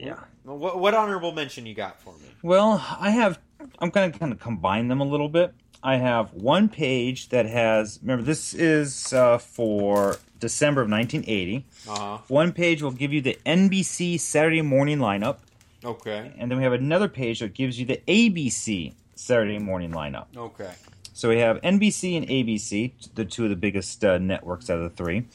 Yeah. 0.01 0.19
What, 0.43 0.79
what 0.79 0.93
honorable 0.93 1.31
mention 1.31 1.65
you 1.65 1.73
got 1.75 1.99
for 2.01 2.13
me? 2.13 2.29
Well, 2.41 2.83
I 2.99 3.09
have. 3.11 3.39
I'm 3.79 3.89
going 3.89 4.11
to 4.11 4.17
kind 4.17 4.31
of 4.31 4.39
combine 4.39 4.87
them 4.87 5.01
a 5.01 5.05
little 5.05 5.29
bit. 5.29 5.53
I 5.83 5.97
have 5.97 6.33
one 6.33 6.69
page 6.69 7.29
that 7.29 7.45
has. 7.45 7.99
Remember, 8.01 8.23
this 8.23 8.53
is 8.53 9.11
uh, 9.13 9.37
for 9.37 10.17
December 10.39 10.81
of 10.81 10.89
1980. 10.89 11.65
Uh 11.87 11.95
huh. 11.99 12.17
One 12.29 12.53
page 12.53 12.81
will 12.81 12.91
give 12.91 13.11
you 13.13 13.21
the 13.21 13.37
NBC 13.45 14.19
Saturday 14.19 14.61
morning 14.61 14.99
lineup, 14.99 15.37
Okay. 15.83 16.33
and 16.37 16.49
then 16.49 16.57
we 16.57 16.63
have 16.63 16.73
another 16.73 17.09
page 17.09 17.39
that 17.41 17.53
gives 17.53 17.79
you 17.79 17.85
the 17.85 18.01
ABC 18.07 18.93
Saturday 19.15 19.59
morning 19.59 19.91
lineup. 19.91 20.27
Okay. 20.35 20.71
So 21.13 21.27
we 21.27 21.39
have 21.39 21.59
NBC 21.61 22.15
and 22.15 22.25
ABC, 22.29 22.93
the 23.15 23.25
two 23.25 23.43
of 23.43 23.49
the 23.49 23.57
biggest 23.57 24.05
uh, 24.05 24.17
networks 24.19 24.69
out 24.69 24.77
of 24.79 24.83
the 24.83 24.89
three. 25.03 25.25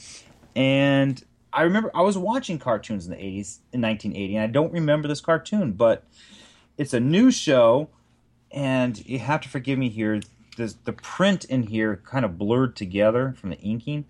And 0.57 1.23
I 1.55 1.63
remember 1.63 1.91
I 1.95 2.03
was 2.03 2.19
watching 2.19 2.59
cartoons 2.59 3.07
in 3.07 3.13
the 3.13 3.17
80s, 3.17 3.61
in 3.73 3.81
1980, 3.81 4.37
and 4.37 4.43
I 4.43 4.49
don't 4.49 4.73
remember 4.73 5.07
this 5.07 5.21
cartoon, 5.21 5.73
but 5.73 6.05
it's 6.77 6.93
a 6.93 7.01
new 7.01 7.31
show, 7.31 7.89
and 8.51 9.05
you 9.07 9.21
have 9.21 9.41
to 9.43 9.49
forgive 9.49 9.79
me 9.79 9.89
here. 9.89 10.21
The, 10.57 10.75
the 10.85 10.93
print 10.93 11.45
in 11.45 11.63
here 11.63 12.01
kind 12.05 12.25
of 12.25 12.39
blurred 12.39 12.77
together 12.77 13.35
from 13.39 13.51
the 13.51 13.59
inking, 13.59 14.05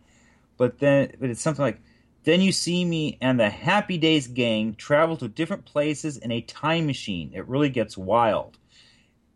but 0.56 0.78
then 0.78 1.12
but 1.20 1.28
it's 1.28 1.40
something 1.40 1.62
like, 1.62 1.80
then 2.24 2.40
you 2.40 2.52
see 2.52 2.84
me 2.84 3.18
and 3.20 3.38
the 3.38 3.50
Happy 3.50 3.98
Days 3.98 4.26
gang 4.26 4.74
travel 4.74 5.16
to 5.18 5.28
different 5.28 5.66
places 5.66 6.16
in 6.16 6.32
a 6.32 6.40
time 6.40 6.86
machine. 6.86 7.30
It 7.34 7.46
really 7.46 7.68
gets 7.68 7.96
wild, 7.98 8.56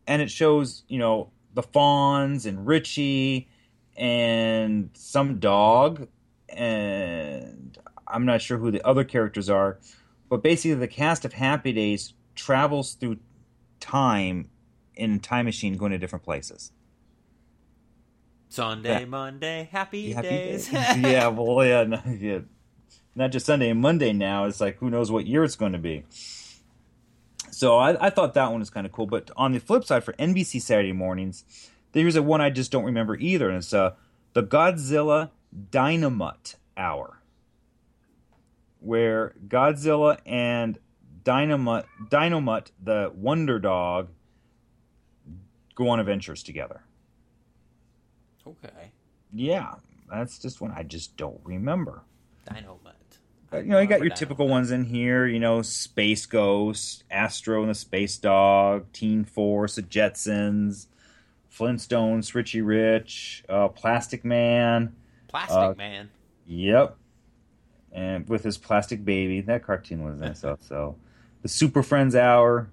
and 0.07 0.23
it 0.23 0.31
shows 0.31 0.85
you 0.89 0.99
know 0.99 1.31
the 1.53 1.63
Fonz 1.63 2.47
and 2.47 2.67
Richie 2.67 3.49
and 3.97 4.91
some 4.95 5.39
dog, 5.41 6.09
and 6.49 7.68
I'm 8.09 8.25
not 8.25 8.41
sure 8.43 8.59
who 8.59 8.71
the 8.71 8.85
other 8.87 9.05
characters 9.05 9.49
are, 9.51 9.79
but 10.29 10.43
basically 10.43 10.75
the 10.75 10.89
cast 10.89 11.25
of 11.25 11.35
Happy 11.35 11.73
Days 11.73 12.15
travels 12.35 12.95
through 12.95 13.19
time 13.81 14.51
in 14.95 15.15
a 15.15 15.19
time 15.19 15.45
machine 15.45 15.77
going 15.77 15.93
to 15.93 15.99
different 15.99 16.25
places. 16.25 16.73
Sunday, 18.49 19.01
Yeah. 19.01 19.05
Monday, 19.07 19.69
happy, 19.71 20.13
Happy 20.13 20.29
days. 20.29 20.73
yeah, 20.73 21.29
well, 21.29 21.65
yeah, 21.65 21.85
no, 21.85 22.01
yeah, 22.19 22.39
not 23.15 23.31
just 23.31 23.47
Sunday 23.47 23.71
and 23.71 23.81
Monday 23.81 24.13
now. 24.13 24.47
It's 24.47 24.61
like 24.61 24.79
who 24.79 24.89
knows 24.91 25.11
what 25.11 25.27
year 25.27 25.45
it's 25.45 25.57
going 25.57 25.73
to 25.73 25.79
be. 25.79 26.05
So 27.51 27.77
I, 27.77 28.07
I 28.07 28.11
thought 28.11 28.35
that 28.35 28.51
one 28.51 28.61
was 28.61 28.71
kind 28.71 28.87
of 28.87 28.93
cool. 28.93 29.07
But 29.07 29.31
on 29.37 29.53
the 29.53 29.59
flip 29.61 29.85
side, 29.85 30.05
for 30.05 30.13
NBC 30.15 30.63
Saturday 30.63 30.93
mornings, 30.93 31.45
there's 31.93 32.17
a 32.17 32.23
one 32.23 32.41
I 32.41 32.51
just 32.51 32.71
don't 32.71 32.85
remember 32.85 33.17
either, 33.17 33.49
and 33.49 33.59
it's 33.59 33.75
uh, 33.75 33.95
the 34.33 34.43
Godzilla 34.43 35.31
Dynomutt 35.71 36.55
Hour, 36.77 37.18
where 38.81 39.35
Godzilla 39.49 40.19
and 40.27 40.79
Dynomutt, 41.25 41.85
Dynomutt, 42.09 42.69
the 42.83 43.13
Wonder 43.15 43.59
Dog, 43.59 44.09
go 45.75 45.89
on 45.91 46.01
adventures 46.01 46.43
together. 46.43 46.83
okay. 48.47 48.91
Yeah, 49.33 49.75
that's 50.11 50.39
just 50.39 50.61
one 50.61 50.73
I 50.75 50.83
just 50.85 51.17
don't 51.17 51.41
remember. 51.45 52.03
Dynamite. 52.47 52.95
But, 53.51 53.65
you 53.65 53.71
know, 53.71 53.79
you 53.81 53.87
got 53.87 53.97
your 53.97 54.05
Remember 54.05 54.17
typical 54.17 54.49
ones 54.49 54.71
in 54.71 54.85
here. 54.85 55.27
You 55.27 55.39
know, 55.41 55.63
Space 55.63 56.25
Ghost, 56.27 57.05
Astro 57.11 57.61
and 57.63 57.71
the 57.71 57.75
Space 57.75 58.17
Dog, 58.19 58.91
Teen 58.93 59.25
Force, 59.25 59.77
the 59.77 59.83
Jetsons, 59.83 60.87
Flintstones, 61.55 62.35
Richie 62.35 62.61
Rich, 62.63 63.45
uh, 63.49 63.69
Plastic 63.69 64.25
Man. 64.25 64.95
Plastic 65.29 65.57
Uh, 65.57 65.75
Man. 65.77 66.11
Yep, 66.47 66.97
and 67.99 68.29
with 68.29 68.45
his 68.45 68.57
plastic 68.57 69.05
baby, 69.05 69.41
that 69.43 69.65
cartoon 69.65 70.05
was 70.05 70.21
nice. 70.21 70.45
also, 70.45 70.97
the 71.43 71.49
Super 71.49 71.83
Friends 71.83 72.15
Hour, 72.15 72.71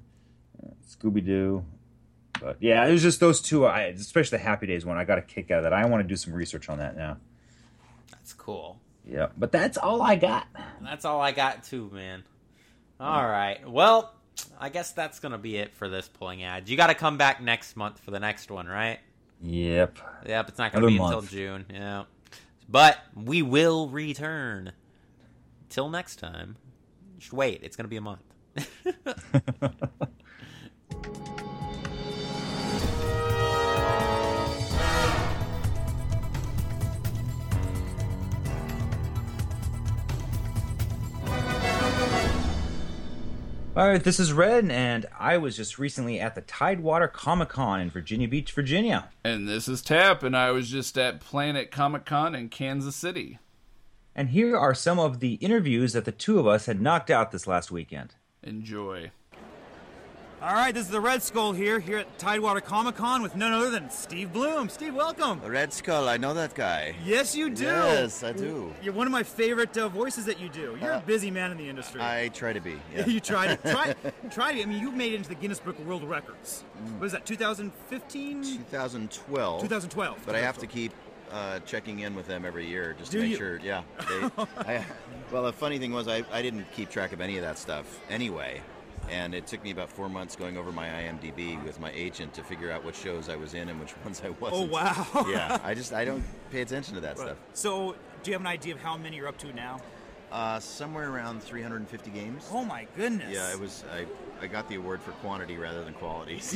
Scooby 0.88 1.26
Doo. 1.26 1.66
But 2.40 2.58
yeah, 2.60 2.86
it 2.86 2.92
was 2.92 3.02
just 3.02 3.20
those 3.20 3.42
two. 3.42 3.66
I 3.66 3.84
especially 3.84 4.38
the 4.38 4.44
Happy 4.44 4.68
Days 4.68 4.86
one. 4.86 4.98
I 4.98 5.04
got 5.04 5.18
a 5.18 5.22
kick 5.22 5.50
out 5.50 5.60
of 5.60 5.64
that. 5.64 5.74
I 5.74 5.86
want 5.86 6.04
to 6.04 6.08
do 6.08 6.16
some 6.16 6.34
research 6.34 6.70
on 6.70 6.78
that 6.78 6.96
now. 6.96 7.18
That's 8.12 8.34
cool. 8.34 8.78
Yeah, 9.08 9.28
but 9.38 9.52
that's 9.52 9.78
all 9.78 10.02
I 10.02 10.16
got. 10.16 10.48
That's 10.82 11.06
all 11.06 11.22
I 11.22 11.32
got 11.32 11.64
too, 11.64 11.90
man. 11.94 12.24
All 13.00 13.24
right. 13.24 13.68
Well, 13.68 14.14
I 14.60 14.70
guess 14.70 14.92
that's 14.92 15.20
gonna 15.20 15.38
be 15.38 15.58
it 15.58 15.74
for 15.74 15.90
this 15.90 16.08
pulling 16.08 16.44
ad. 16.44 16.70
You 16.70 16.78
got 16.78 16.88
to 16.88 16.96
come 16.96 17.18
back 17.18 17.42
next 17.42 17.76
month 17.76 18.00
for 18.00 18.12
the 18.12 18.20
next 18.20 18.52
one, 18.52 18.68
right? 18.68 19.00
Yep. 19.42 19.98
Yep. 20.28 20.50
It's 20.50 20.58
not 20.58 20.72
gonna 20.72 20.88
Another 20.88 20.98
be 20.98 21.04
until. 21.04 21.22
June. 21.22 21.66
Yeah. 21.74 22.04
But 22.68 22.98
we 23.16 23.42
will 23.42 23.88
return. 23.90 24.72
Till 25.70 25.90
next 25.90 26.18
time. 26.18 26.58
Just 27.18 27.34
wait. 27.34 27.62
It's 27.64 27.76
gonna 27.76 27.90
be 27.90 27.98
a 27.98 28.02
month. 28.02 28.24
All 43.78 43.90
right, 43.90 44.02
this 44.02 44.22
is 44.22 44.32
Red, 44.32 44.72
and 44.72 45.06
I 45.20 45.38
was 45.38 45.58
just 45.58 45.78
recently 45.78 46.18
at 46.18 46.34
the 46.34 46.40
Tidewater 46.40 47.10
Comic 47.10 47.50
Con 47.50 47.82
in 47.82 47.90
Virginia 47.90 48.26
Beach, 48.26 48.54
Virginia. 48.54 49.10
And 49.22 49.50
this 49.50 49.68
is 49.68 49.82
Tap, 49.82 50.24
and 50.24 50.34
I 50.34 50.52
was 50.52 50.70
just 50.70 50.98
at 50.98 51.20
Planet 51.20 51.72
Comic 51.72 52.06
Con 52.06 52.36
in 52.36 52.48
Kansas 52.48 52.96
City. 52.96 53.38
And 54.16 54.30
here 54.30 54.56
are 54.58 54.74
some 54.74 54.98
of 55.00 55.20
the 55.20 55.34
interviews 55.36 55.94
that 55.94 56.06
the 56.06 56.12
two 56.12 56.40
of 56.40 56.48
us 56.48 56.68
had 56.68 56.82
knocked 56.82 57.10
out 57.10 57.32
this 57.32 57.48
last 57.48 57.72
weekend. 57.72 58.16
Enjoy. 58.44 59.12
All 60.42 60.54
right, 60.54 60.74
this 60.74 60.86
is 60.86 60.92
the 60.92 61.02
Red 61.02 61.24
Skull 61.24 61.54
here, 61.54 61.80
here 61.80 61.98
at 61.98 62.20
Tidewater 62.20 62.62
Comic 62.62 62.96
Con 62.96 63.24
with 63.24 63.36
none 63.36 63.52
other 63.52 63.72
than 63.72 63.90
Steve 63.90 64.32
Blum. 64.32 64.70
Steve, 64.70 64.94
welcome. 64.94 65.42
Red 65.42 65.74
Skull, 65.74 66.08
I 66.08 66.18
know 66.18 66.34
that 66.36 66.54
guy. 66.54 66.94
Yes, 67.04 67.36
you 67.36 67.50
do. 67.50 67.64
Yes, 67.64 68.22
I 68.24 68.32
do. 68.32 68.72
You're 68.84 68.94
one 68.94 69.08
of 69.08 69.12
my 69.12 69.24
favorite 69.24 69.76
uh, 69.76 69.90
voices 69.90 70.26
that 70.26 70.40
you 70.40 70.48
do. 70.50 70.78
You're 70.80 70.94
Uh, 70.94 70.98
a 71.00 71.02
busy 71.02 71.32
man 71.32 71.52
in 71.52 71.58
the 71.58 71.68
industry. 71.68 72.00
I 72.00 72.28
try 72.30 72.54
to 72.54 72.60
be. 72.62 72.76
Yeah. 72.96 73.08
you 73.08 73.20
tried, 73.20 73.60
try, 73.64 73.96
try. 74.32 74.54
To. 74.54 74.62
I 74.62 74.66
mean, 74.66 74.80
you 74.80 74.92
made 74.92 75.14
it 75.14 75.16
into 75.18 75.30
the 75.30 75.36
Guinness 75.36 75.60
Book 75.60 75.80
of 75.80 75.88
World 75.88 76.04
Records. 76.04 76.64
What 77.00 77.08
is 77.08 77.12
that? 77.14 77.26
2015, 77.26 78.44
2012. 78.44 79.62
2012. 79.62 80.20
But 80.28 80.36
I 80.36 80.40
have 80.42 80.58
to 80.60 80.68
keep 80.68 80.92
uh, 81.32 81.60
checking 81.60 82.00
in 82.00 82.16
with 82.16 82.28
them 82.28 82.46
every 82.46 82.66
year 82.66 82.96
just 82.98 83.12
Do 83.12 83.18
to 83.20 83.24
make 83.24 83.32
you? 83.32 83.38
sure. 83.38 83.60
Yeah. 83.60 83.84
They, 84.10 84.78
I, 84.78 84.86
well, 85.32 85.44
the 85.44 85.54
funny 85.54 85.80
thing 85.80 85.92
was 85.92 86.08
I, 86.08 86.24
I 86.32 86.42
didn't 86.42 86.72
keep 86.72 86.90
track 86.90 87.12
of 87.14 87.22
any 87.22 87.38
of 87.38 87.44
that 87.44 87.58
stuff 87.58 88.00
anyway. 88.10 88.62
And 89.10 89.36
it 89.36 89.46
took 89.46 89.64
me 89.64 89.70
about 89.72 89.90
four 89.90 90.10
months 90.10 90.36
going 90.36 90.58
over 90.58 90.72
my 90.72 90.88
IMDb 90.88 91.64
with 91.64 91.80
my 91.80 91.92
agent 91.92 92.34
to 92.36 92.44
figure 92.44 92.72
out 92.72 92.84
which 92.84 92.96
shows 92.96 93.30
I 93.30 93.36
was 93.36 93.54
in 93.54 93.70
and 93.70 93.80
which 93.80 93.96
ones 94.04 94.22
I 94.26 94.30
wasn't. 94.30 94.72
Oh 94.72 94.74
wow. 94.74 95.26
yeah, 95.30 95.60
I 95.64 95.74
just 95.76 95.94
I 95.94 96.06
don't 96.06 96.24
pay 96.52 96.62
attention 96.62 96.96
to 96.96 97.02
that 97.02 97.18
stuff. 97.24 97.38
So, 97.54 97.96
do 98.24 98.32
you 98.32 98.34
have 98.34 98.42
an 98.42 98.48
idea 98.48 98.74
of 98.74 98.82
how 98.82 98.98
many 98.98 99.18
you're 99.18 99.28
up 99.28 99.38
to 99.40 99.54
now? 99.54 99.80
Uh, 100.32 100.60
somewhere 100.60 101.10
around 101.12 101.42
350 101.42 102.12
games. 102.12 102.50
Oh 102.52 102.66
my 102.66 102.88
goodness. 102.98 103.34
Yeah, 103.34 103.54
it 103.54 103.60
was. 103.60 103.84
I, 103.94 104.06
I 104.44 104.48
got 104.48 104.68
the 104.68 104.76
award 104.76 105.02
for 105.02 105.12
quantity 105.12 105.56
rather 105.56 105.84
than 105.86 105.94
quality. 105.94 106.42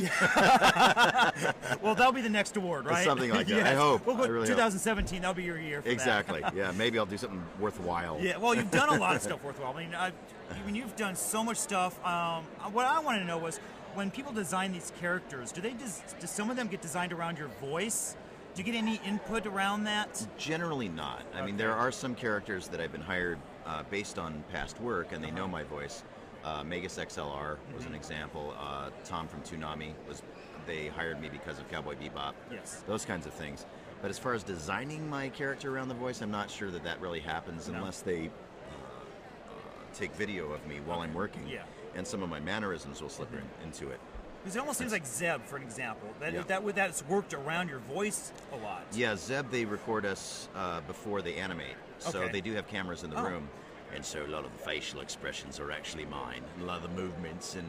well, 1.82 1.94
that'll 1.94 2.12
be 2.12 2.20
the 2.20 2.28
next 2.28 2.56
award, 2.56 2.84
right? 2.86 3.04
Something 3.04 3.30
like 3.30 3.46
that. 3.46 3.66
I 3.66 3.74
hope. 3.76 4.06
Well, 4.06 4.16
I 4.16 4.26
really 4.26 4.48
hope. 4.48 4.56
2017, 4.56 5.22
that'll 5.22 5.34
be 5.34 5.44
your 5.44 5.58
year. 5.58 5.80
For 5.80 5.88
that. 5.88 5.92
exactly. 5.92 6.42
Yeah, 6.54 6.72
maybe 6.76 6.98
I'll 6.98 7.06
do 7.06 7.16
something 7.16 7.42
worthwhile. 7.58 8.18
Yeah, 8.20 8.36
well, 8.36 8.54
you've 8.54 8.70
done 8.70 8.88
a 8.88 8.98
lot 8.98 9.16
of 9.16 9.22
stuff 9.22 9.42
worthwhile. 9.42 9.74
I 9.74 9.84
mean, 9.84 9.94
I, 9.94 10.08
I 10.50 10.66
mean, 10.66 10.74
you've 10.74 10.96
done 10.96 11.14
so 11.14 11.42
much 11.44 11.56
stuff. 11.56 12.04
Um, 12.04 12.44
what 12.72 12.86
I 12.86 12.98
wanted 13.00 13.20
to 13.20 13.24
know 13.24 13.38
was, 13.38 13.60
when 13.94 14.10
people 14.10 14.32
design 14.32 14.72
these 14.72 14.92
characters, 15.00 15.52
do 15.52 15.60
they 15.60 15.70
des- 15.70 16.02
do 16.20 16.26
some 16.26 16.50
of 16.50 16.56
them 16.56 16.66
get 16.66 16.82
designed 16.82 17.12
around 17.12 17.38
your 17.38 17.48
voice? 17.60 18.16
Do 18.54 18.62
you 18.62 18.72
get 18.72 18.76
any 18.76 19.00
input 19.06 19.46
around 19.46 19.84
that? 19.84 20.26
Generally 20.36 20.88
not. 20.88 21.22
I 21.34 21.46
mean, 21.46 21.56
there 21.56 21.72
are 21.72 21.92
some 21.92 22.14
characters 22.14 22.66
that 22.68 22.80
I've 22.80 22.92
been 22.92 23.00
hired 23.00 23.38
uh, 23.70 23.82
based 23.90 24.18
on 24.18 24.42
past 24.50 24.80
work, 24.80 25.12
and 25.12 25.22
they 25.22 25.30
know 25.30 25.46
my 25.46 25.62
voice. 25.62 26.02
Uh, 26.44 26.64
Megas 26.64 26.96
XLR 26.98 27.56
was 27.74 27.84
an 27.84 27.94
example. 27.94 28.54
Uh, 28.58 28.90
Tom 29.04 29.28
from 29.28 29.40
Toonami 29.42 29.92
was. 30.08 30.22
They 30.66 30.88
hired 30.88 31.20
me 31.20 31.28
because 31.30 31.58
of 31.58 31.68
Cowboy 31.70 31.94
Bebop. 31.96 32.34
Yes. 32.50 32.82
Those 32.86 33.04
kinds 33.04 33.26
of 33.26 33.32
things. 33.32 33.64
But 34.02 34.10
as 34.10 34.18
far 34.18 34.34
as 34.34 34.42
designing 34.42 35.08
my 35.08 35.28
character 35.30 35.74
around 35.74 35.88
the 35.88 35.94
voice, 35.94 36.20
I'm 36.20 36.30
not 36.30 36.50
sure 36.50 36.70
that 36.70 36.84
that 36.84 37.00
really 37.00 37.20
happens 37.20 37.68
No. 37.68 37.78
unless 37.78 38.00
they 38.02 38.26
uh, 38.28 39.50
uh, 39.50 39.52
take 39.94 40.12
video 40.14 40.52
of 40.52 40.64
me 40.66 40.80
while 40.84 41.00
I'm 41.00 41.14
working. 41.14 41.46
Yeah. 41.48 41.62
And 41.96 42.06
some 42.06 42.22
of 42.22 42.28
my 42.28 42.40
mannerisms 42.40 43.00
will 43.02 43.08
slip 43.08 43.32
in, 43.32 43.42
into 43.66 43.88
it. 43.90 43.98
Because 44.42 44.56
it 44.56 44.60
almost 44.60 44.78
seems 44.78 44.92
like 44.92 45.06
Zeb, 45.06 45.42
for 45.44 45.56
an 45.56 45.62
example, 45.62 46.08
that 46.20 46.32
Yeah. 46.32 46.42
that 46.42 46.74
that's 46.74 47.04
worked 47.06 47.34
around 47.34 47.68
your 47.68 47.80
voice 47.80 48.32
a 48.52 48.56
lot. 48.56 48.84
Yeah, 48.92 49.16
Zeb, 49.16 49.50
they 49.50 49.64
record 49.64 50.04
us 50.06 50.48
uh, 50.54 50.82
before 50.82 51.20
they 51.22 51.34
animate. 51.36 51.76
So 51.98 52.20
Okay. 52.20 52.32
they 52.32 52.40
do 52.40 52.52
have 52.54 52.66
cameras 52.68 53.02
in 53.02 53.10
the 53.10 53.18
Oh. 53.18 53.24
room. 53.24 53.48
And 53.94 54.04
so 54.04 54.24
a 54.24 54.28
lot 54.28 54.44
of 54.44 54.52
the 54.52 54.58
facial 54.58 55.00
expressions 55.00 55.58
are 55.60 55.70
actually 55.72 56.06
mine. 56.06 56.42
And 56.54 56.62
a 56.62 56.66
lot 56.66 56.76
of 56.76 56.82
the 56.82 57.02
movements 57.02 57.54
and 57.56 57.66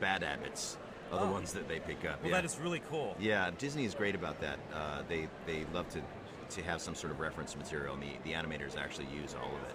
bad 0.00 0.22
habits 0.22 0.76
are 1.12 1.18
the 1.20 1.26
Oh. 1.26 1.32
ones 1.32 1.52
that 1.52 1.68
they 1.68 1.80
pick 1.80 2.04
up. 2.04 2.20
Well, 2.22 2.30
yeah. 2.30 2.36
that 2.36 2.44
is 2.44 2.58
really 2.58 2.82
cool. 2.90 3.16
Yeah, 3.18 3.50
Disney 3.58 3.84
is 3.84 3.94
great 3.94 4.14
about 4.14 4.40
that. 4.40 4.58
Uh, 4.72 5.02
they 5.08 5.28
they 5.46 5.64
love 5.72 5.88
to 5.90 6.00
to 6.50 6.62
have 6.62 6.80
some 6.80 6.94
sort 6.94 7.10
of 7.12 7.20
reference 7.20 7.56
material, 7.56 7.94
and 7.94 8.02
the, 8.02 8.10
the 8.24 8.32
animators 8.32 8.76
actually 8.78 9.06
use 9.14 9.34
all 9.34 9.48
of 9.48 9.62
it. 9.62 9.74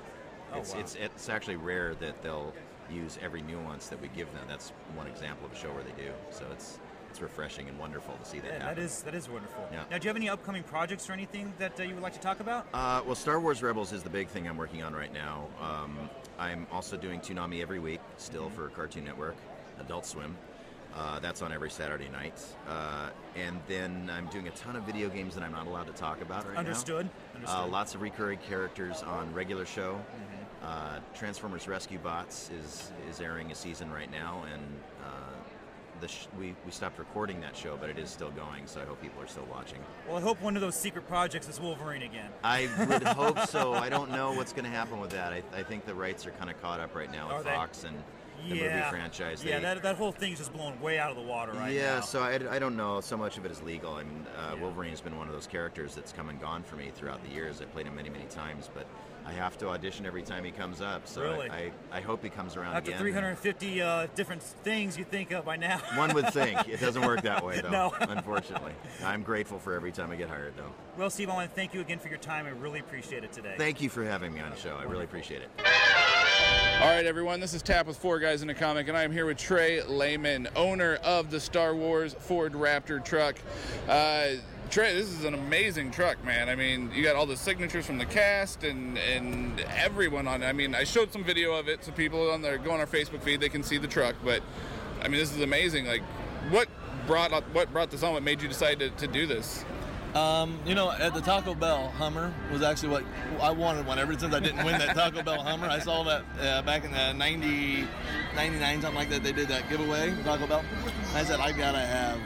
Oh, 0.53 0.59
it's, 0.59 0.73
wow. 0.73 0.79
it's 0.79 0.95
it's 0.95 1.29
actually 1.29 1.57
rare 1.57 1.95
that 1.95 2.21
they'll 2.21 2.53
use 2.89 3.19
every 3.21 3.41
nuance 3.41 3.87
that 3.87 4.01
we 4.01 4.07
give 4.09 4.31
them. 4.33 4.45
That's 4.47 4.69
one 4.95 5.07
example 5.07 5.45
of 5.45 5.53
a 5.53 5.55
show 5.55 5.71
where 5.71 5.83
they 5.83 5.91
do. 6.01 6.11
So 6.31 6.45
it's 6.51 6.79
it's 7.19 7.21
refreshing 7.21 7.67
and 7.67 7.77
wonderful 7.77 8.15
to 8.15 8.25
see 8.29 8.39
that 8.39 8.47
Yeah, 8.47 8.59
happen. 8.59 8.75
that 8.75 8.81
is 8.81 9.01
that 9.03 9.13
is 9.15 9.29
wonderful. 9.29 9.67
Yeah. 9.71 9.83
Now, 9.91 9.97
do 9.97 10.05
you 10.05 10.09
have 10.09 10.15
any 10.15 10.29
upcoming 10.29 10.63
projects 10.63 11.09
or 11.09 11.13
anything 11.13 11.53
that 11.59 11.77
uh, 11.79 11.83
you 11.83 11.93
would 11.93 12.03
like 12.03 12.13
to 12.13 12.19
talk 12.19 12.39
about? 12.39 12.67
Uh, 12.73 13.01
well, 13.05 13.15
Star 13.15 13.39
Wars 13.39 13.61
Rebels 13.61 13.91
is 13.91 14.03
the 14.03 14.09
big 14.09 14.27
thing 14.29 14.47
I'm 14.47 14.57
working 14.57 14.83
on 14.83 14.93
right 14.93 15.13
now. 15.13 15.47
Um, 15.61 16.09
I'm 16.37 16.65
also 16.71 16.95
doing 16.97 17.19
Toonami 17.19 17.61
every 17.61 17.79
week, 17.79 17.99
still 18.17 18.39
Mm-hmm. 18.45 18.55
for 18.55 18.69
Cartoon 18.69 19.03
Network, 19.03 19.35
Adult 19.81 20.05
Swim. 20.05 20.35
Uh, 20.95 21.19
that's 21.19 21.41
on 21.43 21.51
every 21.53 21.69
Saturday 21.69 22.09
night. 22.09 22.41
Uh, 22.67 23.09
and 23.35 23.59
then 23.67 24.09
I'm 24.11 24.25
doing 24.27 24.47
a 24.47 24.51
ton 24.51 24.75
of 24.75 24.83
video 24.83 25.07
games 25.09 25.35
that 25.35 25.43
I'm 25.43 25.51
not 25.51 25.67
allowed 25.67 25.85
to 25.87 25.93
talk 25.93 26.21
about 26.21 26.47
right 26.47 26.57
Understood. 26.57 27.05
now. 27.05 27.35
Understood. 27.35 27.57
Mm-hmm. 27.59 27.69
Uh, 27.69 27.71
lots 27.71 27.93
of 27.95 28.01
recurring 28.01 28.39
characters 28.39 29.03
on 29.03 29.31
regular 29.33 29.65
show. 29.65 29.99
Uh, 30.63 30.99
Transformers 31.15 31.67
Rescue 31.67 31.99
Bots 31.99 32.49
is 32.59 32.91
is 33.09 33.21
airing 33.21 33.51
a 33.51 33.55
season 33.55 33.91
right 33.91 34.11
now, 34.11 34.43
and 34.53 34.61
sh- 36.07 36.27
we 36.39 36.55
we 36.65 36.71
stopped 36.71 36.97
recording 36.99 37.41
that 37.41 37.55
show, 37.55 37.77
but 37.79 37.89
it 37.89 37.97
is 37.99 38.09
still 38.09 38.31
going. 38.31 38.65
So 38.65 38.81
I 38.81 38.85
hope 38.85 39.01
people 39.01 39.21
are 39.21 39.27
still 39.27 39.47
watching. 39.51 39.79
Well, 40.07 40.17
I 40.17 40.21
hope 40.21 40.41
one 40.41 40.55
of 40.55 40.61
those 40.61 40.75
secret 40.75 41.07
projects 41.07 41.47
is 41.49 41.59
Wolverine 41.59 42.03
again. 42.03 42.29
I 42.43 42.69
would 42.87 43.03
hope 43.07 43.39
so. 43.47 43.73
I 43.73 43.89
don't 43.89 44.11
know 44.11 44.31
what's 44.33 44.53
going 44.53 44.65
to 44.65 44.71
happen 44.71 44.99
with 44.99 45.11
that. 45.11 45.33
I, 45.33 45.43
I 45.53 45.63
think 45.63 45.85
the 45.85 45.93
rights 45.95 46.25
are 46.25 46.31
kind 46.31 46.49
of 46.49 46.61
caught 46.61 46.79
up 46.79 46.95
right 46.95 47.11
now 47.11 47.29
Are 47.29 47.37
with 47.37 47.45
they? 47.45 47.51
Fox 47.53 47.83
and 47.83 47.95
the 48.47 48.55
yeah. 48.55 48.77
movie 48.77 48.89
franchise. 48.89 49.43
Yeah, 49.43 49.57
They- 49.57 49.63
that, 49.63 49.83
that 49.83 49.95
whole 49.97 50.13
thing's 50.13 50.37
just 50.37 50.53
blown 50.53 50.79
way 50.79 50.97
out 50.97 51.09
of 51.11 51.17
the 51.17 51.23
water 51.23 51.51
right 51.53 51.73
yeah, 51.73 51.95
now. 51.95 52.01
so 52.01 52.21
I, 52.21 52.35
I 52.55 52.57
don't 52.57 52.77
know. 52.77 53.01
So 53.01 53.17
much 53.17 53.37
of 53.37 53.45
it 53.45 53.51
is 53.51 53.61
legal. 53.61 53.95
I 53.95 54.03
mean, 54.03 54.25
uh, 54.37 54.55
Yeah. 54.55 54.61
Wolverine's 54.61 55.01
been 55.01 55.17
one 55.17 55.27
of 55.27 55.33
those 55.33 55.45
characters 55.47 55.93
that's 55.93 56.13
come 56.13 56.29
and 56.29 56.39
gone 56.39 56.63
for 56.63 56.77
me 56.77 56.89
throughout 56.95 57.21
the 57.27 57.29
years. 57.33 57.59
I 57.61 57.65
played 57.65 57.85
him 57.85 57.95
many, 57.95 58.09
many 58.09 58.25
times, 58.25 58.69
but 58.73 58.85
I 59.25 59.31
have 59.33 59.57
to 59.59 59.69
audition 59.69 60.05
every 60.05 60.23
time 60.23 60.43
he 60.43 60.51
comes 60.51 60.81
up. 60.81 61.07
So 61.07 61.21
Really? 61.21 61.49
I, 61.49 61.71
I, 61.91 61.97
I 61.97 62.01
hope 62.01 62.23
he 62.23 62.29
comes 62.29 62.55
around 62.55 62.75
After 62.75 62.91
again. 62.91 63.01
350 63.01 63.81
uh, 63.81 64.07
different 64.15 64.41
things 64.41 64.97
you 64.97 65.03
think 65.05 65.31
of 65.31 65.45
by 65.45 65.55
now. 65.55 65.77
One 65.95 66.13
would 66.15 66.33
think 66.33 66.67
it 66.67 66.79
doesn't 66.79 67.05
work 67.05 67.21
that 67.21 67.45
way, 67.45 67.59
though. 67.61 67.69
No. 67.69 67.93
unfortunately. 67.99 68.73
I'm 69.03 69.21
grateful 69.23 69.59
for 69.59 69.73
every 69.73 69.91
time 69.91 70.11
I 70.11 70.15
get 70.15 70.29
hired, 70.29 70.55
though. 70.57 70.71
Well, 70.97 71.09
Steve, 71.09 71.29
I 71.29 71.33
want 71.33 71.49
to 71.49 71.55
thank 71.55 71.73
you 71.73 71.81
again 71.81 71.99
for 71.99 72.09
your 72.09 72.17
time. 72.17 72.45
I 72.45 72.49
really 72.49 72.79
appreciate 72.79 73.23
it 73.23 73.31
today. 73.31 73.55
Thank 73.57 73.81
you 73.81 73.89
for 73.89 74.03
having 74.03 74.33
me 74.33 74.39
on 74.39 74.49
the 74.49 74.55
show. 74.57 74.75
I 74.79 74.83
really 74.83 75.03
appreciate 75.05 75.41
it. 75.41 75.49
All 76.81 76.87
right, 76.87 77.05
everyone, 77.05 77.41
this 77.41 77.53
is 77.53 77.61
Tap 77.61 77.87
with 77.87 77.97
Four 77.97 78.19
Guys 78.19 78.41
in 78.41 78.49
a 78.49 78.53
Comic, 78.53 78.87
and 78.87 78.97
I 78.97 79.03
am 79.03 79.11
here 79.11 79.25
with 79.25 79.37
Trey 79.37 79.83
Lehman, 79.83 80.47
owner 80.55 80.95
of 81.03 81.29
the 81.29 81.39
Star 81.39 81.75
Wars 81.75 82.15
Ford 82.17 82.53
Raptor 82.53 83.03
truck. 83.03 83.35
Uh, 83.87 84.29
Trey, 84.69 84.93
this 84.93 85.09
is 85.09 85.23
an 85.23 85.33
amazing 85.33 85.89
truck, 85.89 86.23
man. 86.23 86.47
I 86.47 86.53
mean, 86.53 86.91
you 86.93 87.01
got 87.01 87.15
all 87.15 87.25
the 87.25 87.35
signatures 87.35 87.87
from 87.87 87.97
the 87.97 88.05
cast 88.05 88.63
and, 88.63 88.99
and 88.99 89.59
everyone 89.61 90.27
on. 90.27 90.43
I 90.43 90.53
mean, 90.53 90.75
I 90.75 90.83
showed 90.83 91.11
some 91.11 91.23
video 91.23 91.53
of 91.53 91.67
it 91.67 91.83
so 91.83 91.91
people 91.91 92.29
on 92.29 92.43
their 92.43 92.59
go 92.59 92.69
on 92.69 92.79
our 92.79 92.85
Facebook 92.85 93.23
feed, 93.23 93.41
they 93.41 93.49
can 93.49 93.63
see 93.63 93.79
the 93.79 93.87
truck, 93.87 94.15
but 94.23 94.43
I 95.01 95.07
mean, 95.07 95.19
this 95.19 95.33
is 95.33 95.41
amazing. 95.41 95.87
Like, 95.87 96.03
what 96.51 96.67
brought 97.07 97.31
what 97.51 97.73
brought 97.73 97.89
this 97.89 98.03
on? 98.03 98.13
What 98.13 98.21
made 98.21 98.43
you 98.43 98.47
decide 98.47 98.77
to, 98.77 98.91
to 98.91 99.07
do 99.07 99.25
this? 99.25 99.65
Um, 100.13 100.59
you 100.67 100.75
know, 100.75 100.91
at 100.91 101.15
the 101.15 101.21
Taco 101.21 101.55
Bell 101.55 101.89
Hummer 101.89 102.31
was 102.51 102.61
actually 102.61 102.89
what 102.89 103.03
I 103.41 103.49
wanted 103.49 103.87
one 103.87 103.97
ever 103.97 104.17
since 104.19 104.35
I 104.35 104.39
didn't 104.39 104.63
win 104.65 104.77
that 104.77 104.95
Taco 104.95 105.23
Bell 105.23 105.41
Hummer. 105.41 105.67
I 105.67 105.79
saw 105.79 106.03
that 106.03 106.23
uh, 106.39 106.61
back 106.61 106.83
in 106.83 106.91
the 106.91 107.13
90, 107.13 107.87
99, 108.35 108.81
something 108.81 108.95
like 108.95 109.09
that. 109.09 109.23
They 109.23 109.31
did 109.31 109.47
that 109.47 109.67
giveaway, 109.67 110.15
Taco 110.23 110.45
Bell. 110.45 110.63
I 111.15 111.23
said, 111.23 111.39
I 111.39 111.53
gotta 111.53 111.79
have 111.79 112.19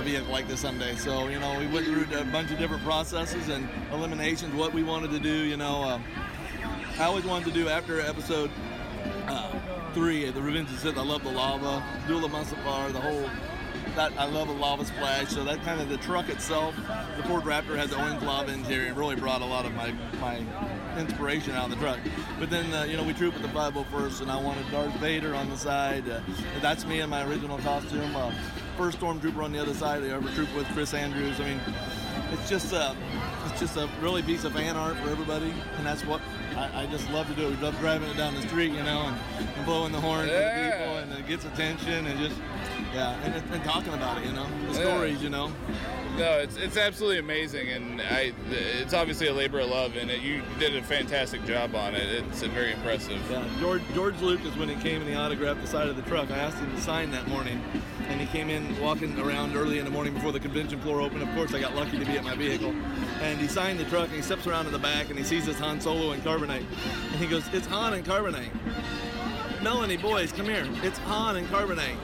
a 0.00 0.02
vehicle 0.02 0.32
like 0.32 0.48
this 0.48 0.60
someday. 0.60 0.94
So, 0.94 1.28
you 1.28 1.38
know, 1.38 1.58
we 1.58 1.66
went 1.66 1.86
through 1.86 2.06
a 2.18 2.24
bunch 2.24 2.50
of 2.50 2.58
different 2.58 2.82
processes 2.82 3.48
and 3.48 3.68
eliminations, 3.92 4.54
what 4.54 4.72
we 4.72 4.82
wanted 4.82 5.10
to 5.10 5.18
do. 5.18 5.44
You 5.44 5.58
know, 5.58 5.82
um, 5.82 6.04
I 6.98 7.04
always 7.04 7.24
wanted 7.24 7.48
to 7.48 7.52
do 7.52 7.68
after 7.68 8.00
episode 8.00 8.50
uh, 9.26 9.52
three, 9.92 10.30
The 10.30 10.40
Revenge 10.40 10.68
of 10.68 10.76
the 10.76 10.80
Sith, 10.80 10.98
I 10.98 11.02
love 11.02 11.22
the 11.22 11.30
lava, 11.30 11.84
Duel 12.06 12.24
of 12.24 12.32
Mustafar, 12.32 12.92
the 12.92 13.00
whole 13.00 13.28
that 13.96 14.12
I 14.16 14.24
love 14.24 14.48
a 14.48 14.52
lava 14.52 14.84
splash. 14.84 15.28
So 15.28 15.44
that 15.44 15.62
kind 15.62 15.80
of 15.80 15.88
the 15.88 15.98
truck 15.98 16.28
itself, 16.28 16.74
the 17.16 17.22
Ford 17.24 17.42
Raptor 17.42 17.76
has 17.76 17.90
the 17.90 18.00
orange 18.00 18.22
lava 18.22 18.52
interior. 18.52 18.94
Really 18.94 19.16
brought 19.16 19.42
a 19.42 19.46
lot 19.46 19.66
of 19.66 19.74
my 19.74 19.92
my 20.20 20.42
inspiration 20.98 21.52
out 21.52 21.64
of 21.64 21.70
the 21.70 21.76
truck. 21.76 21.98
But 22.38 22.48
then 22.48 22.72
uh, 22.72 22.84
you 22.84 22.96
know 22.96 23.04
we 23.04 23.12
troop 23.12 23.34
with 23.34 23.42
the 23.42 23.48
501st, 23.48 24.22
and 24.22 24.30
I 24.30 24.40
wanted 24.40 24.70
Darth 24.70 24.94
Vader 24.94 25.34
on 25.34 25.50
the 25.50 25.56
side. 25.56 26.08
Uh, 26.08 26.20
that's 26.60 26.86
me 26.86 27.00
in 27.00 27.10
my 27.10 27.26
original 27.26 27.58
costume. 27.58 28.14
Uh, 28.14 28.32
first 28.80 28.98
stormtrooper 28.98 29.44
on 29.44 29.52
the 29.52 29.60
other 29.60 29.74
side. 29.74 30.02
I 30.02 30.08
ever 30.08 30.30
troop 30.30 30.48
with 30.56 30.66
Chris 30.68 30.94
Andrews. 30.94 31.38
I 31.38 31.44
mean, 31.44 31.60
it's 32.32 32.48
just 32.48 32.72
uh, 32.72 32.94
it's 33.44 33.60
just 33.60 33.76
a 33.76 33.90
really 34.00 34.22
piece 34.22 34.44
of 34.44 34.54
fan 34.54 34.74
art 34.74 34.96
for 34.96 35.10
everybody, 35.10 35.52
and 35.76 35.84
that's 35.86 36.02
what. 36.06 36.22
I, 36.56 36.82
I 36.82 36.86
just 36.86 37.08
love 37.10 37.28
to 37.28 37.34
do. 37.34 37.48
We 37.48 37.56
love 37.56 37.78
driving 37.78 38.08
it 38.10 38.16
down 38.16 38.34
the 38.34 38.42
street, 38.42 38.72
you 38.72 38.82
know, 38.82 39.02
and, 39.06 39.48
and 39.56 39.64
blowing 39.66 39.92
the 39.92 40.00
horn 40.00 40.26
the 40.26 40.32
Yeah. 40.32 40.70
people, 40.78 40.96
and 40.96 41.12
it 41.12 41.28
gets 41.28 41.44
attention, 41.44 42.06
and 42.06 42.18
just 42.18 42.36
yeah, 42.94 43.14
and, 43.22 43.34
and 43.52 43.62
talking 43.64 43.92
about 43.94 44.18
it, 44.18 44.24
you 44.26 44.32
know, 44.32 44.46
the 44.72 44.78
Yeah. 44.80 44.84
stories, 44.96 45.22
you 45.22 45.28
know. 45.28 45.52
No, 46.16 46.38
it's 46.38 46.56
it's 46.56 46.76
absolutely 46.78 47.18
amazing, 47.18 47.68
and 47.68 48.00
I 48.00 48.32
it's 48.50 48.94
obviously 48.94 49.28
a 49.28 49.34
labor 49.34 49.60
of 49.60 49.68
love, 49.68 49.94
and 49.96 50.10
it, 50.10 50.22
you 50.22 50.42
did 50.58 50.74
a 50.74 50.82
fantastic 50.82 51.44
job 51.44 51.74
on 51.76 51.94
it. 51.94 52.24
It's 52.24 52.42
very 52.44 52.72
impressive. 52.72 53.20
Yeah, 53.30 53.44
George 53.60 53.82
George 53.94 54.20
Lucas 54.22 54.56
when 54.56 54.70
he 54.70 54.76
came 54.76 55.02
and 55.02 55.08
he 55.08 55.14
autographed 55.14 55.60
the 55.60 55.68
side 55.68 55.88
of 55.88 55.96
the 55.96 56.02
truck. 56.02 56.30
I 56.30 56.38
asked 56.38 56.56
him 56.58 56.74
to 56.74 56.80
sign 56.80 57.10
that 57.12 57.28
morning, 57.28 57.60
and 58.20 58.28
he 58.28 58.36
came 58.38 58.50
in 58.50 58.78
walking 58.80 59.18
around 59.18 59.56
early 59.56 59.78
in 59.78 59.84
the 59.86 59.90
morning 59.90 60.12
before 60.12 60.30
the 60.30 60.40
convention 60.40 60.78
floor 60.80 61.00
opened. 61.00 61.22
Of 61.22 61.34
course, 61.34 61.54
I 61.54 61.60
got 61.60 61.74
lucky 61.74 61.98
to 61.98 62.04
be 62.04 62.18
at 62.18 62.24
my 62.24 62.34
vehicle, 62.36 62.70
and 63.22 63.40
he 63.40 63.48
signed 63.48 63.80
the 63.80 63.84
truck. 63.84 64.08
and 64.08 64.16
He 64.16 64.22
steps 64.22 64.46
around 64.46 64.66
to 64.66 64.70
the 64.70 64.78
back 64.78 65.08
and 65.08 65.18
he 65.18 65.24
sees 65.24 65.46
this 65.46 65.58
Han 65.58 65.80
Solo 65.80 66.10
and 66.12 66.22
carbonite, 66.22 66.64
and 67.12 67.16
he 67.16 67.26
goes, 67.26 67.44
"It's 67.54 67.66
Han 67.68 67.94
and 67.94 68.04
carbonite." 68.04 68.50
Melanie, 69.62 69.96
boys, 69.96 70.32
come 70.32 70.46
here. 70.46 70.66
It's 70.82 70.98
Han 70.98 71.36
and 71.36 71.46
carbonite. 71.48 71.96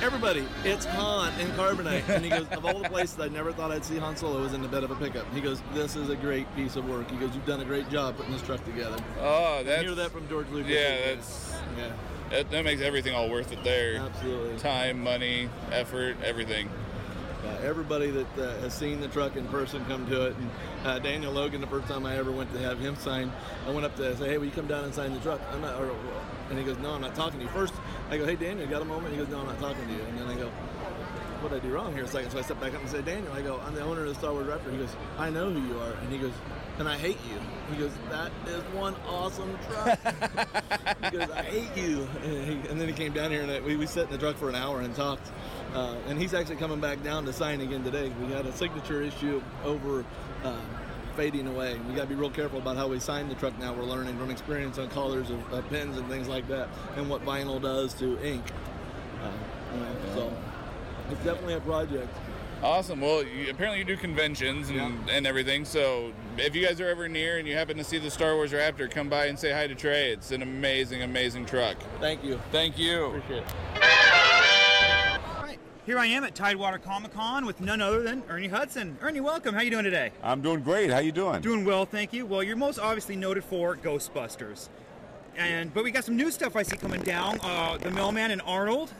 Everybody, 0.00 0.46
it's 0.64 0.84
Han 0.86 1.32
and 1.40 1.50
carbonite. 1.54 2.08
And 2.08 2.24
he 2.24 2.30
goes, 2.30 2.46
of 2.52 2.64
all 2.64 2.80
the 2.80 2.88
places 2.88 3.18
I 3.20 3.26
never 3.28 3.52
thought 3.52 3.70
I'd 3.72 3.84
see 3.84 3.98
Han 3.98 4.16
Solo 4.16 4.40
was 4.42 4.52
in 4.52 4.62
the 4.62 4.68
bed 4.68 4.82
of 4.84 4.90
a 4.92 4.96
pickup. 4.96 5.32
He 5.34 5.40
goes, 5.40 5.60
this 5.74 5.94
is 5.96 6.08
a 6.10 6.16
great 6.16 6.52
piece 6.56 6.74
of 6.76 6.88
work. 6.88 7.08
He 7.10 7.16
goes, 7.16 7.34
you've 7.34 7.46
done 7.46 7.60
a 7.60 7.64
great 7.64 7.88
job 7.90 8.16
putting 8.16 8.32
this 8.32 8.42
truck 8.42 8.64
together. 8.64 8.96
Oh, 9.20 9.58
You 9.58 9.64
that's 9.64 9.82
hear 9.82 9.94
that 9.96 10.10
from 10.12 10.28
George 10.28 10.48
Lucas? 10.50 10.70
yeah, 10.72 10.96
that's 11.14 11.52
yeah, 11.76 11.92
that, 12.30 12.50
that 12.50 12.64
makes 12.64 12.82
everything 12.82 13.14
all 13.14 13.30
worth 13.30 13.52
it 13.52 13.62
there. 13.64 13.96
absolutely. 13.96 14.58
Time, 14.58 15.02
money, 15.02 15.48
effort, 15.72 16.16
everything. 16.22 16.68
Uh, 17.44 17.50
everybody 17.62 18.10
that 18.10 18.38
uh, 18.38 18.58
has 18.58 18.74
seen 18.74 19.00
the 19.00 19.08
truck 19.08 19.36
in 19.36 19.46
person 19.46 19.84
come 19.86 20.06
to 20.06 20.26
it. 20.26 20.36
And 20.36 20.50
uh, 20.84 20.98
Daniel 20.98 21.32
Logan, 21.32 21.60
the 21.60 21.66
first 21.68 21.86
time 21.86 22.04
I 22.04 22.16
ever 22.16 22.32
went 22.32 22.52
to 22.52 22.58
have 22.58 22.78
him 22.78 22.96
sign, 22.96 23.32
I 23.66 23.70
went 23.70 23.86
up 23.86 23.96
to 23.96 24.16
say, 24.16 24.28
"Hey, 24.28 24.38
will 24.38 24.46
you 24.46 24.50
come 24.50 24.66
down 24.66 24.84
and 24.84 24.92
sign 24.92 25.14
the 25.14 25.20
truck?" 25.20 25.40
I'm 25.52 25.60
not, 25.60 25.80
or, 25.80 25.94
and 26.50 26.58
he 26.58 26.64
goes, 26.64 26.78
"No, 26.78 26.90
I'm 26.90 27.00
not 27.00 27.14
talking 27.14 27.38
to 27.38 27.44
you." 27.44 27.50
First, 27.52 27.74
I 28.10 28.18
go, 28.18 28.26
"Hey, 28.26 28.34
Daniel, 28.34 28.66
you 28.66 28.70
got 28.70 28.82
a 28.82 28.84
moment?" 28.84 29.14
He 29.14 29.18
goes, 29.18 29.28
"No, 29.28 29.38
I'm 29.38 29.46
not 29.46 29.60
talking 29.60 29.86
to 29.86 29.92
you." 29.92 30.00
And 30.00 30.18
then 30.18 30.26
I 30.26 30.34
go, 30.34 30.48
"What 31.40 31.52
did 31.52 31.62
I 31.62 31.66
do 31.66 31.72
wrong 31.72 31.94
here?" 31.94 32.04
A 32.04 32.08
second, 32.08 32.32
so 32.32 32.38
I 32.38 32.42
step 32.42 32.60
back 32.60 32.74
up 32.74 32.80
and 32.80 32.90
say, 32.90 33.02
"Daniel," 33.02 33.32
I 33.32 33.40
go, 33.40 33.60
"I'm 33.64 33.74
the 33.74 33.82
owner 33.82 34.02
of 34.02 34.08
the 34.08 34.14
Star 34.16 34.32
Wars 34.32 34.46
Raptor." 34.46 34.72
He 34.72 34.78
goes, 34.78 34.94
"I 35.16 35.30
know 35.30 35.50
who 35.50 35.66
you 35.66 35.78
are," 35.80 35.92
and 35.92 36.12
he 36.12 36.18
goes, 36.18 36.32
"And 36.78 36.88
I 36.88 36.96
hate 36.96 37.18
you." 37.28 37.40
He 37.70 37.76
goes, 37.80 37.92
"That 38.10 38.30
is 38.46 38.62
one 38.74 38.94
awesome 39.06 39.58
truck." 39.68 39.98
he 41.04 41.18
goes, 41.18 41.30
I 41.30 41.42
hate 41.42 41.76
you. 41.76 42.08
And, 42.22 42.44
he, 42.44 42.68
and 42.68 42.80
then 42.80 42.88
he 42.88 42.94
came 42.94 43.12
down 43.12 43.30
here 43.30 43.42
and 43.42 43.64
we, 43.64 43.76
we 43.76 43.86
sat 43.86 44.04
in 44.04 44.10
the 44.10 44.18
truck 44.18 44.36
for 44.36 44.48
an 44.48 44.54
hour 44.54 44.80
and 44.80 44.94
talked. 44.94 45.30
Uh, 45.74 45.96
and 46.06 46.18
he's 46.18 46.34
actually 46.34 46.56
coming 46.56 46.80
back 46.80 47.02
down 47.02 47.24
to 47.26 47.32
sign 47.32 47.60
again 47.60 47.84
today. 47.84 48.10
We 48.20 48.32
had 48.32 48.46
a 48.46 48.52
signature 48.52 49.02
issue 49.02 49.42
over 49.64 50.04
uh, 50.44 50.60
fading 51.16 51.46
away. 51.46 51.78
We 51.88 51.94
got 51.94 52.02
to 52.02 52.08
be 52.08 52.14
real 52.14 52.30
careful 52.30 52.58
about 52.58 52.76
how 52.76 52.88
we 52.88 53.00
sign 53.00 53.28
the 53.28 53.34
truck 53.34 53.58
now. 53.58 53.74
We're 53.74 53.84
learning 53.84 54.16
from 54.18 54.30
experience 54.30 54.78
on 54.78 54.88
colors 54.90 55.30
of, 55.30 55.52
of 55.52 55.68
pens 55.68 55.98
and 55.98 56.08
things 56.08 56.28
like 56.28 56.48
that, 56.48 56.68
and 56.96 57.10
what 57.10 57.24
vinyl 57.24 57.60
does 57.60 57.92
to 57.94 58.18
ink. 58.24 58.44
Uh, 59.22 59.30
you 59.74 59.80
know, 59.80 59.96
So 60.14 60.32
it's 61.10 61.24
definitely 61.24 61.54
a 61.54 61.60
project. 61.60 62.16
Awesome. 62.62 63.00
Well, 63.00 63.22
you, 63.22 63.50
apparently 63.50 63.78
you 63.78 63.84
do 63.84 63.96
conventions 63.96 64.68
and, 64.68 64.76
Yeah. 64.78 64.90
and 65.14 65.26
everything. 65.26 65.64
So 65.64 66.12
if 66.36 66.56
you 66.56 66.66
guys 66.66 66.80
are 66.80 66.88
ever 66.88 67.08
near 67.08 67.38
and 67.38 67.46
you 67.46 67.54
happen 67.54 67.76
to 67.76 67.84
see 67.84 67.98
the 67.98 68.10
Star 68.10 68.34
Wars 68.34 68.52
Raptor, 68.52 68.90
come 68.90 69.08
by 69.08 69.26
and 69.26 69.38
say 69.38 69.52
hi 69.52 69.68
to 69.68 69.74
Trey. 69.76 70.10
It's 70.12 70.32
an 70.32 70.42
amazing, 70.42 71.02
amazing 71.02 71.46
truck. 71.46 71.76
Thank 72.00 72.24
you. 72.24 72.40
Thank 72.50 72.76
you. 72.76 73.04
Appreciate 73.06 73.38
it. 73.44 73.44
All 75.36 75.44
right, 75.44 75.58
here 75.86 76.00
I 76.00 76.06
am 76.06 76.24
at 76.24 76.34
Tidewater 76.34 76.78
Comic 76.78 77.14
Con 77.14 77.46
with 77.46 77.60
none 77.60 77.80
other 77.80 78.02
than 78.02 78.24
Ernie 78.28 78.48
Hudson. 78.48 78.98
Ernie, 79.00 79.20
welcome. 79.20 79.54
How 79.54 79.60
you 79.60 79.70
doing 79.70 79.84
today? 79.84 80.10
I'm 80.24 80.40
doing 80.42 80.60
great. 80.62 80.90
How 80.90 80.98
you 80.98 81.12
doing? 81.12 81.40
Doing 81.40 81.64
well, 81.64 81.84
thank 81.86 82.12
you. 82.12 82.26
Well, 82.26 82.42
you're 82.42 82.56
most 82.56 82.80
obviously 82.80 83.14
noted 83.14 83.44
for 83.44 83.76
Ghostbusters, 83.76 84.68
and 85.36 85.72
but 85.72 85.84
we 85.84 85.92
got 85.92 86.04
some 86.04 86.16
new 86.16 86.32
stuff 86.32 86.56
I 86.56 86.64
see 86.64 86.76
coming 86.76 87.02
down. 87.02 87.38
Uh, 87.40 87.78
the 87.78 87.92
Mailman 87.92 88.32
and 88.32 88.42
Arnold. 88.44 88.92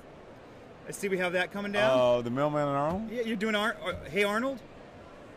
I 0.89 0.91
see 0.91 1.09
we 1.09 1.19
have 1.19 1.35
that 1.35 1.53
coming 1.53 1.73
down. 1.73 1.99
Uh, 2.01 2.23
the 2.23 2.31
mailman 2.31 2.67
and 2.67 2.77
Arnold? 2.77 3.11
yeah, 3.11 3.23
you're 3.23 3.37
doing 3.37 3.55
Ar- 3.55 3.77
uh, 3.85 3.93
Hey 4.11 4.25
Arnold. 4.25 4.59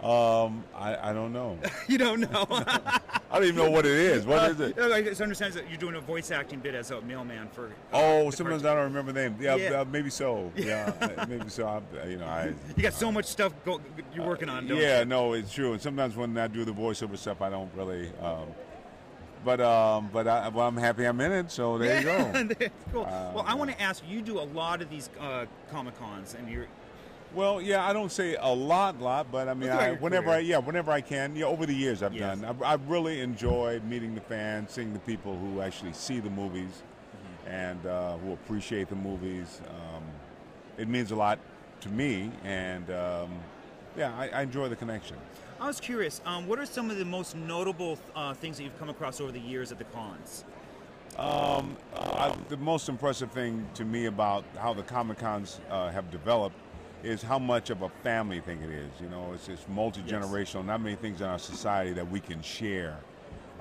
Um, 0.02 0.64
I, 0.76 1.10
I 1.12 1.14
don't 1.14 1.32
know. 1.32 1.60
you 1.88 1.98
don't 2.00 2.22
know. 2.22 2.46
I 2.50 3.00
don't 3.34 3.44
even 3.44 3.56
know 3.58 3.70
what 3.70 3.86
it 3.86 3.92
is. 3.92 4.26
What 4.26 4.50
is 4.52 4.60
it? 4.60 4.80
Uh, 4.80 4.86
I 4.92 5.04
just 5.04 5.22
understand 5.22 5.54
that 5.54 5.70
you're 5.70 5.78
doing 5.78 5.94
a 5.96 6.00
voice 6.02 6.32
acting 6.32 6.60
bit 6.60 6.74
as 6.74 6.90
a 6.90 7.02
mailman 7.02 7.50
for. 7.50 7.68
uh, 7.68 7.70
Oh, 7.94 8.30
sometimes. 8.32 8.66
I 8.66 8.74
don't 8.74 8.86
remember 8.86 9.12
the 9.12 9.30
name. 9.30 9.36
Yeah, 9.40 9.56
Yeah. 9.58 9.82
Uh, 9.82 9.86
maybe 9.86 10.10
so. 10.10 10.52
Yeah, 10.56 10.92
maybe 11.30 11.50
so. 11.50 11.68
I, 11.68 12.06
you 12.08 12.18
know, 12.18 12.26
I. 12.26 12.54
You 12.76 12.82
got 12.82 12.94
so 12.94 13.12
much 13.12 13.26
stuff 13.26 13.54
go- 13.64 13.82
you're 14.16 14.26
working 14.26 14.50
on, 14.50 14.66
don't 14.68 14.78
yeah, 14.80 15.00
you? 15.00 15.06
no, 15.06 15.34
it's 15.34 15.54
true. 15.54 15.74
And 15.74 15.82
sometimes 15.82 16.16
when 16.16 16.36
I 16.38 16.48
do 16.48 16.66
the 16.66 16.72
voiceover 16.74 17.18
stuff, 17.18 17.42
I 17.42 17.50
don't 17.52 17.70
really. 17.76 18.12
Um, 18.22 18.48
but 19.44 19.60
um, 19.62 20.10
but 20.14 20.28
I, 20.28 20.48
well, 20.50 20.68
I'm 20.68 20.78
happy 20.78 21.06
I'm 21.06 21.20
in 21.22 21.32
it. 21.32 21.52
So 21.52 21.78
there 21.78 21.98
you 22.00 22.04
go. 22.06 22.46
Cool. 22.92 23.04
Uh, 23.06 23.32
well, 23.34 23.46
I 23.48 23.56
want 23.56 23.72
to 23.72 23.82
ask 23.82 24.04
you 24.08 24.22
do 24.22 24.40
a 24.40 24.44
lot 24.54 24.82
of 24.82 24.90
these 24.90 25.10
uh, 25.20 25.46
comic 25.72 25.98
cons, 26.00 26.36
and 26.38 26.50
you're 26.50 26.68
Well, 27.34 27.62
yeah, 27.62 27.88
I 27.88 27.94
don't 27.94 28.12
say 28.12 28.36
a 28.40 28.54
lot, 28.54 29.00
lot, 29.00 29.32
but 29.32 29.48
I 29.48 29.54
mean, 29.54 29.70
I, 29.70 29.94
whenever 29.94 30.26
career. 30.28 30.38
I, 30.38 30.40
yeah, 30.40 30.58
whenever 30.58 30.92
I 30.92 31.00
can, 31.02 31.36
yeah, 31.36 31.46
over 31.46 31.66
the 31.66 31.74
years 31.74 32.04
I've 32.04 32.14
Yes. 32.14 32.40
done. 32.40 32.58
I, 32.62 32.74
I 32.74 32.78
really 32.88 33.22
enjoyed 33.22 33.86
meeting 33.86 34.14
the 34.16 34.22
fans, 34.22 34.72
seeing 34.72 34.92
the 34.92 35.00
people 35.00 35.38
who 35.38 35.62
actually 35.62 35.94
see 35.94 36.20
the 36.20 36.30
movies, 36.30 36.84
Mm-hmm. 37.14 37.50
and 37.52 37.86
uh, 37.86 38.18
who 38.18 38.34
appreciate 38.34 38.90
the 38.90 38.96
movies. 38.96 39.62
Um, 39.70 40.04
it 40.78 40.88
means 40.88 41.12
a 41.12 41.16
lot 41.16 41.40
to 41.82 41.90
me, 41.90 42.32
and 42.44 42.90
um, 42.90 43.30
yeah, 43.98 44.14
I, 44.18 44.28
I 44.30 44.42
enjoy 44.44 44.68
the 44.70 44.76
connection. 44.76 45.16
I 45.62 45.68
was 45.68 45.80
curious. 45.80 46.22
Um, 46.26 46.48
what 46.48 46.58
are 46.58 46.66
some 46.66 46.90
of 46.90 46.98
the 46.98 47.06
most 47.06 47.36
notable 47.36 48.00
uh, 48.16 48.34
things 48.34 48.58
that 48.58 48.64
you've 48.64 48.80
come 48.80 48.90
across 48.90 49.22
over 49.22 49.32
the 49.32 49.40
years 49.40 49.72
at 49.72 49.78
the 49.78 49.84
cons? 49.84 50.44
Um, 51.20 51.78
I, 51.96 52.36
the 52.50 52.58
most 52.58 52.90
impressive 52.90 53.32
thing 53.32 53.68
to 53.76 53.86
me 53.86 54.08
about 54.08 54.44
how 54.58 54.74
the 54.74 54.82
Comic 54.82 55.20
Cons 55.20 55.60
uh, 55.70 55.92
have 55.92 56.10
developed 56.10 56.56
is 57.04 57.22
how 57.22 57.38
much 57.38 57.70
of 57.70 57.84
a 57.84 57.90
family 58.02 58.40
thing 58.40 58.60
it 58.62 58.72
is. 58.72 58.90
You 59.00 59.10
know, 59.10 59.34
it's, 59.36 59.50
it's 59.50 59.68
multi 59.70 60.02
generational. 60.02 60.66
Not 60.66 60.82
many 60.82 60.96
things 60.96 61.22
in 61.22 61.28
our 61.28 61.38
society 61.38 61.94
that 61.94 62.10
we 62.10 62.20
can 62.20 62.42
share. 62.42 62.98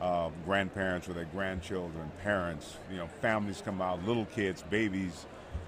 Uh, 0.00 0.30
grandparents 0.46 1.06
with 1.06 1.16
their 1.16 1.26
grandchildren, 1.26 2.10
parents, 2.22 2.78
you 2.90 2.96
know, 2.96 3.08
families 3.20 3.62
come 3.62 3.82
out, 3.82 4.02
little 4.06 4.24
kids, 4.24 4.64
babies, 4.70 5.26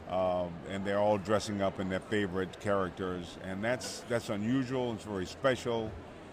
um, 0.08 0.50
and 0.70 0.82
they're 0.82 0.98
all 0.98 1.18
dressing 1.18 1.60
up 1.60 1.78
in 1.78 1.90
their 1.90 2.00
favorite 2.00 2.58
characters, 2.58 3.36
and 3.44 3.62
that's 3.62 4.02
that's 4.08 4.30
unusual. 4.30 4.94
It's 4.94 5.04
very 5.04 5.26
special, 5.26 5.90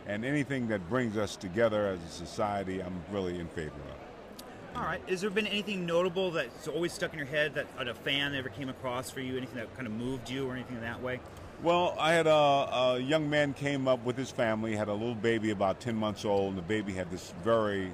and 0.10 0.26
anything 0.26 0.68
that 0.68 0.90
brings 0.90 1.18
us 1.18 1.36
together 1.36 1.86
as 1.86 2.00
a 2.04 2.12
society, 2.12 2.82
I'm 2.82 3.00
really 3.12 3.40
in 3.40 3.48
favor 3.50 3.68
of. 3.68 4.76
All 4.76 4.84
right. 4.84 5.02
Has 5.08 5.22
there 5.22 5.30
been 5.30 5.46
anything 5.46 5.86
notable 5.86 6.32
that's 6.32 6.68
always 6.68 6.92
stuck 6.94 7.14
in 7.14 7.20
your 7.20 7.28
head 7.28 7.54
that 7.54 7.68
a 7.88 7.94
fan 7.94 8.34
ever 8.34 8.50
came 8.50 8.70
across 8.70 9.12
for 9.12 9.22
you? 9.22 9.38
Anything 9.38 9.58
that 9.58 9.74
kind 9.76 9.86
of 9.86 9.94
moved 9.94 10.28
you 10.30 10.50
or 10.50 10.54
anything 10.54 10.78
in 10.78 10.82
that 10.82 11.02
way? 11.02 11.20
Well, 11.62 11.96
I 12.00 12.14
had 12.14 12.26
a, 12.26 12.32
a 12.32 13.00
young 13.00 13.30
man 13.30 13.54
came 13.54 13.88
up 13.88 14.04
with 14.04 14.18
his 14.18 14.32
family, 14.32 14.76
had 14.76 14.88
a 14.88 14.94
little 14.94 15.14
baby 15.14 15.52
about 15.52 15.80
10 15.80 15.96
months 15.96 16.26
old, 16.26 16.50
and 16.50 16.58
the 16.58 16.64
baby 16.64 16.94
had 16.94 17.12
this 17.12 17.34
very 17.44 17.92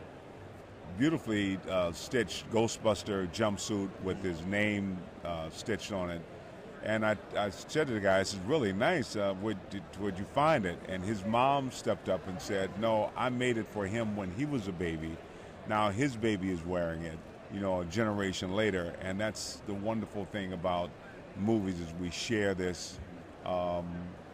beautifully 0.98 1.60
uh, 1.70 1.92
stitched 1.92 2.50
Ghostbuster 2.52 3.28
jumpsuit 3.34 3.90
with 4.04 4.24
his 4.24 4.42
name 4.46 4.98
uh, 5.26 5.50
stitched 5.50 5.92
on 5.92 6.12
it. 6.12 6.22
And 6.86 7.04
I, 7.04 7.18
I 7.36 7.50
said 7.50 7.88
to 7.88 7.94
the 7.94 8.00
guy, 8.00 8.20
this 8.20 8.34
is 8.34 8.40
really 8.42 8.72
nice. 8.72 9.16
Uh, 9.16 9.34
where'd, 9.42 9.58
did, 9.70 9.82
where'd 10.00 10.20
you 10.20 10.26
find 10.26 10.66
it? 10.66 10.78
And 10.88 11.04
his 11.04 11.26
mom 11.26 11.72
stepped 11.72 12.10
up 12.10 12.28
and 12.28 12.40
said, 12.40 12.70
no, 12.80 13.12
I 13.18 13.30
made 13.30 13.58
it 13.58 13.68
for 13.72 13.88
him 13.88 14.16
when 14.16 14.32
he 14.32 14.46
was 14.46 14.68
a 14.68 14.72
baby. 14.72 15.18
Now 15.68 15.90
his 15.90 16.16
baby 16.16 16.52
is 16.52 16.64
wearing 16.64 17.02
it, 17.04 17.18
you 17.52 17.60
know, 17.60 17.82
a 17.82 17.86
generation 17.86 18.56
later. 18.56 18.94
And 19.02 19.20
that's 19.20 19.62
the 19.66 19.74
wonderful 19.74 20.26
thing 20.26 20.54
about 20.54 20.92
movies 21.38 21.80
is 21.80 21.92
we 22.00 22.12
share 22.12 22.54
this 22.54 23.00
um, 23.46 23.88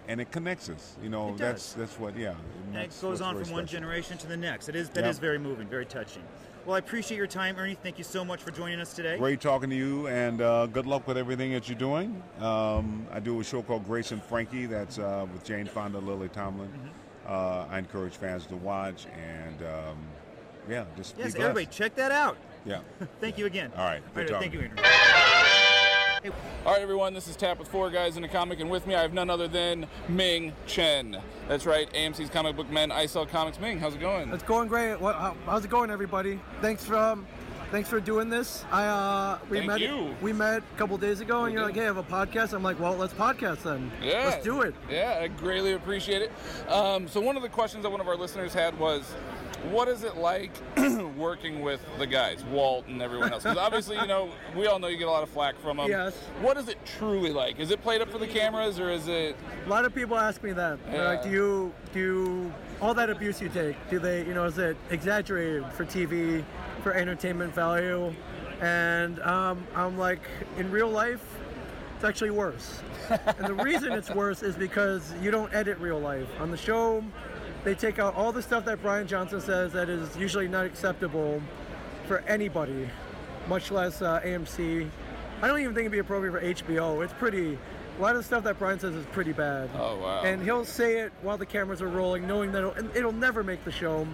and 0.08 0.20
it 0.20 0.32
connects 0.32 0.70
us. 0.70 0.98
You 1.02 1.10
know, 1.10 1.36
that's 1.38 1.74
that's 1.74 1.98
what. 2.00 2.18
Yeah, 2.18 2.34
And 2.66 2.76
that's 2.76 2.98
it 2.98 3.02
goes 3.02 3.22
on 3.22 3.42
from 3.42 3.54
one 3.54 3.66
generation 3.66 4.18
to 4.18 4.28
the 4.28 4.36
next. 4.38 4.68
It 4.68 4.76
is 4.76 4.90
that 4.90 5.02
Yep. 5.02 5.12
is 5.12 5.20
very 5.20 5.38
moving, 5.38 5.68
very 5.68 5.86
touching. 5.86 6.24
Well, 6.66 6.76
I 6.76 6.80
appreciate 6.80 7.18
your 7.18 7.28
time, 7.28 7.58
Ernie. 7.58 7.74
Thank 7.74 7.98
you 7.98 8.04
so 8.04 8.24
much 8.24 8.42
for 8.42 8.52
joining 8.52 8.80
us 8.80 8.94
today. 8.94 9.18
Great 9.18 9.42
talking 9.42 9.70
to 9.72 9.76
you, 9.76 10.08
and 10.08 10.42
uh, 10.42 10.68
good 10.68 10.86
luck 10.86 11.08
with 11.08 11.18
everything 11.18 11.52
that 11.54 11.68
you're 11.68 11.78
doing. 11.78 12.22
Um, 12.40 13.08
I 13.12 13.20
do 13.20 13.40
a 13.40 13.44
show 13.44 13.64
called 13.64 13.86
Grace 13.86 14.12
and 14.12 14.22
Frankie 14.24 14.68
that's 14.68 15.00
uh, 15.00 15.26
with 15.34 15.44
Jane 15.44 15.66
Fonda, 15.66 15.98
Lily 15.98 16.30
Tomlin. 16.30 16.68
Mm-hmm. 16.68 16.88
Uh, 17.28 17.66
I 17.68 17.80
encourage 17.80 18.14
fans 18.14 18.46
to 18.48 18.56
watch, 18.56 19.08
and 19.08 19.62
um, 19.64 19.98
yeah, 20.70 20.86
just 20.96 21.18
be 21.18 21.24
Yes, 21.24 21.36
everybody, 21.36 21.66
check 21.66 21.96
that 21.96 22.12
out. 22.12 22.38
Yeah. 22.64 22.82
Thank 23.20 23.40
you 23.40 23.48
again. 23.48 23.72
All 23.76 23.86
right. 23.86 24.04
All 24.16 24.22
right 24.22 24.30
thank 24.30 24.54
you, 24.54 24.60
Ernie. 24.60 25.28
All 26.24 26.74
right, 26.74 26.82
everyone, 26.84 27.16
this 27.16 27.28
is 27.28 27.36
Tap 27.36 27.58
with 27.58 27.68
Four 27.68 27.90
Guys 27.90 28.16
in 28.16 28.24
a 28.24 28.28
Comic, 28.28 28.60
and 28.60 28.70
with 28.70 28.86
me 28.86 28.94
I 28.94 29.02
have 29.02 29.12
none 29.12 29.32
other 29.32 29.48
than 29.48 29.88
Ming 30.08 30.54
Chen. 30.68 31.18
That's 31.48 31.66
right, 31.66 31.92
AMC's 31.94 32.30
Comic 32.30 32.56
Book 32.56 32.70
Men. 32.70 32.92
I 32.92 33.08
sell 33.08 33.26
comics. 33.26 33.60
Ming, 33.60 33.80
how's 33.80 33.96
it 33.96 34.02
going? 34.02 34.32
It's 34.32 34.44
going 34.44 34.68
great. 34.68 35.02
What, 35.02 35.16
how, 35.16 35.36
how's 35.48 35.66
it 35.66 35.72
going, 35.72 35.90
everybody? 35.90 36.40
Thanks 36.62 36.86
for 36.86 36.96
um, 36.96 37.26
thanks 37.72 37.90
for 37.90 38.00
doing 38.00 38.30
this. 38.30 38.64
I 38.72 38.86
uh, 38.86 39.40
we 39.50 39.58
Thank 39.58 39.68
met 39.68 39.80
you. 39.80 40.16
we 40.22 40.32
met 40.32 40.62
a 40.62 40.78
couple 40.78 40.96
days 41.00 41.22
ago, 41.22 41.46
and 41.46 41.54
you're 41.56 41.64
like, 41.64 41.74
"Hey, 41.74 41.82
I 41.82 41.86
have 41.86 41.98
a 41.98 42.04
podcast." 42.04 42.54
I'm 42.54 42.62
like, 42.62 42.80
"Well, 42.80 42.96
let's 42.96 43.14
podcast 43.14 43.64
then. 43.64 43.92
Yeah. 44.04 44.26
Let's 44.26 44.44
do 44.44 44.62
it." 44.62 44.76
Yeah, 44.92 45.20
I 45.24 45.28
greatly 45.28 45.74
appreciate 45.74 46.22
it. 46.22 46.32
Um, 46.70 47.08
so 47.08 47.20
one 47.20 47.36
of 47.36 47.42
the 47.42 47.50
questions 47.50 47.82
that 47.82 47.90
one 47.90 48.00
of 48.00 48.08
our 48.08 48.16
listeners 48.16 48.54
had 48.54 48.78
was, 48.78 49.16
what 49.70 49.88
is 49.88 50.04
it 50.04 50.18
like 50.18 50.52
working 51.18 51.62
with 51.62 51.82
the 52.00 52.08
guys, 52.08 52.44
Walt 52.46 52.88
and 52.88 53.02
everyone 53.02 53.32
else? 53.32 53.44
Because 53.44 53.58
obviously, 53.58 53.98
you 53.98 54.08
know, 54.08 54.30
we 54.56 54.68
all 54.68 54.80
know 54.80 54.88
you 54.88 54.98
get 54.98 55.08
a 55.08 55.12
lot 55.12 55.24
of 55.24 55.30
flack 55.30 55.60
from 55.60 55.78
them. 55.78 55.90
Yes. 55.90 56.16
What 56.42 56.58
is 56.58 56.68
it 56.68 56.78
truly 56.86 57.32
like? 57.32 57.60
Is 57.60 57.72
it 57.72 57.82
played 57.82 58.02
up 58.02 58.10
for 58.10 58.18
the 58.18 58.28
cameras, 58.28 58.80
or 58.80 58.90
is 58.90 59.08
it? 59.08 59.36
A 59.66 59.70
lot 59.70 59.86
of 59.86 59.94
people 59.94 60.18
ask 60.18 60.42
me 60.44 60.52
that. 60.54 60.80
They're 60.92 61.06
like, 61.06 61.24
"Do 61.24 61.30
you 61.30 61.74
do 61.94 62.00
you, 62.00 62.54
all 62.82 62.94
that 62.94 63.10
abuse 63.10 63.42
you 63.42 63.50
take? 63.50 63.76
Do 63.90 64.00
they, 64.00 64.26
you 64.26 64.34
know, 64.34 64.46
is 64.46 64.58
it 64.58 64.78
exaggerated 64.90 65.66
for 65.74 65.86
TV, 65.86 66.44
for 66.84 66.94
entertainment 66.94 67.54
value?" 67.54 68.14
And 68.62 69.20
um, 69.22 69.66
I'm 69.76 69.98
like, 69.98 70.22
in 70.58 70.70
real 70.70 70.90
life, 70.90 71.26
it's 71.96 72.04
actually 72.04 72.30
worse. 72.30 72.80
and 73.10 73.48
the 73.48 73.54
reason 73.54 73.92
it's 73.92 74.10
worse 74.12 74.44
is 74.44 74.56
because 74.56 75.14
you 75.22 75.32
don't 75.32 75.52
edit 75.54 75.78
real 75.80 76.00
life. 76.00 76.28
On 76.40 76.52
the 76.52 76.58
show, 76.58 77.04
they 77.64 77.76
take 77.76 78.00
out 78.00 78.16
all 78.16 78.32
the 78.32 78.42
stuff 78.42 78.66
that 78.66 78.82
Bryan 78.82 79.08
Johnson 79.08 79.42
says 79.42 79.74
that 79.74 79.90
is 79.90 80.16
usually 80.18 80.48
not 80.48 80.66
acceptable 80.66 81.42
for 82.08 82.20
anybody, 82.28 82.90
much 83.48 83.72
less 83.72 84.02
uh, 84.02 84.20
AMC. 84.22 84.90
I 85.42 85.48
don't 85.48 85.60
even 85.60 85.74
think 85.74 85.82
it'd 85.82 85.92
be 85.92 86.00
appropriate 86.00 86.32
for 86.32 86.64
HBO. 86.64 87.04
It's 87.04 87.14
pretty. 87.14 87.58
A 87.98 88.02
lot 88.02 88.16
of 88.16 88.18
the 88.18 88.24
stuff 88.24 88.44
that 88.46 88.58
Bryan 88.58 88.80
says 88.80 88.96
is 88.96 89.06
pretty 89.08 89.34
bad. 89.34 89.70
Oh 89.78 89.98
wow. 89.98 90.22
And 90.24 90.42
he'll 90.42 90.66
say 90.66 91.00
it 91.00 91.12
while 91.22 91.38
the 91.38 91.46
cameras 91.46 91.82
are 91.82 91.88
rolling, 91.88 92.26
knowing 92.26 92.52
that 92.54 92.60
it'll, 92.60 92.98
it'll 92.98 93.12
never 93.12 93.44
make 93.44 93.64
the 93.64 93.72
show, 93.72 94.08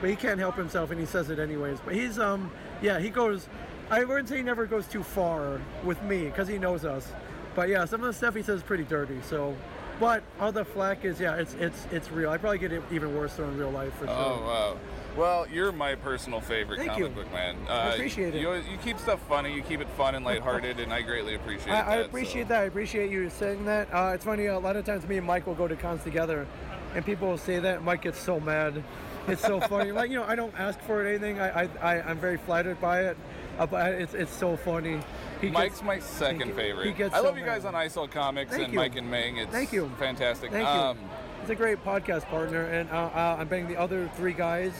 but 0.00 0.10
he 0.10 0.16
can't 0.16 0.38
help 0.38 0.56
himself, 0.56 0.90
and 0.90 0.98
he 0.98 1.06
says 1.06 1.30
it 1.30 1.38
anyways. 1.38 1.78
But 1.84 1.94
he's 1.94 2.18
um, 2.18 2.50
yeah, 2.82 2.98
he 2.98 3.10
goes. 3.10 3.48
I 3.90 4.04
wouldn't 4.04 4.28
say 4.28 4.38
he 4.38 4.42
never 4.42 4.66
goes 4.66 4.86
too 4.86 5.02
far 5.02 5.60
with 5.84 6.02
me 6.02 6.24
because 6.24 6.48
he 6.48 6.58
knows 6.58 6.84
us. 6.84 7.12
But 7.54 7.68
yeah, 7.68 7.84
some 7.84 8.00
of 8.00 8.06
the 8.06 8.12
stuff 8.12 8.34
he 8.34 8.42
says 8.42 8.58
is 8.58 8.62
pretty 8.62 8.84
dirty. 8.84 9.18
So, 9.22 9.54
but 10.02 10.24
all 10.40 10.50
the 10.50 10.64
flack 10.64 11.04
is 11.04 11.20
yeah, 11.20 11.36
it's 11.36 11.54
it's 11.54 11.86
it's 11.92 12.10
real. 12.10 12.28
I 12.28 12.36
probably 12.36 12.58
get 12.58 12.72
it 12.72 12.82
even 12.90 13.14
worse 13.14 13.34
though 13.34 13.44
in 13.44 13.56
real 13.56 13.70
life 13.70 13.94
for 13.94 14.08
sure. 14.08 14.16
Oh 14.16 14.42
wow. 14.44 14.76
Well, 15.16 15.46
you're 15.48 15.70
my 15.70 15.94
personal 15.94 16.40
favorite 16.40 16.78
Thank 16.78 16.90
comic 16.90 17.10
you. 17.10 17.14
book 17.14 17.32
man. 17.32 17.56
Uh, 17.68 17.72
I 17.72 17.88
appreciate 17.90 18.34
it. 18.34 18.40
You, 18.40 18.52
you 18.54 18.78
keep 18.82 18.98
stuff 18.98 19.20
funny. 19.28 19.54
You 19.54 19.62
keep 19.62 19.80
it 19.80 19.88
fun 19.90 20.16
and 20.16 20.24
lighthearted, 20.24 20.80
and 20.80 20.92
I 20.92 21.02
greatly 21.02 21.36
appreciate 21.36 21.72
I, 21.72 21.82
that. 21.82 21.88
I 21.88 21.96
appreciate 21.98 22.48
that. 22.48 22.62
I 22.62 22.64
appreciate 22.64 23.12
you 23.12 23.30
saying 23.30 23.64
that. 23.66 23.94
Uh, 23.94 24.10
it's 24.12 24.24
funny. 24.24 24.46
A 24.46 24.58
lot 24.58 24.74
of 24.74 24.84
times, 24.84 25.06
me 25.06 25.18
and 25.18 25.26
Mike 25.26 25.46
will 25.46 25.54
go 25.54 25.68
to 25.68 25.76
cons 25.76 26.02
together, 26.02 26.48
and 26.96 27.06
people 27.06 27.28
will 27.28 27.38
say 27.38 27.60
that. 27.60 27.84
Mike 27.84 28.02
gets 28.02 28.18
so 28.18 28.40
mad. 28.40 28.82
It's 29.28 29.42
so 29.42 29.60
funny. 29.60 29.92
like 29.92 30.10
you 30.10 30.16
know, 30.16 30.24
I 30.24 30.34
don't 30.34 30.58
ask 30.58 30.80
for 30.80 31.06
it 31.06 31.10
anything. 31.10 31.38
I, 31.38 31.62
I, 31.62 31.68
I 31.80 32.02
I'm 32.02 32.18
very 32.18 32.38
flattered 32.38 32.80
by 32.80 33.02
it. 33.02 33.16
Uh, 33.56 33.66
but 33.66 33.92
it's 33.92 34.14
it's 34.14 34.34
so 34.34 34.56
funny. 34.56 35.00
He 35.42 35.50
Mike's 35.50 35.74
gets- 35.74 35.82
my 35.82 35.98
second 35.98 36.48
he- 36.48 36.52
favorite. 36.54 36.86
he 36.86 36.92
gets 36.92 37.14
I 37.14 37.18
so 37.18 37.24
love 37.24 37.36
you 37.36 37.44
guys 37.44 37.64
mad. 37.64 37.70
on 37.70 37.74
I 37.74 37.88
Sell 37.88 38.06
Comics 38.08 38.50
Thank 38.52 38.64
and 38.64 38.72
you. 38.72 38.78
Mike 38.78 38.96
and 38.96 39.10
Ming. 39.10 39.36
It's 39.38 39.50
Thank 39.52 39.72
you. 39.72 39.90
fantastic. 39.98 40.50
Thank 40.52 40.66
you. 40.66 40.72
Um, 40.72 40.98
It's 41.42 41.50
a 41.50 41.54
great 41.56 41.84
podcast 41.84 42.24
partner, 42.28 42.62
and 42.66 42.88
uh, 42.90 43.10
uh, 43.12 43.36
I'm 43.40 43.48
betting 43.48 43.66
the 43.68 43.76
other 43.76 44.08
three 44.16 44.32
guys 44.32 44.72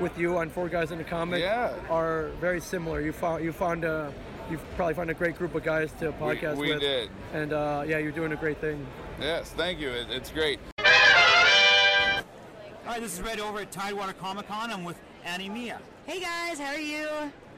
with 0.00 0.16
you 0.18 0.38
on 0.38 0.48
Four 0.48 0.68
Guys 0.70 0.90
in 0.90 0.96
the 0.98 1.04
Comic 1.04 1.42
Yeah. 1.42 1.74
are 1.90 2.30
very 2.40 2.60
similar. 2.60 3.00
You 3.02 3.12
found 3.12 3.44
you 3.44 3.52
found 3.52 3.84
a 3.84 4.10
you 4.50 4.56
probably 4.76 4.94
find 4.94 5.10
a 5.10 5.14
great 5.14 5.36
group 5.36 5.54
of 5.54 5.62
guys 5.62 5.92
to 6.00 6.10
podcast 6.12 6.56
we 6.56 6.70
with. 6.70 6.80
did. 6.80 7.10
And 7.34 7.52
uh, 7.52 7.84
yeah, 7.86 7.98
you're 7.98 8.12
doing 8.12 8.32
a 8.32 8.36
great 8.36 8.58
thing. 8.62 8.84
Yes, 9.20 9.50
thank 9.50 9.78
you. 9.78 9.90
It, 9.90 10.06
it's 10.10 10.30
great. 10.30 10.58
Hi, 10.80 12.22
this 13.00 13.12
is 13.12 13.20
Red 13.20 13.38
over 13.40 13.60
at 13.60 13.70
Tidewater 13.70 14.14
Comic 14.14 14.48
Con. 14.48 14.70
I'm 14.72 14.84
with 14.84 14.98
Annie 15.26 15.50
Mia. 15.50 15.78
Hey 16.06 16.20
guys, 16.20 16.58
how 16.58 16.72
are 16.72 16.78
you? 16.78 17.06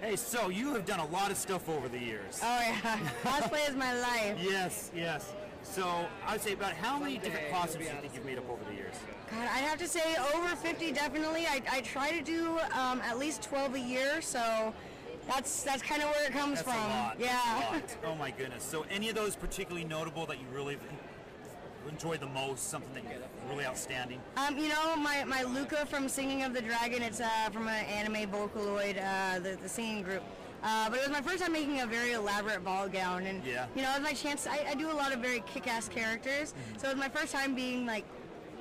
Hey, 0.00 0.16
so 0.16 0.48
you 0.48 0.72
have 0.72 0.86
done 0.86 1.00
a 1.00 1.06
lot 1.06 1.30
of 1.30 1.36
stuff 1.36 1.68
over 1.68 1.88
the 1.88 1.98
years. 1.98 2.40
Oh 2.42 2.60
yeah, 2.60 2.98
cosplay 3.22 3.68
is 3.68 3.76
my 3.76 3.98
life. 4.00 4.38
Yes, 4.40 4.90
yes. 4.94 5.32
So 5.62 6.06
I 6.26 6.32
would 6.32 6.40
say 6.40 6.54
about 6.54 6.72
how 6.72 6.98
many 6.98 7.18
different 7.18 7.50
costumes 7.50 7.86
do 7.86 7.94
you 7.94 8.00
think 8.00 8.14
you've 8.14 8.24
made 8.24 8.38
up 8.38 8.48
over 8.48 8.64
the 8.68 8.74
years? 8.74 8.94
God, 9.30 9.42
I'd 9.42 9.60
have 9.60 9.78
to 9.78 9.86
say 9.86 10.16
over 10.34 10.48
50 10.56 10.92
definitely. 10.92 11.46
I, 11.46 11.60
I 11.70 11.80
try 11.82 12.12
to 12.12 12.22
do 12.22 12.58
um, 12.72 13.00
at 13.02 13.18
least 13.18 13.42
12 13.42 13.74
a 13.74 13.80
year, 13.80 14.22
so 14.22 14.72
that's 15.28 15.62
that's 15.62 15.82
kind 15.82 16.02
of 16.02 16.08
where 16.08 16.26
it 16.26 16.32
comes 16.32 16.62
That's 16.62 16.72
from. 16.76 16.82
a 16.82 16.88
lot. 16.88 17.16
Yeah. 17.20 17.38
That's 17.72 17.94
a 18.02 18.06
lot. 18.06 18.12
Oh 18.12 18.14
my 18.16 18.30
goodness. 18.30 18.64
So 18.64 18.86
any 18.90 19.10
of 19.10 19.14
those 19.14 19.36
particularly 19.36 19.84
notable 19.86 20.24
that 20.26 20.38
you 20.38 20.46
really 20.52 20.78
enjoyed 21.88 22.20
the 22.20 22.26
most? 22.26 22.70
Something 22.70 23.04
that 23.04 23.29
really 23.50 23.66
outstanding? 23.66 24.20
Um, 24.36 24.56
you 24.58 24.68
know, 24.68 24.96
my, 24.96 25.24
my 25.24 25.42
Luka 25.42 25.84
from 25.86 26.08
Singing 26.08 26.42
of 26.44 26.54
the 26.54 26.62
Dragon, 26.62 27.02
it's 27.02 27.20
uh, 27.20 27.28
from 27.52 27.68
an 27.68 27.84
anime 27.86 28.30
Vocaloid, 28.30 28.96
uh, 29.02 29.38
the, 29.40 29.56
the 29.60 29.68
singing 29.68 30.02
group. 30.02 30.22
Uh, 30.62 30.90
but 30.90 30.98
it 30.98 31.02
was 31.02 31.10
my 31.10 31.22
first 31.22 31.42
time 31.42 31.52
making 31.52 31.80
a 31.80 31.86
very 31.86 32.12
elaborate 32.12 32.62
ball 32.64 32.86
gown, 32.88 33.24
and 33.26 33.42
Yeah. 33.44 33.66
you 33.74 33.82
know, 33.82 33.90
it 33.92 34.00
was 34.00 34.02
my 34.10 34.12
chance. 34.12 34.46
I, 34.46 34.66
I 34.70 34.74
do 34.74 34.90
a 34.90 34.92
lot 34.92 35.12
of 35.12 35.20
very 35.20 35.40
kick-ass 35.46 35.88
characters, 35.88 36.54
so 36.76 36.88
it 36.88 36.92
was 36.96 37.00
my 37.00 37.08
first 37.08 37.32
time 37.32 37.54
being 37.54 37.86
like 37.86 38.04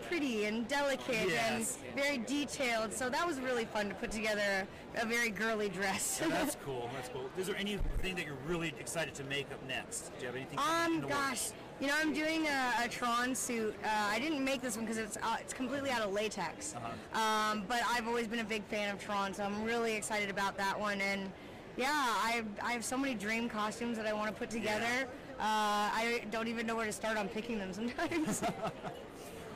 pretty 0.08 0.46
and 0.46 0.66
delicate 0.70 1.28
Yes. 1.30 1.78
and 1.86 1.96
very 2.02 2.18
detailed. 2.20 2.94
So 2.94 3.10
that 3.10 3.28
was 3.28 3.40
really 3.42 3.66
fun 3.66 3.90
to 3.90 3.96
put 3.96 4.12
together 4.12 4.66
a, 4.96 5.06
very 5.06 5.30
girly 5.30 5.68
dress. 5.70 6.20
Yeah, 6.22 6.30
that's 6.30 6.56
cool. 6.66 6.90
That's 6.96 7.10
cool. 7.10 7.30
Is 7.38 7.48
there 7.48 7.58
anything 7.58 8.16
that 8.16 8.26
you're 8.26 8.38
really 8.48 8.74
excited 8.80 9.14
to 9.16 9.24
make 9.26 9.52
up 9.52 9.60
next? 9.68 10.12
Do 10.18 10.22
you 10.22 10.26
have 10.28 10.36
anything? 10.38 10.58
in 10.58 11.04
Um, 11.04 11.08
gosh, 11.08 11.30
works? 11.30 11.54
You 11.80 11.88
know, 11.88 11.94
I'm 11.98 12.14
doing 12.14 12.46
a, 12.48 12.86
a 12.86 12.88
Tron 12.88 13.34
suit. 13.34 13.76
Uh, 13.84 13.88
I 13.88 14.20
didn't 14.20 14.44
make 14.44 14.62
this 14.62 14.76
one 14.76 14.86
because 14.86 14.98
it's 14.98 15.18
uh, 15.18 15.38
it's 15.40 15.54
completely 15.54 15.90
out 15.90 16.02
of 16.02 16.14
latex. 16.14 16.76
Uh-huh. 16.76 17.20
Um, 17.20 17.64
but 17.68 17.82
I've 17.88 18.08
always 18.08 18.28
been 18.28 18.40
a 18.40 18.44
big 18.44 18.64
fan 18.66 18.94
of 18.94 19.02
Tron, 19.02 19.34
so 19.34 19.44
I'm 19.44 19.64
really 19.64 19.96
excited 19.96 20.30
about 20.30 20.58
that 20.58 20.80
one. 20.80 21.00
And 21.02 21.32
yeah, 21.78 21.88
I 21.94 22.44
I 22.62 22.74
have 22.74 22.84
so 22.84 22.98
many 22.98 23.16
dream 23.16 23.50
costumes 23.50 23.98
that 23.98 24.06
I 24.06 24.14
want 24.14 24.30
to 24.30 24.36
put 24.36 24.50
together. 24.50 25.08
Uh, 25.40 25.88
I 25.94 26.22
don't 26.32 26.50
even 26.50 26.68
know 26.68 26.76
where 26.76 26.86
to 26.86 26.92
start 26.92 27.18
on 27.18 27.30
picking 27.30 27.60
them 27.60 27.74
sometimes. 27.74 28.44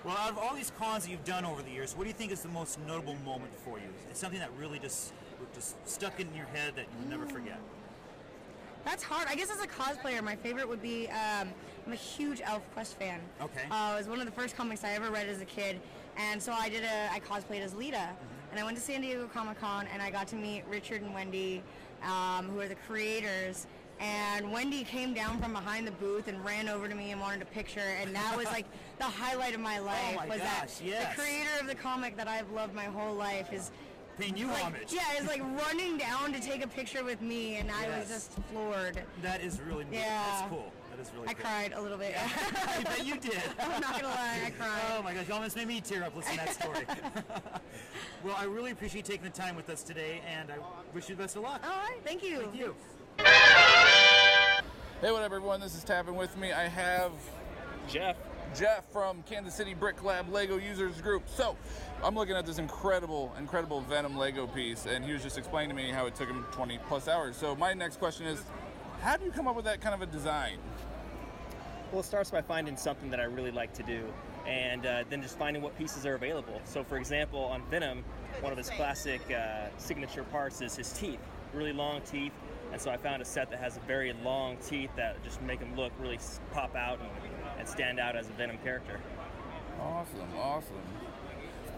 Well, 0.03 0.17
out 0.17 0.31
of 0.31 0.37
all 0.37 0.53
these 0.53 0.71
cons 0.77 1.05
that 1.05 1.11
you've 1.11 1.23
done 1.23 1.45
over 1.45 1.61
the 1.61 1.71
years, 1.71 1.95
what 1.95 2.03
do 2.03 2.09
you 2.09 2.13
think 2.13 2.33
is 2.33 2.41
the 2.41 2.49
most 2.49 2.77
notable 2.85 3.15
moment 3.23 3.55
for 3.63 3.77
you? 3.77 3.85
It's 4.09 4.19
something 4.19 4.39
that 4.39 4.49
really 4.59 4.77
just 4.77 5.13
just 5.55 5.75
stuck 5.87 6.19
in 6.19 6.27
your 6.35 6.45
head 6.47 6.75
that 6.75 6.87
you'll 6.91 7.09
never 7.09 7.25
forget. 7.25 7.59
That's 8.83 9.01
hard. 9.01 9.27
I 9.29 9.35
guess 9.35 9.49
as 9.49 9.61
a 9.61 9.67
cosplayer, 9.67 10.21
my 10.21 10.35
favorite 10.35 10.67
would 10.67 10.81
be 10.81 11.07
um, 11.07 11.49
I'm 11.85 11.93
a 11.93 11.95
huge 11.95 12.39
ElfQuest 12.39 12.93
fan. 12.95 13.19
Okay. 13.41 13.63
Uh, 13.69 13.93
it 13.93 13.97
was 13.97 14.07
one 14.07 14.19
of 14.19 14.25
the 14.25 14.31
first 14.31 14.55
comics 14.55 14.83
I 14.83 14.91
ever 14.93 15.09
read 15.09 15.27
as 15.27 15.41
a 15.41 15.45
kid, 15.45 15.79
and 16.17 16.41
so 16.41 16.53
I 16.53 16.69
did 16.69 16.83
a 16.83 17.11
I 17.11 17.19
cosplayed 17.19 17.61
as 17.61 17.73
Leetah, 17.73 18.09
and 18.51 18.59
I 18.59 18.63
went 18.63 18.77
to 18.77 18.83
San 18.83 19.01
Diego 19.01 19.27
Comic 19.33 19.59
Con 19.59 19.87
and 19.91 20.01
I 20.01 20.11
got 20.11 20.27
to 20.29 20.35
meet 20.35 20.63
Richard 20.69 21.01
and 21.01 21.13
Wendy, 21.13 21.63
um, 22.03 22.49
who 22.49 22.59
are 22.59 22.67
the 22.67 22.75
creators. 22.75 23.67
And 23.99 24.51
Wendy 24.51 24.83
came 24.83 25.13
down 25.13 25.39
from 25.39 25.53
behind 25.53 25.87
the 25.87 25.91
booth 25.91 26.27
and 26.27 26.43
ran 26.43 26.67
over 26.67 26.87
to 26.87 26.95
me 26.95 27.11
and 27.11 27.21
wanted 27.21 27.41
a 27.41 27.45
picture, 27.45 27.95
and 28.01 28.13
that 28.15 28.35
was 28.35 28.45
like 28.45 28.65
the 28.97 29.05
highlight 29.05 29.53
of 29.53 29.61
my 29.61 29.79
life. 29.79 29.99
Oh 30.13 30.15
my 30.15 30.27
was 30.27 30.39
gosh, 30.39 30.77
that 30.77 30.81
yes. 30.83 31.15
the 31.15 31.21
creator 31.21 31.49
of 31.61 31.67
the 31.67 31.75
comic 31.75 32.17
that 32.17 32.27
I've 32.27 32.49
loved 32.51 32.73
my 32.73 32.85
whole 32.85 33.13
life 33.13 33.53
is 33.53 33.71
Paying 34.17 34.37
you 34.37 34.47
like, 34.47 34.61
homage. 34.61 34.93
Yeah, 34.93 35.01
is 35.19 35.27
like 35.27 35.41
running 35.41 35.97
down 35.97 36.33
to 36.33 36.39
take 36.39 36.63
a 36.63 36.67
picture 36.67 37.03
with 37.03 37.21
me, 37.21 37.55
and 37.55 37.71
I 37.71 37.97
was 37.97 38.07
just 38.07 38.31
floored. 38.51 39.01
That 39.21 39.41
is 39.41 39.59
really 39.61 39.85
Yeah. 39.91 40.23
That's 40.27 40.49
cool. 40.49 40.71
That 41.03 41.09
is 41.09 41.15
really 41.15 41.27
I 41.29 41.33
cool. 41.33 41.43
cried 41.43 41.73
a 41.73 41.81
little 41.81 41.97
bit. 41.97 42.15
I 42.17 42.83
bet 42.83 43.05
you 43.05 43.17
did. 43.17 43.41
I'm 43.59 43.81
not 43.81 43.93
gonna 43.93 44.07
lie, 44.07 44.39
I 44.45 44.49
cried. 44.51 44.81
Oh 44.97 45.03
my 45.03 45.13
gosh, 45.13 45.27
you 45.27 45.33
almost 45.33 45.55
made 45.55 45.67
me 45.67 45.81
tear 45.81 46.03
up 46.03 46.15
listening 46.15 46.39
to 46.39 46.45
that 46.45 46.53
story. 46.53 46.85
well, 48.23 48.35
I 48.37 48.45
really 48.45 48.71
appreciate 48.71 49.07
you 49.07 49.15
taking 49.15 49.29
the 49.29 49.37
time 49.37 49.55
with 49.55 49.69
us 49.69 49.83
today, 49.83 50.21
and 50.27 50.49
I 50.51 50.55
wish 50.93 51.09
you 51.09 51.15
the 51.15 51.23
best 51.23 51.35
of 51.35 51.43
luck. 51.43 51.61
All 51.63 51.69
right, 51.69 51.99
thank 52.05 52.23
you. 52.23 52.41
Thank 52.41 52.55
you. 52.55 52.75
Hey, 55.01 55.11
what 55.11 55.23
up, 55.23 55.25
everyone? 55.25 55.59
This 55.59 55.75
is 55.75 55.83
Tapping 55.83 56.15
with 56.15 56.37
me. 56.37 56.53
I 56.53 56.67
have 56.67 57.11
Jeff. 57.89 58.15
Jeff 58.55 58.85
from 58.91 59.23
Kansas 59.23 59.55
City 59.55 59.73
Brick 59.73 60.03
Lab 60.03 60.31
Lego 60.31 60.57
Users 60.57 61.01
Group. 61.01 61.23
So, 61.27 61.57
I'm 62.03 62.13
looking 62.13 62.35
at 62.35 62.45
this 62.45 62.59
incredible, 62.59 63.33
incredible 63.39 63.81
Venom 63.81 64.15
Lego 64.15 64.45
piece, 64.45 64.85
and 64.85 65.03
he 65.03 65.11
was 65.11 65.23
just 65.23 65.39
explaining 65.39 65.75
to 65.75 65.75
me 65.75 65.89
how 65.89 66.05
it 66.05 66.13
took 66.13 66.29
him 66.29 66.45
20 66.51 66.79
plus 66.87 67.07
hours. 67.07 67.35
So, 67.35 67.55
my 67.55 67.73
next 67.73 67.97
question 67.97 68.27
is, 68.27 68.43
how 69.01 69.17
do 69.17 69.25
you 69.25 69.31
come 69.31 69.49
up 69.49 69.55
with 69.57 69.65
that 69.65 69.81
kind 69.81 69.93
of 69.93 70.01
a 70.01 70.05
design? 70.05 70.59
Well, 71.93 71.99
it 71.99 72.05
starts 72.05 72.31
by 72.31 72.41
finding 72.41 72.75
something 72.75 73.11
that 73.11 73.19
I 73.19 73.25
really 73.25 73.51
like 73.51 73.71
to 73.75 73.83
do, 73.83 74.03
and 74.47 74.83
uh, 74.83 75.03
then 75.11 75.21
just 75.21 75.37
finding 75.37 75.61
what 75.61 75.77
pieces 75.77 76.07
are 76.07 76.15
available. 76.15 76.59
So, 76.65 76.83
for 76.83 76.97
example, 76.97 77.39
on 77.45 77.61
Venom, 77.69 78.03
one 78.41 78.51
of 78.51 78.57
his 78.57 78.71
classic 78.71 79.21
uh, 79.31 79.67
signature 79.77 80.23
parts 80.23 80.59
is 80.61 80.75
his 80.75 80.91
teeth, 80.91 81.19
really 81.53 81.71
long 81.71 82.01
teeth. 82.01 82.31
And 82.71 82.81
so 82.81 82.89
I 82.89 82.97
found 82.97 83.21
a 83.21 83.25
set 83.25 83.51
that 83.51 83.59
has 83.59 83.77
very 83.85 84.11
long 84.23 84.57
teeth 84.57 84.89
that 84.95 85.23
just 85.23 85.39
make 85.43 85.59
him 85.59 85.75
look 85.75 85.91
really 85.99 86.17
pop 86.51 86.75
out 86.75 86.99
and, 86.99 87.09
and 87.59 87.67
stand 87.67 87.99
out 87.99 88.15
as 88.15 88.27
a 88.27 88.33
Venom 88.33 88.57
character. 88.63 88.99
Awesome, 89.79 90.35
awesome. 90.35 90.81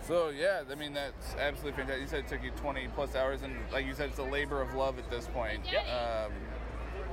So 0.08 0.30
yeah, 0.30 0.62
I 0.72 0.76
mean 0.76 0.94
that's 0.94 1.36
absolutely 1.38 1.74
fantastic. 1.74 2.02
You 2.04 2.08
said 2.08 2.20
it 2.20 2.28
took 2.30 2.42
you 2.42 2.52
20 2.52 2.88
plus 2.96 3.16
hours, 3.16 3.42
and 3.42 3.54
like 3.74 3.86
you 3.86 3.94
said, 3.94 4.12
it's 4.12 4.20
a 4.20 4.24
labor 4.24 4.62
of 4.62 4.76
love 4.76 4.98
at 4.98 5.10
this 5.12 5.28
point. 5.28 5.66
Um, 6.26 6.32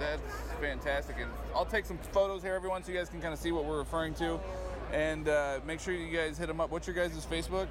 that's 0.02 0.50
fantastic, 0.60 1.16
and 1.20 1.30
I'll 1.54 1.64
take 1.64 1.86
some 1.86 1.98
photos 2.12 2.42
here, 2.42 2.54
everyone, 2.54 2.82
so 2.82 2.92
you 2.92 2.98
guys 2.98 3.08
can 3.08 3.20
kind 3.20 3.32
of 3.32 3.38
see 3.38 3.52
what 3.52 3.64
we're 3.64 3.78
referring 3.78 4.14
to, 4.14 4.40
and 4.92 5.28
uh, 5.28 5.60
make 5.66 5.80
sure 5.80 5.94
you 5.94 6.14
guys 6.14 6.36
hit 6.38 6.48
them 6.48 6.60
up. 6.60 6.70
What's 6.70 6.86
your 6.86 6.96
guys' 6.96 7.26
Facebook? 7.30 7.68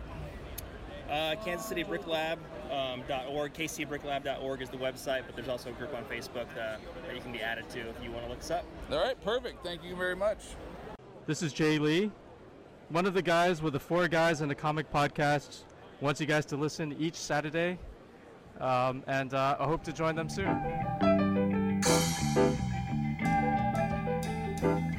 Uh, 1.09 1.35
Kansas 1.43 1.67
City 1.67 1.83
Brick 1.83 2.07
Lab. 2.07 2.39
Um, 2.71 3.03
.org, 3.29 3.53
kcbricklab.org 3.53 4.61
is 4.61 4.69
the 4.69 4.77
website, 4.77 5.23
but 5.25 5.35
there's 5.35 5.49
also 5.49 5.71
a 5.71 5.73
group 5.73 5.93
on 5.93 6.05
Facebook 6.05 6.47
uh, 6.57 6.77
that 7.05 7.13
you 7.13 7.19
can 7.19 7.33
be 7.33 7.41
added 7.41 7.69
to 7.71 7.79
if 7.79 8.01
you 8.01 8.11
want 8.11 8.23
to 8.23 8.29
look 8.29 8.39
us 8.39 8.49
up. 8.49 8.63
All 8.89 8.97
right, 8.97 9.21
perfect. 9.25 9.61
Thank 9.61 9.83
you 9.83 9.93
very 9.93 10.15
much. 10.15 10.39
This 11.27 11.43
is 11.43 11.51
Jay 11.51 11.79
Lee, 11.79 12.11
one 12.87 13.05
of 13.05 13.13
the 13.13 13.21
guys 13.21 13.61
with 13.61 13.73
the 13.73 13.79
Four 13.79 14.07
Guys 14.07 14.39
in 14.39 14.47
the 14.47 14.55
Comic 14.55 14.89
Podcast. 14.89 15.63
Wants 15.99 16.21
you 16.21 16.27
guys 16.27 16.45
to 16.45 16.55
listen 16.55 16.95
each 16.97 17.15
Saturday, 17.15 17.77
um, 18.61 19.03
and 19.05 19.33
uh, 19.33 19.57
I 19.59 19.65
hope 19.65 19.83
to 19.83 19.91
join 19.91 20.15
them 20.15 20.29
soon. 20.29 21.10
Thank 22.33 22.59
you. 24.63 24.90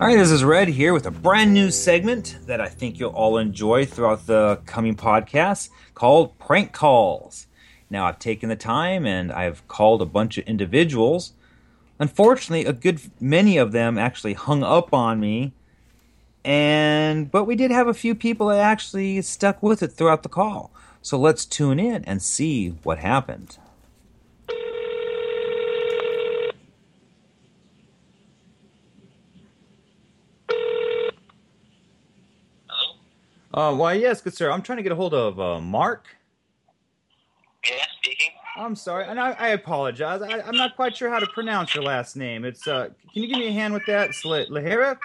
All 0.00 0.06
right, 0.06 0.16
this 0.16 0.30
is 0.30 0.42
Red 0.42 0.68
here 0.68 0.94
with 0.94 1.04
a 1.04 1.10
brand 1.10 1.52
new 1.52 1.70
segment 1.70 2.38
that 2.46 2.58
I 2.58 2.68
think 2.68 2.98
you'll 2.98 3.10
all 3.10 3.36
enjoy 3.36 3.84
throughout 3.84 4.26
the 4.26 4.58
coming 4.64 4.96
podcasts 4.96 5.68
called 5.92 6.38
Prank 6.38 6.72
Calls. 6.72 7.48
Now, 7.90 8.06
I've 8.06 8.18
taken 8.18 8.48
the 8.48 8.56
time 8.56 9.04
and 9.04 9.30
I've 9.30 9.68
called 9.68 10.00
a 10.00 10.06
bunch 10.06 10.38
of 10.38 10.46
individuals. 10.46 11.34
Unfortunately, 11.98 12.64
a 12.64 12.72
good 12.72 12.98
many 13.20 13.58
of 13.58 13.72
them 13.72 13.98
actually 13.98 14.32
hung 14.32 14.62
up 14.62 14.94
on 14.94 15.20
me. 15.20 15.52
And 16.46 17.30
but 17.30 17.44
we 17.44 17.54
did 17.54 17.70
have 17.70 17.86
a 17.86 17.92
few 17.92 18.14
people 18.14 18.46
that 18.46 18.58
actually 18.58 19.20
stuck 19.20 19.62
with 19.62 19.82
it 19.82 19.92
throughout 19.92 20.22
the 20.22 20.30
call. 20.30 20.70
So 21.02 21.18
let's 21.18 21.44
tune 21.44 21.78
in 21.78 22.06
and 22.06 22.22
see 22.22 22.70
what 22.84 23.00
happened. 23.00 23.58
Uh, 33.52 33.74
why, 33.74 33.94
yes, 33.94 34.20
good 34.20 34.34
sir. 34.34 34.50
I'm 34.50 34.62
trying 34.62 34.76
to 34.76 34.82
get 34.82 34.92
a 34.92 34.96
hold 34.96 35.12
of 35.14 35.40
uh, 35.40 35.60
Mark. 35.60 36.06
Yeah, 37.68 37.84
speaking. 38.00 38.30
I'm 38.56 38.76
sorry, 38.76 39.04
and 39.06 39.18
I, 39.18 39.32
I 39.32 39.48
apologize. 39.48 40.22
I, 40.22 40.40
I'm 40.40 40.56
not 40.56 40.76
quite 40.76 40.96
sure 40.96 41.10
how 41.10 41.18
to 41.18 41.26
pronounce 41.28 41.74
your 41.74 41.84
last 41.84 42.16
name. 42.16 42.44
It's 42.44 42.66
uh, 42.66 42.88
can 43.12 43.22
you 43.22 43.28
give 43.28 43.38
me 43.38 43.48
a 43.48 43.52
hand 43.52 43.74
with 43.74 43.84
that? 43.86 44.10
It's 44.10 44.24
Le- 44.24 44.46
Leherix? 44.46 44.98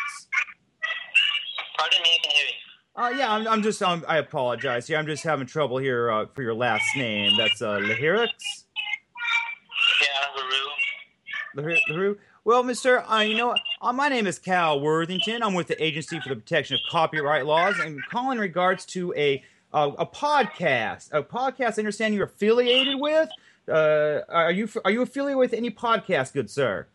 Pardon 1.78 2.02
me, 2.04 2.10
I 2.10 2.20
can 2.24 2.32
hear 2.32 2.46
you. 2.46 2.54
Uh, 2.96 3.10
yeah, 3.18 3.34
I'm, 3.34 3.48
I'm 3.48 3.62
just, 3.62 3.82
um, 3.82 4.06
I 4.08 4.18
apologize. 4.18 4.90
Yeah, 4.90 5.00
I'm 5.00 5.06
just 5.06 5.24
having 5.24 5.46
trouble 5.48 5.78
here 5.78 6.10
uh, 6.12 6.26
for 6.34 6.44
your 6.44 6.54
last 6.54 6.86
name. 6.96 7.36
That's 7.38 7.62
uh, 7.62 7.80
Leherix? 7.80 8.30
Yeah, 10.02 10.08
LaRue. 10.38 10.70
The 11.56 11.62
Who? 11.62 11.94
The 11.94 12.00
Who? 12.00 12.18
Well, 12.46 12.62
Mister, 12.62 13.00
uh, 13.10 13.22
you 13.22 13.36
know, 13.36 13.56
uh, 13.82 13.92
my 13.92 14.08
name 14.08 14.28
is 14.28 14.38
Cal 14.38 14.80
Worthington. 14.80 15.42
I'm 15.42 15.56
with 15.56 15.66
the 15.66 15.84
Agency 15.84 16.20
for 16.20 16.30
the 16.30 16.36
Protection 16.36 16.76
of 16.76 16.82
Copyright 16.92 17.44
Laws, 17.44 17.80
and 17.80 18.00
calling 18.12 18.38
in 18.38 18.40
regards 18.40 18.86
to 18.86 19.12
a 19.18 19.44
uh, 19.74 19.94
a 19.98 20.06
podcast. 20.06 21.10
A 21.12 21.24
podcast. 21.24 21.80
I 21.80 21.80
understand 21.80 22.14
you're 22.14 22.26
affiliated 22.26 23.00
with. 23.00 23.30
Uh, 23.68 24.20
are 24.30 24.52
you 24.52 24.70
are 24.86 24.92
you 24.92 25.02
affiliated 25.02 25.40
with 25.40 25.54
any 25.54 25.72
podcast, 25.72 26.34
good 26.34 26.52
sir? 26.52 26.86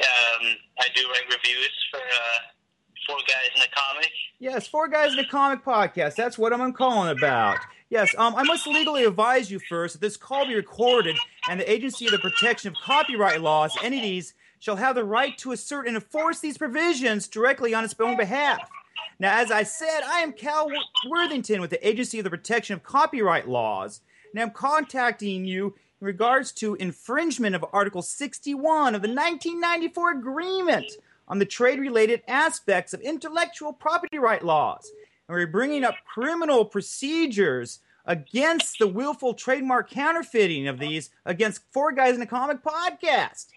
Um, 0.00 0.46
I 0.78 0.86
do 0.94 1.02
write 1.10 1.24
reviews 1.28 1.86
for 1.90 1.98
uh, 1.98 3.06
Four 3.06 3.18
Guys 3.28 3.50
in 3.56 3.60
a 3.60 3.66
Comic. 3.76 4.10
Yes, 4.38 4.66
Four 4.66 4.88
Guys 4.88 5.12
in 5.12 5.18
a 5.18 5.28
Comic 5.28 5.66
podcast. 5.66 6.14
That's 6.14 6.38
what 6.38 6.54
I'm 6.54 6.72
calling 6.72 7.10
about. 7.10 7.58
Yes, 7.90 8.14
um, 8.16 8.34
I 8.36 8.42
must 8.44 8.66
legally 8.66 9.04
advise 9.04 9.50
you 9.50 9.58
first 9.58 9.96
that 9.96 10.00
this 10.00 10.16
call 10.16 10.46
be 10.46 10.54
recorded, 10.54 11.18
and 11.50 11.60
the 11.60 11.70
Agency 11.70 12.06
of 12.06 12.12
the 12.12 12.18
Protection 12.18 12.68
of 12.68 12.74
Copyright 12.82 13.42
Laws 13.42 13.76
entities 13.82 14.32
shall 14.64 14.76
have 14.76 14.94
the 14.94 15.04
right 15.04 15.36
to 15.36 15.52
assert 15.52 15.86
and 15.86 15.94
enforce 15.94 16.40
these 16.40 16.56
provisions 16.56 17.28
directly 17.28 17.74
on 17.74 17.84
its 17.84 17.94
own 18.00 18.16
behalf. 18.16 18.70
Now, 19.18 19.38
as 19.38 19.50
I 19.50 19.62
said, 19.62 20.00
I 20.06 20.20
am 20.20 20.32
Cal 20.32 20.70
Worthington 21.06 21.60
with 21.60 21.68
the 21.68 21.86
Agency 21.86 22.18
of 22.18 22.24
the 22.24 22.30
Protection 22.30 22.72
of 22.72 22.82
Copyright 22.82 23.46
Laws, 23.46 24.00
and 24.32 24.40
I'm 24.40 24.52
contacting 24.52 25.44
you 25.44 25.74
in 26.00 26.06
regards 26.06 26.50
to 26.52 26.76
infringement 26.76 27.54
of 27.54 27.62
Article 27.74 28.00
61 28.00 28.94
of 28.94 29.02
the 29.02 29.08
1994 29.08 30.12
Agreement 30.12 30.92
on 31.28 31.38
the 31.38 31.44
trade 31.44 31.78
related 31.78 32.22
aspects 32.26 32.94
of 32.94 33.02
intellectual 33.02 33.74
property 33.74 34.18
right 34.18 34.42
laws. 34.42 34.90
And 35.28 35.36
we're 35.36 35.46
bringing 35.46 35.84
up 35.84 35.96
criminal 36.06 36.64
procedures 36.64 37.80
against 38.06 38.78
the 38.78 38.88
willful 38.88 39.34
trademark 39.34 39.90
counterfeiting 39.90 40.68
of 40.68 40.78
these 40.78 41.10
against 41.26 41.70
Four 41.70 41.92
Guys 41.92 42.14
in 42.16 42.22
a 42.22 42.26
Comic 42.26 42.62
podcast. 42.64 43.48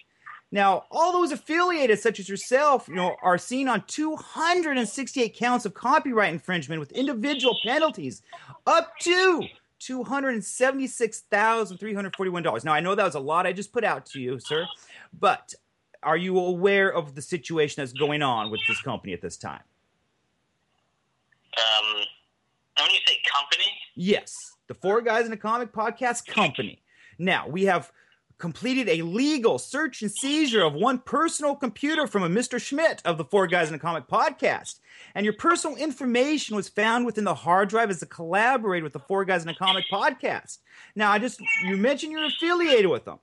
Now, 0.52 0.86
all 0.92 1.12
those 1.12 1.34
affiliated, 1.34 2.00
such 2.00 2.20
as 2.20 2.30
yourself, 2.30 2.88
you 2.88 2.96
know, 2.96 3.18
are 3.22 3.38
seen 3.38 3.68
on 3.68 3.84
268 3.86 5.36
counts 5.36 5.66
of 5.66 5.74
copyright 5.74 6.32
infringement 6.32 6.80
with 6.80 6.94
individual 6.94 7.58
penalties 7.66 8.22
up 8.66 8.98
to 9.00 9.44
$276,341. 9.82 12.64
Now, 12.64 12.74
I 12.74 12.80
know 12.80 12.96
that 12.96 13.04
was 13.04 13.16
a 13.16 13.20
lot 13.20 13.46
I 13.46 13.52
just 13.52 13.74
put 13.74 13.84
out 13.84 14.06
to 14.08 14.22
you, 14.22 14.40
sir, 14.40 14.66
but 15.20 15.54
are 16.02 16.18
you 16.18 16.40
aware 16.40 16.94
of 16.94 17.16
the 17.16 17.22
situation 17.22 17.82
that's 17.82 17.92
going 17.92 18.22
on 18.22 18.50
with 18.50 18.62
this 18.68 18.82
company 18.82 19.12
at 19.14 19.22
this 19.22 19.36
time? 19.36 19.64
Um, 21.58 22.04
when 22.78 22.90
you 22.92 23.00
say 23.06 23.18
company, 23.30 23.66
Yes, 23.96 24.54
the 24.68 24.76
Four 24.76 25.02
Guys 25.02 25.26
in 25.26 25.34
a 25.34 25.38
Comic 25.38 25.74
podcast 25.74 26.26
company. 26.28 26.82
Now, 27.18 27.48
we 27.48 27.66
have 27.66 27.92
completed 28.38 28.88
a 28.88 29.02
legal 29.02 29.58
search 29.58 30.02
and 30.02 30.12
seizure 30.12 30.64
of 30.64 30.74
one 30.74 31.00
personal 31.00 31.56
computer 31.56 32.08
from 32.08 32.24
a 32.24 32.30
Mr. 32.30 32.62
Schmidt 32.62 33.02
of 33.04 33.18
the 33.18 33.26
Four 33.26 33.48
Guys 33.48 33.70
in 33.70 33.76
a 33.76 33.80
Comic 33.80 34.08
podcast. 34.08 34.80
And 35.16 35.26
your 35.26 35.34
personal 35.34 35.76
information 35.78 36.56
was 36.56 36.70
found 36.70 37.06
within 37.06 37.24
the 37.24 37.34
hard 37.34 37.70
drive 37.70 37.90
as 37.90 38.02
a 38.02 38.08
collaborator 38.08 38.84
with 38.84 38.94
the 38.94 39.00
Four 39.00 39.26
Guys 39.26 39.44
in 39.44 39.50
a 39.50 39.56
Comic 39.56 39.86
podcast. 39.92 40.60
Now, 40.96 41.12
I 41.12 41.20
just, 41.20 41.42
you 41.64 41.78
mentioned 41.78 42.12
you're 42.12 42.26
affiliated 42.26 42.88
with 42.88 43.06
them. 43.06 43.20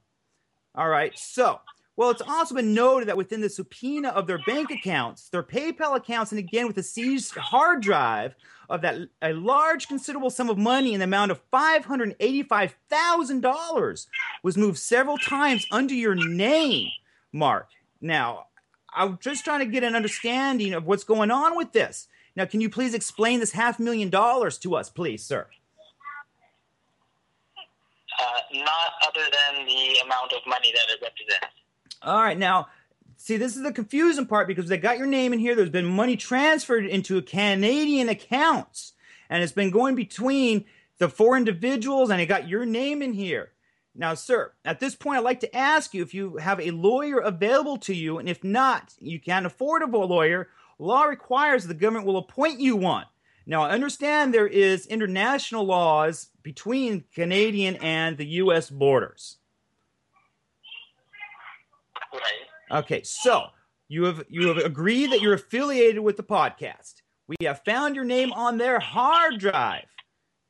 All 0.75 0.89
right, 0.89 1.17
so, 1.17 1.61
well, 1.97 2.11
it's 2.11 2.23
also 2.23 2.55
been 2.55 2.75
noted 2.75 3.09
that 3.09 3.17
within 3.17 3.41
the 3.41 3.49
subpoena 3.49 4.09
of 4.09 4.27
their 4.27 4.41
bank 4.47 4.71
accounts, 4.71 5.29
their 5.29 5.43
PayPal 5.43 5.97
accounts, 5.97 6.33
and 6.33 6.39
again 6.39 6.67
with 6.67 6.77
the 6.77 6.83
seized 6.83 7.35
hard 7.37 7.83
drive 7.83 8.35
of 8.69 8.81
that 8.83 9.09
a 9.23 9.33
large, 9.33 9.89
considerable 9.89 10.31
sum 10.31 10.51
of 10.51 10.59
money 10.59 10.95
in 10.95 11.01
the 11.01 11.05
amount 11.05 11.31
of 11.31 11.41
five 11.51 11.85
hundred 11.85 12.17
eighty-five 12.21 12.75
thousand 12.89 13.41
dollars 13.41 14.09
was 14.43 14.57
moved 14.57 14.79
several 14.79 15.19
times 15.19 15.67
under 15.71 15.95
your 15.95 16.15
name, 16.15 16.89
Mark. 17.33 17.69
Now, 18.01 18.47
I'm 18.95 19.19
just 19.21 19.45
trying 19.45 19.61
to 19.61 19.67
get 19.67 19.85
an 19.85 19.95
understanding 19.95 20.73
of 20.73 20.87
what's 20.87 21.05
going 21.05 21.31
on 21.31 21.57
with 21.57 21.73
this. 21.73 22.09
Now, 22.37 22.47
can 22.47 22.61
you 22.61 22.71
please 22.71 22.95
explain 22.95 23.41
this 23.41 23.53
half 23.53 23.79
million 23.79 24.11
dollars 24.11 24.59
to 24.59 24.75
us, 24.75 24.91
please, 24.91 25.23
sir? 25.23 25.47
uh, 28.19 28.41
not 28.53 28.95
other 29.07 29.27
than 29.31 29.67
the 29.67 29.99
amount 30.05 30.33
of 30.33 30.41
money 30.47 30.73
that 30.73 30.87
it 30.93 31.03
represents. 31.03 31.55
All 32.05 32.23
right, 32.23 32.39
now, 32.39 32.69
see, 33.17 33.39
this 33.39 33.57
is 33.57 33.63
the 33.63 33.73
confusing 33.73 34.27
part 34.27 34.47
because 34.47 34.69
they 34.69 34.77
got 34.77 34.99
your 34.99 35.07
name 35.07 35.33
in 35.33 35.39
here. 35.39 35.55
There's 35.55 35.71
been 35.71 35.87
money 35.87 36.17
transferred 36.17 36.85
into 36.85 37.23
Canadian 37.23 38.11
accounts, 38.11 38.93
and 39.31 39.43
it's 39.43 39.53
been 39.53 39.71
going 39.71 39.95
between 39.95 40.67
the 40.99 41.09
four 41.09 41.37
individuals, 41.37 42.11
and 42.11 42.21
it 42.21 42.27
got 42.27 42.47
your 42.47 42.67
name 42.67 43.01
in 43.01 43.15
here. 43.15 43.53
Now, 43.95 44.15
sir, 44.15 44.53
at 44.65 44.81
this 44.81 44.95
point, 44.95 45.19
I'd 45.19 45.25
like 45.25 45.41
to 45.41 45.57
ask 45.57 45.95
you 45.95 46.03
if 46.03 46.13
you 46.13 46.37
have 46.37 46.61
a 46.61 46.73
lawyer 46.73 47.21
available 47.21 47.79
to 47.79 47.95
you, 47.95 48.19
and 48.19 48.29
if 48.29 48.45
not, 48.45 48.93
you 48.99 49.19
can't 49.19 49.47
afford 49.47 49.83
a 49.83 49.87
lawyer. 49.87 50.49
Law 50.79 51.05
requires 51.05 51.65
the 51.65 51.75
government 51.75 52.05
will 52.05 52.19
appoint 52.19 52.61
you 52.61 52.77
one. 52.77 53.07
Now, 53.47 53.63
I 53.63 53.71
understand 53.71 54.35
there 54.35 54.47
is 54.47 54.87
international 54.87 55.65
laws 55.65 56.29
between 56.43 57.05
Canadian 57.15 57.77
and 57.77 58.19
the 58.19 58.27
U.S. 58.27 58.69
borders. 58.69 59.39
Okay, 62.71 63.03
so 63.03 63.47
you 63.89 64.05
have 64.05 64.25
you 64.29 64.49
have 64.49 64.59
agreed 64.59 65.13
that 65.13 65.21
you're 65.21 65.35
affiliated 65.35 66.01
with 66.01 66.17
the 66.17 66.23
podcast. 66.23 67.03
We 67.27 67.37
have 67.43 67.65
found 67.65 67.95
your 67.95 68.05
name 68.05 68.33
on 68.33 68.59
their 68.59 68.79
hard 68.79 69.39
drive. 69.39 69.87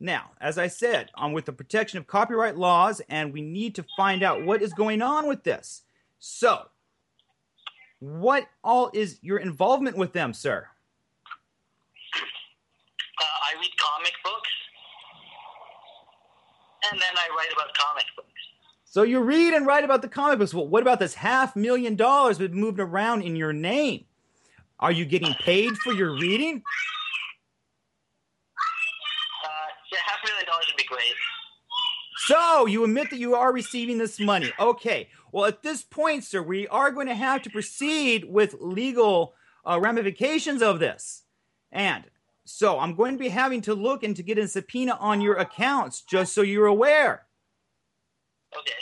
Now, 0.01 0.32
as 0.41 0.59
I 0.59 0.66
said, 0.66 1.11
I'm 1.15 1.32
with 1.32 1.45
the 1.45 1.53
protection 1.53 1.99
of 1.99 2.07
copyright 2.07 2.57
laws, 2.57 3.01
and 3.09 3.32
we 3.32 3.43
need 3.43 3.74
to 3.77 3.85
find 3.97 4.23
out 4.23 4.45
what 4.45 4.61
is 4.61 4.73
going 4.74 5.03
on 5.03 5.28
with 5.28 5.45
this. 5.45 5.82
So, 6.19 6.66
what 8.01 8.47
all 8.62 8.91
is 8.93 9.19
your 9.23 9.39
involvement 9.39 9.97
with 9.97 10.12
them, 10.12 10.35
sir? 10.35 10.66
Uh, 12.15 13.24
I 13.24 13.61
read 13.61 13.70
comic 13.81 14.12
books, 14.24 14.51
and 16.91 17.01
then 17.01 17.15
I 17.16 17.28
write 17.36 17.53
about 17.53 17.73
comic 17.74 18.05
books. 18.16 18.34
So 18.95 19.03
you 19.03 19.19
read 19.23 19.55
and 19.55 19.66
write 19.66 19.83
about 19.83 20.03
the 20.03 20.09
comic 20.09 20.39
books. 20.39 20.55
Well, 20.55 20.69
what 20.69 20.81
about 20.81 21.01
this 21.01 21.15
half 21.15 21.57
million 21.57 21.97
dollars 21.97 22.39
that's 22.39 22.55
moved 22.55 22.79
around 22.79 23.23
in 23.23 23.35
your 23.35 23.53
name? 23.53 24.05
Are 24.79 24.93
you 24.93 25.05
getting 25.05 25.35
paid 25.35 25.77
for 25.79 25.93
your 25.93 26.12
reading? 26.12 26.62
Uh, 29.45 29.49
yeah, 29.91 29.99
half 30.07 30.21
a 30.23 30.29
million 30.29 30.47
dollars 30.47 30.66
would 30.69 30.77
be 30.77 30.85
great. 30.85 31.12
So 32.19 32.66
you 32.66 32.85
admit 32.85 33.11
that 33.11 33.19
you 33.19 33.35
are 33.35 33.53
receiving 33.53 33.99
this 33.99 34.21
money. 34.21 34.53
Okay. 34.61 35.09
Well, 35.33 35.47
at 35.47 35.65
this 35.65 35.83
point, 35.83 36.23
sir, 36.23 36.41
we 36.41 36.69
are 36.69 36.93
going 36.93 37.09
to 37.09 37.16
have 37.16 37.43
to 37.43 37.51
proceed 37.51 38.25
with 38.29 38.55
legal 38.61 39.35
uh, 39.69 39.81
ramifications 39.81 40.62
of 40.62 40.79
this. 40.79 41.25
And 41.73 42.05
so 42.45 42.79
I'm 42.79 42.95
going 42.95 43.15
to 43.15 43.19
be 43.19 43.31
having 43.31 43.61
to 43.62 43.75
look 43.75 44.05
and 44.05 44.15
to 44.15 44.23
get 44.23 44.39
a 44.39 44.47
subpoena 44.47 44.97
on 45.01 45.21
your 45.21 45.35
accounts, 45.35 46.01
just 46.01 46.33
so 46.33 46.43
you're 46.43 46.66
aware. 46.66 47.27
Okay. 48.59 48.72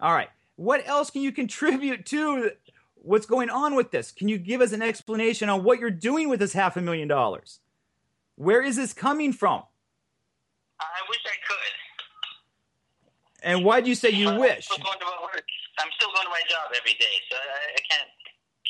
All 0.00 0.12
right. 0.12 0.28
What 0.56 0.86
else 0.86 1.10
can 1.10 1.22
you 1.22 1.32
contribute 1.32 2.06
to 2.06 2.50
what's 2.94 3.26
going 3.26 3.50
on 3.50 3.74
with 3.74 3.90
this? 3.90 4.10
Can 4.10 4.28
you 4.28 4.38
give 4.38 4.60
us 4.60 4.72
an 4.72 4.82
explanation 4.82 5.48
on 5.48 5.64
what 5.64 5.78
you're 5.78 5.90
doing 5.90 6.28
with 6.28 6.40
this 6.40 6.52
half 6.52 6.76
a 6.76 6.80
million 6.80 7.08
dollars? 7.08 7.60
Where 8.36 8.62
is 8.62 8.76
this 8.76 8.92
coming 8.92 9.32
from? 9.32 9.62
I 10.80 11.00
wish 11.08 11.20
I 11.24 11.36
could. 11.46 11.56
And 13.42 13.64
why 13.64 13.80
do 13.80 13.88
you 13.88 13.94
say 13.94 14.10
you 14.10 14.34
wish? 14.34 14.68
I'm 14.70 14.78
still 14.78 14.84
going 14.84 14.98
to 14.98 15.22
work. 15.22 15.44
I'm 15.78 15.88
still 15.96 16.08
going 16.08 16.24
to 16.24 16.30
my 16.30 16.42
job 16.48 16.72
every 16.76 16.94
day, 16.94 17.16
so 17.30 17.36
I, 17.36 17.72
I 17.72 17.80
can't 17.90 18.08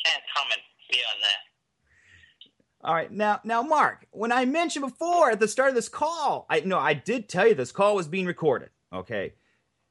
can't 0.05 0.23
comment 0.35 0.61
beyond 0.89 1.19
that. 1.21 2.87
All 2.87 2.93
right, 2.93 3.11
now, 3.11 3.41
now, 3.43 3.63
Mark, 3.63 4.05
when 4.11 4.31
I 4.31 4.45
mentioned 4.45 4.85
before 4.85 5.31
at 5.31 5.39
the 5.39 5.47
start 5.47 5.69
of 5.69 5.75
this 5.75 5.89
call, 5.89 6.45
I 6.49 6.59
no, 6.61 6.77
I 6.77 6.93
did 6.93 7.27
tell 7.27 7.47
you 7.47 7.55
this 7.55 7.71
call 7.71 7.95
was 7.95 8.07
being 8.07 8.25
recorded. 8.25 8.69
Okay, 8.93 9.33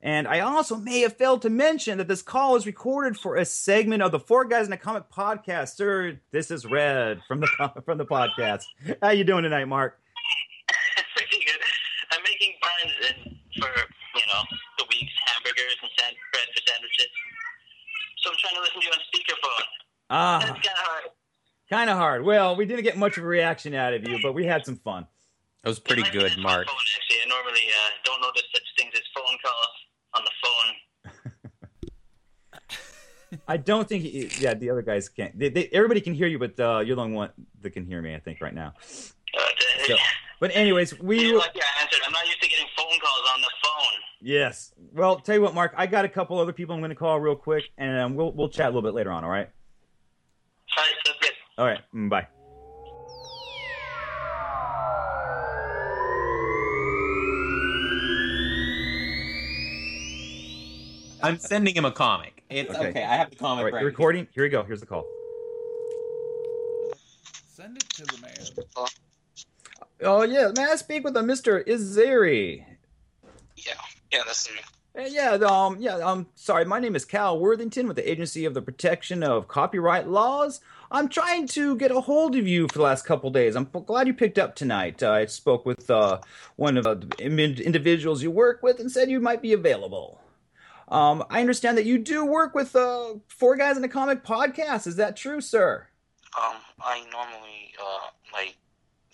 and 0.06 0.28
I 0.28 0.38
also 0.40 0.76
may 0.76 1.00
have 1.00 1.16
failed 1.16 1.42
to 1.42 1.50
mention 1.50 1.98
that 1.98 2.06
this 2.06 2.22
call 2.22 2.54
is 2.54 2.64
recorded 2.64 3.18
for 3.18 3.34
a 3.36 3.44
segment 3.44 4.02
of 4.02 4.12
the 4.12 4.20
Four 4.20 4.44
Guys 4.44 4.68
in 4.68 4.72
a 4.72 4.76
Comic 4.76 5.10
podcast. 5.10 5.74
Sir, 5.74 6.20
this 6.30 6.52
is 6.52 6.64
Red 6.64 7.20
from 7.26 7.40
the 7.40 7.48
from 7.84 7.98
the 7.98 8.06
podcast. 8.06 8.62
How 9.02 9.10
you 9.10 9.24
doing 9.24 9.42
tonight, 9.42 9.64
Mark? 9.66 9.98
Pretty 11.16 11.44
good. 11.44 11.60
I'm 12.12 12.22
making 12.22 12.54
buns 12.62 12.94
and 13.08 13.36
for 13.60 13.68
you 13.68 14.22
know 14.32 14.42
the 14.78 14.84
week's 14.88 15.12
hamburgers 15.26 15.74
and 15.82 15.90
sand- 15.98 16.16
bread 16.32 16.46
for 16.54 16.62
sandwiches. 16.70 17.08
So 18.22 18.30
I'm 18.30 18.36
trying 18.38 18.54
to 18.54 18.60
listen 18.60 18.80
to 18.80 18.86
you 18.86 18.92
on 18.92 18.98
speakerphone. 19.12 19.66
Ah, 20.08 20.38
That's 20.38 20.50
kind 20.52 20.66
of 20.66 20.86
hard. 20.86 21.04
kind 21.68 21.90
of 21.90 21.96
hard. 21.96 22.24
Well, 22.24 22.54
we 22.54 22.64
didn't 22.64 22.84
get 22.84 22.96
much 22.96 23.18
of 23.18 23.24
a 23.24 23.26
reaction 23.26 23.74
out 23.74 23.92
of 23.92 24.06
you, 24.08 24.20
but 24.22 24.34
we 24.34 24.46
had 24.46 24.64
some 24.64 24.76
fun. 24.76 25.06
That 25.64 25.70
was 25.70 25.80
pretty 25.80 26.04
good, 26.12 26.30
Mark. 26.38 26.68
Actually, 26.68 27.18
I 27.24 27.28
normally 27.28 27.66
uh, 27.66 27.90
don't 28.04 28.20
notice 28.22 28.44
such 28.54 28.62
things 28.78 28.92
as 28.94 29.02
phone 29.12 29.36
calls 29.42 29.75
on 30.16 30.24
the 30.24 30.30
phone. 30.42 31.40
I 33.48 33.56
don't 33.56 33.88
think. 33.88 34.04
He, 34.04 34.30
yeah, 34.38 34.54
the 34.54 34.70
other 34.70 34.82
guys 34.82 35.08
can't. 35.08 35.38
They, 35.38 35.48
they, 35.48 35.68
everybody 35.72 36.00
can 36.00 36.14
hear 36.14 36.26
you, 36.26 36.38
but 36.38 36.58
uh, 36.58 36.80
you're 36.80 36.96
the 36.96 37.02
only 37.02 37.16
one 37.16 37.30
that 37.60 37.70
can 37.70 37.84
hear 37.84 38.00
me. 38.00 38.14
I 38.14 38.20
think 38.20 38.40
right 38.40 38.54
now. 38.54 38.74
So, 38.80 39.96
but 40.40 40.54
anyways, 40.54 40.98
we. 41.00 41.20
You're 41.26 41.40
I 41.40 41.44
answered. 41.82 42.00
I'm 42.06 42.12
not 42.12 42.26
used 42.26 42.42
to 42.42 42.48
getting 42.48 42.66
phone 42.76 42.98
calls 43.00 43.28
on 43.34 43.40
the 43.40 43.50
phone. 43.62 44.00
Yes. 44.20 44.72
Well, 44.92 45.16
tell 45.16 45.34
you 45.34 45.42
what, 45.42 45.54
Mark, 45.54 45.74
I 45.76 45.86
got 45.86 46.04
a 46.04 46.08
couple 46.08 46.38
other 46.38 46.52
people 46.52 46.74
I'm 46.74 46.80
going 46.80 46.90
to 46.90 46.94
call 46.94 47.20
real 47.20 47.36
quick, 47.36 47.64
and 47.78 47.98
um, 47.98 48.14
we'll 48.14 48.32
we'll 48.32 48.48
chat 48.48 48.66
a 48.66 48.68
little 48.68 48.82
bit 48.82 48.94
later 48.94 49.10
on. 49.10 49.24
All 49.24 49.30
right. 49.30 49.50
All 51.58 51.66
right. 51.66 51.80
mm, 51.94 52.10
Bye. 52.10 52.28
I'm 61.22 61.38
sending 61.38 61.74
him 61.74 61.84
a 61.84 61.92
comic. 61.92 62.42
It's 62.50 62.74
okay. 62.74 63.02
I 63.02 63.16
have 63.16 63.30
the 63.30 63.36
comic 63.36 63.58
All 63.58 63.64
right, 63.64 63.72
right 63.74 63.80
you're 63.80 63.90
recording. 63.90 64.28
Here 64.32 64.44
we 64.44 64.48
go. 64.48 64.62
Here's 64.62 64.80
the 64.80 64.86
call. 64.86 65.04
Send 67.46 67.76
it 67.76 67.88
to 67.90 68.04
the 68.04 68.18
man. 68.20 68.88
Oh 70.02 70.22
yeah, 70.22 70.52
may 70.54 70.64
I 70.64 70.76
speak 70.76 71.04
with 71.04 71.16
a 71.16 71.20
Mr. 71.20 71.66
Izeri? 71.66 72.64
Yeah, 73.56 73.72
yeah, 74.12 74.20
that's 74.26 74.48
me. 74.50 74.60
Yeah, 75.08 75.32
um, 75.32 75.76
yeah, 75.78 75.96
um, 75.96 76.26
sorry, 76.34 76.64
my 76.64 76.78
name 76.78 76.96
is 76.96 77.04
Cal 77.04 77.38
Worthington 77.38 77.86
with 77.86 77.96
the 77.96 78.10
Agency 78.10 78.46
of 78.46 78.54
the 78.54 78.62
Protection 78.62 79.22
of 79.22 79.46
Copyright 79.46 80.08
Laws. 80.08 80.60
I'm 80.90 81.08
trying 81.08 81.46
to 81.48 81.76
get 81.76 81.90
a 81.90 82.00
hold 82.00 82.34
of 82.36 82.46
you 82.46 82.66
for 82.68 82.78
the 82.78 82.84
last 82.84 83.04
couple 83.04 83.30
days. 83.30 83.56
I'm 83.56 83.64
glad 83.64 84.06
you 84.06 84.14
picked 84.14 84.38
up 84.38 84.54
tonight. 84.54 85.02
Uh, 85.02 85.12
I 85.12 85.26
spoke 85.26 85.66
with 85.66 85.90
uh, 85.90 86.20
one 86.56 86.78
of 86.78 86.86
uh, 86.86 86.94
the 86.94 87.18
individuals 87.18 88.22
you 88.22 88.30
work 88.30 88.62
with 88.62 88.80
and 88.80 88.90
said 88.90 89.10
you 89.10 89.20
might 89.20 89.42
be 89.42 89.52
available. 89.52 90.20
Um, 90.88 91.24
I 91.30 91.40
understand 91.40 91.76
that 91.78 91.84
you 91.84 91.98
do 91.98 92.24
work 92.24 92.54
with 92.54 92.76
uh, 92.76 93.14
Four 93.28 93.56
Guys 93.56 93.76
in 93.76 93.84
a 93.84 93.88
Comic 93.88 94.24
podcast. 94.24 94.86
Is 94.86 94.96
that 94.96 95.16
true, 95.16 95.40
sir? 95.40 95.88
Um, 96.38 96.56
I 96.80 97.02
normally 97.10 97.72
uh 97.80 98.08
like 98.32 98.56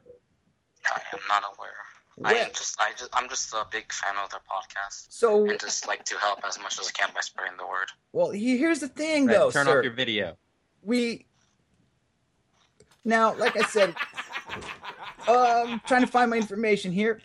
I 0.92 1.00
am 1.14 1.20
not 1.30 1.44
aware. 1.56 1.70
I 2.24 2.34
am 2.40 2.50
just 2.54 2.76
I 2.82 2.90
just 2.98 3.12
I'm 3.14 3.30
just 3.30 3.54
a 3.54 3.68
big 3.72 3.94
fan 3.94 4.16
of 4.24 4.32
their 4.32 4.40
podcast. 4.50 5.06
So- 5.10 5.48
and 5.48 5.60
just 5.60 5.88
like 5.88 6.04
to 6.06 6.18
help 6.18 6.40
as 6.48 6.58
much 6.60 6.80
as 6.80 6.88
I 6.88 6.92
can 6.92 7.10
by 7.14 7.22
spreading 7.22 7.56
the 7.58 7.68
word. 7.68 7.90
Well, 8.14 8.32
here's 8.32 8.80
the 8.80 8.88
thing, 8.88 9.28
Right, 9.28 9.38
though, 9.38 9.52
turn 9.52 9.68
sir. 9.68 9.78
off 9.78 9.84
your 9.84 9.94
video. 9.94 10.36
we 10.82 11.28
now 13.08 13.34
like 13.36 13.58
i 13.58 13.62
said 13.68 13.96
i'm 15.28 15.80
trying 15.88 16.02
to 16.02 16.08
find 16.08 16.30
my 16.30 16.38
information 16.38 16.92
here. 16.92 17.20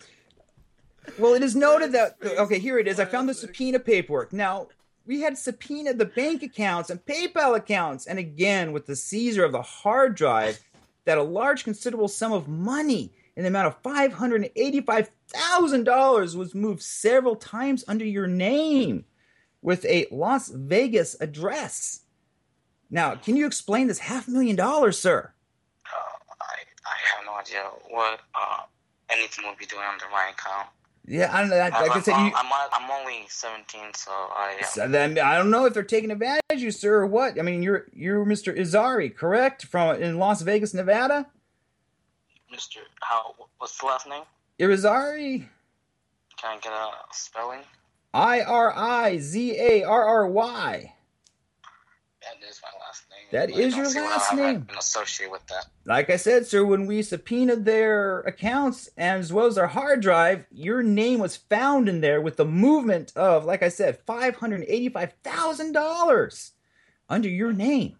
Well 1.18 1.34
it 1.34 1.42
is 1.42 1.54
noted 1.54 1.92
that 1.92 2.16
okay 2.22 2.58
here 2.58 2.78
it 2.78 2.88
is. 2.88 2.98
I 2.98 3.04
found 3.04 3.28
the 3.28 3.34
subpoena 3.34 3.78
paperwork. 3.78 4.32
Now 4.32 4.68
we 5.04 5.20
had 5.20 5.36
subpoenaed 5.36 5.98
the 5.98 6.06
bank 6.06 6.42
accounts 6.42 6.88
and 6.90 7.04
paypal 7.04 7.56
accounts 7.56 8.06
and 8.06 8.18
again 8.18 8.72
with 8.72 8.86
the 8.86 8.96
seizure 8.96 9.44
of 9.44 9.52
the 9.52 9.62
hard 9.62 10.14
drive 10.14 10.60
that 11.04 11.18
a 11.18 11.22
large 11.22 11.64
considerable 11.64 12.08
sum 12.08 12.32
of 12.32 12.48
money 12.48 13.12
in 13.36 13.42
the 13.42 13.48
amount 13.48 13.66
of 13.66 13.82
$585000 13.82 16.36
was 16.36 16.54
moved 16.54 16.82
several 16.82 17.34
times 17.34 17.84
under 17.88 18.04
your 18.04 18.28
name 18.28 19.04
with 19.62 19.86
a 19.86 20.06
las 20.10 20.48
vegas 20.48 21.16
address. 21.20 22.00
Now, 22.90 23.14
can 23.14 23.36
you 23.36 23.46
explain 23.46 23.86
this 23.86 24.00
half 24.00 24.28
million 24.28 24.54
dollars, 24.54 24.98
sir? 24.98 25.32
I 26.92 27.16
have 27.16 27.24
no 27.26 27.34
idea 27.34 27.62
what 27.88 28.20
uh 28.34 28.62
anything 29.10 29.44
will 29.44 29.56
be 29.58 29.66
doing 29.66 29.84
under 29.90 30.06
my 30.10 30.30
account. 30.32 30.68
Yeah, 31.06 31.34
I 31.34 31.40
don't 31.40 31.50
know. 31.50 31.56
Like, 31.58 31.74
I'm, 31.74 31.90
I 31.90 32.00
said, 32.00 32.12
you, 32.12 32.32
I'm, 32.36 32.46
I'm 32.72 32.90
only 32.90 33.24
17, 33.28 33.80
so 33.94 34.12
I 34.12 34.56
uh, 34.62 34.64
so 34.66 34.86
then 34.86 35.18
I 35.18 35.36
don't 35.36 35.50
know 35.50 35.64
if 35.66 35.74
they're 35.74 35.82
taking 35.82 36.12
advantage 36.12 36.40
of 36.52 36.60
you, 36.60 36.70
sir, 36.70 36.94
or 36.94 37.06
what. 37.06 37.38
I 37.40 37.42
mean, 37.42 37.62
you're 37.62 37.86
you're 37.92 38.24
Mr. 38.24 38.56
Izari, 38.56 39.14
correct? 39.14 39.64
From 39.64 40.00
in 40.00 40.18
Las 40.18 40.42
Vegas, 40.42 40.74
Nevada. 40.74 41.26
Mr. 42.54 42.76
How? 43.00 43.34
What's 43.58 43.78
the 43.80 43.86
last 43.86 44.08
name? 44.08 44.22
Irizarry, 44.60 45.46
Can 46.40 46.56
I 46.56 46.60
get 46.60 46.72
a 46.72 46.90
spelling? 47.10 47.60
I 48.14 48.42
R 48.42 48.72
I 48.76 49.18
Z 49.18 49.56
A 49.58 49.82
R 49.82 50.04
R 50.04 50.28
Y. 50.28 50.92
That 52.22 52.48
is 52.48 52.60
my 52.62 52.68
last 52.86 53.04
name. 53.10 53.28
That 53.32 53.48
I 53.56 53.60
is 53.60 53.76
your 53.76 54.04
last 54.04 54.32
name. 54.34 54.60
Been 54.60 54.78
associated 54.78 55.32
with 55.32 55.46
that. 55.48 55.66
Like 55.84 56.08
I 56.08 56.16
said, 56.16 56.46
sir, 56.46 56.64
when 56.64 56.86
we 56.86 57.02
subpoenaed 57.02 57.64
their 57.64 58.20
accounts 58.20 58.88
as 58.96 59.32
well 59.32 59.46
as 59.46 59.56
their 59.56 59.66
hard 59.66 60.00
drive, 60.02 60.46
your 60.52 60.82
name 60.82 61.18
was 61.18 61.36
found 61.36 61.88
in 61.88 62.00
there 62.00 62.20
with 62.20 62.36
the 62.36 62.44
movement 62.44 63.12
of, 63.16 63.44
like 63.44 63.62
I 63.62 63.68
said, 63.68 63.98
five 64.06 64.36
hundred 64.36 64.64
eighty-five 64.68 65.14
thousand 65.24 65.72
dollars 65.72 66.52
under 67.08 67.28
your 67.28 67.52
name. 67.52 67.96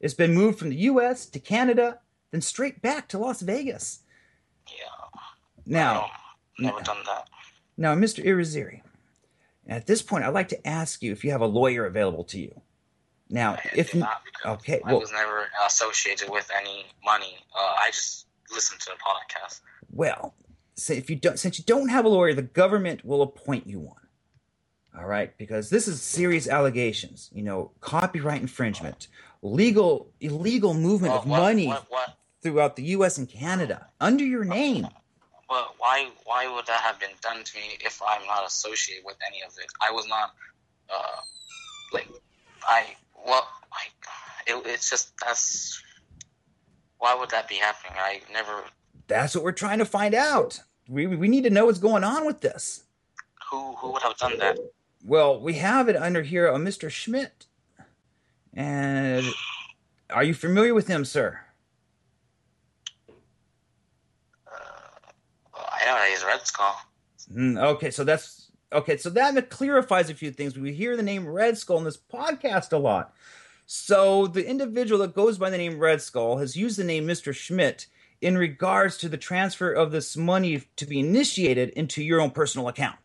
It's 0.00 0.14
been 0.14 0.34
moved 0.34 0.58
from 0.58 0.70
the 0.70 0.76
U.S. 0.76 1.26
to 1.26 1.38
Canada, 1.38 2.00
then 2.32 2.40
straight 2.40 2.82
back 2.82 3.06
to 3.08 3.18
Las 3.18 3.40
Vegas. 3.42 4.00
Yeah. 4.66 5.20
Now, 5.66 6.10
Never 6.58 6.80
done 6.80 6.96
that. 7.06 7.28
now, 7.76 7.94
Mr. 7.94 8.24
Iriziri, 8.24 8.80
at 9.68 9.86
this 9.86 10.02
point, 10.02 10.24
I'd 10.24 10.34
like 10.34 10.48
to 10.48 10.66
ask 10.66 11.02
you 11.02 11.12
if 11.12 11.22
you 11.24 11.30
have 11.30 11.40
a 11.40 11.46
lawyer 11.46 11.84
available 11.86 12.24
to 12.24 12.40
you. 12.40 12.60
Now, 13.30 13.58
if 13.74 13.94
not, 13.94 14.22
okay, 14.44 14.80
I 14.84 14.90
well, 14.92 15.00
was 15.00 15.12
never 15.12 15.46
associated 15.64 16.28
with 16.28 16.50
any 16.56 16.86
money. 17.04 17.38
Uh, 17.56 17.74
I 17.78 17.90
just 17.92 18.26
listened 18.52 18.80
to 18.80 18.90
the 18.90 18.96
podcast. 18.96 19.60
Well, 19.92 20.34
so 20.74 20.92
if 20.94 21.08
you 21.08 21.16
don't, 21.16 21.38
since 21.38 21.58
you 21.58 21.64
don't 21.64 21.88
have 21.88 22.04
a 22.04 22.08
lawyer, 22.08 22.34
the 22.34 22.42
government 22.42 23.04
will 23.04 23.22
appoint 23.22 23.66
you 23.66 23.78
one. 23.78 23.96
All 24.98 25.06
right, 25.06 25.36
because 25.38 25.70
this 25.70 25.86
is 25.86 26.02
serious 26.02 26.48
allegations. 26.48 27.30
You 27.32 27.42
know, 27.42 27.70
copyright 27.80 28.40
infringement, 28.40 29.06
legal 29.42 30.10
illegal 30.20 30.74
movement 30.74 31.14
of 31.14 31.26
what- 31.26 31.38
money 31.38 31.68
what- 31.68 31.90
what? 31.90 32.16
throughout 32.42 32.74
the 32.74 32.82
U.S. 32.96 33.18
and 33.18 33.28
Canada 33.28 33.86
under 34.00 34.24
your 34.24 34.44
name. 34.44 34.88
But 35.48 35.74
why 35.78 36.08
why 36.24 36.52
would 36.52 36.66
that 36.66 36.80
have 36.80 36.98
been 36.98 37.10
done 37.22 37.44
to 37.44 37.56
me 37.56 37.78
if 37.80 38.00
I'm 38.06 38.26
not 38.26 38.46
associated 38.46 39.04
with 39.04 39.16
any 39.26 39.42
of 39.42 39.52
it? 39.58 39.66
I 39.80 39.92
was 39.92 40.08
not 40.08 40.34
uh 40.92 41.20
like 41.92 42.08
I 42.62 42.96
well 43.26 43.46
it, 44.46 44.66
it's 44.66 44.90
just 44.90 45.12
that's 45.24 45.82
why 46.98 47.14
would 47.14 47.30
that 47.30 47.48
be 47.48 47.56
happening? 47.56 47.98
I 47.98 48.20
never 48.32 48.64
That's 49.06 49.34
what 49.34 49.44
we're 49.44 49.52
trying 49.52 49.78
to 49.78 49.84
find 49.84 50.14
out. 50.14 50.60
We 50.88 51.06
we 51.06 51.28
need 51.28 51.44
to 51.44 51.50
know 51.50 51.66
what's 51.66 51.78
going 51.78 52.04
on 52.04 52.26
with 52.26 52.40
this. 52.40 52.84
who 53.50 53.74
who 53.76 53.92
would 53.92 54.02
have 54.02 54.16
done 54.18 54.38
that? 54.38 54.58
Well, 55.04 55.40
we 55.40 55.54
have 55.54 55.88
it 55.88 55.96
under 55.96 56.22
here, 56.22 56.46
a 56.46 56.58
Mr. 56.58 56.90
Schmidt. 56.90 57.46
And 58.52 59.24
are 60.10 60.24
you 60.24 60.34
familiar 60.34 60.74
with 60.74 60.88
him, 60.88 61.04
sir? 61.04 61.40
I 65.56 65.86
know 65.86 65.96
he's 66.10 66.22
Red 66.24 66.46
Skull. 66.46 66.76
Mm, 67.34 67.62
okay, 67.74 67.90
so 67.90 68.04
that's 68.04 68.49
okay. 68.72 68.96
So 68.96 69.10
that 69.10 69.50
clarifies 69.50 70.10
a 70.10 70.14
few 70.14 70.30
things. 70.30 70.58
We 70.58 70.72
hear 70.72 70.96
the 70.96 71.02
name 71.02 71.28
Red 71.28 71.58
Skull 71.58 71.78
in 71.78 71.84
this 71.84 71.96
podcast 71.96 72.72
a 72.72 72.78
lot. 72.78 73.14
So 73.66 74.26
the 74.26 74.46
individual 74.46 75.00
that 75.00 75.14
goes 75.14 75.38
by 75.38 75.50
the 75.50 75.58
name 75.58 75.78
Red 75.78 76.02
Skull 76.02 76.38
has 76.38 76.56
used 76.56 76.78
the 76.78 76.84
name 76.84 77.06
Mr. 77.06 77.34
Schmidt 77.34 77.86
in 78.20 78.36
regards 78.36 78.96
to 78.98 79.08
the 79.08 79.16
transfer 79.16 79.72
of 79.72 79.92
this 79.92 80.16
money 80.16 80.62
to 80.76 80.86
be 80.86 81.00
initiated 81.00 81.70
into 81.70 82.02
your 82.02 82.20
own 82.20 82.30
personal 82.30 82.68
account. 82.68 82.98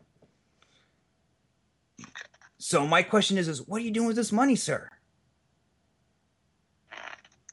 So 2.58 2.86
my 2.86 3.02
question 3.02 3.38
is: 3.38 3.46
Is 3.46 3.66
what 3.66 3.80
are 3.80 3.84
you 3.84 3.92
doing 3.92 4.08
with 4.08 4.16
this 4.16 4.32
money, 4.32 4.56
sir? 4.56 4.90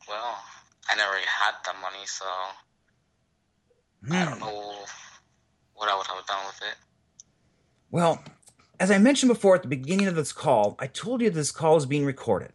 Well, 0.08 0.40
I 0.90 0.96
never 0.96 1.14
had 1.14 1.54
the 1.64 1.74
money, 1.80 2.06
so 2.06 2.26
I 4.12 4.26
don't 4.26 4.34
hmm. 4.34 4.40
know 4.40 4.86
what 5.76 5.90
I 5.90 5.96
would 5.96 6.08
have 6.08 6.26
done 6.26 6.46
with 6.48 6.62
it. 6.64 6.93
Well, 7.94 8.24
as 8.80 8.90
I 8.90 8.98
mentioned 8.98 9.32
before 9.32 9.54
at 9.54 9.62
the 9.62 9.68
beginning 9.68 10.08
of 10.08 10.16
this 10.16 10.34
call, 10.34 10.76
I 10.80 10.88
told 10.88 11.22
you 11.22 11.30
this 11.30 11.52
call 11.52 11.78
is 11.78 11.86
being 11.86 12.06
recorded. 12.06 12.52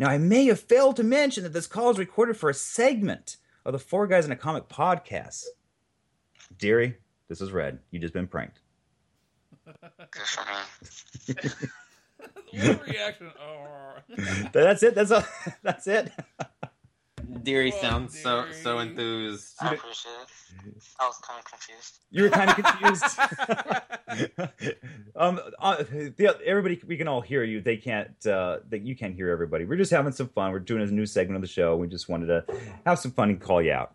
Now, 0.00 0.08
I 0.08 0.18
may 0.18 0.46
have 0.46 0.58
failed 0.58 0.96
to 0.96 1.04
mention 1.04 1.44
that 1.44 1.52
this 1.52 1.68
call 1.68 1.90
is 1.90 1.98
recorded 1.98 2.36
for 2.36 2.50
a 2.50 2.54
segment 2.54 3.36
of 3.64 3.72
the 3.72 3.78
Four 3.78 4.08
Guys 4.08 4.26
in 4.26 4.32
a 4.32 4.36
Comic 4.36 4.68
podcast. 4.68 5.44
Deary, 6.58 6.96
this 7.28 7.40
is 7.40 7.52
Red. 7.52 7.78
You 7.92 8.00
just 8.00 8.14
been 8.14 8.26
pranked. 8.26 8.58
reaction. 12.52 13.30
Oh. 13.40 13.94
That's 14.52 14.82
it. 14.82 14.96
That's 14.96 15.12
all. 15.12 15.24
That's 15.62 15.86
it. 15.86 16.10
Deary 17.42 17.70
sounds 17.70 18.18
so 18.18 18.46
so 18.52 18.78
enthused. 18.78 19.54
I 19.60 19.74
appreciate 19.74 20.12
it. 20.12 20.74
I 20.98 21.06
was 21.06 21.18
kind 21.18 21.38
of 21.38 21.44
confused. 21.44 22.00
You 22.10 22.24
were 22.24 22.30
kind 22.30 22.50
of 22.50 22.56
confused. 22.56 23.04
um, 25.16 25.40
uh, 25.58 25.76
the, 25.76 26.38
everybody, 26.44 26.80
we 26.86 26.96
can 26.96 27.08
all 27.08 27.20
hear 27.20 27.44
you. 27.44 27.60
They 27.60 27.76
can't. 27.76 28.14
Uh, 28.26 28.58
that 28.70 28.82
you 28.82 28.96
can't 28.96 29.14
hear 29.14 29.30
everybody. 29.30 29.64
We're 29.64 29.76
just 29.76 29.90
having 29.90 30.12
some 30.12 30.28
fun. 30.28 30.52
We're 30.52 30.60
doing 30.60 30.82
a 30.82 30.86
new 30.86 31.06
segment 31.06 31.36
of 31.36 31.42
the 31.42 31.48
show. 31.48 31.76
We 31.76 31.88
just 31.88 32.08
wanted 32.08 32.26
to 32.26 32.44
have 32.86 32.98
some 32.98 33.12
fun 33.12 33.30
and 33.30 33.40
call 33.40 33.62
you 33.62 33.72
out. 33.72 33.94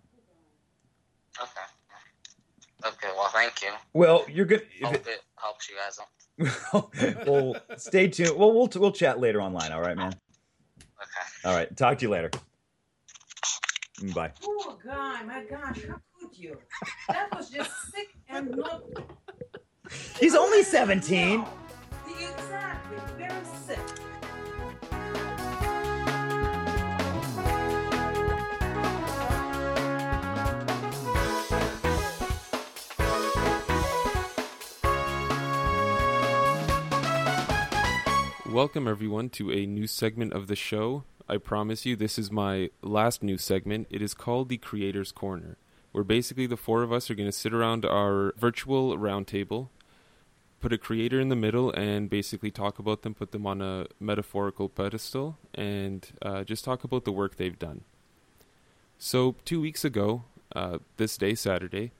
Okay. 1.42 2.88
Okay. 2.88 3.14
Well, 3.16 3.30
thank 3.30 3.62
you. 3.62 3.70
Well, 3.94 4.26
you're 4.32 4.46
good. 4.46 4.66
Hope 4.84 4.96
it 4.96 5.22
helps 5.36 5.70
you 5.70 5.76
guys 5.76 6.00
out. 6.00 6.08
well, 7.28 7.56
stay 7.78 8.08
tuned. 8.08 8.38
Well, 8.38 8.54
we'll 8.54 8.70
we'll 8.76 8.92
chat 8.92 9.20
later 9.20 9.42
online. 9.42 9.72
All 9.72 9.82
right, 9.82 9.98
man. 9.98 10.14
Okay. 10.80 11.46
All 11.46 11.56
right. 11.56 11.76
Talk 11.76 11.98
to 12.00 12.06
you 12.06 12.10
later. 12.10 12.32
Mm, 14.02 14.14
bye. 14.14 14.32
Poor 14.42 14.78
guy, 14.84 15.24
my 15.24 15.44
gosh, 15.44 15.86
how 15.88 16.00
could 16.20 16.38
you? 16.38 16.58
That 17.10 17.36
was 17.36 17.50
just 17.50 17.72
sick 17.92 18.10
and 18.30 18.52
not 18.52 18.82
He's 20.20 20.36
only 20.36 20.64
17. 20.64 21.44
exactly 22.08 22.98
very 23.18 23.46
sick. 23.66 23.80
Welcome, 38.52 38.88
everyone, 38.88 39.30
to 39.32 39.52
a 39.52 39.66
new 39.66 39.88
segment 39.88 40.34
of 40.34 40.48
the 40.48 40.56
show. 40.56 41.04
I 41.30 41.38
promise 41.38 41.86
you, 41.86 41.96
this 41.96 42.18
is 42.18 42.32
my 42.32 42.72
last 42.82 43.22
new 43.22 43.38
segment. 43.38 43.86
It 43.92 44.02
is 44.02 44.16
called 44.16 44.50
the 44.50 44.58
Creator's 44.58 45.12
Corner, 45.12 45.58
where 45.92 46.04
basically 46.04 46.48
the 46.48 46.58
four 46.58 46.82
of 46.82 46.92
us 46.92 47.12
are 47.12 47.16
going 47.16 47.30
to 47.30 47.38
sit 47.38 47.54
around 47.54 47.86
our 47.86 48.34
virtual 48.36 48.98
roundtable, 48.98 49.70
put 50.60 50.74
a 50.74 50.78
creator 50.80 51.20
in 51.20 51.30
the 51.30 51.36
middle, 51.36 51.72
and 51.74 52.10
basically 52.10 52.50
talk 52.50 52.80
about 52.80 53.04
them, 53.04 53.14
put 53.14 53.32
them 53.32 53.46
on 53.46 53.62
a 53.62 53.86
metaphorical 54.00 54.70
pedestal, 54.70 55.38
and 55.54 56.14
uh, 56.24 56.44
just 56.44 56.66
talk 56.66 56.84
about 56.84 57.06
the 57.06 57.12
work 57.12 57.36
they've 57.36 57.60
done. 57.60 57.82
So, 58.98 59.36
two 59.46 59.62
weeks 59.62 59.86
ago, 59.86 60.24
uh, 60.56 60.80
this 60.98 61.16
day, 61.16 61.36
Saturday, 61.36 61.92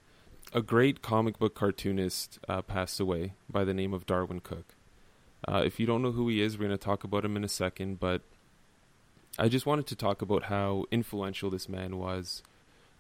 a 0.54 0.64
great 0.64 1.04
comic 1.04 1.38
book 1.38 1.54
cartoonist 1.54 2.40
uh, 2.50 2.64
passed 2.64 3.00
away 3.00 3.34
by 3.48 3.64
the 3.64 3.76
name 3.76 3.94
of 3.94 4.08
Darwyn 4.08 4.42
Cooke. 4.42 4.74
Uh, 5.48 5.62
if 5.64 5.80
you 5.80 5.86
don't 5.86 6.02
know 6.02 6.14
who 6.14 6.28
he 6.30 6.42
is, 6.42 6.58
we're 6.58 6.66
going 6.66 6.78
to 6.78 6.84
talk 6.84 7.04
about 7.04 7.24
him 7.24 7.38
in 7.38 7.44
a 7.44 7.48
second, 7.48 8.00
but 8.00 8.24
I 9.38 9.48
just 9.48 9.66
wanted 9.66 9.88
to 9.88 9.96
talk 9.96 10.22
about 10.22 10.44
how 10.44 10.86
influential 10.92 11.50
this 11.50 11.70
man 11.70 11.98
was. 11.98 12.44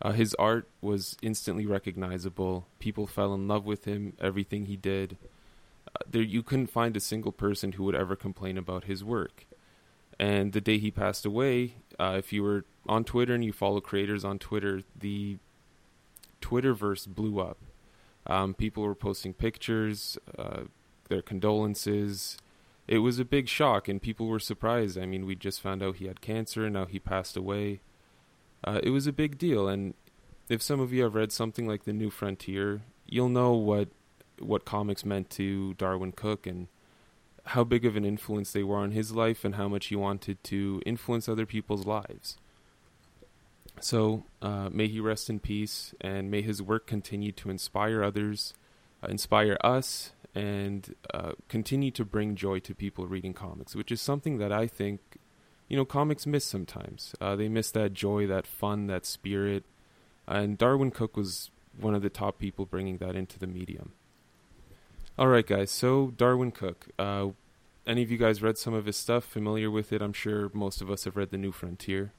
Uh, 0.02 0.12
his 0.12 0.34
art 0.36 0.70
was 0.82 1.18
instantly 1.22 1.66
recognizable. 1.66 2.68
People 2.80 3.06
fell 3.08 3.34
in 3.34 3.48
love 3.48 3.66
with 3.66 3.86
him, 3.86 4.14
everything 4.20 4.66
he 4.66 4.78
did. 4.78 5.18
Uh, 5.88 6.00
there, 6.10 6.22
you 6.22 6.42
couldn't 6.42 6.68
find 6.68 6.96
a 6.96 7.02
single 7.02 7.34
person 7.34 7.74
who 7.74 7.84
would 7.84 7.96
ever 7.96 8.16
complain 8.16 8.58
about 8.58 8.86
his 8.86 9.04
work. 9.04 9.46
And 10.18 10.54
the 10.54 10.62
day 10.62 10.78
he 10.78 10.92
passed 10.92 11.26
away, 11.26 11.76
uh, 12.00 12.16
if 12.18 12.32
you 12.32 12.44
were 12.44 12.66
on 12.88 13.04
Twitter 13.04 13.34
and 13.34 13.44
you 13.44 13.54
follow 13.54 13.82
creators 13.82 14.24
on 14.24 14.40
Twitter, 14.40 14.84
the 14.98 15.38
Twitterverse 16.42 17.08
blew 17.08 17.40
up. 17.40 17.58
Um, 18.28 18.54
people 18.54 18.84
were 18.84 18.96
posting 18.96 19.34
pictures, 19.34 20.18
uh, 20.38 20.64
their 21.10 21.22
condolences. 21.22 22.38
It 22.90 23.00
was 23.00 23.20
a 23.20 23.26
big 23.26 23.48
shock, 23.48 23.88
and 23.88 24.02
people 24.02 24.26
were 24.26 24.40
surprised. 24.40 24.98
I 24.98 25.06
mean, 25.06 25.28
we 25.28 25.36
just 25.36 25.62
found 25.62 25.84
out 25.84 25.98
he 25.98 26.08
had 26.08 26.22
cancer, 26.22 26.66
and 26.66 26.74
now 26.74 26.86
he 26.86 26.98
passed 26.98 27.38
away. 27.38 27.82
Uh, 28.64 28.80
it 28.82 28.90
was 28.90 29.06
a 29.06 29.14
big 29.14 29.38
deal, 29.38 29.70
and 29.70 29.94
if 30.50 30.60
some 30.64 30.80
of 30.80 30.92
you 30.92 31.04
have 31.04 31.14
read 31.14 31.32
something 31.32 31.68
like 31.68 31.84
The 31.84 31.94
New 31.94 32.10
Frontier, 32.10 32.82
you'll 33.06 33.30
know 33.30 33.54
what 33.54 33.90
what 34.40 34.66
comics 34.66 35.06
meant 35.06 35.30
to 35.30 35.76
Darwyn 35.76 36.14
Cooke 36.14 36.48
and 36.48 36.68
how 37.48 37.64
big 37.64 37.86
of 37.86 37.96
an 37.96 38.06
influence 38.06 38.54
they 38.54 38.64
were 38.64 38.78
on 38.78 38.92
his 38.92 39.12
life 39.12 39.46
and 39.46 39.56
how 39.56 39.68
much 39.68 39.88
he 39.88 39.96
wanted 39.96 40.44
to 40.46 40.82
influence 40.84 41.30
other 41.30 41.46
people's 41.46 41.86
lives. 41.86 42.38
So, 43.80 44.24
uh, 44.42 44.70
may 44.72 44.88
he 44.88 45.00
rest 45.00 45.30
in 45.30 45.40
peace, 45.40 45.94
and 46.02 46.32
may 46.32 46.42
his 46.42 46.60
work 46.60 46.88
continue 46.88 47.34
to 47.34 47.52
inspire 47.52 48.04
others, 48.04 48.56
uh, 49.04 49.08
inspire 49.10 49.58
us, 49.64 50.14
and 50.36 50.96
uh, 51.14 51.32
continue 51.48 51.92
to 51.92 52.06
bring 52.06 52.36
joy 52.36 52.60
to 52.60 52.76
people 52.76 53.08
reading 53.08 53.34
comics, 53.34 53.76
which 53.76 53.92
is 53.92 54.02
something 54.02 54.38
that 54.38 54.52
I 54.52 54.68
think, 54.68 55.18
you 55.68 55.78
know, 55.78 55.86
comics 55.86 56.26
miss 56.26 56.46
sometimes. 56.46 57.16
Uh, 57.20 57.36
they 57.36 57.50
miss 57.50 57.72
that 57.72 57.94
joy, 57.94 58.28
that 58.28 58.46
fun, 58.46 58.88
that 58.88 59.06
spirit, 59.06 59.64
and 60.28 60.58
Darwyn 60.58 60.92
Cooke 60.92 61.18
was 61.18 61.52
one 61.80 61.96
of 61.96 62.02
the 62.02 62.10
top 62.10 62.40
people 62.40 62.66
bringing 62.66 62.98
that 62.98 63.16
into 63.16 63.40
the 63.40 63.48
medium. 63.48 63.94
All 65.18 65.28
right, 65.28 65.46
guys. 65.46 65.72
So 65.72 66.14
Darwyn 66.16 66.54
Cooke. 66.54 66.88
Uh, 66.98 67.30
any 67.88 68.04
of 68.04 68.12
you 68.12 68.18
guys 68.18 68.44
read 68.44 68.58
some 68.58 68.74
of 68.74 68.86
his 68.86 68.98
stuff? 68.98 69.24
Familiar 69.24 69.72
with 69.72 69.92
it? 69.92 70.02
I'm 70.02 70.14
sure 70.14 70.52
most 70.54 70.82
of 70.82 70.92
us 70.92 71.06
have 71.06 71.18
read 71.18 71.32
The 71.32 71.38
New 71.38 71.52
Frontier. 71.52 72.14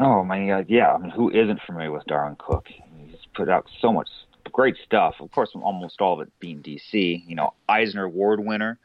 Oh 0.00 0.24
my 0.24 0.44
God, 0.46 0.66
yeah. 0.68 0.92
I 0.92 0.98
mean, 0.98 1.10
who 1.10 1.30
isn't 1.30 1.60
familiar 1.64 1.92
with 1.92 2.04
Darwyn 2.06 2.36
Cooke? 2.38 2.66
He's 2.66 3.14
put 3.34 3.48
out 3.48 3.66
so 3.80 3.92
much 3.92 4.08
great 4.54 4.76
stuff. 4.84 5.16
Of 5.20 5.30
course, 5.32 5.50
almost 5.54 6.00
all 6.00 6.14
of 6.14 6.26
it 6.26 6.32
being 6.38 6.62
DC. 6.62 7.22
You 7.26 7.34
know, 7.34 7.52
Eisner 7.68 8.04
Award 8.04 8.40
winner. 8.40 8.78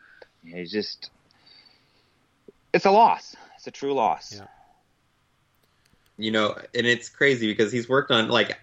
He's 0.43 0.71
just, 0.71 1.11
it's 2.73 2.85
a 2.85 2.91
loss. 2.91 3.35
It's 3.55 3.67
a 3.67 3.71
true 3.71 3.93
loss. 3.93 4.35
Yeah. 4.35 4.47
You 6.17 6.31
know, 6.31 6.57
and 6.75 6.85
it's 6.85 7.07
crazy 7.07 7.47
because 7.47 7.71
he's 7.71 7.87
worked 7.87 8.11
on 8.11 8.27
like 8.29 8.59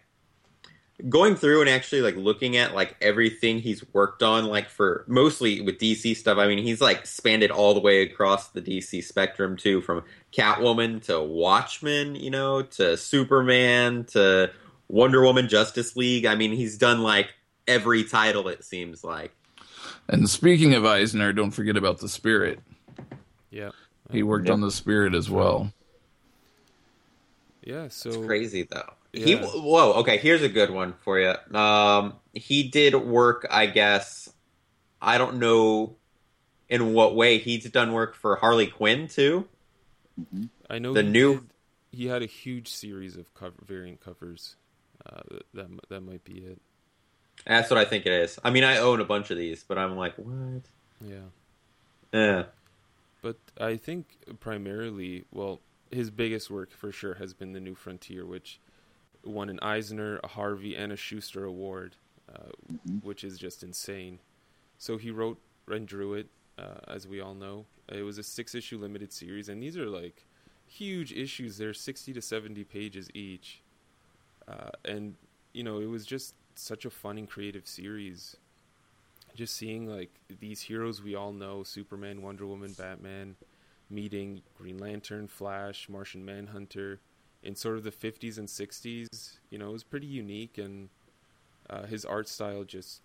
going 1.09 1.37
through 1.37 1.61
and 1.61 1.71
actually 1.71 2.01
like 2.01 2.17
looking 2.17 2.57
at 2.57 2.75
like 2.75 2.97
everything 3.01 3.61
he's 3.61 3.85
worked 3.95 4.23
on 4.23 4.47
like 4.47 4.69
for 4.69 5.05
mostly 5.07 5.61
with 5.61 5.79
DC 5.79 6.17
stuff. 6.17 6.39
I 6.39 6.49
mean, 6.49 6.59
he's 6.59 6.81
like 6.81 7.07
spanned 7.07 7.43
it 7.43 7.51
all 7.51 7.73
the 7.73 7.81
way 7.81 8.03
across 8.03 8.49
the 8.49 8.61
DC 8.61 9.05
spectrum 9.05 9.57
too 9.57 9.81
from 9.81 10.03
Catwoman 10.33 11.03
to 11.05 11.23
Watchmen, 11.23 12.17
you 12.17 12.31
know, 12.31 12.63
to 12.63 12.97
Superman 12.97 14.05
to 14.13 14.51
Wonder 14.89 15.23
Woman, 15.23 15.49
Justice 15.49 15.97
League. 15.97 16.27
I 16.27 16.35
mean, 16.35 16.53
he's 16.53 16.79
done 16.79 17.03
like 17.03 17.35
every 17.67 18.05
title 18.05 18.49
it 18.49 18.65
seems 18.65 19.03
like. 19.03 19.33
And 20.09 20.29
speaking 20.29 20.75
of 20.75 20.85
Eisner, 20.85 21.33
don't 21.33 21.51
forget 21.51 21.77
about 21.77 21.99
the 21.99 22.09
Spirit. 22.09 22.61
Yeah. 23.51 23.71
He 24.13 24.23
worked 24.23 24.49
on 24.51 24.61
the 24.61 24.71
Spirit 24.71 25.15
as 25.15 25.29
well. 25.29 25.73
Yeah, 27.63 27.89
so 27.89 28.11
It's 28.11 28.27
crazy 28.27 28.63
though. 28.63 28.93
Yeah. 29.13 29.25
He 29.27 29.35
whoa, 29.37 29.95
okay, 29.95 30.19
here's 30.19 30.43
a 30.43 30.49
good 30.49 30.71
one 30.71 30.93
for 31.05 31.19
you. 31.19 31.35
Um 31.57 32.15
he 32.33 32.65
did 32.65 32.95
work, 32.95 33.47
I 33.51 33.67
guess 33.67 34.33
I 35.03 35.19
don't 35.19 35.39
know 35.39 35.97
in 36.69 36.93
what 36.93 37.17
way 37.17 37.39
he's 37.39 37.69
done 37.71 37.93
work 37.93 38.15
for 38.15 38.37
Harley 38.37 38.67
Quinn 38.69 39.09
too. 39.09 39.49
I 40.71 40.79
know 40.79 40.93
the 40.93 41.03
he 41.03 41.09
new 41.09 41.35
did- 41.35 41.51
he 41.93 42.07
had 42.09 42.23
a 42.23 42.27
huge 42.27 42.69
series 42.69 43.17
of 43.17 43.33
cover, 43.35 43.57
variant 43.67 44.01
covers. 44.01 44.57
Uh, 45.09 45.39
that 45.55 45.69
that 45.89 46.01
might 46.01 46.25
be 46.25 46.39
it. 46.39 46.61
That's 47.47 47.71
what 47.71 47.79
I 47.79 47.85
think 47.85 48.07
it 48.07 48.13
is. 48.13 48.39
I 48.43 48.51
mean, 48.51 48.65
I 48.65 48.79
own 48.79 49.01
a 49.01 49.05
bunch 49.05 49.31
of 49.31 49.39
these, 49.39 49.63
but 49.63 49.79
I'm 49.79 49.97
like, 49.97 50.17
what? 50.17 50.63
Yeah. 51.01 51.29
Yeah. 52.13 52.45
But 53.23 53.37
I 53.61 53.77
think 53.77 54.07
primarily, 54.41 55.25
well, 55.33 55.61
his 55.91 56.11
biggest 56.11 56.51
work 56.51 56.73
for 56.73 56.91
sure 56.91 57.15
has 57.15 57.35
been 57.35 57.53
The 57.53 57.61
New 57.61 57.75
Frontier, 57.75 58.25
which 58.25 58.61
won 59.25 59.49
an 59.49 59.59
Eisner, 59.61 60.21
a 60.25 60.29
Harvey, 60.29 60.75
and 60.75 60.93
a 60.93 60.97
Shuster 60.97 61.45
Award, 61.45 61.97
uh, 62.33 62.51
which 63.03 63.23
is 63.23 63.39
just 63.39 63.63
insane. 63.63 64.19
So 64.79 64.97
he 64.97 65.11
wrote 65.11 65.39
and 65.69 65.87
drew 65.87 66.15
it, 66.15 66.29
uh, 66.59 66.81
as 66.89 67.07
we 67.07 67.21
all 67.21 67.35
know. 67.35 67.67
It 67.89 68.03
was 68.03 68.19
a 68.19 68.23
six 68.23 68.55
issue 68.55 68.79
limited 68.79 69.13
series, 69.13 69.49
and 69.49 69.63
these 69.63 69.77
are 69.77 69.87
like 69.87 70.25
huge 70.67 71.13
issues. 71.13 71.59
They're 71.59 71.75
60 71.75 72.13
to 72.13 72.23
70 72.23 72.65
pages 72.65 73.09
each. 73.15 73.63
Uh, 74.49 74.71
and, 74.85 75.17
you 75.53 75.63
know, 75.63 75.81
it 75.81 75.87
was 75.87 76.07
just 76.07 76.35
such 76.55 76.85
a 76.85 76.91
fun 76.91 77.19
and 77.19 77.29
creative 77.29 77.67
series. 77.67 78.37
Just 79.35 79.55
seeing 79.57 79.87
like 79.87 80.11
these 80.41 80.63
heroes 80.63 81.03
we 81.03 81.15
all 81.15 81.33
know 81.33 81.63
superman 81.63 82.23
wonder 82.23 82.47
woman 82.47 82.73
batman 82.73 83.37
meeting 83.91 84.41
green 84.57 84.79
lantern 84.79 85.29
flash 85.29 85.91
martian 85.91 86.25
manhunter 86.25 87.01
in 87.43 87.55
sort 87.55 87.77
of 87.77 87.85
the 87.85 87.91
50s 87.91 88.39
and 88.39 88.49
60s 88.49 89.39
you 89.51 89.59
know 89.59 89.69
it 89.69 89.73
was 89.73 89.85
pretty 89.85 90.07
unique 90.07 90.57
and 90.57 90.89
uh, 91.69 91.85
his 91.85 92.05
art 92.05 92.29
style 92.29 92.65
just 92.65 93.03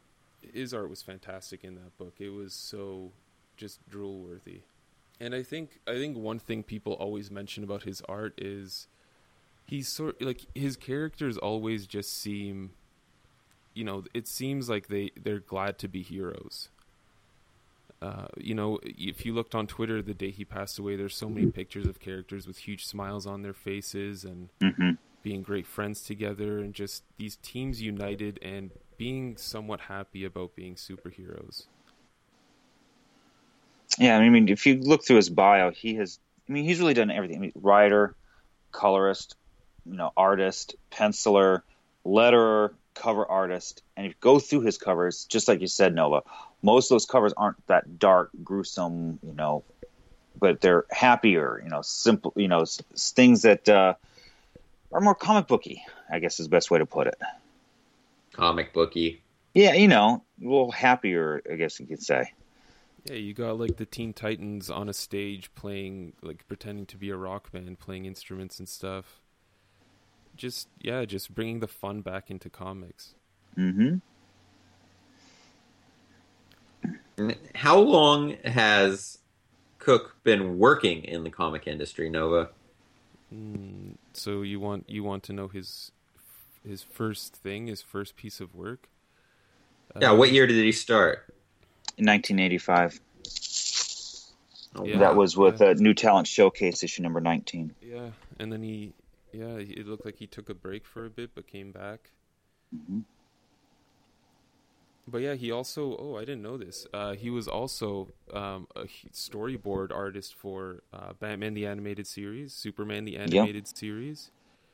his 0.53 0.73
art 0.73 0.89
was 0.89 1.01
fantastic 1.01 1.63
in 1.63 1.75
that 1.75 1.97
book. 1.97 2.15
It 2.19 2.29
was 2.29 2.53
so 2.53 3.11
just 3.57 3.87
drool 3.89 4.19
worthy. 4.19 4.61
And 5.19 5.35
I 5.35 5.43
think 5.43 5.79
I 5.87 5.93
think 5.93 6.17
one 6.17 6.39
thing 6.39 6.63
people 6.63 6.93
always 6.93 7.29
mention 7.29 7.63
about 7.63 7.83
his 7.83 8.01
art 8.09 8.33
is 8.37 8.87
he's 9.67 9.87
sort 9.87 10.21
like 10.21 10.41
his 10.53 10.75
characters 10.75 11.37
always 11.37 11.85
just 11.87 12.17
seem 12.17 12.71
you 13.73 13.83
know, 13.85 14.03
it 14.13 14.27
seems 14.27 14.69
like 14.69 14.87
they 14.87 15.11
they're 15.15 15.39
glad 15.39 15.77
to 15.79 15.87
be 15.87 16.01
heroes. 16.01 16.69
Uh, 18.01 18.27
you 18.37 18.55
know, 18.55 18.79
if 18.83 19.25
you 19.25 19.33
looked 19.33 19.53
on 19.53 19.67
Twitter 19.67 20.01
the 20.01 20.13
day 20.13 20.31
he 20.31 20.43
passed 20.43 20.79
away, 20.79 20.95
there's 20.95 21.15
so 21.15 21.29
many 21.29 21.45
pictures 21.45 21.85
of 21.85 21.99
characters 21.99 22.47
with 22.47 22.57
huge 22.57 22.85
smiles 22.85 23.27
on 23.27 23.43
their 23.43 23.53
faces 23.53 24.25
and 24.25 24.49
Mhm. 24.59 24.97
being 25.21 25.43
great 25.43 25.67
friends 25.67 26.01
together, 26.01 26.59
and 26.59 26.73
just 26.73 27.03
these 27.17 27.35
teams 27.37 27.81
united 27.81 28.39
and 28.41 28.71
being 28.97 29.37
somewhat 29.37 29.81
happy 29.81 30.25
about 30.25 30.55
being 30.55 30.75
superheroes. 30.75 31.67
Yeah, 33.99 34.17
I 34.17 34.29
mean, 34.29 34.49
if 34.49 34.65
you 34.65 34.75
look 34.75 35.05
through 35.05 35.17
his 35.17 35.29
bio, 35.29 35.69
he 35.71 35.95
has. 35.95 36.19
I 36.49 36.53
mean, 36.53 36.65
he's 36.65 36.79
really 36.79 36.93
done 36.93 37.11
everything. 37.11 37.37
I 37.37 37.39
mean, 37.39 37.51
writer, 37.55 38.15
colorist, 38.71 39.35
you 39.85 39.95
know, 39.95 40.11
artist, 40.15 40.75
penciler, 40.91 41.61
letterer, 42.05 42.73
cover 42.93 43.25
artist, 43.25 43.83
and 43.95 44.05
if 44.05 44.11
you 44.11 44.15
go 44.19 44.39
through 44.39 44.61
his 44.61 44.77
covers, 44.77 45.25
just 45.25 45.47
like 45.47 45.61
you 45.61 45.67
said, 45.67 45.95
Nova, 45.95 46.23
most 46.61 46.91
of 46.91 46.95
those 46.95 47.05
covers 47.05 47.33
aren't 47.35 47.65
that 47.67 47.99
dark, 47.99 48.29
gruesome, 48.43 49.19
you 49.23 49.33
know, 49.33 49.63
but 50.39 50.61
they're 50.61 50.85
happier, 50.91 51.61
you 51.63 51.69
know, 51.69 51.81
simple, 51.81 52.33
you 52.35 52.47
know, 52.47 52.61
s- 52.61 52.81
s- 52.93 53.11
things 53.11 53.43
that 53.43 53.67
uh, 53.69 53.93
are 54.91 55.01
more 55.01 55.15
comic 55.15 55.47
booky. 55.47 55.83
I 56.09 56.19
guess 56.19 56.39
is 56.39 56.47
the 56.47 56.51
best 56.51 56.69
way 56.69 56.79
to 56.79 56.85
put 56.85 57.07
it. 57.07 57.15
Comic 58.33 58.73
booky. 58.73 59.21
Yeah, 59.53 59.73
you 59.73 59.87
know, 59.87 60.23
a 60.41 60.43
little 60.43 60.71
happier, 60.71 61.41
I 61.49 61.55
guess 61.55 61.79
you 61.79 61.85
could 61.85 62.03
say. 62.03 62.31
Yeah, 63.05 63.15
you 63.15 63.33
got 63.33 63.59
like 63.59 63.77
the 63.77 63.85
Teen 63.85 64.13
Titans 64.13 64.69
on 64.69 64.87
a 64.87 64.93
stage 64.93 65.53
playing, 65.55 66.13
like 66.21 66.47
pretending 66.47 66.85
to 66.87 66.97
be 66.97 67.09
a 67.09 67.17
rock 67.17 67.51
band, 67.51 67.79
playing 67.79 68.05
instruments 68.05 68.59
and 68.59 68.69
stuff. 68.69 69.20
Just 70.35 70.67
yeah, 70.79 71.05
just 71.05 71.33
bringing 71.35 71.59
the 71.59 71.67
fun 71.67 72.01
back 72.01 72.31
into 72.31 72.49
comics. 72.49 73.15
Mm-hmm. 73.57 73.97
How 77.55 77.77
long 77.77 78.37
has 78.43 79.19
Cooke 79.77 80.15
been 80.23 80.57
working 80.57 81.03
in 81.03 81.23
the 81.23 81.29
comic 81.29 81.67
industry, 81.67 82.09
Nova? 82.09 82.49
Mm, 83.33 83.95
so 84.13 84.41
you 84.41 84.59
want 84.59 84.89
you 84.89 85.03
want 85.03 85.23
to 85.23 85.33
know 85.33 85.47
his 85.47 85.91
his 86.67 86.81
first 86.83 87.35
thing, 87.35 87.67
his 87.67 87.81
first 87.81 88.15
piece 88.15 88.39
of 88.39 88.55
work? 88.55 88.87
Yeah, 89.99 90.11
Uh, 90.11 90.15
what 90.15 90.31
year 90.31 90.47
did 90.47 90.63
he 90.63 90.71
start? 90.71 91.25
In 91.97 92.05
1985. 92.05 92.99
Oh, 94.73 94.85
Yeah. 94.85 94.99
that 94.99 95.15
was 95.15 95.35
with 95.35 95.61
uh, 95.61 95.73
New 95.73 95.93
Talent 95.93 96.27
Showcase 96.27 96.81
issue 96.83 97.03
number 97.03 97.19
19. 97.19 97.75
Yeah, 97.81 98.11
and 98.39 98.51
then 98.51 98.63
he, 98.63 98.93
yeah, 99.33 99.55
it 99.57 99.87
looked 99.87 100.05
like 100.05 100.17
he 100.17 100.27
took 100.27 100.49
a 100.49 100.53
break 100.53 100.85
for 100.85 101.05
a 101.05 101.09
bit, 101.09 101.31
but 101.35 101.47
came 101.47 101.71
back. 101.71 102.11
Mhm. 102.75 103.03
But 105.07 105.19
yeah, 105.21 105.33
he 105.33 105.51
also. 105.51 105.97
Oh, 105.97 106.15
I 106.15 106.21
didn't 106.21 106.43
know 106.43 106.57
this. 106.57 106.87
Uh, 106.93 107.13
he 107.13 107.29
was 107.29 107.47
also 107.47 108.09
um, 108.33 108.67
a 108.75 108.83
h- 108.83 109.07
storyboard 109.11 109.91
artist 109.91 110.35
for 110.35 110.83
uh, 110.93 111.13
Batman 111.19 111.53
the 111.53 111.65
Animated 111.65 112.07
Series, 112.07 112.53
Superman 112.53 113.03
the 113.05 113.17
Animated 113.17 113.67
Series. 113.75 114.31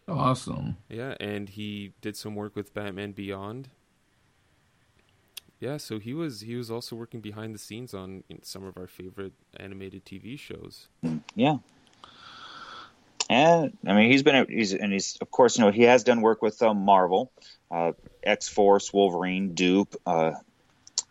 Awesome. 0.07 0.77
Yeah, 0.89 1.15
and 1.19 1.49
he 1.49 1.93
did 2.01 2.15
some 2.15 2.35
work 2.35 2.55
with 2.55 2.73
Batman 2.73 3.13
Beyond. 3.13 3.69
Yeah, 5.59 5.77
so 5.77 5.97
he 5.97 6.13
was 6.13 6.41
he 6.41 6.55
was 6.55 6.69
also 6.69 6.95
working 6.95 7.19
behind 7.19 7.55
the 7.55 7.59
scenes 7.59 7.93
on 7.93 8.23
you 8.27 8.35
know, 8.35 8.41
some 8.43 8.63
of 8.63 8.77
our 8.77 8.85
favorite 8.85 9.34
animated 9.59 10.05
TV 10.05 10.38
shows. 10.38 10.88
Yeah. 11.35 11.57
And 13.30 13.78
I 13.86 13.94
mean, 13.94 14.10
he's 14.10 14.24
been 14.24 14.48
he's 14.49 14.74
and 14.74 14.94
he's 14.94 15.18
of 15.22 15.32
course 15.32 15.58
you 15.58 15.66
know 15.66 15.72
he 15.72 15.84
has 15.84 16.04
done 16.04 16.22
work 16.22 16.41
with 16.41 16.62
um, 16.62 16.78
Marvel, 16.78 17.32
uh, 17.70 17.91
X 18.24 18.48
Force, 18.48 18.94
Wolverine, 18.94 19.54
Doop, 19.54 19.95
uh, 20.06 20.34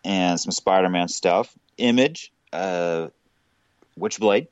and 0.03 0.39
some 0.39 0.51
Spider 0.51 0.89
Man 0.89 1.07
stuff. 1.07 1.53
Image, 1.77 2.31
uh, 2.53 3.09
Witchblade. 3.99 4.47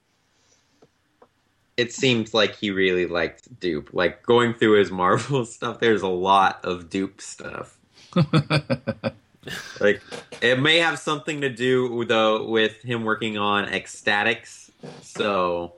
It 1.75 1.91
seems 1.91 2.33
like 2.33 2.55
he 2.55 2.69
really 2.69 3.07
liked 3.07 3.59
Doop. 3.59 3.89
Like 3.93 4.23
going 4.23 4.53
through 4.53 4.79
his 4.79 4.91
Marvel 4.91 5.45
stuff, 5.45 5.79
there's 5.79 6.03
a 6.03 6.07
lot 6.07 6.63
of 6.63 6.89
Doop 6.89 7.19
stuff. 7.19 7.77
like 9.79 10.01
it 10.41 10.59
may 10.59 10.77
have 10.77 10.99
something 10.99 11.41
to 11.41 11.49
do 11.49 12.05
though 12.05 12.47
with 12.47 12.81
him 12.81 13.03
working 13.03 13.37
on 13.37 13.67
X-Statix. 13.69 14.69
So 15.01 15.73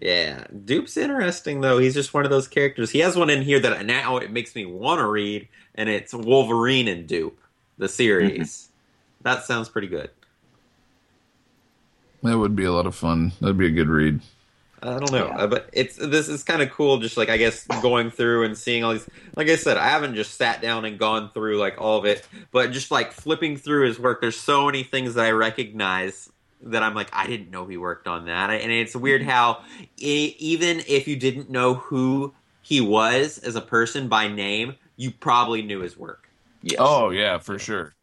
yeah, 0.00 0.44
Doop's 0.64 0.96
interesting 0.96 1.60
though. 1.60 1.78
He's 1.78 1.94
just 1.94 2.12
one 2.12 2.24
of 2.24 2.30
those 2.30 2.48
characters. 2.48 2.90
He 2.90 3.00
has 3.00 3.16
one 3.16 3.30
in 3.30 3.42
here 3.42 3.60
that 3.60 3.86
now 3.86 4.16
it 4.18 4.30
makes 4.30 4.54
me 4.54 4.64
want 4.64 5.00
to 5.00 5.06
read, 5.06 5.48
and 5.74 5.88
it's 5.88 6.12
Wolverine 6.12 6.88
and 6.88 7.06
Dupe, 7.06 7.38
the 7.78 7.88
series. 7.88 8.68
That 9.22 9.44
sounds 9.44 9.68
pretty 9.68 9.88
good. 9.88 10.10
That 12.22 12.38
would 12.38 12.56
be 12.56 12.64
a 12.64 12.72
lot 12.72 12.86
of 12.86 12.94
fun. 12.94 13.32
That'd 13.40 13.58
be 13.58 13.66
a 13.66 13.70
good 13.70 13.88
read. 13.88 14.20
I 14.82 14.98
don't 14.98 15.12
know, 15.12 15.28
uh, 15.28 15.46
but 15.46 15.70
it's 15.72 15.96
this 15.96 16.28
is 16.28 16.42
kind 16.42 16.60
of 16.60 16.70
cool. 16.70 16.98
Just 16.98 17.16
like 17.16 17.30
I 17.30 17.38
guess 17.38 17.66
going 17.80 18.10
through 18.10 18.44
and 18.44 18.56
seeing 18.56 18.84
all 18.84 18.92
these. 18.92 19.08
Like 19.34 19.48
I 19.48 19.56
said, 19.56 19.78
I 19.78 19.88
haven't 19.88 20.14
just 20.14 20.36
sat 20.36 20.60
down 20.60 20.84
and 20.84 20.98
gone 20.98 21.30
through 21.32 21.56
like 21.56 21.80
all 21.80 21.98
of 21.98 22.04
it, 22.04 22.26
but 22.50 22.70
just 22.70 22.90
like 22.90 23.12
flipping 23.12 23.56
through 23.56 23.86
his 23.86 23.98
work. 23.98 24.20
There's 24.20 24.38
so 24.38 24.66
many 24.66 24.82
things 24.82 25.14
that 25.14 25.24
I 25.24 25.30
recognize 25.30 26.30
that 26.64 26.82
I'm 26.82 26.94
like 26.94 27.10
I 27.12 27.26
didn't 27.26 27.50
know 27.50 27.66
he 27.66 27.76
worked 27.76 28.06
on 28.06 28.26
that, 28.26 28.50
and 28.50 28.72
it's 28.72 28.96
weird 28.96 29.20
mm-hmm. 29.20 29.30
how 29.30 29.62
e- 29.96 30.34
even 30.38 30.82
if 30.88 31.06
you 31.08 31.16
didn't 31.16 31.50
know 31.50 31.74
who 31.74 32.34
he 32.62 32.80
was 32.80 33.38
as 33.38 33.56
a 33.56 33.60
person 33.60 34.08
by 34.08 34.28
name, 34.28 34.74
you 34.96 35.10
probably 35.10 35.62
knew 35.62 35.80
his 35.80 35.96
work. 35.96 36.28
Oh 36.78 37.10
yeah, 37.10 37.38
for 37.38 37.58
sure. 37.58 37.94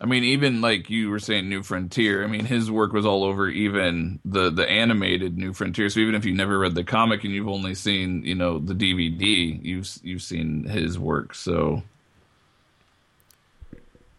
I 0.00 0.06
mean, 0.06 0.22
even 0.22 0.60
like 0.60 0.90
you 0.90 1.10
were 1.10 1.18
saying, 1.18 1.48
New 1.48 1.62
Frontier. 1.62 2.22
I 2.22 2.28
mean, 2.28 2.44
his 2.44 2.70
work 2.70 2.92
was 2.92 3.04
all 3.04 3.24
over 3.24 3.48
even 3.48 4.20
the 4.24 4.50
the 4.50 4.68
animated 4.68 5.36
New 5.36 5.52
Frontier. 5.52 5.88
So 5.88 6.00
even 6.00 6.14
if 6.14 6.24
you 6.24 6.34
never 6.34 6.58
read 6.58 6.74
the 6.74 6.84
comic 6.84 7.24
and 7.24 7.32
you've 7.32 7.48
only 7.48 7.74
seen, 7.74 8.22
you 8.24 8.34
know, 8.34 8.58
the 8.58 8.74
DVD, 8.74 9.58
you've 9.64 9.88
you've 10.02 10.22
seen 10.22 10.64
his 10.64 10.98
work. 10.98 11.34
So 11.34 11.82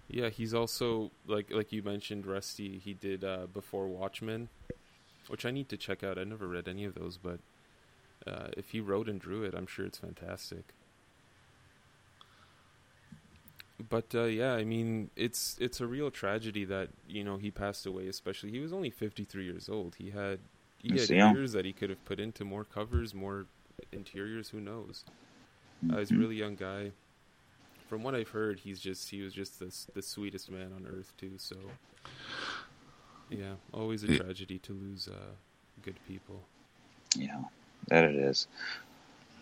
Yeah, 0.09 0.29
he's 0.29 0.53
also 0.53 1.11
like 1.27 1.51
like 1.51 1.71
you 1.71 1.83
mentioned, 1.83 2.25
Rusty. 2.25 2.79
He 2.79 2.93
did 2.93 3.23
uh, 3.23 3.47
before 3.53 3.87
Watchmen, 3.87 4.49
which 5.27 5.45
I 5.45 5.51
need 5.51 5.69
to 5.69 5.77
check 5.77 6.03
out. 6.03 6.17
I 6.19 6.23
never 6.25 6.47
read 6.47 6.67
any 6.67 6.85
of 6.85 6.95
those, 6.95 7.17
but 7.17 7.39
uh, 8.27 8.49
if 8.57 8.71
he 8.71 8.81
wrote 8.81 9.09
and 9.09 9.19
drew 9.21 9.43
it, 9.43 9.55
I'm 9.55 9.67
sure 9.67 9.85
it's 9.85 9.99
fantastic. 9.99 10.73
But 13.89 14.13
uh, 14.13 14.23
yeah, 14.25 14.53
I 14.53 14.65
mean, 14.65 15.09
it's 15.15 15.57
it's 15.59 15.79
a 15.79 15.87
real 15.87 16.11
tragedy 16.11 16.65
that 16.65 16.89
you 17.07 17.23
know 17.23 17.37
he 17.37 17.49
passed 17.51 17.85
away. 17.85 18.07
Especially, 18.07 18.51
he 18.51 18.59
was 18.59 18.73
only 18.73 18.89
53 18.89 19.45
years 19.45 19.69
old. 19.69 19.95
He 19.95 20.09
had 20.11 20.41
he 20.77 20.97
had 20.97 21.13
years 21.13 21.53
that 21.53 21.65
he 21.65 21.73
could 21.73 21.89
have 21.89 22.03
put 22.03 22.19
into 22.19 22.43
more 22.43 22.65
covers, 22.65 23.13
more 23.13 23.47
interiors. 23.91 24.49
Who 24.49 24.59
knows? 24.59 25.05
Uh, 25.89 25.99
he's 25.99 26.11
a 26.11 26.15
Mhm. 26.15 26.17
really 26.17 26.37
young 26.37 26.55
guy. 26.55 26.93
From 27.89 28.03
what 28.03 28.13
I've 28.13 28.29
heard, 28.29 28.59
he's 28.59 28.79
just 28.79 29.09
he 29.09 29.21
was 29.23 29.33
just 29.33 29.57
the 29.59 29.75
the 29.95 30.01
sweetest 30.03 30.49
man 30.51 30.71
on 30.75 30.85
earth 30.87 31.11
too. 31.17 31.31
So 31.37 31.55
yeah, 33.29 33.53
always 33.73 34.03
a 34.03 34.15
tragedy 34.17 34.59
to 34.59 34.73
lose 34.73 35.07
uh, 35.07 35.31
good 35.83 35.95
people. 36.07 36.41
Yeah, 37.15 37.41
that 37.87 38.03
it 38.03 38.15
is. 38.15 38.47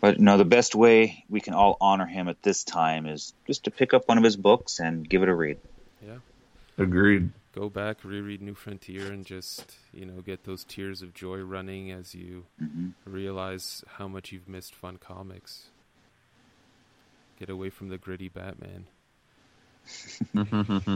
But 0.00 0.18
no, 0.18 0.38
the 0.38 0.44
best 0.44 0.74
way 0.74 1.24
we 1.28 1.40
can 1.40 1.52
all 1.54 1.76
honor 1.80 2.06
him 2.06 2.28
at 2.28 2.42
this 2.42 2.64
time 2.64 3.06
is 3.06 3.34
just 3.46 3.64
to 3.64 3.70
pick 3.70 3.92
up 3.92 4.08
one 4.08 4.16
of 4.16 4.24
his 4.24 4.36
books 4.36 4.78
and 4.80 5.06
give 5.08 5.22
it 5.22 5.28
a 5.28 5.34
read. 5.34 5.58
Yeah. 6.04 6.18
agreed. 6.78 7.30
Go 7.54 7.68
back, 7.68 8.04
reread 8.04 8.40
New 8.40 8.54
Frontier, 8.54 9.10
and 9.12 9.26
just 9.26 9.74
you 9.92 10.06
know 10.06 10.22
get 10.22 10.44
those 10.44 10.64
tears 10.64 11.02
of 11.02 11.12
joy 11.12 11.38
running 11.38 11.90
as 11.90 12.14
you 12.14 12.46
Mhm. 12.62 12.92
realize 13.04 13.84
how 13.98 14.08
much 14.08 14.32
you've 14.32 14.48
missed 14.48 14.74
fun 14.74 14.96
comics. 14.96 15.68
Get 17.38 17.50
away 17.50 17.70
from 17.70 17.88
the 17.88 17.98
gritty 17.98 18.28
Batman. 18.28 18.86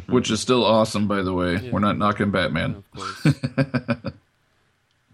Which 0.06 0.30
is 0.30 0.40
still 0.40 0.64
awesome, 0.64 1.06
by 1.08 1.22
the 1.22 1.32
way. 1.32 1.56
Yeah. 1.56 1.70
We're 1.70 1.78
not 1.80 1.96
knocking 1.96 2.30
Batman. 2.30 2.74
Of 2.74 2.90
course. 2.90 3.22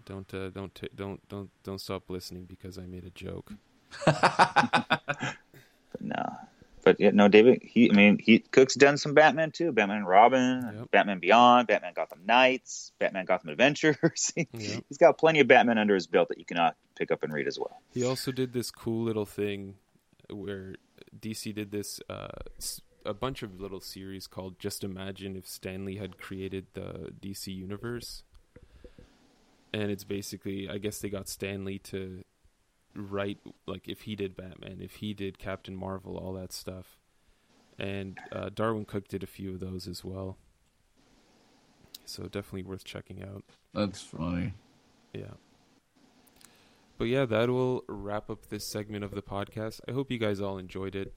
don't 0.05 0.33
uh, 0.33 0.49
don't 0.49 0.73
ta- 0.73 0.87
don't 0.95 1.27
don't 1.29 1.49
don't 1.63 1.79
stop 1.79 2.09
listening 2.09 2.45
because 2.45 2.77
I 2.77 2.85
made 2.87 3.05
a 3.05 3.09
joke. 3.11 3.53
But 4.05 5.35
no, 6.01 6.25
but 6.83 6.99
yeah, 6.99 7.11
no, 7.13 7.27
David. 7.27 7.61
He, 7.63 7.89
I 7.89 7.93
mean, 7.93 8.17
he 8.19 8.39
Cooke's 8.39 8.75
done 8.75 8.97
some 8.97 9.13
Batman 9.13 9.51
too. 9.51 9.71
Batman 9.71 9.97
and 9.97 10.07
Robin, 10.07 10.87
Batman 10.91 11.19
Beyond, 11.19 11.67
Batman 11.67 11.93
Gotham 11.95 12.21
Knights, 12.25 12.91
Batman 12.99 13.25
Gotham 13.25 13.49
Adventures. 13.49 14.33
He- 14.35 14.47
Yep. 14.53 14.83
He's 14.89 14.97
got 14.97 15.17
plenty 15.17 15.39
of 15.41 15.47
Batman 15.47 15.77
under 15.77 15.93
his 15.93 16.07
belt 16.07 16.29
that 16.29 16.37
you 16.39 16.45
can 16.45 16.57
uh, 16.57 16.71
pick 16.97 17.11
up 17.11 17.23
and 17.23 17.31
read 17.31 17.47
as 17.47 17.57
well. 17.57 17.79
He 17.91 18.03
also 18.05 18.31
did 18.31 18.51
this 18.51 18.71
cool 18.71 19.03
little 19.03 19.25
thing 19.25 19.75
where 20.29 20.75
DC 21.17 21.53
did 21.53 21.71
this 21.71 22.01
uh, 22.09 22.27
a 23.05 23.13
bunch 23.13 23.43
of 23.43 23.59
little 23.59 23.81
series 23.81 24.27
called 24.27 24.59
"Just 24.59 24.83
Imagine 24.83 25.35
if 25.35 25.47
Stan 25.47 25.85
Lee 25.85 25.97
had 25.97 26.17
created 26.17 26.67
the 26.73 27.13
DC 27.21 27.47
universe." 27.47 28.23
and 29.73 29.91
it's 29.91 30.03
basically 30.03 30.69
I 30.69 30.77
guess 30.77 30.99
they 30.99 31.09
got 31.09 31.27
Stan 31.27 31.65
Lee 31.65 31.79
to 31.79 32.23
write 32.95 33.37
like 33.67 33.87
if 33.87 34.01
he 34.01 34.15
did 34.15 34.35
Batman, 34.35 34.79
if 34.81 34.95
he 34.95 35.13
did 35.13 35.37
Captain 35.37 35.75
Marvel, 35.75 36.17
all 36.17 36.33
that 36.33 36.51
stuff, 36.51 36.99
and 37.77 38.17
uh, 38.31 38.49
Darwyn 38.49 38.85
Cooke 38.85 39.07
did 39.07 39.23
a 39.23 39.27
few 39.27 39.53
of 39.53 39.59
those 39.59 39.87
as 39.87 40.03
well. 40.03 40.37
So 42.05 42.23
definitely 42.23 42.63
worth 42.63 42.83
checking 42.83 43.21
out. 43.21 43.43
That's 43.73 44.01
funny. 44.01 44.53
Yeah. 45.13 45.35
But 46.99 47.07
yeah, 47.07 47.25
that 47.25 47.49
will 47.49 47.85
wrap 47.87 48.29
up 48.29 48.49
this 48.49 48.67
segment 48.67 49.05
of 49.05 49.11
the 49.11 49.21
podcast. 49.21 49.79
I 49.87 49.93
hope 49.93 50.11
you 50.11 50.19
guys 50.19 50.41
all 50.41 50.57
enjoyed 50.57 50.95
it. 50.95 51.13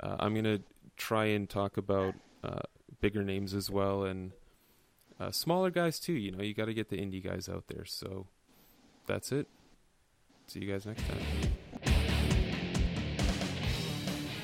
Uh, 0.00 0.16
I'm 0.20 0.34
gonna 0.34 0.60
try 0.96 1.24
and 1.24 1.48
talk 1.48 1.78
about 1.78 2.14
uh, 2.44 2.60
bigger 3.00 3.24
names 3.24 3.54
as 3.54 3.70
well 3.70 4.04
and 4.04 4.32
uh, 5.18 5.30
smaller 5.30 5.70
guys 5.70 5.98
too. 5.98 6.12
You 6.12 6.32
know, 6.32 6.42
you 6.42 6.52
got 6.52 6.66
to 6.66 6.74
get 6.74 6.90
the 6.90 6.98
indie 6.98 7.24
guys 7.24 7.48
out 7.48 7.64
there. 7.68 7.86
So 7.86 8.26
that's 9.06 9.32
it. 9.32 9.48
See 10.48 10.60
you 10.60 10.70
guys 10.70 10.84
next 10.84 11.02
time. 11.06 11.18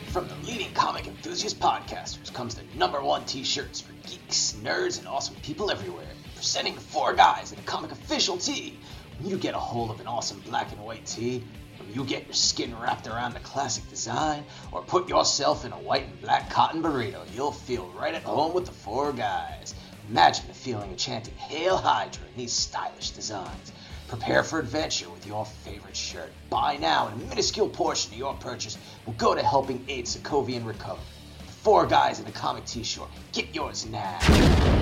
From 0.07 0.27
the 0.27 0.37
leading 0.47 0.73
comic 0.73 1.07
enthusiast 1.07 1.61
podcasters 1.61 2.33
comes 2.33 2.55
the 2.55 2.63
number 2.79 3.03
one 3.03 3.27
t-shirts 3.27 3.83
for 3.83 3.93
geeks, 4.09 4.57
nerds, 4.63 4.99
and 4.99 5.07
awesome 5.07 5.35
people 5.43 5.71
everywhere. 5.71 6.07
Presenting 6.35 6.75
four 6.75 7.13
guys 7.15 7.53
in 7.53 7.59
a 7.59 7.63
comic 7.63 7.93
official 7.93 8.39
tee. 8.39 8.79
When 9.19 9.31
you 9.31 9.37
get 9.37 9.55
a 9.55 9.59
hold 9.59 9.91
of 9.91 9.99
an 9.99 10.07
awesome 10.07 10.39
black 10.47 10.71
and 10.71 10.81
white 10.85 11.05
tee, 11.05 11.43
when 11.81 11.93
you 11.93 12.05
get 12.05 12.27
your 12.27 12.35
skin 12.35 12.73
wrapped 12.79 13.09
around 13.09 13.35
a 13.35 13.41
classic 13.41 13.89
design, 13.91 14.45
or 14.71 14.83
put 14.83 15.09
yourself 15.09 15.65
in 15.65 15.73
a 15.73 15.79
white 15.79 16.05
and 16.05 16.21
black 16.21 16.51
cotton 16.51 16.81
burrito, 16.81 17.23
you'll 17.35 17.51
feel 17.51 17.89
right 17.99 18.15
at 18.15 18.23
home 18.23 18.55
with 18.55 18.67
the 18.67 18.71
four 18.71 19.13
guys. 19.13 19.75
Imagine 20.09 20.47
the 20.47 20.55
feeling 20.55 20.93
of 20.93 20.97
chanting 20.97 21.35
Hail 21.35 21.77
Hydra 21.77 22.23
in 22.29 22.37
these 22.37 22.53
stylish 22.53 23.11
designs. 23.11 23.73
Prepare 24.07 24.45
for 24.45 24.61
adventure 24.61 25.11
with 25.11 25.27
your 25.27 25.45
favorite 25.45 25.97
shirt. 25.97 26.33
Buy 26.49 26.77
now, 26.77 27.09
and 27.09 27.21
a 27.21 27.25
minuscule 27.27 27.69
portion 27.69 28.13
of 28.13 28.19
your 28.19 28.35
purchase 28.35 28.79
will 29.05 29.15
go 29.15 29.35
to 29.35 29.43
helping 29.43 29.85
aid 29.89 30.05
Sokovian 30.07 30.65
recovery. 30.65 31.03
The 31.45 31.53
four 31.53 31.87
guys 31.87 32.21
in 32.21 32.27
a 32.27 32.33
comic 32.33 32.67
t-shirt. 32.67 33.09
Get 33.33 33.53
yours 33.53 33.85
now. 33.85 34.78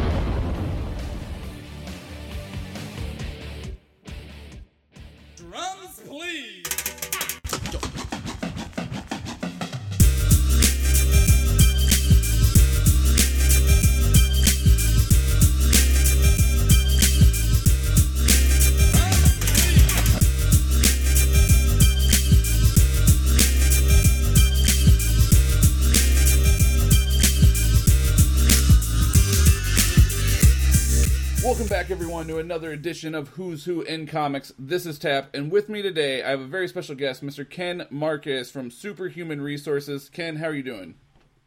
To 32.28 32.38
another 32.38 32.72
edition 32.72 33.14
of 33.14 33.28
Who's 33.30 33.66
Who 33.66 33.82
in 33.82 34.06
Comics. 34.06 34.52
This 34.58 34.84
is 34.84 34.98
Tap, 34.98 35.28
and 35.32 35.50
with 35.50 35.68
me 35.68 35.80
today, 35.80 36.24
I 36.24 36.30
have 36.30 36.40
a 36.40 36.46
very 36.46 36.66
special 36.66 36.96
guest, 36.96 37.24
Mr. 37.24 37.48
Ken 37.48 37.86
Marcus 37.88 38.50
from 38.50 38.70
Superhuman 38.70 39.40
Resources. 39.40 40.08
Ken, 40.08 40.36
how 40.36 40.46
are 40.46 40.54
you 40.54 40.64
doing? 40.64 40.96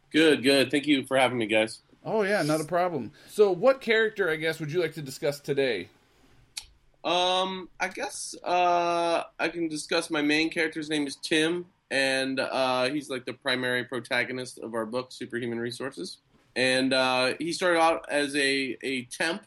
Good, 0.10 0.41
good. 0.41 0.72
Thank 0.72 0.88
you 0.88 1.06
for 1.06 1.18
having 1.18 1.38
me, 1.38 1.47
guys. 1.47 1.81
Oh 2.06 2.22
yeah, 2.23 2.43
not 2.43 2.61
a 2.61 2.64
problem. 2.64 3.11
So, 3.30 3.51
what 3.51 3.81
character, 3.81 4.30
I 4.30 4.38
guess, 4.38 4.61
would 4.61 4.72
you 4.72 4.80
like 4.80 4.93
to 4.93 5.01
discuss 5.01 5.41
today? 5.41 5.89
Um, 7.03 7.68
I 7.80 7.89
guess 7.89 8.35
uh, 8.43 9.23
I 9.38 9.49
can 9.49 9.68
discuss 9.68 10.10
my 10.10 10.22
main 10.22 10.49
character's 10.49 10.89
name 10.89 11.07
is 11.07 11.18
Tim, 11.18 11.65
and 11.91 12.39
uh, 12.39 12.89
he's 12.89 13.10
like 13.10 13.26
the 13.26 13.34
primary 13.34 13.84
protagonist 13.84 14.60
of 14.60 14.73
our 14.73 14.85
book, 14.85 15.11
Superhuman 15.11 15.60
Resources. 15.60 16.19
And 16.56 16.93
uh, 16.93 17.34
he 17.38 17.51
started 17.51 17.80
out 17.80 18.06
as 18.10 18.35
a, 18.35 18.77
a 18.81 19.03
temp. 19.06 19.43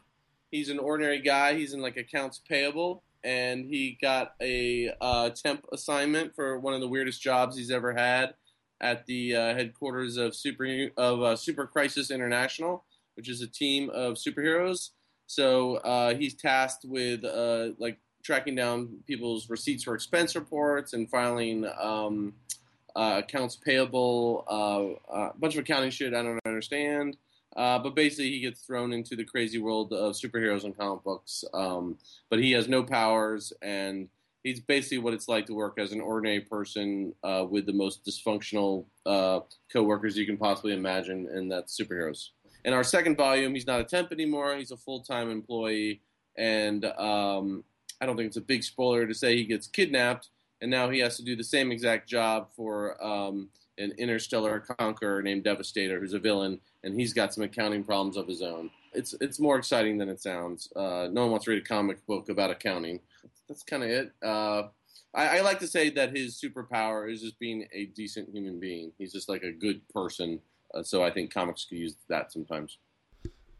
He's 0.52 0.68
an 0.68 0.78
ordinary 0.78 1.18
guy. 1.18 1.54
He's 1.54 1.72
in 1.72 1.80
like 1.80 1.96
accounts 1.96 2.38
payable, 2.38 3.02
and 3.24 3.64
he 3.64 3.98
got 4.00 4.34
a 4.40 4.92
uh, 5.00 5.30
temp 5.30 5.64
assignment 5.72 6.36
for 6.36 6.60
one 6.60 6.74
of 6.74 6.82
the 6.82 6.88
weirdest 6.88 7.22
jobs 7.22 7.56
he's 7.56 7.70
ever 7.70 7.92
had 7.94 8.34
at 8.82 9.06
the 9.06 9.34
uh, 9.34 9.54
headquarters 9.54 10.18
of 10.18 10.36
Super 10.36 10.90
of 10.98 11.22
uh, 11.22 11.36
Super 11.36 11.66
Crisis 11.66 12.10
International, 12.10 12.84
which 13.14 13.30
is 13.30 13.40
a 13.40 13.46
team 13.46 13.88
of 13.90 14.14
superheroes. 14.14 14.90
So 15.26 15.76
uh, 15.76 16.14
he's 16.14 16.34
tasked 16.34 16.84
with 16.84 17.24
uh, 17.24 17.68
like 17.78 17.98
tracking 18.22 18.54
down 18.54 18.98
people's 19.06 19.48
receipts 19.48 19.84
for 19.84 19.94
expense 19.94 20.34
reports 20.34 20.92
and 20.92 21.08
filing 21.10 21.66
um, 21.80 22.34
uh, 22.94 23.22
accounts 23.24 23.56
payable, 23.56 24.44
uh, 24.46 25.30
a 25.30 25.32
bunch 25.38 25.54
of 25.54 25.60
accounting 25.60 25.90
shit 25.90 26.12
I 26.12 26.22
don't 26.22 26.38
understand. 26.44 27.16
Uh, 27.56 27.78
but 27.78 27.94
basically, 27.94 28.30
he 28.30 28.40
gets 28.40 28.62
thrown 28.62 28.92
into 28.92 29.16
the 29.16 29.24
crazy 29.24 29.58
world 29.58 29.92
of 29.92 30.14
superheroes 30.14 30.64
and 30.64 30.76
comic 30.76 31.02
books. 31.04 31.44
Um, 31.52 31.98
but 32.30 32.38
he 32.38 32.52
has 32.52 32.68
no 32.68 32.82
powers, 32.82 33.52
and 33.62 34.08
he's 34.42 34.60
basically 34.60 34.98
what 34.98 35.14
it's 35.14 35.28
like 35.28 35.46
to 35.46 35.54
work 35.54 35.78
as 35.78 35.92
an 35.92 36.00
ordinary 36.00 36.40
person 36.40 37.14
uh, 37.22 37.44
with 37.48 37.66
the 37.66 37.72
most 37.72 38.04
dysfunctional 38.04 38.84
uh, 39.06 39.40
coworkers 39.72 40.16
you 40.16 40.26
can 40.26 40.36
possibly 40.36 40.72
imagine, 40.72 41.28
and 41.32 41.50
that's 41.50 41.78
superheroes. 41.78 42.28
In 42.64 42.72
our 42.72 42.84
second 42.84 43.16
volume, 43.16 43.54
he's 43.54 43.66
not 43.66 43.80
a 43.80 43.84
temp 43.84 44.12
anymore; 44.12 44.56
he's 44.56 44.70
a 44.70 44.76
full-time 44.76 45.30
employee, 45.30 46.00
and 46.36 46.84
um, 46.84 47.64
I 48.00 48.06
don't 48.06 48.16
think 48.16 48.28
it's 48.28 48.36
a 48.36 48.42
big 48.42 48.62
spoiler 48.62 49.06
to 49.06 49.14
say 49.14 49.36
he 49.36 49.44
gets 49.44 49.66
kidnapped, 49.66 50.30
and 50.60 50.70
now 50.70 50.88
he 50.88 51.00
has 51.00 51.16
to 51.16 51.24
do 51.24 51.36
the 51.36 51.44
same 51.44 51.70
exact 51.70 52.08
job 52.08 52.48
for 52.56 53.02
um, 53.04 53.48
an 53.78 53.92
interstellar 53.98 54.60
conqueror 54.60 55.22
named 55.22 55.44
Devastator, 55.44 56.00
who's 56.00 56.14
a 56.14 56.18
villain, 56.18 56.60
and 56.84 56.98
he's 56.98 57.12
got 57.12 57.32
some 57.32 57.44
accounting 57.44 57.84
problems 57.84 58.16
of 58.16 58.26
his 58.26 58.42
own. 58.42 58.70
It's 58.92 59.14
it's 59.20 59.40
more 59.40 59.56
exciting 59.56 59.98
than 59.98 60.08
it 60.08 60.20
sounds. 60.20 60.70
Uh, 60.76 61.08
no 61.10 61.22
one 61.22 61.30
wants 61.30 61.46
to 61.46 61.52
read 61.52 61.62
a 61.62 61.66
comic 61.66 62.04
book 62.06 62.28
about 62.28 62.50
accounting. 62.50 63.00
That's 63.48 63.62
kind 63.62 63.82
of 63.82 63.90
it. 63.90 64.12
Uh, 64.22 64.68
I, 65.14 65.38
I 65.38 65.40
like 65.40 65.58
to 65.60 65.66
say 65.66 65.90
that 65.90 66.16
his 66.16 66.40
superpower 66.40 67.10
is 67.10 67.20
just 67.20 67.38
being 67.38 67.66
a 67.72 67.86
decent 67.86 68.28
human 68.30 68.60
being. 68.60 68.92
He's 68.98 69.12
just 69.12 69.28
like 69.28 69.42
a 69.42 69.52
good 69.52 69.86
person. 69.88 70.40
Uh, 70.74 70.82
so 70.82 71.02
I 71.02 71.10
think 71.10 71.32
comics 71.32 71.64
could 71.64 71.78
use 71.78 71.96
that 72.08 72.32
sometimes. 72.32 72.78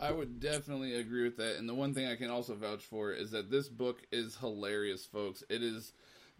I 0.00 0.10
would 0.10 0.40
definitely 0.40 0.96
agree 0.96 1.22
with 1.22 1.36
that. 1.36 1.58
And 1.58 1.68
the 1.68 1.74
one 1.74 1.94
thing 1.94 2.08
I 2.08 2.16
can 2.16 2.30
also 2.30 2.54
vouch 2.54 2.82
for 2.82 3.12
is 3.12 3.30
that 3.30 3.50
this 3.50 3.68
book 3.68 4.02
is 4.10 4.36
hilarious, 4.36 5.04
folks. 5.04 5.44
It 5.48 5.62
is 5.62 5.92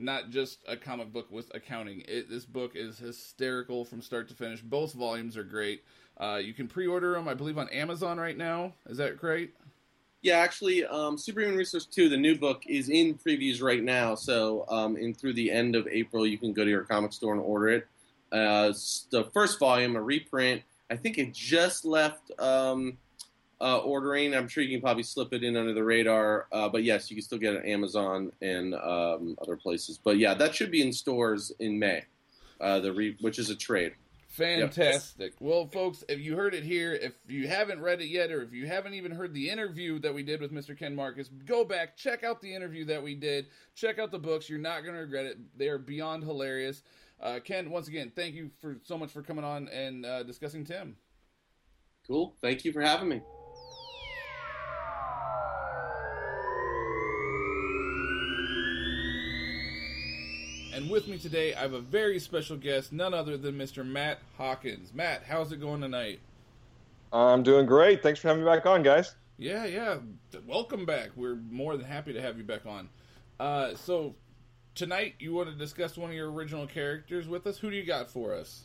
not 0.03 0.31
just 0.31 0.59
a 0.67 0.77
comic 0.77 1.13
book 1.13 1.31
with 1.31 1.51
accounting. 1.55 2.03
It, 2.07 2.29
this 2.29 2.45
book 2.45 2.73
is 2.75 2.99
hysterical 2.99 3.85
from 3.85 4.03
start 4.03 4.29
to 4.29 4.35
finish. 4.35 4.61
Both 4.61 4.93
volumes 4.93 5.37
are 5.37 5.45
great. 5.45 5.85
Uh, 6.19 6.41
you 6.43 6.53
can 6.53 6.69
pre-order 6.69 7.13
them, 7.13 7.29
I 7.29 7.35
believe, 7.35 7.59
on 7.59 7.69
Amazon 7.71 8.19
right 8.19 8.37
now. 8.37 8.75
Is 8.87 8.99
that 8.99 9.19
great? 9.19 9.55
Yeah, 10.21 10.39
actually, 10.39 10.85
um, 10.85 11.19
Superhuman 11.19 11.57
Resource 11.57 11.87
2, 11.87 12.09
the 12.09 12.17
new 12.17 12.37
book, 12.37 12.63
is 12.67 12.89
in 12.89 13.15
previews 13.15 13.61
right 13.61 13.83
now. 13.83 14.15
So, 14.15 14.65
um, 14.69 14.97
in 14.97 15.15
through 15.15 15.33
the 15.33 15.51
end 15.51 15.75
of 15.75 15.89
April, 15.89 16.27
you 16.27 16.39
can 16.39 16.53
go 16.53 16.65
to 16.65 16.71
your 16.71 16.85
comic 16.85 17.13
store 17.13 17.33
and 17.33 17.43
order 17.43 17.71
it. 17.71 17.89
Uh, 18.31 18.73
the 19.11 19.29
first 19.35 19.59
volume, 19.59 19.97
a 19.97 20.03
reprint, 20.03 20.63
I 20.91 20.97
think 20.97 21.19
it 21.19 21.33
just 21.33 21.85
left 21.85 22.31
um, 22.39 22.99
uh, 23.63 23.79
ordering. 23.79 24.35
I'm 24.35 24.49
sure 24.49 24.63
you 24.65 24.71
can 24.71 24.83
probably 24.83 25.05
slip 25.05 25.33
it 25.33 25.45
in 25.45 25.57
under 25.57 25.73
the 25.73 25.85
radar. 25.85 26.49
Uh, 26.51 26.69
but 26.69 26.83
yes, 26.83 27.11
you 27.11 27.17
can 27.17 27.23
still 27.23 27.39
get 27.39 27.55
it 27.55 27.59
on 27.59 27.67
Amazon 27.67 28.33
and 28.43 28.75
um, 28.75 29.37
other 29.41 29.57
places. 29.57 29.99
But 30.03 30.19
yeah, 30.19 30.35
that 30.35 30.55
should 30.55 30.73
be 30.73 30.83
in 30.83 30.93
stores 30.93 31.53
in 31.61 31.79
May, 31.79 32.05
uh, 32.61 32.81
the 32.81 32.93
re- 32.93 33.17
which 33.21 33.39
is 33.39 33.51
a 33.51 33.57
trade. 33.57 33.95
Fantastic. 34.31 35.33
Yep. 35.33 35.41
Well, 35.41 35.67
folks, 35.67 36.03
if 36.09 36.19
you 36.19 36.37
heard 36.37 36.55
it 36.55 36.65
here, 36.65 36.95
if 36.95 37.13
you 37.29 37.47
haven't 37.47 37.83
read 37.83 38.01
it 38.01 38.07
yet, 38.07 38.33
or 38.33 38.43
if 38.43 38.53
you 38.53 38.67
haven't 38.67 38.95
even 38.95 39.13
heard 39.13 39.35
the 39.35 39.49
interview 39.51 39.99
that 40.01 40.13
we 40.13 40.23
did 40.23 40.41
with 40.41 40.53
Mr. 40.53 40.77
Ken 40.77 40.97
Marcus, 40.97 41.29
go 41.45 41.65
back, 41.65 41.99
check 41.99 42.25
out 42.25 42.41
the 42.41 42.53
interview 42.53 42.87
that 42.87 43.03
we 43.03 43.15
did, 43.15 43.49
check 43.75 43.99
out 43.99 44.11
the 44.11 44.19
books. 44.19 44.49
You're 44.49 44.59
not 44.59 44.83
going 44.83 44.95
to 44.95 45.03
regret 45.03 45.27
it. 45.27 45.39
They 45.57 45.69
are 45.69 45.79
beyond 45.79 46.25
hilarious. 46.25 46.83
Uh, 47.21 47.41
Ken, 47.45 47.71
once 47.71 47.89
again, 47.89 48.11
thank 48.17 48.35
you 48.35 48.51
for 48.61 48.79
so 48.83 48.97
much 48.97 49.13
for 49.13 49.23
coming 49.23 49.45
on 49.45 49.69
and 49.69 50.07
uh, 50.07 50.23
discussing 50.23 50.65
Tim. 50.65 50.97
Cool. 52.07 52.35
Thank 52.41 52.65
you 52.65 52.73
for 52.73 52.81
having 52.81 53.11
me. 53.11 53.21
And 60.83 60.91
with 60.91 61.07
me 61.07 61.17
today, 61.17 61.55
I 61.55 61.61
have 61.61 61.75
a 61.75 61.81
very 61.81 62.19
special 62.19 62.57
guest, 62.57 62.93
none 62.93 63.15
other 63.15 63.37
than 63.37 63.57
Mr. 63.57 63.87
Matt 63.87 64.19
Hawkins. 64.37 64.93
Matt, 64.93 65.23
how's 65.29 65.53
it 65.53 65.61
going 65.61 65.81
tonight? 65.81 66.19
I'm 67.13 67.45
doing 67.45 67.67
great. 67.67 68.03
Thanks 68.03 68.19
for 68.19 68.27
having 68.27 68.43
me 68.43 68.51
back 68.51 68.67
on, 68.67 68.83
guys. 68.83 69.15
Yeah, 69.39 69.65
yeah. 69.65 69.99
Welcome 70.45 70.85
back. 70.85 71.11
We're 71.15 71.37
more 71.37 71.77
than 71.77 71.87
happy 71.87 72.13
to 72.15 72.21
have 72.21 72.37
you 72.37 72.43
back 72.43 72.67
on. 72.67 72.89
Uh, 73.39 73.77
so, 73.77 74.17
tonight 74.75 75.15
you 75.21 75.33
want 75.33 75.51
to 75.51 75.55
discuss 75.55 75.97
one 75.97 76.11
of 76.11 76.17
your 76.17 76.33
original 76.33 76.67
characters 76.67 77.29
with 77.29 77.47
us. 77.47 77.59
Who 77.59 77.71
do 77.71 77.77
you 77.77 77.87
got 77.87 78.11
for 78.11 78.35
us? 78.35 78.65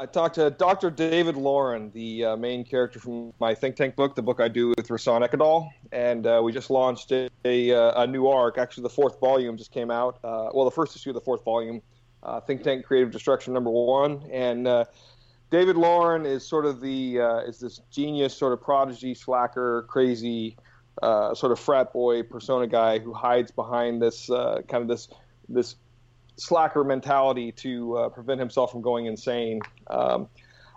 I 0.00 0.06
talked 0.06 0.36
to 0.36 0.50
Dr. 0.50 0.90
David 0.90 1.36
Loren, 1.36 1.90
the 1.90 2.24
uh, 2.24 2.36
main 2.36 2.64
character 2.64 3.00
from 3.00 3.32
my 3.40 3.52
think 3.52 3.74
tank 3.74 3.96
book, 3.96 4.14
the 4.14 4.22
book 4.22 4.40
I 4.40 4.46
do 4.46 4.68
with 4.68 4.86
Rahsan 4.86 5.28
Ekedal, 5.28 5.68
and 5.90 6.24
uh, 6.24 6.40
we 6.44 6.52
just 6.52 6.70
launched 6.70 7.10
a, 7.10 7.28
a, 7.44 7.72
uh, 7.72 8.02
a, 8.02 8.06
new 8.06 8.28
arc. 8.28 8.58
Actually, 8.58 8.84
the 8.84 8.90
fourth 8.90 9.18
volume 9.18 9.56
just 9.56 9.72
came 9.72 9.90
out. 9.90 10.20
Uh, 10.22 10.50
well, 10.54 10.64
the 10.64 10.70
first 10.70 10.94
issue 10.94 11.10
of 11.10 11.14
the 11.14 11.20
fourth 11.20 11.42
volume, 11.44 11.82
uh, 12.22 12.40
Think 12.40 12.62
Tank 12.62 12.84
Creative 12.86 13.10
Destruction 13.10 13.52
number 13.52 13.70
one, 13.70 14.22
and 14.30 14.68
uh, 14.68 14.84
David 15.50 15.76
Loren 15.76 16.26
is 16.26 16.46
sort 16.46 16.64
of 16.64 16.80
the 16.80 17.16
is 17.48 17.58
this 17.58 17.80
genius, 17.90 18.36
sort 18.36 18.52
of 18.52 18.62
prodigy, 18.62 19.14
slacker, 19.14 19.84
crazy, 19.88 20.56
sort 21.02 21.50
of 21.50 21.58
frat 21.58 21.92
boy 21.92 22.22
persona 22.22 22.68
guy 22.68 23.00
who 23.00 23.12
hides 23.12 23.50
behind 23.50 24.00
this 24.00 24.28
kind 24.28 24.74
of 24.74 24.86
this 24.86 25.08
this 25.48 25.74
slacker 26.38 26.84
mentality 26.84 27.52
to 27.52 27.96
uh, 27.96 28.08
prevent 28.08 28.40
himself 28.40 28.72
from 28.72 28.80
going 28.80 29.06
insane. 29.06 29.60
Um, 29.88 30.28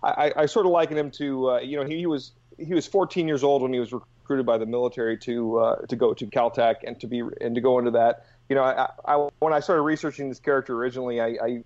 I, 0.03 0.33
I, 0.35 0.45
sort 0.47 0.65
of 0.65 0.71
liken 0.71 0.97
him 0.97 1.11
to, 1.11 1.51
uh, 1.51 1.59
you 1.59 1.77
know, 1.77 1.85
he, 1.85 1.97
he, 1.97 2.05
was 2.07 2.31
he 2.57 2.73
was 2.73 2.87
14 2.87 3.27
years 3.27 3.43
old 3.43 3.61
when 3.61 3.71
he 3.71 3.79
was 3.79 3.93
recruited 3.93 4.47
by 4.47 4.57
the 4.57 4.65
military 4.65 5.17
to 5.19 5.59
uh, 5.59 5.75
to 5.85 5.95
go 5.95 6.13
to 6.15 6.25
Caltech 6.25 6.77
and 6.83 6.99
to 6.99 7.07
be 7.07 7.21
and 7.39 7.53
to 7.53 7.61
go 7.61 7.77
into 7.77 7.91
that. 7.91 8.25
You 8.49 8.55
know, 8.55 8.63
I, 8.63 8.89
I 9.05 9.29
when 9.39 9.53
I 9.53 9.59
started 9.59 9.83
researching 9.83 10.27
this 10.29 10.39
character 10.39 10.75
originally, 10.75 11.21
I, 11.21 11.63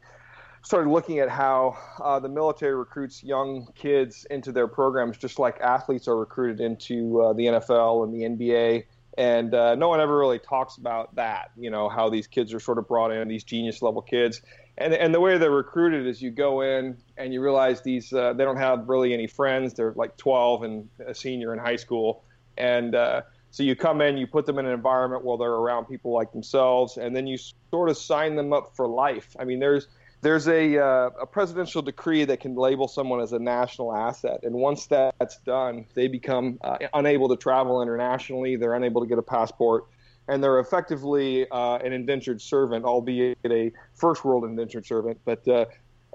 started 0.64 0.90
looking 0.90 1.20
at 1.20 1.30
how 1.30 1.78
uh, 2.04 2.20
the 2.20 2.28
military 2.28 2.74
recruits 2.74 3.24
young 3.24 3.68
kids 3.76 4.26
into 4.32 4.52
their 4.52 4.68
programs, 4.68 5.16
just 5.16 5.38
like 5.38 5.62
athletes 5.62 6.08
are 6.08 6.18
recruited 6.18 6.60
into 6.60 7.22
uh, 7.22 7.34
the 7.34 7.46
NFL 7.46 8.04
and 8.04 8.12
the 8.12 8.46
NBA 8.46 8.86
and 9.18 9.54
uh, 9.54 9.76
no 9.76 9.90
one 9.90 10.02
ever 10.02 10.18
really 10.18 10.40
talks 10.40 10.78
about 10.78 11.16
that. 11.16 11.52
You 11.58 11.70
know 11.70 11.90
how 11.90 12.10
these 12.10 12.28
kids 12.28 12.54
are 12.54 12.60
sort 12.60 12.78
of 12.78 12.88
brought 12.88 13.12
in, 13.12 13.28
these 13.28 13.44
genius 13.44 13.82
level 13.82 14.02
kids, 14.02 14.42
and 14.78 14.94
and 14.94 15.14
the 15.14 15.20
way 15.20 15.38
they're 15.38 15.52
recruited 15.52 16.08
is 16.08 16.22
you 16.22 16.32
go 16.32 16.62
in 16.62 16.98
and 17.18 17.34
you 17.34 17.42
realize 17.42 17.82
these 17.82 18.12
uh, 18.14 18.34
they 18.34 18.44
don't 18.44 18.58
have 18.58 18.88
really 18.88 19.14
any 19.14 19.28
friends. 19.28 19.74
They're 19.74 19.94
like 19.96 20.18
12 20.18 20.64
and 20.64 20.90
a 21.06 21.16
senior 21.16 21.54
in 21.54 21.60
high 21.60 21.78
school, 21.78 22.24
and 22.58 22.96
uh, 22.96 23.22
so 23.52 23.64
you 23.64 23.76
come 23.76 24.02
in, 24.02 24.18
you 24.18 24.28
put 24.28 24.46
them 24.46 24.60
in 24.60 24.66
an 24.66 24.74
environment 24.74 25.24
where 25.24 25.38
they're 25.38 25.50
around 25.50 25.86
people 25.86 26.12
like 26.12 26.34
themselves, 26.34 26.98
and 26.98 27.16
then 27.16 27.26
you 27.26 27.38
sort 27.72 27.90
of 27.90 27.98
sign 27.98 28.36
them 28.36 28.52
up 28.52 28.76
for 28.76 28.86
life. 28.88 29.36
I 29.40 29.46
mean, 29.46 29.60
there's 29.60 29.88
there's 30.26 30.48
a, 30.48 30.80
uh, 30.80 31.10
a 31.22 31.28
presidential 31.28 31.84
decree 31.84 32.26
that 32.26 32.40
can 32.40 32.56
label 32.56 32.88
someone 32.88 33.22
as 33.22 33.32
a 33.32 33.38
national 33.38 33.96
asset. 33.96 34.40
And 34.42 34.56
once 34.56 34.88
that's 34.88 35.38
done, 35.46 35.86
they 35.94 36.08
become 36.08 36.58
uh, 36.64 36.80
unable 36.96 37.30
to 37.30 37.36
travel 37.36 37.84
internationally. 37.84 38.56
They're 38.56 38.74
unable 38.74 39.02
to 39.02 39.08
get 39.08 39.20
a 39.20 39.22
passport. 39.22 39.86
And 40.28 40.44
they're 40.44 40.60
effectively 40.60 41.48
uh, 41.52 41.76
an 41.76 41.94
indentured 41.94 42.42
servant, 42.42 42.86
albeit 42.86 43.38
a 43.46 43.72
first 43.94 44.26
world 44.26 44.46
indentured 44.46 44.88
servant. 44.88 45.20
But 45.26 45.48
uh, 45.48 45.66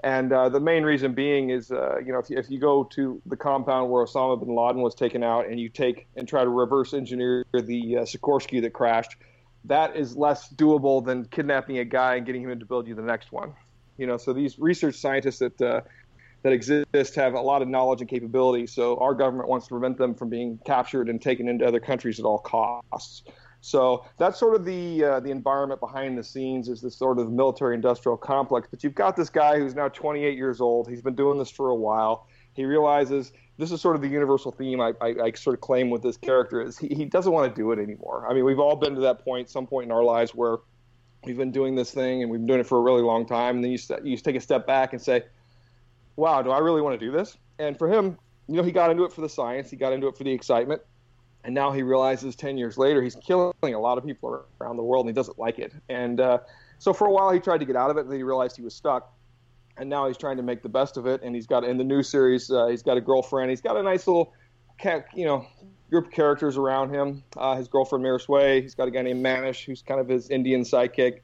and 0.03 0.33
uh, 0.33 0.49
the 0.49 0.59
main 0.59 0.83
reason 0.83 1.13
being 1.13 1.51
is, 1.51 1.71
uh, 1.71 1.99
you 1.99 2.11
know, 2.11 2.19
if 2.19 2.29
you, 2.29 2.37
if 2.37 2.49
you 2.49 2.59
go 2.59 2.83
to 2.95 3.21
the 3.27 3.37
compound 3.37 3.91
where 3.91 4.03
Osama 4.03 4.37
bin 4.37 4.53
Laden 4.53 4.81
was 4.81 4.93
taken 4.93 5.23
out 5.23 5.47
and 5.47 5.57
you 5.57 5.69
take 5.69 6.07
and 6.17 6.27
try 6.27 6.43
to 6.43 6.49
reverse 6.49 6.93
engineer 6.93 7.45
the 7.53 7.97
uh, 7.97 8.01
Sikorsky 8.01 8.61
that 8.61 8.73
crashed, 8.73 9.15
that 9.63 9.95
is 9.95 10.17
less 10.17 10.51
doable 10.53 11.05
than 11.05 11.23
kidnapping 11.25 11.77
a 11.77 11.85
guy 11.85 12.15
and 12.15 12.25
getting 12.25 12.41
him 12.41 12.59
to 12.59 12.65
build 12.65 12.87
you 12.87 12.95
the 12.95 13.01
next 13.01 13.31
one. 13.31 13.53
You 14.01 14.07
know, 14.07 14.17
so 14.17 14.33
these 14.33 14.57
research 14.57 14.95
scientists 14.95 15.37
that 15.37 15.61
uh, 15.61 15.81
that 16.41 16.53
exist 16.53 17.13
have 17.13 17.35
a 17.35 17.39
lot 17.39 17.61
of 17.61 17.67
knowledge 17.67 18.01
and 18.01 18.09
capability. 18.09 18.65
So 18.65 18.97
our 18.97 19.13
government 19.13 19.47
wants 19.47 19.67
to 19.67 19.75
prevent 19.75 19.99
them 19.99 20.15
from 20.15 20.27
being 20.27 20.59
captured 20.65 21.07
and 21.07 21.21
taken 21.21 21.47
into 21.47 21.67
other 21.67 21.79
countries 21.79 22.19
at 22.19 22.25
all 22.25 22.39
costs. 22.39 23.21
So 23.61 24.03
that's 24.17 24.39
sort 24.39 24.55
of 24.55 24.65
the 24.65 25.03
uh, 25.03 25.19
the 25.19 25.29
environment 25.29 25.79
behind 25.81 26.17
the 26.17 26.23
scenes 26.23 26.67
is 26.67 26.81
this 26.81 26.97
sort 26.97 27.19
of 27.19 27.31
military 27.31 27.75
industrial 27.75 28.17
complex. 28.17 28.67
But 28.71 28.83
you've 28.83 28.95
got 28.95 29.15
this 29.15 29.29
guy 29.29 29.59
who's 29.59 29.75
now 29.75 29.87
28 29.87 30.35
years 30.35 30.61
old. 30.61 30.89
He's 30.89 31.03
been 31.03 31.13
doing 31.13 31.37
this 31.37 31.51
for 31.51 31.69
a 31.69 31.75
while. 31.75 32.25
He 32.53 32.65
realizes 32.65 33.33
this 33.59 33.71
is 33.71 33.81
sort 33.81 33.95
of 33.95 34.01
the 34.01 34.09
universal 34.09 34.51
theme 34.51 34.81
I, 34.81 34.93
I, 34.99 35.07
I 35.25 35.31
sort 35.33 35.53
of 35.53 35.61
claim 35.61 35.91
with 35.91 36.01
this 36.01 36.17
character 36.17 36.59
is 36.59 36.75
he, 36.79 36.87
he 36.87 37.05
doesn't 37.05 37.31
want 37.31 37.53
to 37.53 37.61
do 37.61 37.71
it 37.71 37.77
anymore. 37.77 38.25
I 38.27 38.33
mean, 38.33 38.45
we've 38.45 38.59
all 38.59 38.75
been 38.75 38.95
to 38.95 39.01
that 39.01 39.23
point, 39.23 39.47
some 39.47 39.67
point 39.67 39.85
in 39.85 39.91
our 39.91 40.03
lives 40.03 40.33
where 40.33 40.57
we've 41.25 41.37
been 41.37 41.51
doing 41.51 41.75
this 41.75 41.91
thing 41.91 42.21
and 42.21 42.31
we've 42.31 42.39
been 42.39 42.47
doing 42.47 42.59
it 42.59 42.67
for 42.67 42.77
a 42.77 42.81
really 42.81 43.01
long 43.01 43.25
time. 43.25 43.55
And 43.57 43.63
then 43.63 43.71
you, 43.71 43.79
you 44.03 44.17
take 44.17 44.35
a 44.35 44.41
step 44.41 44.65
back 44.65 44.93
and 44.93 45.01
say, 45.01 45.23
wow, 46.15 46.41
do 46.41 46.51
I 46.51 46.59
really 46.59 46.81
want 46.81 46.99
to 46.99 47.05
do 47.05 47.11
this? 47.11 47.37
And 47.59 47.77
for 47.77 47.87
him, 47.87 48.17
you 48.47 48.55
know, 48.55 48.63
he 48.63 48.71
got 48.71 48.89
into 48.91 49.03
it 49.03 49.13
for 49.13 49.21
the 49.21 49.29
science, 49.29 49.69
he 49.69 49.77
got 49.77 49.93
into 49.93 50.07
it 50.07 50.17
for 50.17 50.23
the 50.23 50.31
excitement. 50.31 50.81
And 51.43 51.55
now 51.55 51.71
he 51.71 51.81
realizes 51.81 52.35
10 52.35 52.57
years 52.57 52.77
later 52.77 53.01
he's 53.01 53.15
killing 53.15 53.53
a 53.63 53.79
lot 53.79 53.97
of 53.97 54.05
people 54.05 54.45
around 54.59 54.77
the 54.77 54.83
world 54.83 55.05
and 55.05 55.15
he 55.15 55.19
doesn't 55.19 55.39
like 55.39 55.57
it. 55.57 55.73
And 55.89 56.19
uh, 56.19 56.39
so 56.77 56.93
for 56.93 57.07
a 57.07 57.11
while 57.11 57.31
he 57.31 57.39
tried 57.39 57.59
to 57.59 57.65
get 57.65 57.75
out 57.75 57.89
of 57.89 57.97
it 57.97 58.01
and 58.01 58.11
then 58.11 58.17
he 58.17 58.23
realized 58.23 58.55
he 58.55 58.61
was 58.61 58.75
stuck. 58.75 59.13
And 59.77 59.89
now 59.89 60.07
he's 60.07 60.17
trying 60.17 60.37
to 60.37 60.43
make 60.43 60.61
the 60.61 60.69
best 60.69 60.97
of 60.97 61.07
it. 61.07 61.21
And 61.23 61.33
he's 61.33 61.47
got 61.47 61.63
in 61.63 61.77
the 61.77 61.83
new 61.83 62.03
series, 62.03 62.51
uh, 62.51 62.67
he's 62.67 62.83
got 62.83 62.97
a 62.97 63.01
girlfriend. 63.01 63.49
He's 63.49 63.61
got 63.61 63.77
a 63.77 63.83
nice 63.83 64.05
little, 64.05 64.33
you 65.15 65.25
know, 65.25 65.45
group 65.89 66.07
of 66.07 66.11
characters 66.11 66.57
around 66.57 66.93
him. 66.93 67.23
Uh, 67.37 67.55
his 67.55 67.67
girlfriend 67.67 68.01
Mira 68.01 68.19
Sway. 68.19 68.61
He's 68.61 68.75
got 68.75 68.87
a 68.87 68.91
guy 68.91 69.01
named 69.01 69.23
Manish, 69.23 69.65
who's 69.65 69.81
kind 69.81 69.99
of 69.99 70.07
his 70.07 70.29
Indian 70.29 70.61
sidekick. 70.61 71.19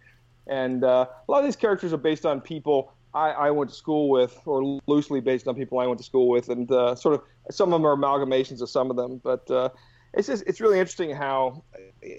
And 0.48 0.84
uh, 0.84 1.08
a 1.28 1.32
lot 1.32 1.40
of 1.40 1.46
these 1.46 1.56
characters 1.56 1.94
are 1.94 1.98
based 1.98 2.26
on 2.26 2.42
people 2.42 2.94
I, 3.14 3.32
I, 3.32 3.52
went 3.52 3.70
to 3.70 3.76
school 3.76 4.10
with, 4.10 4.40
or 4.46 4.80
loosely 4.86 5.22
based 5.22 5.48
on 5.48 5.56
people 5.56 5.80
I 5.80 5.88
went 5.88 5.98
to 6.00 6.04
school 6.04 6.30
with, 6.30 6.50
and 6.50 6.72
uh, 6.72 6.96
sort 6.96 7.16
of 7.16 7.24
some 7.50 7.74
of 7.74 7.80
them 7.80 7.86
are 7.86 7.96
amalgamations 7.96 8.62
of 8.62 8.70
some 8.70 8.90
of 8.90 8.96
them. 8.96 9.20
But 9.24 9.50
uh, 9.50 9.70
it's 10.14 10.28
just 10.28 10.44
it's 10.46 10.62
really 10.62 10.80
interesting 10.80 11.16
how 11.16 11.64
uh, 11.76 12.10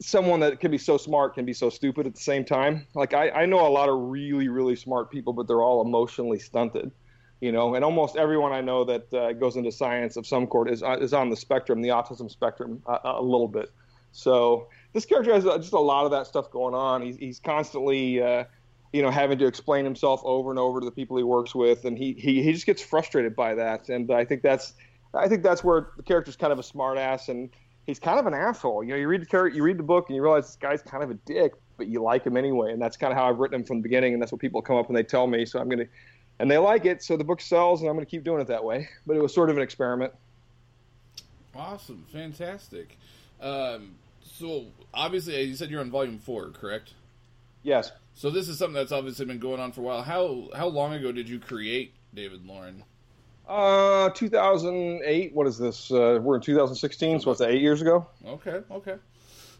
someone 0.00 0.40
that 0.40 0.60
can 0.60 0.70
be 0.70 0.78
so 0.78 0.96
smart 0.96 1.34
can 1.34 1.44
be 1.44 1.52
so 1.52 1.70
stupid 1.70 2.06
at 2.06 2.14
the 2.14 2.20
same 2.20 2.44
time. 2.44 2.86
Like 2.94 3.14
I, 3.14 3.30
I 3.30 3.46
know 3.46 3.66
a 3.66 3.68
lot 3.68 3.88
of 3.88 4.10
really 4.10 4.48
really 4.48 4.76
smart 4.76 5.10
people, 5.10 5.32
but 5.32 5.46
they're 5.46 5.62
all 5.62 5.82
emotionally 5.82 6.38
stunted 6.38 6.90
you 7.42 7.50
know, 7.50 7.74
and 7.74 7.84
almost 7.84 8.14
everyone 8.16 8.52
I 8.52 8.60
know 8.60 8.84
that 8.84 9.12
uh, 9.12 9.32
goes 9.32 9.56
into 9.56 9.72
science 9.72 10.16
of 10.16 10.28
some 10.28 10.46
sort 10.48 10.70
is 10.70 10.80
uh, 10.80 10.96
is 11.00 11.12
on 11.12 11.28
the 11.28 11.36
spectrum, 11.36 11.82
the 11.82 11.88
autism 11.88 12.30
spectrum, 12.30 12.80
uh, 12.86 13.00
a 13.02 13.20
little 13.20 13.48
bit. 13.48 13.68
So 14.12 14.68
this 14.92 15.04
character 15.04 15.34
has 15.34 15.44
uh, 15.44 15.58
just 15.58 15.72
a 15.72 15.80
lot 15.80 16.04
of 16.04 16.12
that 16.12 16.28
stuff 16.28 16.52
going 16.52 16.72
on. 16.72 17.02
He's 17.02 17.16
he's 17.16 17.40
constantly, 17.40 18.22
uh, 18.22 18.44
you 18.92 19.02
know, 19.02 19.10
having 19.10 19.38
to 19.38 19.46
explain 19.46 19.84
himself 19.84 20.22
over 20.24 20.50
and 20.50 20.58
over 20.58 20.78
to 20.78 20.84
the 20.84 20.92
people 20.92 21.16
he 21.16 21.24
works 21.24 21.52
with, 21.52 21.84
and 21.84 21.98
he 21.98 22.12
he, 22.12 22.44
he 22.44 22.52
just 22.52 22.64
gets 22.64 22.80
frustrated 22.80 23.34
by 23.34 23.56
that. 23.56 23.88
And 23.88 24.12
I 24.12 24.24
think 24.24 24.42
that's 24.42 24.74
I 25.12 25.28
think 25.28 25.42
that's 25.42 25.64
where 25.64 25.88
the 25.96 26.04
character's 26.04 26.36
kind 26.36 26.52
of 26.52 26.60
a 26.60 26.62
smartass, 26.62 27.28
and 27.28 27.50
he's 27.86 27.98
kind 27.98 28.20
of 28.20 28.26
an 28.26 28.34
asshole. 28.34 28.84
You 28.84 28.90
know, 28.90 28.98
you 28.98 29.08
read 29.08 29.22
the 29.22 29.26
character, 29.26 29.56
you 29.56 29.64
read 29.64 29.80
the 29.80 29.82
book, 29.82 30.04
and 30.08 30.14
you 30.14 30.22
realize 30.22 30.46
this 30.46 30.56
guy's 30.56 30.82
kind 30.82 31.02
of 31.02 31.10
a 31.10 31.14
dick, 31.14 31.54
but 31.76 31.88
you 31.88 32.00
like 32.00 32.24
him 32.24 32.36
anyway, 32.36 32.72
and 32.72 32.80
that's 32.80 32.96
kind 32.96 33.12
of 33.12 33.18
how 33.18 33.28
I've 33.28 33.40
written 33.40 33.56
him 33.62 33.64
from 33.64 33.78
the 33.78 33.82
beginning, 33.82 34.12
and 34.12 34.22
that's 34.22 34.30
what 34.30 34.40
people 34.40 34.62
come 34.62 34.76
up 34.76 34.86
and 34.86 34.96
they 34.96 35.02
tell 35.02 35.26
me. 35.26 35.44
So 35.44 35.58
I'm 35.58 35.68
gonna 35.68 35.86
and 36.42 36.50
they 36.50 36.58
like 36.58 36.86
it, 36.86 37.04
so 37.04 37.16
the 37.16 37.22
book 37.22 37.40
sells, 37.40 37.82
and 37.82 37.88
I'm 37.88 37.94
going 37.94 38.04
to 38.04 38.10
keep 38.10 38.24
doing 38.24 38.40
it 38.40 38.48
that 38.48 38.64
way. 38.64 38.88
But 39.06 39.16
it 39.16 39.22
was 39.22 39.32
sort 39.32 39.48
of 39.48 39.56
an 39.56 39.62
experiment. 39.62 40.12
Awesome, 41.54 42.04
fantastic. 42.12 42.98
Um, 43.40 43.94
so 44.20 44.66
obviously, 44.92 45.40
you 45.42 45.54
said 45.54 45.70
you're 45.70 45.80
on 45.80 45.90
volume 45.92 46.18
four, 46.18 46.50
correct? 46.50 46.94
Yes. 47.62 47.92
So 48.14 48.28
this 48.28 48.48
is 48.48 48.58
something 48.58 48.74
that's 48.74 48.90
obviously 48.90 49.24
been 49.24 49.38
going 49.38 49.60
on 49.60 49.70
for 49.70 49.82
a 49.82 49.84
while. 49.84 50.02
How 50.02 50.48
how 50.56 50.66
long 50.66 50.94
ago 50.94 51.12
did 51.12 51.28
you 51.28 51.38
create 51.38 51.92
David 52.12 52.44
Loren? 52.44 52.82
Uh, 53.46 54.10
2008. 54.10 55.32
What 55.34 55.46
is 55.46 55.58
this? 55.58 55.92
Uh, 55.92 56.18
we're 56.20 56.36
in 56.36 56.42
2016, 56.42 57.20
so 57.20 57.30
what's 57.30 57.38
that? 57.38 57.50
Eight 57.50 57.62
years 57.62 57.82
ago. 57.82 58.08
Okay, 58.26 58.62
okay. 58.68 58.96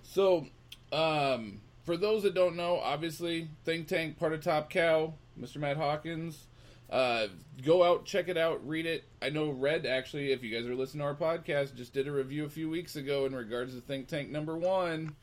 So, 0.03 0.47
um, 0.93 1.61
for 1.85 1.97
those 1.97 2.25
that 2.25 2.35
don't 2.35 2.57
know, 2.57 2.81
obviously, 2.81 3.49
Think 3.65 3.87
Tank, 3.87 4.19
part 4.19 4.33
of 4.33 4.43
Top 4.43 4.69
Cow, 4.69 5.15
Mr. 5.41 5.59
Matt 5.59 5.77
Hawkins. 5.77 6.47
Uh, 6.93 7.28
go 7.64 7.82
out, 7.82 8.05
check 8.05 8.28
it 8.28 8.36
out, 8.36 8.69
read 8.69 8.85
it. 8.85 9.05
I 9.23 9.31
know 9.31 9.51
Red 9.51 9.86
actually, 9.86 10.31
if 10.31 10.43
you 10.43 10.55
guys 10.55 10.69
are 10.69 10.74
listening 10.74 11.01
to 11.01 11.06
our 11.06 11.14
podcast, 11.14 11.74
just 11.74 11.94
did 11.94 12.06
a 12.06 12.12
review 12.12 12.44
a 12.44 12.51
few 12.51 12.69
weeks 12.69 12.97
ago 12.97 13.24
in 13.24 13.35
regards 13.35 13.74
to 13.74 13.81
Think 13.81 14.09
Tank 14.09 14.28
number 14.28 14.59
one. 14.59 15.16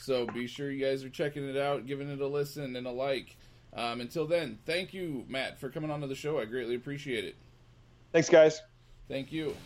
So 0.00 0.26
be 0.26 0.46
sure 0.46 0.70
you 0.70 0.84
guys 0.84 1.02
are 1.02 1.08
checking 1.08 1.48
it 1.48 1.56
out, 1.56 1.86
giving 1.86 2.10
it 2.10 2.20
a 2.20 2.26
listen 2.26 2.76
and 2.76 2.86
a 2.86 2.90
like. 2.90 3.38
Um, 3.72 4.02
until 4.02 4.26
then, 4.26 4.58
thank 4.66 4.92
you, 4.92 5.24
Matt, 5.26 5.58
for 5.58 5.70
coming 5.70 5.90
onto 5.90 6.06
the 6.06 6.14
show. 6.14 6.38
I 6.38 6.44
greatly 6.44 6.74
appreciate 6.74 7.24
it. 7.24 7.36
Thanks, 8.12 8.28
guys. 8.28 8.60
Thank 9.08 9.32
you. 9.32 9.56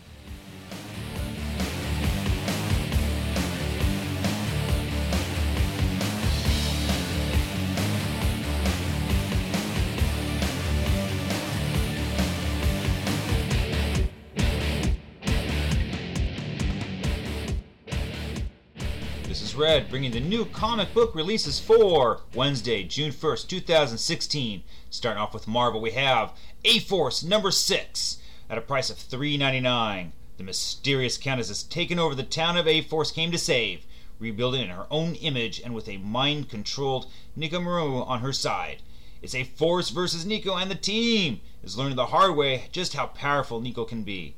Red, 19.58 19.90
bringing 19.90 20.12
the 20.12 20.20
new 20.20 20.44
comic 20.44 20.94
book 20.94 21.16
releases 21.16 21.58
for 21.58 22.20
Wednesday, 22.32 22.84
June 22.84 23.10
1st, 23.10 23.48
2016. 23.48 24.62
Starting 24.88 25.20
off 25.20 25.34
with 25.34 25.48
Marvel, 25.48 25.80
we 25.80 25.90
have 25.90 26.32
A 26.64 26.78
Force 26.78 27.24
number 27.24 27.50
6 27.50 28.18
at 28.48 28.56
a 28.56 28.60
price 28.60 28.88
of 28.88 28.98
$3.99. 28.98 30.12
The 30.36 30.44
mysterious 30.44 31.18
Countess 31.18 31.48
has 31.48 31.64
taken 31.64 31.98
over 31.98 32.14
the 32.14 32.22
town 32.22 32.56
of 32.56 32.68
A 32.68 32.82
Force 32.82 33.10
came 33.10 33.32
to 33.32 33.38
save, 33.38 33.84
rebuilding 34.20 34.62
in 34.62 34.68
her 34.68 34.86
own 34.92 35.16
image 35.16 35.60
and 35.60 35.74
with 35.74 35.88
a 35.88 35.96
mind 35.96 36.48
controlled 36.48 37.10
Nakamura 37.36 38.06
on 38.06 38.20
her 38.20 38.32
side. 38.32 38.82
It's 39.22 39.34
a 39.34 39.42
force 39.42 39.90
versus 39.90 40.24
Nico, 40.24 40.54
and 40.54 40.70
the 40.70 40.76
team 40.76 41.40
is 41.64 41.76
learning 41.76 41.96
the 41.96 42.06
hard 42.06 42.36
way 42.36 42.68
just 42.70 42.94
how 42.94 43.06
powerful 43.06 43.60
Nico 43.60 43.84
can 43.84 44.04
be. 44.04 44.36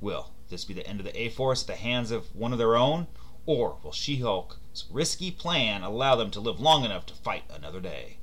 Will 0.00 0.30
this 0.48 0.64
be 0.64 0.72
the 0.72 0.86
end 0.86 0.98
of 0.98 1.04
the 1.04 1.20
A 1.20 1.28
Force 1.28 1.60
at 1.60 1.66
the 1.66 1.74
hands 1.74 2.10
of 2.10 2.34
one 2.34 2.52
of 2.52 2.58
their 2.58 2.74
own? 2.74 3.06
Or 3.44 3.78
will 3.82 3.92
She 3.92 4.18
Hulk's 4.18 4.84
risky 4.90 5.30
plan 5.30 5.82
allow 5.82 6.14
them 6.14 6.30
to 6.30 6.40
live 6.40 6.60
long 6.60 6.84
enough 6.84 7.06
to 7.06 7.14
fight 7.14 7.44
another 7.50 7.80
day? 7.80 8.18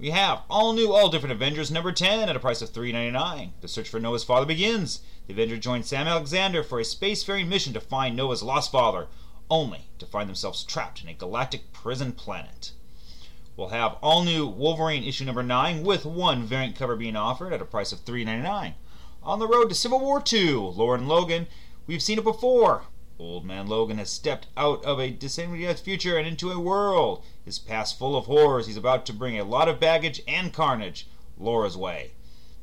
We 0.00 0.10
have 0.10 0.42
all 0.48 0.72
new, 0.72 0.92
all 0.92 1.08
different 1.08 1.32
Avengers 1.32 1.70
number 1.70 1.92
10 1.92 2.28
at 2.28 2.36
a 2.36 2.40
price 2.40 2.62
of 2.62 2.72
$3.99. 2.72 3.50
The 3.60 3.68
search 3.68 3.88
for 3.88 3.98
Noah's 3.98 4.24
father 4.24 4.46
begins. 4.46 5.00
The 5.26 5.32
Avengers 5.32 5.60
join 5.60 5.82
Sam 5.82 6.06
Alexander 6.06 6.62
for 6.62 6.78
a 6.80 6.84
spacefaring 6.84 7.48
mission 7.48 7.72
to 7.72 7.80
find 7.80 8.16
Noah's 8.16 8.42
lost 8.42 8.72
father, 8.72 9.06
only 9.50 9.86
to 9.98 10.06
find 10.06 10.28
themselves 10.28 10.64
trapped 10.64 11.02
in 11.02 11.08
a 11.08 11.14
galactic 11.14 11.72
prison 11.72 12.12
planet. 12.12 12.72
We'll 13.56 13.68
have 13.70 13.96
all 14.02 14.22
new 14.22 14.46
Wolverine 14.46 15.02
issue 15.02 15.24
number 15.24 15.42
9 15.42 15.82
with 15.82 16.04
one 16.04 16.44
variant 16.44 16.76
cover 16.76 16.94
being 16.94 17.16
offered 17.16 17.52
at 17.52 17.60
a 17.60 17.64
price 17.64 17.92
of 17.92 18.04
$3.99. 18.04 18.74
On 19.22 19.38
the 19.40 19.48
road 19.48 19.68
to 19.68 19.74
Civil 19.74 19.98
War 19.98 20.22
II, 20.32 20.54
Lauren 20.54 21.08
Logan, 21.08 21.48
we've 21.88 22.02
seen 22.02 22.18
it 22.18 22.24
before. 22.24 22.82
Old 23.20 23.44
Man 23.44 23.66
Logan 23.66 23.98
has 23.98 24.10
stepped 24.10 24.46
out 24.56 24.84
of 24.84 25.00
a 25.00 25.10
disembodied 25.10 25.80
future 25.80 26.16
and 26.16 26.26
into 26.26 26.52
a 26.52 26.60
world, 26.60 27.24
his 27.44 27.58
past 27.58 27.98
full 27.98 28.16
of 28.16 28.26
horrors. 28.26 28.68
He's 28.68 28.76
about 28.76 29.04
to 29.06 29.12
bring 29.12 29.36
a 29.36 29.44
lot 29.44 29.68
of 29.68 29.80
baggage 29.80 30.22
and 30.28 30.52
carnage 30.52 31.08
Laura's 31.36 31.76
way. 31.76 32.12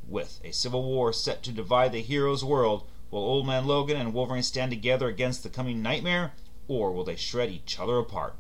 With 0.07 0.39
a 0.45 0.53
civil 0.53 0.83
war 0.83 1.11
set 1.11 1.43
to 1.43 1.51
divide 1.51 1.91
the 1.91 2.01
hero's 2.01 2.45
world, 2.45 2.87
will 3.11 3.19
Old 3.19 3.45
Man 3.45 3.67
Logan 3.67 3.97
and 3.97 4.13
Wolverine 4.13 4.43
stand 4.43 4.71
together 4.71 5.09
against 5.09 5.43
the 5.43 5.49
coming 5.49 5.81
nightmare, 5.81 6.33
or 6.69 6.93
will 6.93 7.03
they 7.03 7.17
shred 7.17 7.49
each 7.49 7.77
other 7.77 7.97
apart? 7.97 8.35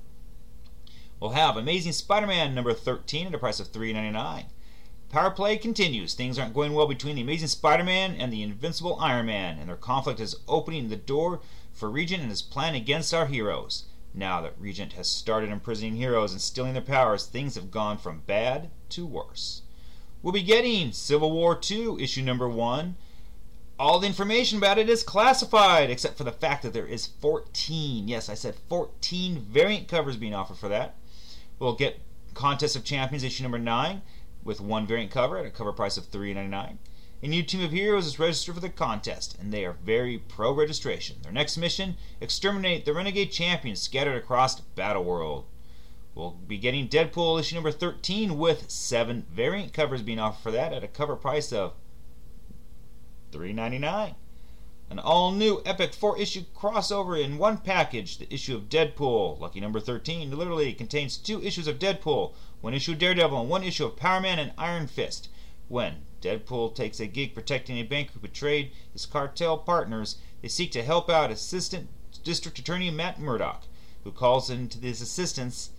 We'll 1.19 1.31
have 1.31 1.57
Amazing 1.57 1.93
Spider-Man 1.93 2.55
number 2.55 2.73
13 2.73 3.27
at 3.27 3.33
a 3.35 3.37
price 3.37 3.59
of 3.59 3.71
$3.99. 3.73 4.45
Power 5.09 5.31
play 5.31 5.57
continues. 5.57 6.13
Things 6.13 6.39
aren't 6.39 6.53
going 6.53 6.73
well 6.73 6.87
between 6.87 7.15
the 7.15 7.21
Amazing 7.21 7.47
Spider-Man 7.49 8.15
and 8.15 8.31
the 8.31 8.43
Invincible 8.43 8.97
Iron 8.99 9.25
Man, 9.25 9.57
and 9.59 9.69
their 9.69 9.75
conflict 9.75 10.19
is 10.19 10.37
opening 10.47 10.89
the 10.89 10.95
door 10.95 11.41
for 11.75 11.91
Regent 11.91 12.21
and 12.21 12.31
his 12.31 12.41
plan 12.41 12.73
against 12.73 13.13
our 13.13 13.27
heroes. 13.27 13.83
Now 14.13 14.41
that 14.41 14.55
Regent 14.57 14.93
has 14.93 15.09
started 15.09 15.49
imprisoning 15.49 15.97
heroes 15.97 16.31
and 16.31 16.41
stealing 16.41 16.73
their 16.73 16.81
powers, 16.81 17.25
things 17.25 17.55
have 17.55 17.69
gone 17.69 17.97
from 17.97 18.21
bad 18.25 18.69
to 18.89 19.05
worse. 19.05 19.61
We'll 20.23 20.31
be 20.31 20.41
getting 20.41 20.93
Civil 20.93 21.31
War 21.31 21.59
II, 21.69 22.01
issue 22.01 22.23
number 22.23 22.47
one. 22.47 22.95
All 23.77 23.99
the 23.99 24.07
information 24.07 24.57
about 24.57 24.77
it 24.77 24.89
is 24.89 25.03
classified, 25.03 25.89
except 25.89 26.17
for 26.17 26.23
the 26.23 26.31
fact 26.31 26.63
that 26.63 26.71
there 26.71 26.87
is 26.87 27.05
14, 27.05 28.07
yes, 28.07 28.29
I 28.29 28.33
said 28.35 28.55
14 28.69 29.37
variant 29.39 29.89
covers 29.89 30.15
being 30.15 30.33
offered 30.33 30.57
for 30.57 30.69
that. 30.69 30.95
We'll 31.59 31.75
get 31.75 31.99
Contest 32.33 32.77
of 32.77 32.85
Champions, 32.85 33.23
issue 33.23 33.43
number 33.43 33.59
9, 33.59 34.01
with 34.45 34.61
one 34.61 34.87
variant 34.87 35.11
cover 35.11 35.37
at 35.37 35.45
a 35.45 35.49
cover 35.49 35.73
price 35.73 35.97
of 35.97 36.09
$3.99. 36.09 36.77
A 37.23 37.27
new 37.27 37.43
team 37.43 37.61
of 37.61 37.71
heroes 37.71 38.05
is 38.05 38.19
registered 38.19 38.55
for 38.55 38.61
the 38.61 38.69
contest, 38.69 39.37
and 39.39 39.51
they 39.51 39.65
are 39.65 39.77
very 39.83 40.17
pro 40.17 40.51
registration. 40.51 41.17
Their 41.23 41.31
next 41.31 41.57
mission 41.57 41.95
exterminate 42.19 42.85
the 42.85 42.93
renegade 42.93 43.31
champions 43.31 43.81
scattered 43.81 44.17
across 44.17 44.59
Battle 44.59 45.03
World. 45.03 45.45
We'll 46.13 46.31
be 46.31 46.57
getting 46.57 46.87
Deadpool 46.87 47.39
issue 47.39 47.55
number 47.55 47.71
13 47.71 48.37
with 48.37 48.69
seven 48.69 49.25
variant 49.31 49.73
covers 49.73 50.01
being 50.01 50.19
offered 50.19 50.43
for 50.43 50.51
that 50.51 50.71
at 50.71 50.83
a 50.83 50.87
cover 50.87 51.15
price 51.15 51.51
of 51.51 51.73
$3.99. 53.31 54.15
An 54.89 54.99
all 54.99 55.31
new 55.31 55.61
epic 55.65 55.93
four 55.93 56.17
issue 56.19 56.43
crossover 56.55 57.21
in 57.21 57.37
one 57.37 57.57
package. 57.57 58.17
The 58.17 58.31
issue 58.33 58.55
of 58.55 58.69
Deadpool, 58.69 59.39
lucky 59.39 59.59
number 59.59 59.79
13, 59.79 60.29
literally 60.37 60.73
contains 60.73 61.17
two 61.17 61.41
issues 61.41 61.67
of 61.67 61.79
Deadpool, 61.79 62.33
one 62.61 62.73
issue 62.73 62.91
of 62.91 62.99
Daredevil, 62.99 63.41
and 63.41 63.49
one 63.49 63.63
issue 63.63 63.85
of 63.85 63.95
Power 63.95 64.21
Man 64.21 64.37
and 64.37 64.51
Iron 64.57 64.87
Fist. 64.87 65.29
When 65.67 66.05
Deadpool 66.25 66.73
takes 66.73 66.99
a 66.99 67.05
gig 67.05 67.35
protecting 67.35 67.77
a 67.77 67.83
bank 67.83 68.09
who 68.11 68.19
betrayed 68.19 68.71
his 68.91 69.05
cartel 69.05 69.59
partners, 69.59 70.17
they 70.41 70.47
seek 70.47 70.71
to 70.71 70.81
help 70.81 71.07
out 71.07 71.29
Assistant 71.29 71.87
District 72.23 72.57
Attorney 72.57 72.89
Matt 72.89 73.19
Murdock, 73.19 73.65
who 74.03 74.11
calls 74.11 74.49
in 74.49 74.67
to 74.69 74.79
his 74.79 75.01
assistance 75.01 75.69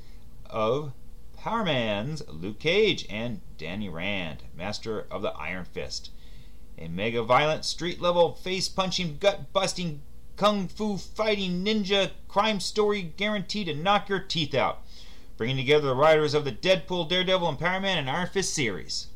of 0.49 0.93
Power 1.37 1.65
Man's 1.65 2.23
Luke 2.29 2.61
Cage 2.61 3.05
and 3.11 3.41
Danny 3.59 3.89
Rand, 3.89 4.45
master 4.57 5.09
of 5.11 5.23
the 5.23 5.33
Iron 5.33 5.65
Fist. 5.65 6.11
A 6.79 6.87
mega 6.87 7.25
violent, 7.25 7.65
street 7.65 8.01
level, 8.01 8.33
face 8.33 8.69
punching, 8.69 9.19
gut 9.19 9.53
busting, 9.53 10.01
kung 10.37 10.69
fu 10.69 10.97
fighting 10.97 11.65
ninja 11.65 12.13
crime 12.29 12.61
story 12.61 13.03
guaranteed 13.03 13.67
to 13.67 13.75
knock 13.75 14.09
your 14.09 14.21
teeth 14.21 14.55
out, 14.55 14.85
bringing 15.37 15.57
together 15.57 15.89
the 15.89 15.97
writers 15.97 16.35
of 16.35 16.45
the 16.45 16.53
Deadpool, 16.53 17.09
Daredevil, 17.09 17.49
and 17.49 17.59
Power 17.59 17.81
Man 17.81 17.99
and 17.99 18.09
Iron 18.09 18.29
Fist 18.29 18.55
series. 18.55 19.09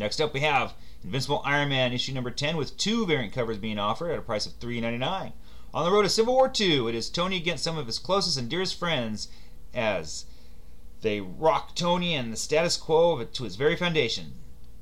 Next 0.00 0.18
up, 0.18 0.32
we 0.32 0.40
have 0.40 0.72
Invincible 1.04 1.42
Iron 1.44 1.68
Man 1.68 1.92
issue 1.92 2.14
number 2.14 2.30
10 2.30 2.56
with 2.56 2.78
two 2.78 3.04
variant 3.04 3.34
covers 3.34 3.58
being 3.58 3.78
offered 3.78 4.10
at 4.10 4.18
a 4.18 4.22
price 4.22 4.46
of 4.46 4.58
$3.99. 4.58 5.32
On 5.74 5.84
the 5.84 5.90
road 5.92 6.04
to 6.04 6.08
Civil 6.08 6.32
War 6.32 6.50
II, 6.58 6.88
it 6.88 6.94
is 6.94 7.10
Tony 7.10 7.36
against 7.36 7.62
some 7.62 7.76
of 7.76 7.86
his 7.86 7.98
closest 7.98 8.38
and 8.38 8.48
dearest 8.48 8.78
friends 8.78 9.28
as 9.74 10.24
they 11.02 11.20
rock 11.20 11.74
Tony 11.74 12.14
and 12.14 12.32
the 12.32 12.38
status 12.38 12.78
quo 12.78 13.22
to 13.22 13.44
its 13.44 13.56
very 13.56 13.76
foundation. 13.76 14.32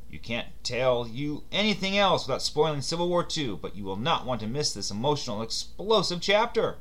You 0.09 0.21
can't 0.21 0.47
tell 0.63 1.09
you 1.09 1.43
anything 1.51 1.99
else 1.99 2.25
without 2.25 2.41
spoiling 2.41 2.81
Civil 2.81 3.09
War 3.09 3.27
II, 3.37 3.59
but 3.61 3.75
you 3.75 3.83
will 3.83 3.97
not 3.97 4.25
want 4.25 4.41
to 4.43 4.47
miss 4.47 4.73
this 4.73 4.93
emotional, 4.93 5.43
explosive 5.43 6.21
chapter. 6.21 6.77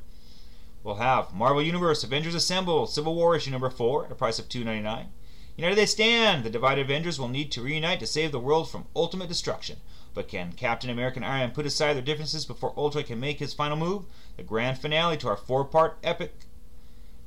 We'll 0.84 0.94
have 0.94 1.34
Marvel 1.34 1.60
Universe 1.60 2.04
Avengers 2.04 2.36
Assemble 2.36 2.86
Civil 2.86 3.16
War 3.16 3.34
issue 3.34 3.50
number 3.50 3.68
4 3.68 4.06
at 4.06 4.12
a 4.12 4.14
price 4.14 4.38
of 4.38 4.48
$2.99. 4.48 5.06
United 5.58 5.74
they 5.74 5.86
stand! 5.86 6.44
The 6.44 6.50
divided 6.50 6.82
Avengers 6.82 7.18
will 7.18 7.26
need 7.26 7.50
to 7.50 7.62
reunite 7.62 7.98
to 7.98 8.06
save 8.06 8.30
the 8.30 8.38
world 8.38 8.70
from 8.70 8.86
ultimate 8.94 9.28
destruction. 9.28 9.78
But 10.14 10.28
can 10.28 10.52
Captain 10.52 10.88
America 10.88 11.16
and 11.16 11.24
Iron 11.24 11.48
Man 11.48 11.50
put 11.50 11.66
aside 11.66 11.94
their 11.94 12.02
differences 12.02 12.46
before 12.46 12.72
Ultra 12.76 13.02
can 13.02 13.18
make 13.18 13.40
his 13.40 13.54
final 13.54 13.76
move? 13.76 14.04
The 14.36 14.44
grand 14.44 14.78
finale 14.78 15.16
to 15.16 15.26
our 15.26 15.36
four 15.36 15.64
part 15.64 15.98
epic. 16.04 16.32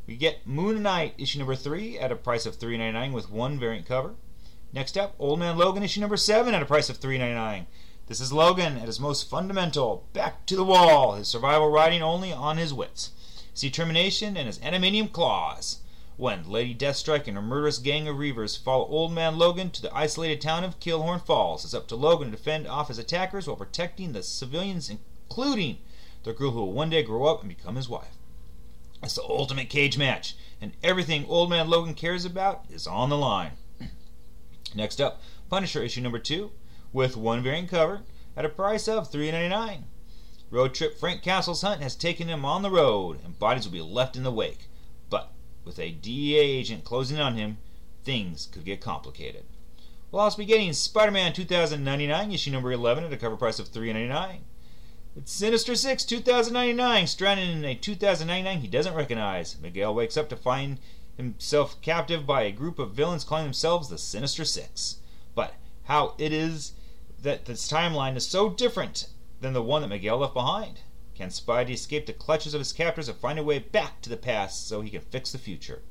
We 0.08 0.16
get 0.16 0.48
Moon 0.48 0.82
Knight 0.82 1.14
issue 1.18 1.40
number 1.40 1.56
3 1.56 2.00
at 2.00 2.10
a 2.10 2.16
price 2.16 2.46
of 2.46 2.58
$3.99 2.58 3.12
with 3.12 3.30
one 3.30 3.60
variant 3.60 3.86
cover. 3.86 4.16
Next 4.72 4.98
up, 4.98 5.14
Old 5.20 5.40
Man 5.40 5.58
Logan 5.58 5.84
issue 5.84 6.00
number 6.00 6.16
7 6.16 6.54
at 6.54 6.62
a 6.62 6.66
price 6.66 6.90
of 6.90 7.02
$3.99. 7.02 7.66
This 8.08 8.22
is 8.22 8.32
Logan 8.32 8.78
at 8.78 8.88
his 8.88 9.00
most 9.00 9.30
fundamental, 9.30 10.08
back 10.14 10.46
to 10.46 10.56
the 10.56 10.64
wall, 10.64 11.16
his 11.16 11.28
survival 11.28 11.70
riding 11.70 12.02
only 12.02 12.32
on 12.32 12.56
his 12.56 12.74
wits, 12.74 13.12
his 13.52 13.60
determination, 13.60 14.38
and 14.38 14.48
his 14.48 14.60
adamantium 14.60 15.12
claws. 15.12 15.81
When 16.22 16.48
Lady 16.48 16.76
Deathstrike 16.76 17.26
and 17.26 17.36
her 17.36 17.42
murderous 17.42 17.80
gang 17.80 18.08
of 18.08 18.18
Reavers 18.18 18.56
follow 18.56 18.86
Old 18.86 19.12
Man 19.12 19.40
Logan 19.40 19.72
to 19.72 19.82
the 19.82 19.92
isolated 19.92 20.40
town 20.40 20.64
of 20.64 20.80
Killhorn 20.80 21.26
Falls, 21.26 21.66
it's 21.66 21.74
up 21.74 21.88
to 21.88 21.96
Logan 21.96 22.30
to 22.30 22.38
defend 22.38 22.68
off 22.68 22.90
his 22.90 23.00
attackers 23.00 23.48
while 23.48 23.56
protecting 23.56 24.14
the 24.14 24.22
civilians, 24.22 24.88
including 24.88 25.80
the 26.22 26.34
girl 26.34 26.52
who 26.52 26.60
will 26.60 26.74
one 26.74 26.92
day 26.92 27.02
grow 27.02 27.26
up 27.26 27.40
and 27.40 27.50
become 27.50 27.76
his 27.76 27.90
wife. 27.90 28.20
It's 29.02 29.16
the 29.16 29.24
ultimate 29.24 29.72
cage 29.72 29.98
match, 29.98 30.36
and 30.62 30.74
everything 30.84 31.26
Old 31.26 31.50
Man 31.50 31.68
Logan 31.68 31.96
cares 31.96 32.24
about 32.24 32.66
is 32.70 32.86
on 32.86 33.10
the 33.10 33.18
line. 33.18 33.54
Next 34.76 35.02
up, 35.02 35.24
Punisher 35.50 35.82
issue 35.82 36.02
number 36.02 36.20
2 36.20 36.52
with 36.94 37.18
one 37.18 37.42
variant 37.42 37.70
cover 37.70 38.04
at 38.38 38.46
a 38.46 38.50
price 38.50 38.88
of 38.88 39.12
$3.99. 39.12 39.86
Road 40.52 40.76
trip 40.76 41.00
Frank 41.00 41.24
Castle's 41.24 41.64
hunt 41.64 41.82
has 41.82 41.96
taken 41.96 42.28
him 42.28 42.46
on 42.46 42.62
the 42.62 42.70
road, 42.70 43.18
and 43.26 43.40
bodies 43.40 43.66
will 43.66 43.74
be 43.74 43.82
left 43.82 44.16
in 44.16 44.22
the 44.22 44.32
wake. 44.32 44.68
With 45.64 45.80
a 45.80 45.92
DEA 45.92 46.40
agent 46.40 46.84
closing 46.84 47.20
on 47.20 47.36
him, 47.36 47.58
things 48.04 48.48
could 48.52 48.66
get 48.66 48.82
complicated. 48.82 49.44
We'll 50.12 50.24
also 50.24 50.38
be 50.38 50.46
getting 50.46 50.74
Spider-Man 50.74 51.34
2099 51.34 52.32
issue 52.32 52.52
number 52.52 52.72
11 52.72 53.04
at 53.04 53.14
a 53.14 53.18
cover 53.18 53.38
price 53.38 53.60
of 53.60 53.70
$3.99. 53.70 54.40
It's 55.16 55.32
Sinister 55.32 55.76
Six 55.76 56.04
2099, 56.06 57.06
stranded 57.08 57.50
in 57.50 57.66
a 57.66 57.76
2099 57.76 58.60
he 58.60 58.68
doesn't 58.68 58.96
recognize. 58.96 59.60
Miguel 59.62 59.94
wakes 59.94 60.18
up 60.18 60.30
to 60.30 60.36
find 60.36 60.80
himself 61.18 61.82
captive 61.82 62.26
by 62.26 62.44
a 62.44 62.52
group 62.52 62.80
of 62.80 62.94
villains 62.94 63.24
calling 63.24 63.44
themselves 63.44 63.90
the 63.90 63.98
Sinister 63.98 64.46
Six. 64.46 64.98
But 65.36 65.56
how 65.84 66.16
it 66.18 66.34
is 66.34 66.74
that 67.22 67.46
this 67.46 67.72
timeline 67.72 68.16
is 68.16 68.28
so 68.28 68.50
different 68.50 69.08
than 69.42 69.54
the 69.54 69.62
one 69.62 69.82
that 69.82 69.90
Miguel 69.90 70.18
left 70.18 70.34
behind? 70.34 70.80
Can 71.22 71.30
Spidey 71.30 71.74
escape 71.74 72.08
the 72.08 72.14
clutches 72.14 72.56
of 72.56 72.62
his 72.62 72.74
captors 72.74 73.08
and 73.08 73.16
find 73.16 73.38
a 73.38 73.44
way 73.44 73.60
back 73.60 74.02
to 74.02 74.10
the 74.10 74.18
past 74.18 74.68
so 74.68 74.82
he 74.82 74.90
can 74.90 75.02
fix 75.02 75.32
the 75.32 75.38
future? 75.38 75.84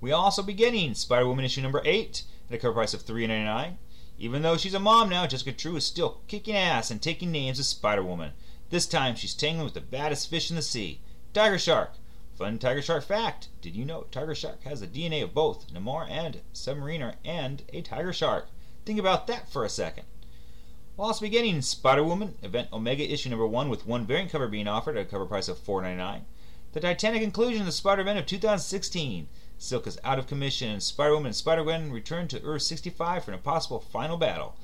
We 0.00 0.10
also 0.10 0.42
be 0.42 0.54
getting 0.54 0.94
Spider 0.94 1.28
Woman 1.28 1.44
issue 1.44 1.60
number 1.60 1.82
8 1.84 2.22
at 2.48 2.54
a 2.54 2.58
cover 2.58 2.72
price 2.72 2.94
of 2.94 3.04
$3.99. 3.04 3.76
Even 4.18 4.40
though 4.40 4.56
she's 4.56 4.72
a 4.72 4.80
mom 4.80 5.10
now, 5.10 5.26
Jessica 5.26 5.52
Drew 5.52 5.76
is 5.76 5.84
still 5.84 6.22
kicking 6.28 6.56
ass 6.56 6.90
and 6.90 7.02
taking 7.02 7.30
names 7.30 7.58
as 7.58 7.68
Spider 7.68 8.02
Woman. 8.02 8.32
This 8.70 8.86
time 8.86 9.16
she's 9.16 9.34
tangling 9.34 9.66
with 9.66 9.74
the 9.74 9.82
baddest 9.82 10.30
fish 10.30 10.48
in 10.48 10.56
the 10.56 10.62
sea, 10.62 11.02
Tiger 11.34 11.58
Shark. 11.58 11.92
Fun 12.36 12.58
Tiger 12.58 12.80
Shark 12.80 13.04
fact 13.04 13.48
Did 13.60 13.76
you 13.76 13.84
know 13.84 14.06
Tiger 14.10 14.34
Shark 14.34 14.62
has 14.62 14.80
the 14.80 14.86
DNA 14.86 15.22
of 15.22 15.34
both 15.34 15.70
Namor 15.70 16.08
and 16.08 16.40
Submariner 16.54 17.16
and 17.22 17.64
a 17.68 17.82
Tiger 17.82 18.14
Shark? 18.14 18.48
Think 18.86 18.98
about 18.98 19.26
that 19.26 19.52
for 19.52 19.62
a 19.62 19.68
second. 19.68 20.06
We'll 20.96 21.08
also 21.08 21.24
be 21.24 21.28
getting 21.28 21.60
Spider 21.60 22.04
Woman 22.04 22.36
Event 22.40 22.68
Omega 22.72 23.02
issue 23.02 23.28
number 23.28 23.48
1 23.48 23.68
with 23.68 23.84
one 23.84 24.06
variant 24.06 24.30
cover 24.30 24.46
being 24.46 24.68
offered 24.68 24.96
at 24.96 25.06
a 25.06 25.10
cover 25.10 25.26
price 25.26 25.48
of 25.48 25.58
$4.99. 25.58 26.20
The 26.72 26.78
Titanic 26.78 27.20
inclusion 27.20 27.62
of 27.62 27.66
the 27.66 27.72
Spider 27.72 28.04
Man 28.04 28.16
of 28.16 28.26
2016. 28.26 29.26
Silk 29.58 29.88
is 29.88 29.98
out 30.04 30.20
of 30.20 30.28
commission, 30.28 30.70
and 30.70 30.80
Spider 30.80 31.14
Woman 31.14 31.26
and 31.26 31.36
Spider 31.36 31.64
Gwen 31.64 31.90
return 31.90 32.28
to 32.28 32.40
Earth 32.44 32.62
65 32.62 33.24
for 33.24 33.32
an 33.32 33.38
impossible 33.38 33.80
final 33.80 34.16
battle. 34.16 34.54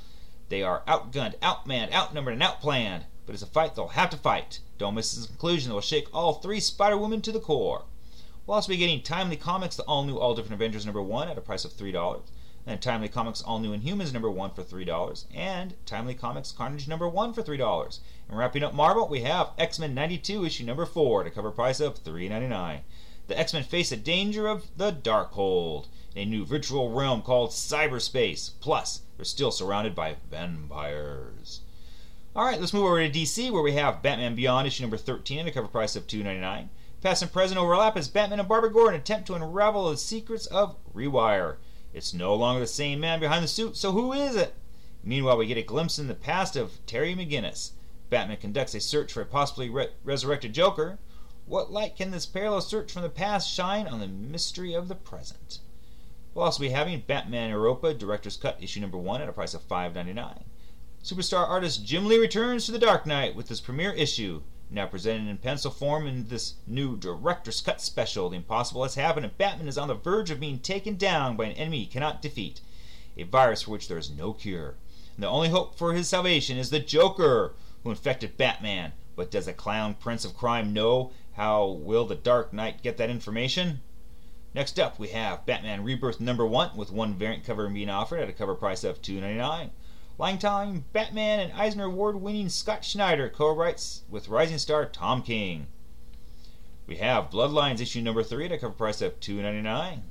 They 0.51 0.63
are 0.63 0.85
outgunned, 0.87 1.37
outmanned, 1.41 1.93
outnumbered, 1.93 2.35
and 2.35 2.43
outplanned, 2.43 3.07
but 3.27 3.33
it's 3.33 3.43
a 3.43 3.47
fight 3.47 3.75
they'll 3.75 3.89
have 3.89 4.11
to 4.11 4.17
fight. 4.17 4.61
Don't 4.79 4.95
miss 4.95 5.13
this 5.13 5.27
conclusion 5.27 5.71
that 5.71 5.75
will 5.75 5.81
shake 5.81 6.07
all 6.15 6.35
three 6.35 6.61
Spider 6.61 6.97
Women 6.97 7.23
to 7.23 7.33
the 7.33 7.41
core. 7.41 7.87
We'll 8.47 8.55
also 8.55 8.69
be 8.69 8.77
getting 8.77 9.03
Timely 9.03 9.37
Comics, 9.37 9.75
the 9.75 9.83
all 9.83 10.05
new, 10.05 10.17
all 10.17 10.37
different 10.37 10.55
Avengers 10.55 10.87
number 10.87 11.03
one 11.03 11.29
at 11.29 11.39
a 11.39 11.41
price 11.41 11.65
of 11.65 11.73
$3 11.73 12.23
and 12.67 12.81
Timely 12.81 13.09
Comics 13.09 13.43
All 13.43 13.59
New 13.59 13.77
Inhumans 13.77 14.13
number 14.13 14.31
one 14.31 14.51
for 14.51 14.63
three 14.63 14.85
dollars, 14.85 15.27
and 15.35 15.75
Timely 15.87 16.15
Comics 16.15 16.53
Carnage 16.53 16.87
number 16.87 17.09
one 17.09 17.33
for 17.33 17.43
three 17.43 17.57
dollars. 17.57 18.01
And 18.29 18.39
wrapping 18.39 18.63
up 18.63 18.75
Marvel, 18.75 19.09
we 19.09 19.21
have 19.21 19.51
X 19.59 19.79
Men 19.79 19.95
'92 19.95 20.45
issue 20.45 20.65
number 20.65 20.87
four 20.87 21.23
at 21.23 21.27
a 21.27 21.31
cover 21.31 21.51
price 21.51 21.81
of 21.81 21.99
three 21.99 22.29
ninety 22.29 22.49
nine. 22.49 22.83
The 23.29 23.39
X 23.39 23.53
Men 23.53 23.63
face 23.63 23.91
the 23.91 23.97
danger 23.97 24.47
of 24.47 24.67
the 24.77 24.93
Darkhold, 24.93 25.87
a 26.17 26.25
new 26.25 26.45
virtual 26.45 26.91
realm 26.91 27.23
called 27.23 27.51
cyberspace. 27.51 28.51
Plus, 28.61 29.03
they're 29.17 29.25
still 29.25 29.51
surrounded 29.51 29.95
by 29.95 30.17
vampires. 30.31 31.61
All 32.35 32.45
right, 32.45 32.61
let's 32.61 32.73
move 32.73 32.85
over 32.85 33.07
to 33.07 33.11
DC, 33.11 33.51
where 33.51 33.63
we 33.63 33.73
have 33.73 34.03
Batman 34.03 34.37
Beyond 34.37 34.67
issue 34.67 34.83
number 34.83 34.97
13 34.97 35.41
at 35.41 35.47
a 35.49 35.51
cover 35.51 35.67
price 35.67 35.97
of 35.97 36.07
$2.99. 36.07 36.69
Past 37.03 37.23
and 37.23 37.33
present 37.33 37.59
overlap 37.59 37.97
as 37.97 38.09
Batman 38.09 38.41
and 38.41 38.49
Barbara 38.49 38.73
Gordon 38.73 39.01
attempt 39.01 39.27
to 39.27 39.35
unravel 39.35 39.91
the 39.91 39.97
secrets 39.97 40.47
of 40.47 40.77
Rewire. 40.95 41.57
It's 41.93 42.15
no 42.15 42.35
longer 42.35 42.61
the 42.61 42.67
same 42.67 43.01
man 43.01 43.21
behind 43.21 43.43
the 43.43 43.49
suit, 43.49 43.77
so 43.77 43.93
who 43.93 44.13
is 44.13 44.37
it? 44.37 44.55
Meanwhile, 45.03 45.39
we 45.39 45.47
get 45.47 45.59
a 45.59 45.63
glimpse 45.63 45.99
in 45.99 46.07
the 46.07 46.15
past 46.15 46.57
of 46.57 46.85
Terry 46.87 47.15
McGinnis. 47.15 47.71
Batman 48.11 48.37
conducts 48.37 48.75
a 48.75 48.81
search 48.81 49.13
for 49.13 49.23
a 49.23 49.27
possibly 49.27 49.69
re- 49.69 49.89
resurrected 50.05 50.53
Joker. 50.53 50.99
What 51.47 51.73
light 51.73 51.97
can 51.97 52.11
this 52.11 52.27
parallel 52.27 52.61
search 52.61 52.93
from 52.93 53.03
the 53.03 53.09
past 53.09 53.53
shine 53.53 53.87
on 53.87 54.01
the 54.01 54.07
mystery 54.07 54.75
of 54.75 54.89
the 54.89 54.95
present? 54.95 55.59
We'll 56.35 56.45
also 56.45 56.61
be 56.61 56.69
having 56.69 57.01
Batman 57.01 57.51
Europa 57.51 57.93
Director's 57.95 58.37
Cut 58.37 58.63
issue 58.63 58.81
number 58.81 58.99
one 58.99 59.21
at 59.21 59.29
a 59.29 59.33
price 59.33 59.55
of 59.55 59.67
$5.99. 59.67 60.43
Superstar 61.03 61.49
artist 61.49 61.85
Jim 61.85 62.07
Lee 62.07 62.19
returns 62.19 62.67
to 62.67 62.73
the 62.73 62.79
Dark 62.79 63.07
Knight 63.07 63.35
with 63.35 63.49
his 63.49 63.61
premiere 63.61 63.93
issue. 63.93 64.43
Now 64.73 64.87
presented 64.87 65.29
in 65.29 65.39
pencil 65.39 65.73
form 65.73 66.07
in 66.07 66.29
this 66.29 66.55
new 66.65 66.97
Director's 66.97 67.61
Cut 67.61 67.81
special, 67.81 68.29
the 68.29 68.37
impossible 68.37 68.85
has 68.85 68.95
happened 68.95 69.27
and 69.27 69.37
Batman 69.37 69.67
is 69.67 69.77
on 69.77 69.89
the 69.89 69.95
verge 69.95 70.31
of 70.31 70.39
being 70.39 70.61
taken 70.61 70.97
down 70.97 71.37
by 71.37 71.47
an 71.47 71.53
enemy 71.53 71.81
he 71.81 71.87
cannot 71.87 72.23
defeat. 72.23 72.61
A 73.17 73.25
virus 73.25 73.63
for 73.63 73.73
which 73.73 73.89
there 73.89 73.99
is 73.99 74.11
no 74.11 74.33
cure. 74.33 74.77
And 75.17 75.25
the 75.25 75.29
only 75.29 75.49
hope 75.49 75.77
for 75.77 75.93
his 75.93 76.09
salvation 76.09 76.57
is 76.57 76.71
the 76.71 76.79
Joker, 76.79 77.55
who 77.83 77.91
infected 77.91 78.37
Batman. 78.37 78.93
But 79.17 79.33
does 79.33 79.49
a 79.49 79.53
clown 79.53 79.95
prince 79.95 80.25
of 80.25 80.37
crime 80.37 80.73
know 80.73 81.11
how 81.33 81.67
will 81.67 82.07
the 82.07 82.15
Dark 82.15 82.53
Knight 82.53 82.81
get 82.81 82.97
that 82.99 83.11
information? 83.11 83.81
Next 84.55 84.79
up, 84.79 85.01
we 85.01 85.09
have 85.09 85.47
Batman 85.47 85.83
Rebirth 85.83 86.21
number 86.21 86.47
one, 86.47 86.77
with 86.77 86.93
one 86.93 87.15
variant 87.15 87.45
cover 87.45 87.69
being 87.69 87.91
offered 87.91 88.21
at 88.21 88.29
a 88.29 88.33
cover 88.33 88.55
price 88.55 88.85
of 88.85 89.03
$2.99. 89.03 89.71
Longtime 90.21 90.85
Batman 90.93 91.41
and 91.41 91.53
Eisner 91.55 91.87
Award 91.87 92.21
winning 92.21 92.51
Scott 92.51 92.85
Snyder 92.85 93.31
co 93.31 93.55
writes 93.55 94.03
with 94.11 94.29
rising 94.29 94.59
star 94.59 94.85
Tom 94.85 95.23
King. 95.23 95.69
We 96.87 96.97
have 96.97 97.31
Bloodlines 97.31 97.81
issue 97.81 98.03
number 98.03 98.23
3 98.23 98.45
at 98.45 98.53
a 98.53 98.59
cover 98.59 98.75
price 98.75 99.01
of 99.01 99.19
$2.99. 99.21 100.03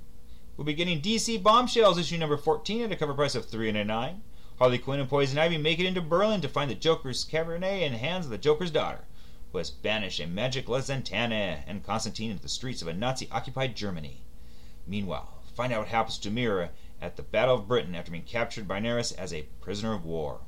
We'll 0.57 0.65
be 0.65 0.73
getting 0.73 0.99
DC 0.99 1.43
Bombshells 1.43 1.99
issue 1.99 2.17
number 2.17 2.37
14 2.37 2.81
at 2.81 2.91
a 2.91 2.95
cover 2.95 3.13
price 3.13 3.35
of 3.35 3.45
$3.99. 3.45 4.21
Harley 4.57 4.79
Quinn 4.79 4.99
and 4.99 5.07
Poison 5.07 5.37
Ivy 5.37 5.59
make 5.59 5.79
it 5.79 5.85
into 5.85 6.01
Berlin 6.01 6.41
to 6.41 6.49
find 6.49 6.71
the 6.71 6.75
Joker's 6.75 7.23
Cabaret 7.23 7.83
in 7.83 7.93
hands 7.93 8.25
of 8.25 8.31
the 8.31 8.39
Joker's 8.39 8.71
daughter, 8.71 9.05
who 9.51 9.59
has 9.59 9.69
banished 9.69 10.19
a 10.19 10.25
magic 10.25 10.65
Zatanna 10.65 11.61
and 11.67 11.85
Constantine 11.85 12.31
into 12.31 12.41
the 12.41 12.49
streets 12.49 12.81
of 12.81 12.87
a 12.87 12.93
Nazi 12.93 13.29
occupied 13.31 13.75
Germany. 13.75 14.23
Meanwhile, 14.87 15.43
find 15.53 15.71
out 15.71 15.81
what 15.81 15.89
happens 15.89 16.17
to 16.17 16.31
Mera 16.31 16.71
at 17.01 17.15
the 17.15 17.23
Battle 17.23 17.55
of 17.55 17.67
Britain 17.67 17.95
after 17.95 18.11
being 18.11 18.23
captured 18.23 18.67
by 18.67 18.79
Nereus 18.79 19.11
as 19.11 19.33
a 19.33 19.47
prisoner 19.61 19.93
of 19.93 20.05
war. 20.05 20.41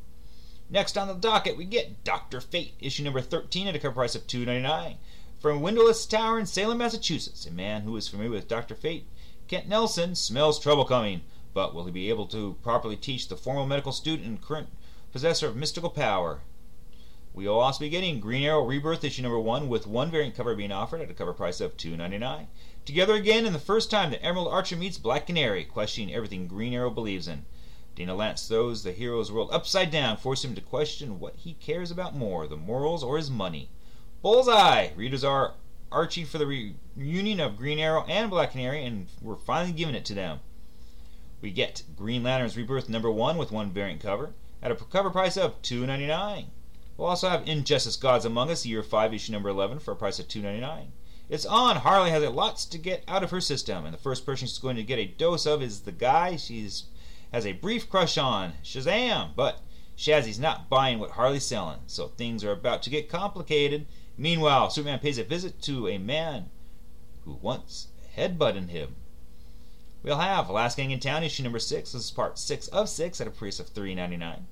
Next 0.69 0.98
on 0.98 1.07
the 1.07 1.14
docket, 1.14 1.57
we 1.57 1.65
get 1.65 2.03
Doctor 2.03 2.40
Fate, 2.40 2.76
issue 2.80 3.03
number 3.03 3.22
13 3.22 3.68
at 3.68 3.76
a 3.76 3.80
cover 3.80 3.95
price 3.95 4.15
of 4.15 4.28
$2.99. 4.28 4.95
From 5.40 5.61
Windowless 5.61 6.06
Tower 6.06 6.40
in 6.40 6.45
Salem, 6.45 6.78
Massachusetts, 6.78 7.45
a 7.45 7.52
man 7.52 7.82
who 7.82 7.98
is 7.98 8.07
familiar 8.07 8.32
with 8.32 8.48
Doctor 8.48 8.76
Fate, 8.76 9.07
Kent 9.48 9.68
Nelson, 9.68 10.15
smells 10.15 10.60
trouble 10.60 10.86
coming, 10.86 11.22
but 11.53 11.73
will 11.73 11.86
he 11.86 11.91
be 11.91 12.10
able 12.10 12.28
to 12.28 12.57
properly 12.61 12.95
teach 12.95 13.28
the 13.28 13.36
former 13.36 13.65
medical 13.65 13.91
student 13.91 14.28
and 14.28 14.41
current 14.41 14.69
possessor 15.11 15.48
of 15.48 15.56
mystical 15.56 15.90
power? 15.90 16.41
We 17.34 17.48
will 17.48 17.60
also 17.60 17.80
be 17.80 17.90
getting 17.90 18.19
Green 18.19 18.44
Arrow 18.44 18.65
Rebirth 18.65 19.03
issue 19.03 19.22
number 19.22 19.40
1 19.40 19.68
with 19.68 19.88
one 19.88 20.11
variant 20.11 20.36
cover 20.36 20.56
being 20.56 20.72
offered 20.72 21.02
at 21.02 21.10
a 21.10 21.14
cover 21.14 21.34
price 21.34 21.60
of 21.60 21.76
$2.99. 21.76 22.48
Together 22.84 23.14
again, 23.14 23.45
and 23.45 23.53
the 23.53 23.60
first 23.60 23.91
time 23.91 24.10
that 24.10 24.26
Emerald 24.26 24.48
Archer 24.48 24.76
meets 24.76 24.98
Black 24.98 25.28
Canary, 25.28 25.64
questioning 25.64 26.14
everything 26.14 26.48
Green 26.48 26.74
Arrow 26.74 26.90
believes 26.90 27.28
in. 27.28 27.45
Dinah 27.95 28.16
Lance 28.16 28.48
throws 28.48 28.82
the 28.82 28.91
hero's 28.91 29.32
world 29.32 29.49
upside 29.52 29.91
down, 29.91 30.18
forcing 30.18 30.52
him 30.52 30.56
to 30.56 30.62
question 30.62 31.20
what 31.20 31.36
he 31.36 31.53
cares 31.53 31.91
about 31.91 32.16
more, 32.16 32.48
the 32.48 32.58
morals 32.58 33.03
or 33.03 33.18
his 33.18 33.30
money. 33.30 33.70
Bullseye! 34.24 34.90
Readers 34.95 35.24
are 35.24 35.53
Archie 35.91 36.24
for 36.24 36.40
the 36.40 36.74
reunion 36.95 37.40
of 37.40 37.58
Green 37.58 37.78
Arrow 37.78 38.03
and 38.08 38.32
Black 38.32 38.53
Canary, 38.53 38.84
and 38.84 39.08
we're 39.22 39.36
finally 39.36 39.74
giving 39.74 39.94
it 39.94 40.06
to 40.06 40.16
them. 40.16 40.40
We 41.41 41.52
get 41.52 41.84
Green 41.95 42.24
Lantern's 42.24 42.58
Rebirth 42.58 42.90
number 42.90 43.12
one 43.12 43.38
with 43.38 43.52
one 43.52 43.72
variant 43.72 44.02
cover 44.02 44.34
at 44.64 44.72
a 44.72 44.76
cover 44.76 45.10
price 45.12 45.38
of 45.38 45.62
$2.99. 45.62 46.45
We'll 46.98 47.10
also 47.10 47.30
have 47.30 47.48
Injustice 47.48 47.95
Gods 47.95 48.26
Among 48.26 48.49
Us, 48.49 48.66
year 48.66 48.82
5, 48.82 49.14
issue 49.14 49.32
number 49.32 49.49
11, 49.49 49.80
for 49.80 49.91
a 49.91 49.95
price 49.95 50.18
of 50.18 50.28
$2.99. 50.28 50.88
It's 51.32 51.45
on. 51.45 51.78
Harley 51.78 52.10
has 52.10 52.22
a 52.22 52.30
lots 52.30 52.66
to 52.66 52.78
get 52.78 53.06
out 53.08 53.24
of 53.24 53.32
her 53.32 53.40
system, 53.40 53.86
and 53.86 53.94
the 53.94 53.98
first 53.98 54.26
person 54.26 54.48
she's 54.48 54.58
going 54.58 54.76
to 54.76 54.84
get 54.84 54.99
a 54.99 55.06
dose 55.06 55.45
of 55.45 55.62
is 55.64 55.80
the 55.80 55.94
guy 55.94 56.36
she's 56.36 56.84
has 57.32 57.45
a 57.45 57.53
brief 57.53 57.90
crush 57.90 58.18
on, 58.18 58.52
Shazam. 58.66 59.30
But 59.34 59.62
Shazzy's 59.98 60.40
not 60.40 60.68
buying 60.68 60.99
what 60.99 61.12
Harley's 61.12 61.45
selling, 61.45 61.80
so 61.88 62.10
things 62.10 62.44
are 62.44 62.52
about 62.52 62.84
to 62.84 62.90
get 62.90 63.08
complicated. 63.08 63.88
Meanwhile, 64.18 64.72
Superman 64.72 64.99
pays 64.99 65.18
a 65.18 65.24
visit 65.24 65.62
to 65.62 65.88
a 65.88 65.98
man 65.98 66.49
who 67.24 67.40
once 67.41 67.88
headbutted 68.18 68.68
him. 68.68 68.95
We'll 70.03 70.18
have 70.18 70.49
Last 70.49 70.76
Gang 70.76 70.91
in 70.91 70.99
Town, 70.99 71.24
issue 71.24 71.44
number 71.44 71.60
six. 71.60 71.94
This 71.94 72.03
is 72.03 72.12
part 72.12 72.40
six 72.40 72.68
of 72.68 72.90
six 72.90 73.22
at 73.22 73.28
a 73.28 73.32
price 73.32 73.58
of 73.62 73.70
three 73.70 73.95
ninety 73.95 74.18
nine. 74.18 74.48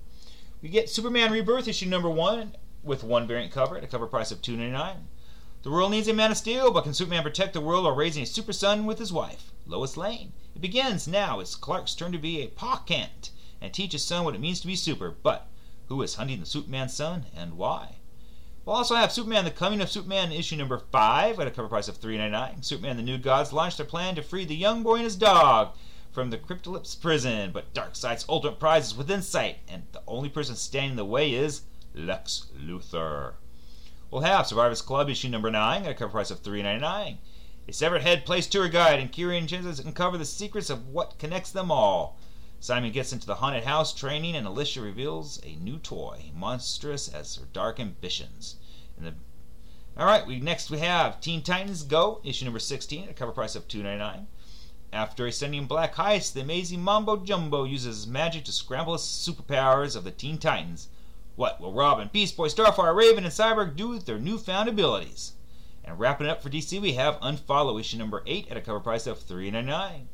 We 0.62 0.70
get 0.70 0.90
Superman 0.90 1.34
Rebirth, 1.34 1.68
issue 1.68 1.88
number 1.88 2.10
one, 2.10 2.56
with 2.84 3.04
one 3.04 3.28
variant 3.28 3.52
cover 3.52 3.76
at 3.76 3.84
a 3.84 3.88
cover 3.88 4.08
price 4.08 4.32
of 4.32 4.42
two 4.42 4.56
ninety 4.56 4.72
nine. 4.72 5.08
The 5.62 5.72
world 5.72 5.92
needs 5.92 6.08
a 6.08 6.14
Man 6.14 6.32
of 6.32 6.38
Steel, 6.38 6.72
but 6.72 6.86
can 6.86 6.94
Superman 6.94 7.22
protect 7.22 7.52
the 7.52 7.60
world 7.60 7.84
while 7.84 7.94
raising 7.94 8.24
a 8.24 8.26
super 8.26 8.54
son 8.54 8.86
with 8.86 8.98
his 8.98 9.12
wife, 9.12 9.52
Lois 9.66 9.98
Lane? 9.98 10.32
It 10.56 10.62
begins 10.62 11.06
now. 11.06 11.42
It's 11.42 11.56
Clark's 11.56 11.96
turn 11.96 12.14
to 12.14 12.18
be 12.18 12.40
a 12.40 12.48
Pa 12.48 12.78
Kent 12.86 13.32
and 13.60 13.74
teach 13.74 13.92
his 13.92 14.06
son 14.06 14.24
what 14.24 14.36
it 14.36 14.40
means 14.40 14.62
to 14.62 14.68
be 14.68 14.78
super. 14.78 15.12
But 15.12 15.48
who 15.88 16.02
is 16.02 16.16
hunting 16.16 16.40
the 16.40 16.46
Superman 16.46 16.88
son 16.88 17.26
and 17.36 17.58
why? 17.58 17.98
We'll 18.64 18.78
also 18.78 18.96
have 18.96 19.12
Superman: 19.12 19.44
The 19.44 19.52
Coming 19.52 19.82
of 19.82 19.92
Superman, 19.92 20.32
issue 20.32 20.56
number 20.56 20.78
five, 20.78 21.38
at 21.42 21.48
a 21.48 21.52
cover 21.52 21.68
price 21.68 21.90
of 21.90 22.00
$3.99. 22.00 22.64
Superman: 22.64 22.96
The 22.96 23.04
New 23.04 23.18
Gods 23.18 23.52
launch 23.52 23.76
their 23.76 23.86
plan 23.86 24.16
to 24.16 24.24
free 24.24 24.46
the 24.46 24.56
young 24.56 24.82
boy 24.82 24.96
and 24.96 25.04
his 25.04 25.18
dog 25.18 25.76
from 26.14 26.30
the 26.30 26.38
Apokolips 26.38 27.02
prison, 27.02 27.52
but 27.52 27.74
Darkseid's 27.74 28.26
ultimate 28.30 28.62
prize 28.62 28.88
is 28.88 28.98
within 28.98 29.22
sight, 29.22 29.58
and 29.68 29.84
the 29.92 30.04
only 30.08 30.30
person 30.30 30.56
standing 30.56 30.92
in 30.92 30.96
the 30.96 31.04
way 31.04 31.34
is 31.34 31.64
Lex 31.94 32.46
Luthor. 32.58 33.34
We'll 34.12 34.22
have 34.22 34.48
Survivors 34.48 34.82
Club 34.82 35.08
issue 35.08 35.30
number 35.30 35.52
9 35.52 35.84
at 35.84 35.92
a 35.92 35.94
cover 35.94 36.12
price 36.12 36.32
of 36.32 36.42
$3.99. 36.42 37.18
A 37.68 37.74
severed 37.74 38.02
head 38.02 38.26
plays 38.26 38.48
tour 38.48 38.68
guide, 38.68 39.00
and 39.00 39.12
Kiri 39.12 39.38
and 39.38 39.48
Jensen 39.48 39.86
uncover 39.86 40.18
the 40.18 40.26
secrets 40.26 40.72
of 40.72 40.88
what 40.88 41.20
connects 41.20 41.52
them 41.52 41.70
all. 41.70 42.18
Simon 42.60 42.92
gets 42.92 43.14
into 43.14 43.28
the 43.28 43.36
haunted 43.36 43.66
house 43.66 43.94
training, 43.94 44.36
and 44.36 44.48
Alicia 44.48 44.82
reveals 44.82 45.40
a 45.44 45.56
new 45.58 45.78
toy, 45.78 46.32
monstrous 46.34 47.08
as 47.08 47.36
her 47.36 47.46
dark 47.54 47.80
ambitions. 47.80 48.56
The... 48.98 49.14
All 49.96 50.08
right, 50.08 50.26
we 50.26 50.40
next 50.40 50.72
we 50.72 50.80
have 50.80 51.22
Teen 51.22 51.44
Titans 51.44 51.84
Go 51.84 52.20
issue 52.24 52.46
number 52.46 52.60
16 52.60 53.04
at 53.04 53.12
a 53.12 53.14
cover 53.14 53.32
price 53.32 53.56
of 53.56 53.68
$2.99. 53.68 54.26
After 54.92 55.28
a 55.28 55.32
stunning 55.32 55.68
black 55.68 55.94
heist, 55.94 56.34
the 56.34 56.42
amazing 56.42 56.82
Mumbo 56.82 57.18
Jumbo 57.18 57.64
uses 57.64 58.08
magic 58.08 58.44
to 58.46 58.52
scramble 58.52 58.94
the 58.94 59.00
superpowers 59.00 59.96
of 59.96 60.04
the 60.04 60.10
Teen 60.12 60.40
Titans. 60.40 60.90
What 61.40 61.62
will 61.62 61.72
Robin, 61.72 62.10
Beast 62.12 62.36
Boy, 62.36 62.50
Starfire, 62.50 62.94
Raven, 62.94 63.24
and 63.24 63.32
Cyborg 63.32 63.78
do 63.78 63.88
with 63.88 64.06
their 64.06 64.20
newfound 64.20 64.68
abilities? 64.68 65.36
And 65.86 65.98
wrapping 65.98 66.28
it 66.28 66.30
up 66.30 66.44
for 66.44 66.50
DC, 66.50 66.82
we 66.82 66.96
have 66.96 67.18
Unfollow 67.22 67.80
issue 67.80 67.98
number 67.98 68.24
8 68.28 68.52
at 68.52 68.58
a 68.58 68.62
cover 68.62 68.82
price 68.82 69.08
of 69.08 69.20
$3.99. 69.20 70.08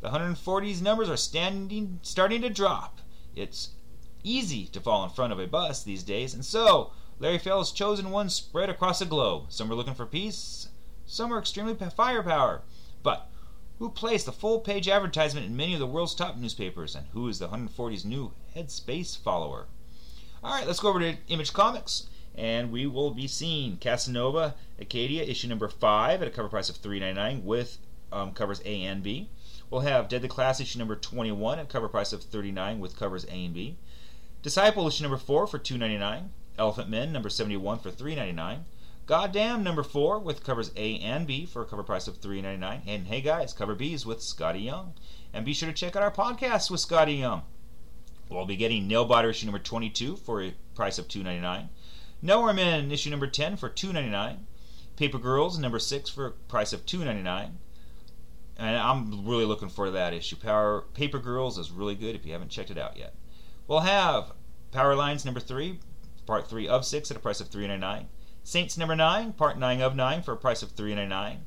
The 0.00 0.08
140s 0.08 0.82
numbers 0.82 1.08
are 1.08 1.16
standing, 1.16 2.00
starting 2.02 2.42
to 2.42 2.50
drop. 2.50 2.98
It's 3.36 3.74
easy 4.24 4.66
to 4.72 4.80
fall 4.80 5.04
in 5.04 5.10
front 5.10 5.32
of 5.32 5.38
a 5.38 5.46
bus 5.46 5.84
these 5.84 6.02
days, 6.02 6.34
and 6.34 6.44
so 6.44 6.90
Larry 7.20 7.38
Ferrell's 7.38 7.70
chosen 7.70 8.10
ones 8.10 8.34
spread 8.34 8.68
across 8.68 8.98
the 8.98 9.04
globe. 9.04 9.52
Some 9.52 9.70
are 9.70 9.76
looking 9.76 9.94
for 9.94 10.04
peace, 10.04 10.68
some 11.06 11.32
are 11.32 11.38
extremely 11.38 11.76
firepower. 11.76 12.62
But 13.04 13.30
who 13.78 13.88
placed 13.88 14.26
the 14.26 14.32
full 14.32 14.58
page 14.58 14.88
advertisement 14.88 15.46
in 15.46 15.56
many 15.56 15.74
of 15.74 15.78
the 15.78 15.86
world's 15.86 16.16
top 16.16 16.36
newspapers, 16.36 16.96
and 16.96 17.06
who 17.12 17.28
is 17.28 17.38
the 17.38 17.50
140's 17.50 18.04
new 18.04 18.32
headspace 18.56 19.16
follower? 19.16 19.68
All 20.44 20.52
right, 20.52 20.66
let's 20.66 20.80
go 20.80 20.88
over 20.88 20.98
to 20.98 21.16
Image 21.28 21.52
Comics, 21.52 22.08
and 22.34 22.72
we 22.72 22.84
will 22.84 23.12
be 23.12 23.28
seeing 23.28 23.76
Casanova 23.76 24.56
Acedia 24.80 25.28
issue 25.28 25.46
number 25.46 25.68
five 25.68 26.20
at 26.20 26.26
a 26.26 26.32
cover 26.32 26.48
price 26.48 26.68
of 26.68 26.82
$3.99 26.82 27.44
with 27.44 27.78
um, 28.10 28.32
covers 28.32 28.60
A 28.64 28.82
and 28.82 29.04
B. 29.04 29.28
We'll 29.70 29.82
have 29.82 30.08
Deadly 30.08 30.26
Class 30.26 30.58
issue 30.58 30.80
number 30.80 30.96
21 30.96 31.60
at 31.60 31.68
cover 31.68 31.88
price 31.88 32.12
of 32.12 32.24
39 32.24 32.80
with 32.80 32.98
covers 32.98 33.24
A 33.26 33.44
and 33.44 33.54
B. 33.54 33.76
Disciple 34.42 34.88
issue 34.88 35.04
number 35.04 35.16
4 35.16 35.46
for 35.46 35.60
2.99. 35.60 36.30
Elephantmen 36.58 37.12
number 37.12 37.28
71 37.28 37.78
for 37.78 37.92
3.99. 37.92 38.64
Goddamn 39.06 39.62
number 39.62 39.84
4 39.84 40.18
with 40.18 40.42
covers 40.42 40.72
A 40.74 40.98
and 40.98 41.24
B 41.24 41.46
for 41.46 41.62
a 41.62 41.66
cover 41.66 41.84
price 41.84 42.08
of 42.08 42.20
3.99. 42.20 42.80
And 42.84 43.06
hey 43.06 43.20
guys, 43.20 43.52
cover 43.52 43.76
B's 43.76 44.04
with 44.04 44.18
Skottie 44.18 44.64
Young. 44.64 44.94
And 45.32 45.44
be 45.44 45.54
sure 45.54 45.68
to 45.68 45.72
check 45.72 45.94
out 45.94 46.02
our 46.02 46.10
podcast 46.10 46.68
with 46.68 46.80
Skottie 46.80 47.20
Young. 47.20 47.42
We'll 48.32 48.46
be 48.46 48.56
getting 48.56 48.88
Nailbiter 48.88 49.30
issue 49.30 49.46
number 49.46 49.58
22 49.58 50.16
for 50.16 50.42
a 50.42 50.54
price 50.74 50.98
of 50.98 51.08
2.99. 51.08 51.68
Nowhere 52.22 52.54
Men 52.54 52.90
issue 52.90 53.10
number 53.10 53.26
10 53.26 53.56
for 53.56 53.68
2.99. 53.68 54.38
Paper 54.96 55.18
Girls 55.18 55.58
number 55.58 55.78
6 55.78 56.10
for 56.10 56.26
a 56.26 56.30
price 56.30 56.72
of 56.72 56.86
2.99. 56.86 57.50
And 58.56 58.76
I'm 58.76 59.26
really 59.26 59.44
looking 59.44 59.68
for 59.68 59.90
that 59.90 60.14
issue. 60.14 60.36
Power 60.36 60.84
Paper 60.94 61.18
Girls 61.18 61.58
is 61.58 61.70
really 61.70 61.94
good 61.94 62.14
if 62.14 62.24
you 62.24 62.32
haven't 62.32 62.50
checked 62.50 62.70
it 62.70 62.78
out 62.78 62.96
yet. 62.96 63.14
We'll 63.66 63.80
have 63.80 64.32
Power 64.70 64.94
Lines 64.94 65.24
number 65.24 65.40
3, 65.40 65.78
part 66.26 66.48
3 66.48 66.68
of 66.68 66.84
6 66.84 67.10
at 67.10 67.16
a 67.16 67.20
price 67.20 67.40
of 67.40 67.50
3.99. 67.50 68.06
Saints 68.44 68.78
number 68.78 68.96
9, 68.96 69.32
part 69.34 69.58
9 69.58 69.80
of 69.80 69.94
9 69.94 70.22
for 70.22 70.32
a 70.32 70.36
price 70.36 70.62
of 70.62 70.74
3.99. 70.74 71.38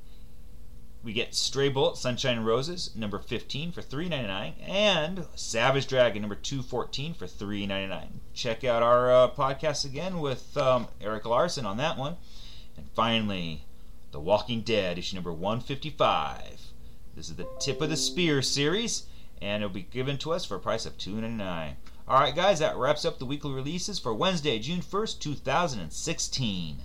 We 1.06 1.14
get 1.14 1.36
Stray 1.36 1.70
Bullet, 1.70 1.98
Sunshine 1.98 2.38
and 2.38 2.48
Roses, 2.48 2.90
number 2.96 3.20
15 3.20 3.72
for 3.72 3.84
3.99, 3.84 4.54
and 4.68 5.28
Savage 5.36 5.86
Dragon, 5.86 6.24
number 6.24 6.34
214 6.34 7.14
for 7.14 7.28
3.99. 7.28 8.08
Check 8.34 8.64
out 8.64 8.82
our 8.82 9.12
uh, 9.12 9.30
podcast 9.30 9.86
again 9.86 10.20
with 10.20 10.58
um, 10.58 10.88
Erik 11.00 11.26
Larsen 11.26 11.64
on 11.64 11.78
that 11.78 12.00
one. 12.00 12.16
And 12.76 12.90
finally, 12.96 13.66
The 14.14 14.20
Walking 14.20 14.62
Dead, 14.62 14.98
issue 14.98 15.14
number 15.14 15.32
155. 15.32 16.42
This 17.16 17.30
is 17.30 17.36
the 17.36 17.50
Tip 17.60 17.82
of 17.82 17.92
the 17.92 17.98
Spear 17.98 18.42
series, 18.42 19.04
and 19.40 19.62
it'll 19.62 19.72
be 19.72 19.84
given 19.84 20.18
to 20.18 20.34
us 20.34 20.44
for 20.44 20.56
a 20.56 20.60
price 20.60 20.88
of 20.88 20.98
$2.99. 20.98 21.76
All 22.08 22.20
right, 22.20 22.36
guys, 22.36 22.58
that 22.58 22.78
wraps 22.78 23.06
up 23.06 23.20
the 23.20 23.28
weekly 23.28 23.52
releases 23.52 24.00
for 24.00 24.12
Wednesday, 24.12 24.58
June 24.58 24.82
1st, 24.82 25.20
2016. 25.20 26.78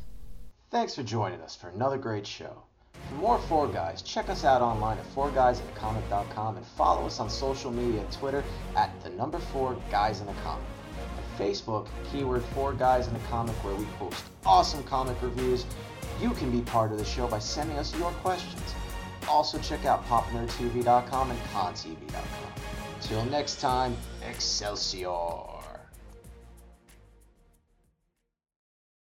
Thanks 0.70 0.94
for 0.94 1.02
joining 1.02 1.40
us 1.40 1.56
for 1.56 1.70
another 1.70 1.96
great 1.96 2.26
show. 2.26 2.64
For 3.08 3.14
more 3.16 3.38
Four 3.38 3.68
Guys, 3.68 4.02
check 4.02 4.28
us 4.28 4.44
out 4.44 4.62
online 4.62 4.98
at 4.98 5.14
fourguysinthecomic.com 5.14 6.56
and 6.56 6.66
follow 6.66 7.06
us 7.06 7.18
on 7.20 7.28
social 7.28 7.70
media 7.70 8.04
Twitter 8.12 8.44
at 8.76 8.90
the 9.02 9.10
number 9.10 9.38
four 9.38 9.76
guys 9.90 10.20
in 10.20 10.26
the 10.26 10.32
comic. 10.44 10.64
And 11.16 11.38
Facebook, 11.38 11.88
keyword 12.12 12.44
four 12.54 12.72
guys 12.72 13.08
in 13.08 13.14
the 13.14 13.20
comic, 13.20 13.54
where 13.64 13.74
we 13.74 13.84
post 13.98 14.22
awesome 14.46 14.82
comic 14.84 15.20
reviews. 15.22 15.64
You 16.20 16.30
can 16.30 16.50
be 16.50 16.60
part 16.60 16.92
of 16.92 16.98
the 16.98 17.04
show 17.04 17.26
by 17.26 17.38
sending 17.38 17.78
us 17.78 17.96
your 17.98 18.12
questions. 18.12 18.74
Also 19.28 19.58
check 19.58 19.84
out 19.84 20.04
popnerdtv.com 20.06 21.30
and 21.30 21.40
contv.com. 21.52 22.52
Till 23.00 23.24
next 23.26 23.60
time, 23.60 23.96
Excelsior! 24.28 25.49